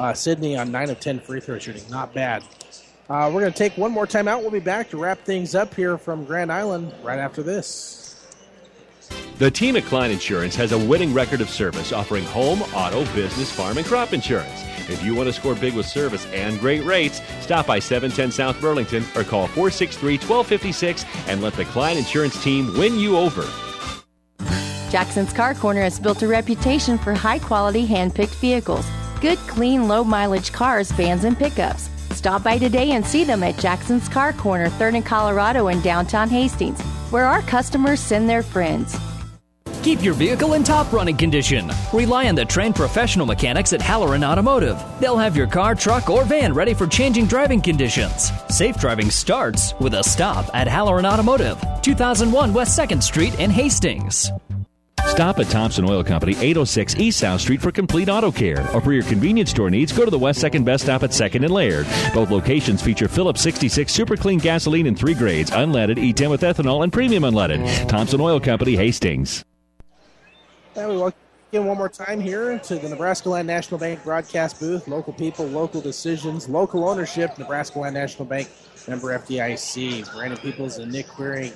uh, 0.02 0.12
Sidney 0.12 0.58
on 0.58 0.70
9 0.70 0.90
of 0.90 1.00
10 1.00 1.20
free 1.20 1.40
throw 1.40 1.58
shooting. 1.58 1.82
Not 1.88 2.12
bad. 2.12 2.44
Uh, 3.08 3.30
we're 3.32 3.40
going 3.40 3.52
to 3.52 3.58
take 3.58 3.76
one 3.78 3.90
more 3.90 4.06
time 4.06 4.28
out. 4.28 4.42
We'll 4.42 4.50
be 4.50 4.60
back 4.60 4.90
to 4.90 4.98
wrap 4.98 5.20
things 5.24 5.54
up 5.54 5.74
here 5.74 5.96
from 5.96 6.26
Grand 6.26 6.52
Island 6.52 6.92
right 7.02 7.18
after 7.18 7.42
this. 7.42 8.02
The 9.38 9.50
team 9.50 9.76
at 9.76 9.84
Klein 9.84 10.10
Insurance 10.10 10.54
has 10.56 10.72
a 10.72 10.78
winning 10.78 11.14
record 11.14 11.40
of 11.40 11.48
service 11.48 11.92
offering 11.92 12.24
home, 12.24 12.60
auto, 12.74 13.04
business, 13.14 13.50
farm, 13.50 13.78
and 13.78 13.86
crop 13.86 14.12
insurance. 14.12 14.62
If 14.90 15.02
you 15.02 15.14
want 15.14 15.28
to 15.28 15.32
score 15.32 15.54
big 15.54 15.74
with 15.74 15.86
service 15.86 16.26
and 16.26 16.60
great 16.60 16.84
rates, 16.84 17.22
stop 17.40 17.66
by 17.66 17.78
710 17.78 18.32
South 18.32 18.60
Burlington 18.60 19.02
or 19.16 19.24
call 19.24 19.46
463 19.46 20.18
1256 20.18 21.06
and 21.26 21.40
let 21.40 21.54
the 21.54 21.64
Klein 21.64 21.96
Insurance 21.96 22.42
team 22.44 22.72
win 22.78 22.98
you 22.98 23.16
over. 23.16 23.46
Jackson's 24.90 25.32
Car 25.32 25.54
Corner 25.54 25.82
has 25.82 25.98
built 25.98 26.22
a 26.22 26.28
reputation 26.28 26.98
for 26.98 27.14
high 27.14 27.38
quality 27.38 27.84
hand 27.84 28.14
picked 28.14 28.34
vehicles. 28.36 28.86
Good, 29.20 29.38
clean, 29.38 29.88
low 29.88 30.04
mileage 30.04 30.52
cars, 30.52 30.90
vans, 30.92 31.24
and 31.24 31.36
pickups. 31.36 31.88
Stop 32.10 32.42
by 32.42 32.58
today 32.58 32.92
and 32.92 33.04
see 33.04 33.24
them 33.24 33.42
at 33.42 33.58
Jackson's 33.58 34.08
Car 34.08 34.32
Corner, 34.32 34.68
3rd 34.68 34.96
and 34.96 35.06
Colorado 35.06 35.68
in 35.68 35.80
downtown 35.80 36.28
Hastings, 36.28 36.80
where 37.10 37.26
our 37.26 37.42
customers 37.42 38.00
send 38.00 38.28
their 38.28 38.42
friends. 38.42 38.96
Keep 39.84 40.02
your 40.02 40.14
vehicle 40.14 40.54
in 40.54 40.64
top 40.64 40.90
running 40.94 41.16
condition. 41.16 41.70
Rely 41.92 42.28
on 42.28 42.34
the 42.34 42.44
trained 42.46 42.74
professional 42.74 43.26
mechanics 43.26 43.74
at 43.74 43.82
Halloran 43.82 44.24
Automotive. 44.24 44.82
They'll 44.98 45.18
have 45.18 45.36
your 45.36 45.46
car, 45.46 45.74
truck, 45.74 46.08
or 46.08 46.24
van 46.24 46.54
ready 46.54 46.72
for 46.72 46.86
changing 46.86 47.26
driving 47.26 47.60
conditions. 47.60 48.30
Safe 48.48 48.78
driving 48.78 49.10
starts 49.10 49.74
with 49.80 49.92
a 49.92 50.02
stop 50.02 50.48
at 50.54 50.66
Halloran 50.66 51.04
Automotive, 51.04 51.62
2001 51.82 52.54
West 52.54 52.78
2nd 52.78 53.02
Street 53.02 53.38
in 53.38 53.50
Hastings. 53.50 54.30
Stop 55.06 55.38
at 55.38 55.48
Thompson 55.48 55.88
Oil 55.88 56.02
Company, 56.02 56.32
806 56.32 56.96
East 56.96 57.20
South 57.20 57.40
Street 57.40 57.60
for 57.60 57.70
complete 57.70 58.08
auto 58.08 58.32
care. 58.32 58.68
Or 58.74 58.80
for 58.80 58.92
your 58.92 59.04
convenience 59.04 59.50
store 59.50 59.70
needs, 59.70 59.92
go 59.92 60.04
to 60.04 60.10
the 60.10 60.18
West 60.18 60.42
2nd 60.42 60.64
Best 60.64 60.84
Stop 60.84 61.02
at 61.02 61.10
2nd 61.10 61.44
and 61.44 61.50
Laird. 61.50 61.86
Both 62.12 62.30
locations 62.30 62.82
feature 62.82 63.06
Phillips 63.06 63.40
66 63.42 63.92
Super 63.92 64.16
Clean 64.16 64.38
gasoline 64.38 64.86
in 64.86 64.96
three 64.96 65.14
grades 65.14 65.50
unleaded, 65.50 65.96
E10 65.98 66.30
with 66.30 66.40
ethanol, 66.42 66.82
and 66.82 66.92
premium 66.92 67.22
unleaded. 67.22 67.88
Thompson 67.88 68.20
Oil 68.20 68.40
Company, 68.40 68.74
Hastings. 68.76 69.44
And 70.74 70.90
we 70.90 70.96
welcome 70.96 71.18
again 71.52 71.66
one 71.66 71.76
more 71.78 71.88
time 71.88 72.20
here 72.20 72.58
to 72.58 72.74
the 72.74 72.88
Nebraska 72.88 73.28
Land 73.28 73.46
National 73.46 73.78
Bank 73.78 74.02
broadcast 74.02 74.58
booth. 74.58 74.88
Local 74.88 75.12
people, 75.12 75.46
local 75.46 75.80
decisions, 75.80 76.48
local 76.48 76.88
ownership. 76.88 77.38
Nebraska 77.38 77.78
Land 77.78 77.94
National 77.94 78.24
Bank, 78.24 78.50
member 78.88 79.16
FDIC. 79.16 80.12
Brandon 80.12 80.38
Peoples 80.38 80.78
and 80.78 80.90
Nick 80.90 81.06
Queering 81.06 81.52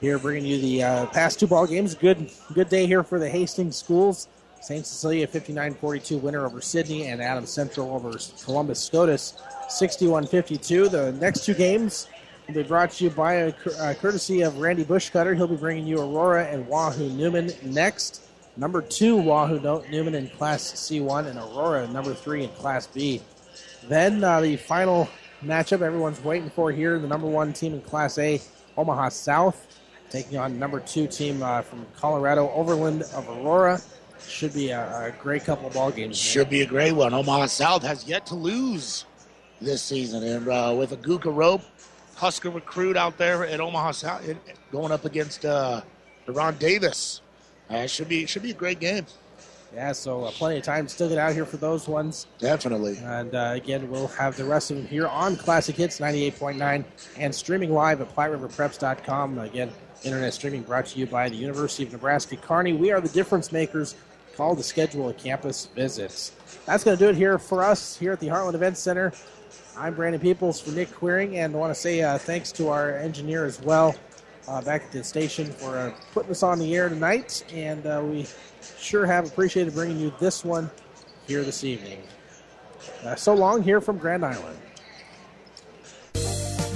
here 0.00 0.18
bringing 0.18 0.46
you 0.46 0.60
the 0.60 0.82
uh, 0.82 1.06
past 1.06 1.40
two 1.40 1.46
ball 1.46 1.66
games. 1.66 1.94
Good, 1.94 2.30
good 2.54 2.68
day 2.68 2.86
here 2.86 3.02
for 3.02 3.18
the 3.18 3.28
Hastings 3.28 3.76
schools. 3.76 4.28
St. 4.60 4.84
Cecilia 4.84 5.26
59-42 5.26 6.20
winner 6.20 6.44
over 6.44 6.60
Sidney 6.60 7.06
and 7.06 7.22
Adams 7.22 7.50
Central 7.50 7.94
over 7.94 8.18
Columbus 8.44 8.80
Scotus 8.80 9.34
61-52. 9.68 10.90
The 10.90 11.12
next 11.12 11.44
two 11.44 11.54
games 11.54 12.08
will 12.46 12.54
be 12.54 12.62
brought 12.62 12.90
to 12.92 13.04
you 13.04 13.10
by 13.10 13.34
a, 13.34 13.54
uh, 13.80 13.94
courtesy 13.94 14.42
of 14.42 14.58
Randy 14.58 14.84
Bushcutter. 14.84 15.36
He'll 15.36 15.46
be 15.46 15.56
bringing 15.56 15.86
you 15.86 16.00
Aurora 16.00 16.46
and 16.46 16.66
Wahoo 16.66 17.08
Neumann 17.10 17.52
next. 17.62 18.22
Number 18.56 18.82
two, 18.82 19.16
Wahoo 19.16 19.60
Neumann 19.60 20.14
in 20.14 20.28
Class 20.30 20.72
C1 20.72 21.26
and 21.26 21.38
Aurora 21.38 21.86
number 21.88 22.12
three 22.12 22.42
in 22.44 22.50
Class 22.50 22.88
B. 22.88 23.20
Then 23.88 24.24
uh, 24.24 24.40
the 24.40 24.56
final 24.56 25.08
matchup 25.44 25.82
everyone's 25.82 26.22
waiting 26.24 26.50
for 26.50 26.72
here, 26.72 26.98
the 26.98 27.06
number 27.06 27.28
one 27.28 27.52
team 27.52 27.74
in 27.74 27.80
Class 27.82 28.18
A, 28.18 28.40
Omaha 28.78 29.08
South, 29.08 29.80
taking 30.08 30.38
on 30.38 30.58
number 30.58 30.78
two 30.80 31.08
team 31.08 31.42
uh, 31.42 31.62
from 31.62 31.84
Colorado, 31.96 32.50
Overland 32.52 33.02
of 33.14 33.28
Aurora. 33.28 33.80
Should 34.26 34.54
be 34.54 34.70
a, 34.70 34.80
a 34.80 35.12
great 35.20 35.44
couple 35.44 35.66
of 35.66 35.74
ball 35.74 35.90
games. 35.90 36.16
Should 36.16 36.48
be 36.48 36.62
a 36.62 36.66
great 36.66 36.92
one. 36.92 37.12
Omaha 37.12 37.46
South 37.46 37.82
has 37.82 38.06
yet 38.06 38.26
to 38.26 38.34
lose 38.34 39.04
this 39.60 39.82
season, 39.82 40.22
and 40.22 40.48
uh, 40.48 40.74
with 40.78 40.90
Akol 40.90 41.20
Arop, 41.20 41.62
Husker 42.14 42.50
recruit 42.50 42.96
out 42.96 43.18
there 43.18 43.44
at 43.46 43.60
Omaha 43.60 43.90
South, 43.92 44.22
going 44.72 44.92
up 44.92 45.04
against 45.04 45.44
uh, 45.44 45.82
Deron 46.26 46.58
Davis. 46.58 47.20
Uh, 47.68 47.86
should 47.86 48.08
be 48.08 48.26
should 48.26 48.42
be 48.42 48.50
a 48.50 48.54
great 48.54 48.80
game. 48.80 49.06
Yeah, 49.74 49.92
so 49.92 50.24
uh, 50.24 50.30
plenty 50.30 50.58
of 50.58 50.62
time 50.64 50.86
to 50.86 50.92
still 50.92 51.08
get 51.08 51.18
out 51.18 51.34
here 51.34 51.44
for 51.44 51.58
those 51.58 51.86
ones. 51.86 52.26
Definitely. 52.38 52.98
And 53.02 53.34
uh, 53.34 53.52
again, 53.54 53.90
we'll 53.90 54.08
have 54.08 54.36
the 54.36 54.44
rest 54.44 54.70
of 54.70 54.78
them 54.78 54.86
here 54.86 55.06
on 55.06 55.36
Classic 55.36 55.76
Hits 55.76 56.00
98.9 56.00 56.84
and 57.18 57.34
streaming 57.34 57.72
live 57.72 58.00
at 58.00 58.14
PlatteRiverPreps.com. 58.14 59.38
Again, 59.38 59.70
internet 60.04 60.32
streaming 60.32 60.62
brought 60.62 60.86
to 60.86 60.98
you 60.98 61.06
by 61.06 61.28
the 61.28 61.36
University 61.36 61.82
of 61.82 61.92
Nebraska 61.92 62.36
Kearney. 62.36 62.72
We 62.72 62.92
are 62.92 63.00
the 63.00 63.10
difference 63.10 63.52
makers. 63.52 63.94
Call 64.36 64.56
to 64.56 64.62
schedule 64.62 65.08
a 65.08 65.14
campus 65.14 65.66
visits. 65.74 66.32
That's 66.64 66.84
going 66.84 66.96
to 66.96 67.04
do 67.04 67.10
it 67.10 67.16
here 67.16 67.38
for 67.38 67.62
us 67.62 67.96
here 67.96 68.12
at 68.12 68.20
the 68.20 68.28
Heartland 68.28 68.54
Events 68.54 68.80
Center. 68.80 69.12
I'm 69.76 69.94
Brandon 69.94 70.20
Peoples 70.20 70.60
for 70.60 70.70
Nick 70.70 70.92
Queering, 70.94 71.38
and 71.38 71.54
I 71.54 71.58
want 71.58 71.74
to 71.74 71.80
say 71.80 72.02
uh, 72.02 72.18
thanks 72.18 72.52
to 72.52 72.68
our 72.68 72.96
engineer 72.96 73.44
as 73.44 73.60
well 73.60 73.94
uh, 74.48 74.62
back 74.62 74.84
at 74.84 74.92
the 74.92 75.04
station 75.04 75.46
for 75.46 75.76
uh, 75.76 75.92
putting 76.12 76.30
us 76.30 76.42
on 76.42 76.58
the 76.58 76.74
air 76.74 76.88
tonight. 76.88 77.44
And 77.52 77.86
uh, 77.86 78.02
we 78.04 78.26
sure 78.78 79.06
have 79.06 79.26
appreciated 79.26 79.74
bringing 79.74 79.98
you 79.98 80.12
this 80.18 80.44
one 80.44 80.70
here 81.26 81.42
this 81.42 81.64
evening. 81.64 82.02
Uh, 83.04 83.14
so 83.14 83.34
long 83.34 83.62
here 83.62 83.80
from 83.80 83.98
Grand 83.98 84.24
Island. 84.24 84.58